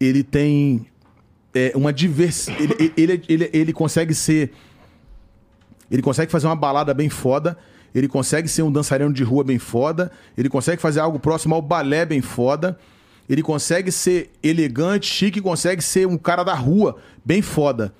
[0.00, 0.86] ele tem
[1.54, 2.62] é, uma diversidade.
[2.62, 4.52] Ele, ele, ele, ele consegue ser.
[5.90, 7.56] Ele consegue fazer uma balada bem foda.
[7.94, 10.10] Ele consegue ser um dançarino de rua bem foda.
[10.36, 12.78] Ele consegue fazer algo próximo ao balé bem foda.
[13.28, 17.92] Ele consegue ser elegante, chique, consegue ser um cara da rua bem foda.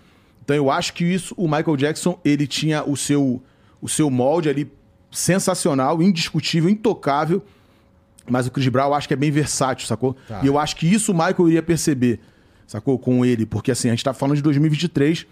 [0.45, 3.43] Então eu acho que isso, o Michael Jackson, ele tinha o seu,
[3.81, 4.71] o seu molde ali
[5.11, 7.43] sensacional, indiscutível, intocável.
[8.29, 10.17] Mas o Chris Brown eu acho que é bem versátil, sacou?
[10.43, 12.21] E eu acho que isso o Michael iria perceber,
[12.67, 12.99] sacou?
[12.99, 13.47] Com ele.
[13.47, 15.27] Porque assim, a gente tá falando de 2023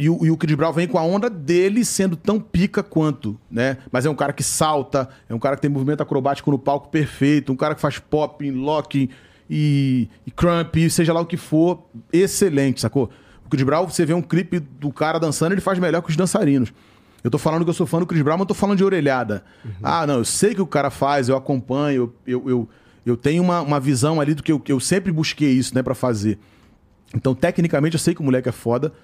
[0.00, 3.38] e o, e o Chris Brown vem com a onda dele sendo tão pica quanto,
[3.50, 3.76] né?
[3.92, 6.88] Mas é um cara que salta, é um cara que tem movimento acrobático no palco
[6.88, 9.10] perfeito, um cara que faz pop, lock
[9.50, 13.10] e, e crump, seja lá o que for, excelente, sacou?
[13.44, 16.16] O Chris Brown, você vê um clipe do cara dançando, ele faz melhor que os
[16.16, 16.72] dançarinos.
[17.22, 18.84] Eu tô falando que eu sou fã do Chris Brown, mas eu tô falando de
[18.84, 19.44] orelhada.
[19.82, 22.68] Ah, não, eu sei que o cara faz, eu acompanho, eu, eu, eu,
[23.04, 25.82] eu tenho uma, uma visão ali do que eu, que eu sempre busquei isso, né,
[25.82, 26.38] pra fazer.
[27.14, 28.94] Então, tecnicamente, eu sei que o moleque é foda.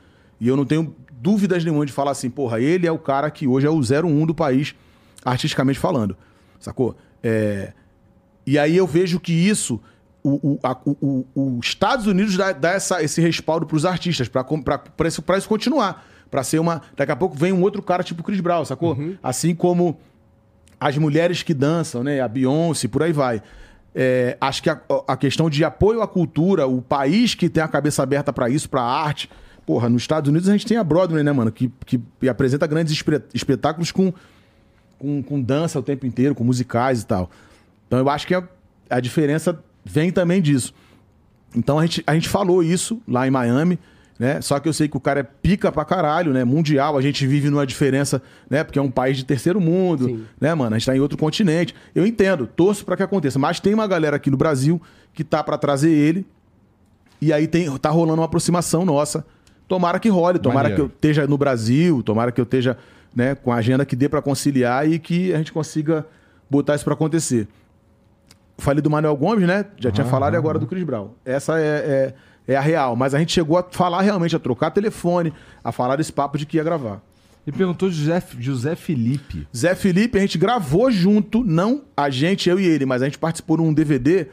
[0.41, 3.47] E eu não tenho dúvidas nenhuma de falar assim, porra, ele é o cara que
[3.47, 4.75] hoje é o 01 do país,
[5.25, 6.17] artisticamente falando.
[6.61, 6.97] Sacou?
[7.23, 7.73] É...
[8.47, 9.81] E aí eu vejo que isso,
[11.35, 15.23] os Estados Unidos dá, dá essa, esse respaldo pros artistas, pra, com- pra, pra, isso,
[15.23, 16.05] pra isso continuar.
[16.31, 16.83] Pra ser uma.
[16.97, 18.97] Daqui a pouco vem um outro cara tipo Chris Brown, sacou?
[19.23, 19.97] Assim como
[20.79, 22.21] as mulheres que dançam, né?
[22.21, 23.41] A Beyoncé, por aí vai.
[23.95, 27.69] É, acho que a, a questão de apoio à cultura, o país que tem a
[27.69, 29.31] cabeça aberta pra isso, pra arte.
[29.67, 31.51] Porra, nos Estados Unidos a gente tem a Broadway, né, mano?
[31.51, 32.97] Que, que apresenta grandes
[33.35, 34.13] espetáculos com,
[34.97, 37.29] com, com dança o tempo inteiro, com musicais e tal.
[37.89, 38.49] Então eu acho que a,
[38.89, 40.73] a diferença vem também disso.
[41.55, 43.77] Então a gente, a gente falou isso lá em Miami,
[44.19, 44.41] né?
[44.41, 46.45] Só que eu sei que o cara é pica pra caralho, né?
[46.45, 48.63] Mundial, a gente vive numa diferença, né?
[48.63, 50.77] Porque é um país de terceiro mundo, né, mano?
[50.77, 51.75] A gente tá em outro continente.
[51.95, 53.39] Eu entendo, torço pra que aconteça.
[53.39, 54.81] Mas tem uma galera aqui no Brasil
[55.13, 56.25] que tá pra trazer ele.
[57.21, 59.25] E aí tem, tá rolando uma aproximação nossa.
[59.69, 60.77] Tomara que role, tomara Maneiro.
[60.77, 62.77] que eu esteja no Brasil, tomara que eu esteja
[63.15, 66.07] né, com a agenda que dê pra conciliar e que a gente consiga
[66.49, 67.49] botar isso pra acontecer.
[68.59, 69.67] Falei do Manuel Gomes, né?
[69.79, 71.11] Já tinha falado e agora do Chris Brown.
[71.25, 72.15] Essa é,
[72.47, 72.97] é, é a real.
[72.97, 76.47] Mas a gente chegou a falar realmente, a trocar telefone, a falar desse papo de
[76.47, 77.03] que ia gravar.
[77.47, 79.47] E perguntou José, José Felipe.
[79.55, 83.19] Zé Felipe, a gente gravou junto, não a gente, eu e ele, mas a gente
[83.19, 84.27] participou num DVD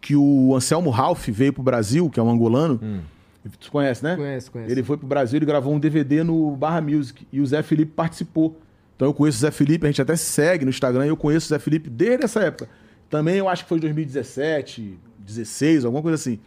[0.00, 3.02] que o Anselmo Ralph veio pro Brasil, que é um angolano.
[3.58, 4.16] Tu conhece, né?
[4.16, 4.70] Conheço, conheço.
[4.70, 7.92] Ele foi pro Brasil, ele gravou um DVD no Barra Music e o Zé Felipe
[7.92, 8.60] participou.
[8.94, 11.16] Então eu conheço o Zé Felipe, a gente até se segue no Instagram e eu
[11.16, 12.68] conheço o Zé Felipe desde essa época.
[13.10, 16.38] Também eu acho que foi 2017, 16, alguma coisa assim.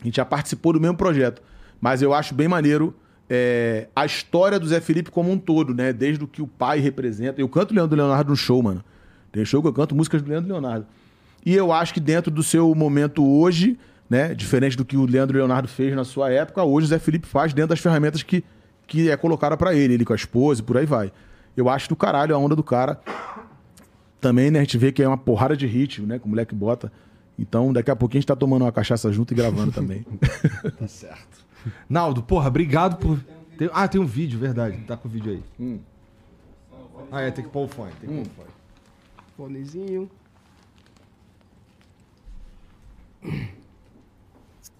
[0.00, 1.42] A gente já participou do mesmo projeto.
[1.80, 2.94] Mas eu acho bem maneiro
[3.28, 5.92] é, a história do Zé Felipe como um todo, né?
[5.92, 7.40] Desde o que o pai representa.
[7.40, 8.84] Eu canto Leandro Leonardo no show, mano.
[9.32, 10.86] Tem show que eu canto músicas do Leandro Leonardo.
[11.44, 14.34] E eu acho que dentro do seu momento hoje, né?
[14.34, 17.52] Diferente do que o Leandro Leonardo fez na sua época, hoje o Zé Felipe faz
[17.52, 18.44] dentro das ferramentas que,
[18.86, 21.12] que é colocada pra ele, ele com a esposa e por aí vai.
[21.56, 23.00] Eu acho do caralho a onda do cara.
[24.20, 26.18] Também, né, a gente vê que é uma porrada de ritmo, né?
[26.18, 26.90] Que o moleque bota.
[27.38, 30.04] Então, daqui a pouquinho a gente tá tomando uma cachaça junto e gravando também.
[30.78, 31.44] Tá certo.
[31.88, 33.18] Naldo, porra, obrigado por.
[33.58, 34.78] Tem- Ah, tem um vídeo, verdade.
[34.86, 35.80] Tá com o vídeo aí.
[37.12, 37.92] Ah, é, tem que pôr o fone.
[38.00, 38.48] Tem que pôr o fone.
[39.36, 40.10] Fonezinho.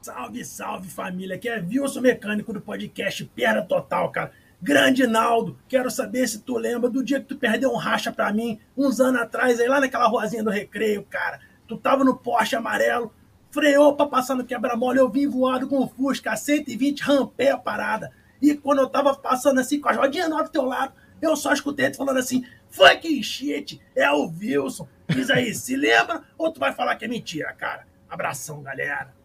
[0.04, 4.32] Salve, salve família, aqui é Wilson Mecânico do podcast Perda Total, cara.
[4.60, 8.30] Grande Naldo, quero saber se tu lembra do dia que tu perdeu um racha pra
[8.30, 11.40] mim, uns anos atrás, aí lá naquela ruazinha do recreio, cara.
[11.66, 13.14] Tu tava no Porsche amarelo,
[13.50, 18.12] freou pra passar no quebra-mola, eu vim voado com o Fusca, 120, rampei a parada.
[18.42, 20.92] E quando eu tava passando assim com a rodinha nova do teu lado,
[21.22, 24.86] eu só escutei tu falando assim, fucking shit, é o Wilson.
[25.08, 27.86] Diz aí, se lembra ou tu vai falar que é mentira, cara?
[28.06, 29.23] Abração, galera.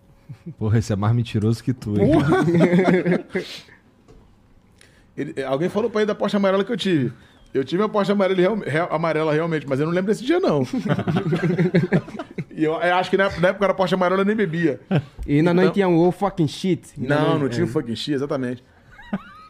[0.57, 2.11] Porra, esse é mais mentiroso que tu, hein?
[5.17, 7.11] Ele- alguém falou pra ele da Porsche amarela que eu tive.
[7.53, 10.39] Eu tive a Porsche amarela, real- real- amarela realmente, mas eu não lembro desse dia,
[10.39, 10.61] não.
[12.51, 14.79] e eu, eu acho que na, na época era Porsche amarela eu nem bebia.
[15.27, 16.93] E ainda não Então- tinha um oh fucking shit.
[16.97, 17.71] Ainda Não, não tinha o é.
[17.71, 18.63] fucking shit, exatamente.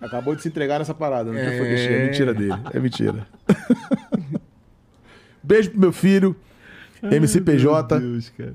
[0.01, 1.57] Acabou de se entregar nessa parada, não tinha É.
[1.57, 1.93] fucking shit.
[1.93, 2.53] É mentira dele.
[2.73, 3.27] É mentira.
[5.43, 6.35] beijo pro meu filho,
[7.03, 7.99] MC PJ.
[7.99, 8.53] Deus, cara.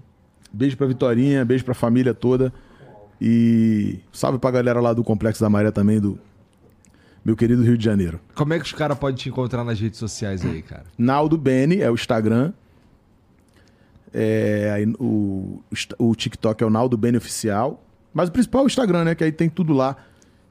[0.55, 2.53] Beijo pra Vitorinha, beijo pra família toda.
[3.21, 6.19] E salve pra galera lá do Complexo da Maré também, do
[7.25, 8.21] meu querido Rio de Janeiro.
[8.35, 10.85] Como é que os caras podem te encontrar nas redes sociais aí, cara?
[10.97, 12.53] Naldo Bene é o Instagram.
[14.13, 15.61] É, aí o,
[15.99, 17.83] o TikTok é o Naldo Bene Oficial.
[18.13, 19.15] Mas o principal é o Instagram, né?
[19.15, 19.97] Que aí tem tudo lá.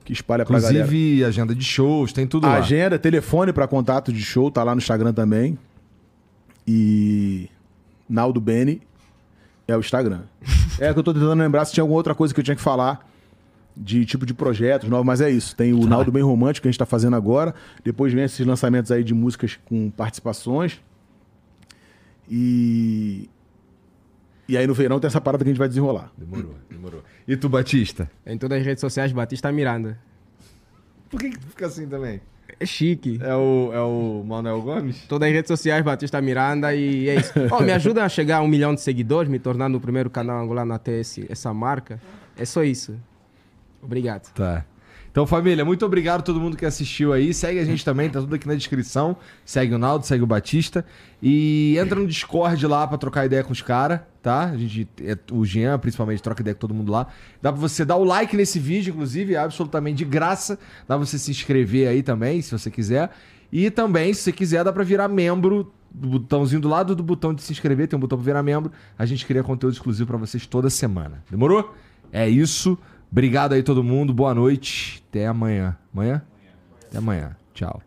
[0.03, 0.79] que espalha pra galera.
[0.85, 2.57] Inclusive, agenda de shows, tem tudo A lá.
[2.57, 5.57] agenda, telefone pra contato de show, tá lá no Instagram também.
[6.67, 7.49] E
[8.09, 8.81] Naldo Beni
[9.67, 10.21] é o Instagram.
[10.79, 12.61] é que eu tô tentando lembrar se tinha alguma outra coisa que eu tinha que
[12.61, 13.09] falar
[13.75, 15.55] de tipo de projetos novos, mas é isso.
[15.55, 17.55] Tem o Naldo Bem Romântico que a gente tá fazendo agora.
[17.83, 20.79] Depois vem esses lançamentos aí de músicas com participações.
[22.29, 23.29] E.
[24.47, 26.11] E aí no verão tem essa parada que a gente vai desenrolar.
[26.17, 27.03] Demorou, demorou.
[27.27, 28.11] E tu, Batista?
[28.25, 29.97] Em todas as redes sociais, Batista Miranda.
[31.09, 32.21] Por que, que tu fica assim também?
[32.63, 33.19] É chique.
[33.21, 35.03] É o, é o Manuel Gomes?
[35.07, 37.33] Todas as redes sociais, Batista Miranda, e é isso.
[37.51, 40.41] Oh, me ajuda a chegar a um milhão de seguidores, me tornando o primeiro canal
[40.41, 41.99] angolano a ter esse, essa marca.
[42.37, 42.97] É só isso.
[43.81, 44.31] Obrigado.
[44.33, 44.65] Tá.
[45.13, 47.35] Então, família, muito obrigado a todo mundo que assistiu aí.
[47.35, 49.15] Segue a gente também, tá tudo aqui na descrição.
[49.45, 50.83] Segue o Naldo, segue o Batista.
[51.21, 54.45] E entra no Discord lá pra trocar ideia com os caras, tá?
[54.45, 57.05] A gente, é, o Jean, principalmente, troca ideia com todo mundo lá.
[57.39, 60.57] Dá pra você dar o like nesse vídeo, inclusive, é absolutamente de graça.
[60.87, 63.11] Dá pra você se inscrever aí também, se você quiser.
[63.51, 67.35] E também, se você quiser, dá pra virar membro do botãozinho do lado do botão
[67.35, 68.71] de se inscrever, tem um botão pra virar membro.
[68.97, 71.23] A gente cria conteúdo exclusivo pra vocês toda semana.
[71.29, 71.71] Demorou?
[72.11, 72.75] É isso.
[73.13, 74.11] Obrigado aí todo mundo.
[74.11, 75.03] Boa noite.
[75.07, 75.77] Até amanhã.
[75.93, 76.23] Amanhã?
[76.87, 77.37] Até amanhã.
[77.53, 77.79] Tchau.